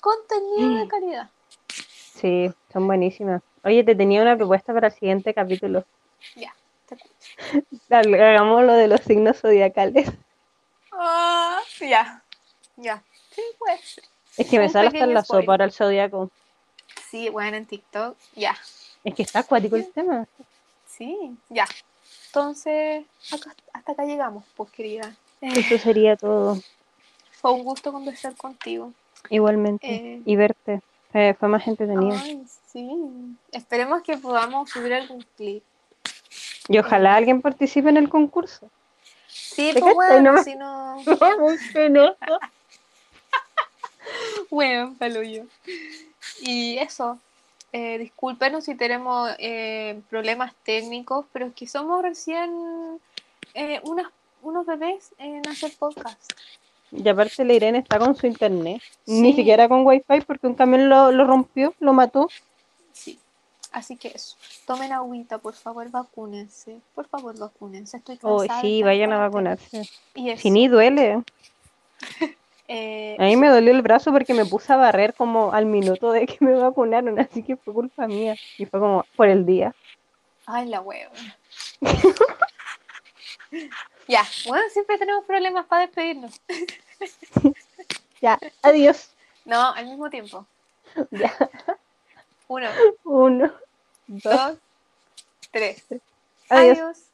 Contenido 0.00 0.74
de 0.76 0.84
Mm. 0.84 0.88
calidad. 0.88 1.30
Sí, 1.68 2.52
son 2.72 2.86
buenísimas. 2.86 3.42
Oye, 3.62 3.84
te 3.84 3.94
tenía 3.94 4.22
una 4.22 4.36
propuesta 4.36 4.74
para 4.74 4.88
el 4.88 4.92
siguiente 4.92 5.32
capítulo. 5.32 5.84
Ya. 6.34 6.52
te 6.86 6.96
escucho. 6.96 7.14
Dale, 7.88 8.20
Hagamos 8.22 8.64
lo 8.64 8.72
de 8.74 8.88
los 8.88 9.00
signos 9.02 9.38
zodiacales. 9.40 10.10
Ah, 10.92 11.47
ya. 11.80 12.22
Ya. 12.76 13.02
Sí, 13.34 13.42
pues. 13.58 14.00
Es 14.36 14.48
que 14.48 14.58
me 14.58 14.68
sale 14.68 14.88
hasta 14.88 14.98
en 14.98 15.02
pequeño 15.04 15.14
la 15.14 15.20
sopa 15.24 15.26
spoiler. 15.42 15.50
ahora 15.50 15.64
el 15.64 15.72
zodiaco. 15.72 16.30
Sí, 17.10 17.28
bueno, 17.28 17.56
en 17.56 17.66
TikTok. 17.66 18.16
Ya. 18.34 18.56
Es 19.04 19.14
que 19.14 19.22
está 19.22 19.40
acuático 19.40 19.76
el 19.76 19.90
tema. 19.92 20.26
Sí, 20.86 21.36
ya. 21.48 21.66
Entonces, 22.26 23.04
acá- 23.32 23.54
hasta 23.72 23.92
acá 23.92 24.04
llegamos, 24.04 24.44
pues 24.56 24.70
querida. 24.70 25.14
Eso 25.40 25.78
sería 25.78 26.16
todo. 26.16 26.58
fue 27.40 27.52
un 27.52 27.62
gusto 27.62 27.92
conversar 27.92 28.34
contigo. 28.36 28.92
Igualmente. 29.30 29.86
Eh, 29.86 30.22
Y 30.24 30.36
verte. 30.36 30.82
Eh, 31.14 31.34
fue 31.38 31.48
más 31.48 31.66
entretenido. 31.66 32.16
Ay, 32.20 32.44
sí. 32.72 32.90
Esperemos 33.52 34.02
que 34.02 34.16
podamos 34.18 34.68
subir 34.70 34.92
algún 34.92 35.24
clip. 35.36 35.62
Y 36.68 36.78
ojalá 36.78 37.14
alguien 37.14 37.40
participe 37.40 37.88
en 37.88 37.96
el 37.96 38.08
concurso. 38.08 38.68
Sí, 39.58 39.72
¿Te 39.74 39.80
pues 39.80 40.22
No 40.22 40.34
me- 40.34 40.44
si 40.44 40.54
no. 40.56 41.02
Muy 41.40 41.58
penoso. 41.72 42.16
Bueno, 44.50 44.94
palullo. 44.98 45.44
Y 46.40 46.78
eso. 46.78 47.18
Eh, 47.72 47.98
discúlpenos 47.98 48.64
si 48.64 48.76
tenemos 48.76 49.30
eh, 49.38 50.00
problemas 50.08 50.54
técnicos, 50.62 51.26
pero 51.32 51.46
es 51.46 51.54
que 51.54 51.66
somos 51.66 52.02
recién 52.02 53.00
eh, 53.54 53.80
unas, 53.82 54.06
unos 54.42 54.64
bebés 54.64 55.10
en 55.18 55.46
hacer 55.48 55.72
podcast. 55.76 56.32
Y 56.92 57.06
aparte 57.08 57.44
la 57.44 57.52
Irene 57.52 57.78
está 57.78 57.98
con 57.98 58.14
su 58.14 58.26
internet. 58.28 58.80
Ni 59.06 59.34
siquiera 59.34 59.68
con 59.68 59.84
wifi 59.84 60.20
porque 60.26 60.46
un 60.46 60.54
camión 60.54 60.88
lo, 60.88 61.10
lo 61.10 61.26
rompió, 61.26 61.74
lo 61.80 61.92
mató. 61.92 62.28
Sí. 62.92 63.18
Así 63.72 63.96
que 63.96 64.08
eso. 64.08 64.36
Tomen 64.66 64.92
agüita, 64.92 65.38
por 65.38 65.54
favor, 65.54 65.90
vacúnense. 65.90 66.78
Por 66.94 67.06
favor, 67.08 67.38
vacúnense. 67.38 67.98
Estoy 67.98 68.18
Oh, 68.22 68.38
cansada. 68.38 68.62
de 68.62 68.68
sí, 68.68 68.82
vayan 68.82 69.12
a 69.12 69.18
vacunarse. 69.18 69.82
Y. 70.14 70.36
Si 70.38 70.50
ni 70.50 70.68
duele. 70.68 71.22
eh, 72.68 73.16
A 73.18 73.24
mí 73.24 73.36
me 73.36 73.48
dolió 73.48 73.72
el 73.72 73.82
brazo 73.82 74.10
porque 74.12 74.32
me 74.34 74.46
puse 74.46 74.72
a 74.72 74.76
barrer 74.76 75.14
como 75.14 75.52
al 75.52 75.66
minuto 75.66 76.12
de 76.12 76.26
que 76.26 76.38
me 76.40 76.54
vacunaron, 76.54 77.18
así 77.18 77.42
que 77.42 77.56
fue 77.56 77.74
culpa 77.74 78.06
mía. 78.06 78.36
Y 78.56 78.64
fue 78.66 78.80
como 78.80 79.04
por 79.16 79.28
el 79.28 79.44
día. 79.44 79.74
Ay, 80.46 80.66
la 80.66 80.80
hueva. 80.80 81.12
ya, 84.08 84.24
bueno, 84.46 84.64
siempre 84.72 84.98
tenemos 84.98 85.24
problemas 85.24 85.66
para 85.66 85.82
despedirnos. 85.86 86.40
Ya, 88.20 88.36
adiós. 88.62 89.10
No, 89.44 89.72
al 89.72 89.86
mismo 89.86 90.10
tiempo. 90.10 90.44
Ya, 91.12 91.32
Uno, 92.48 92.66
uno, 93.04 93.52
dos, 94.08 94.58
tres. 95.52 95.84
adiós. 96.50 96.78
Adiós. 96.78 96.98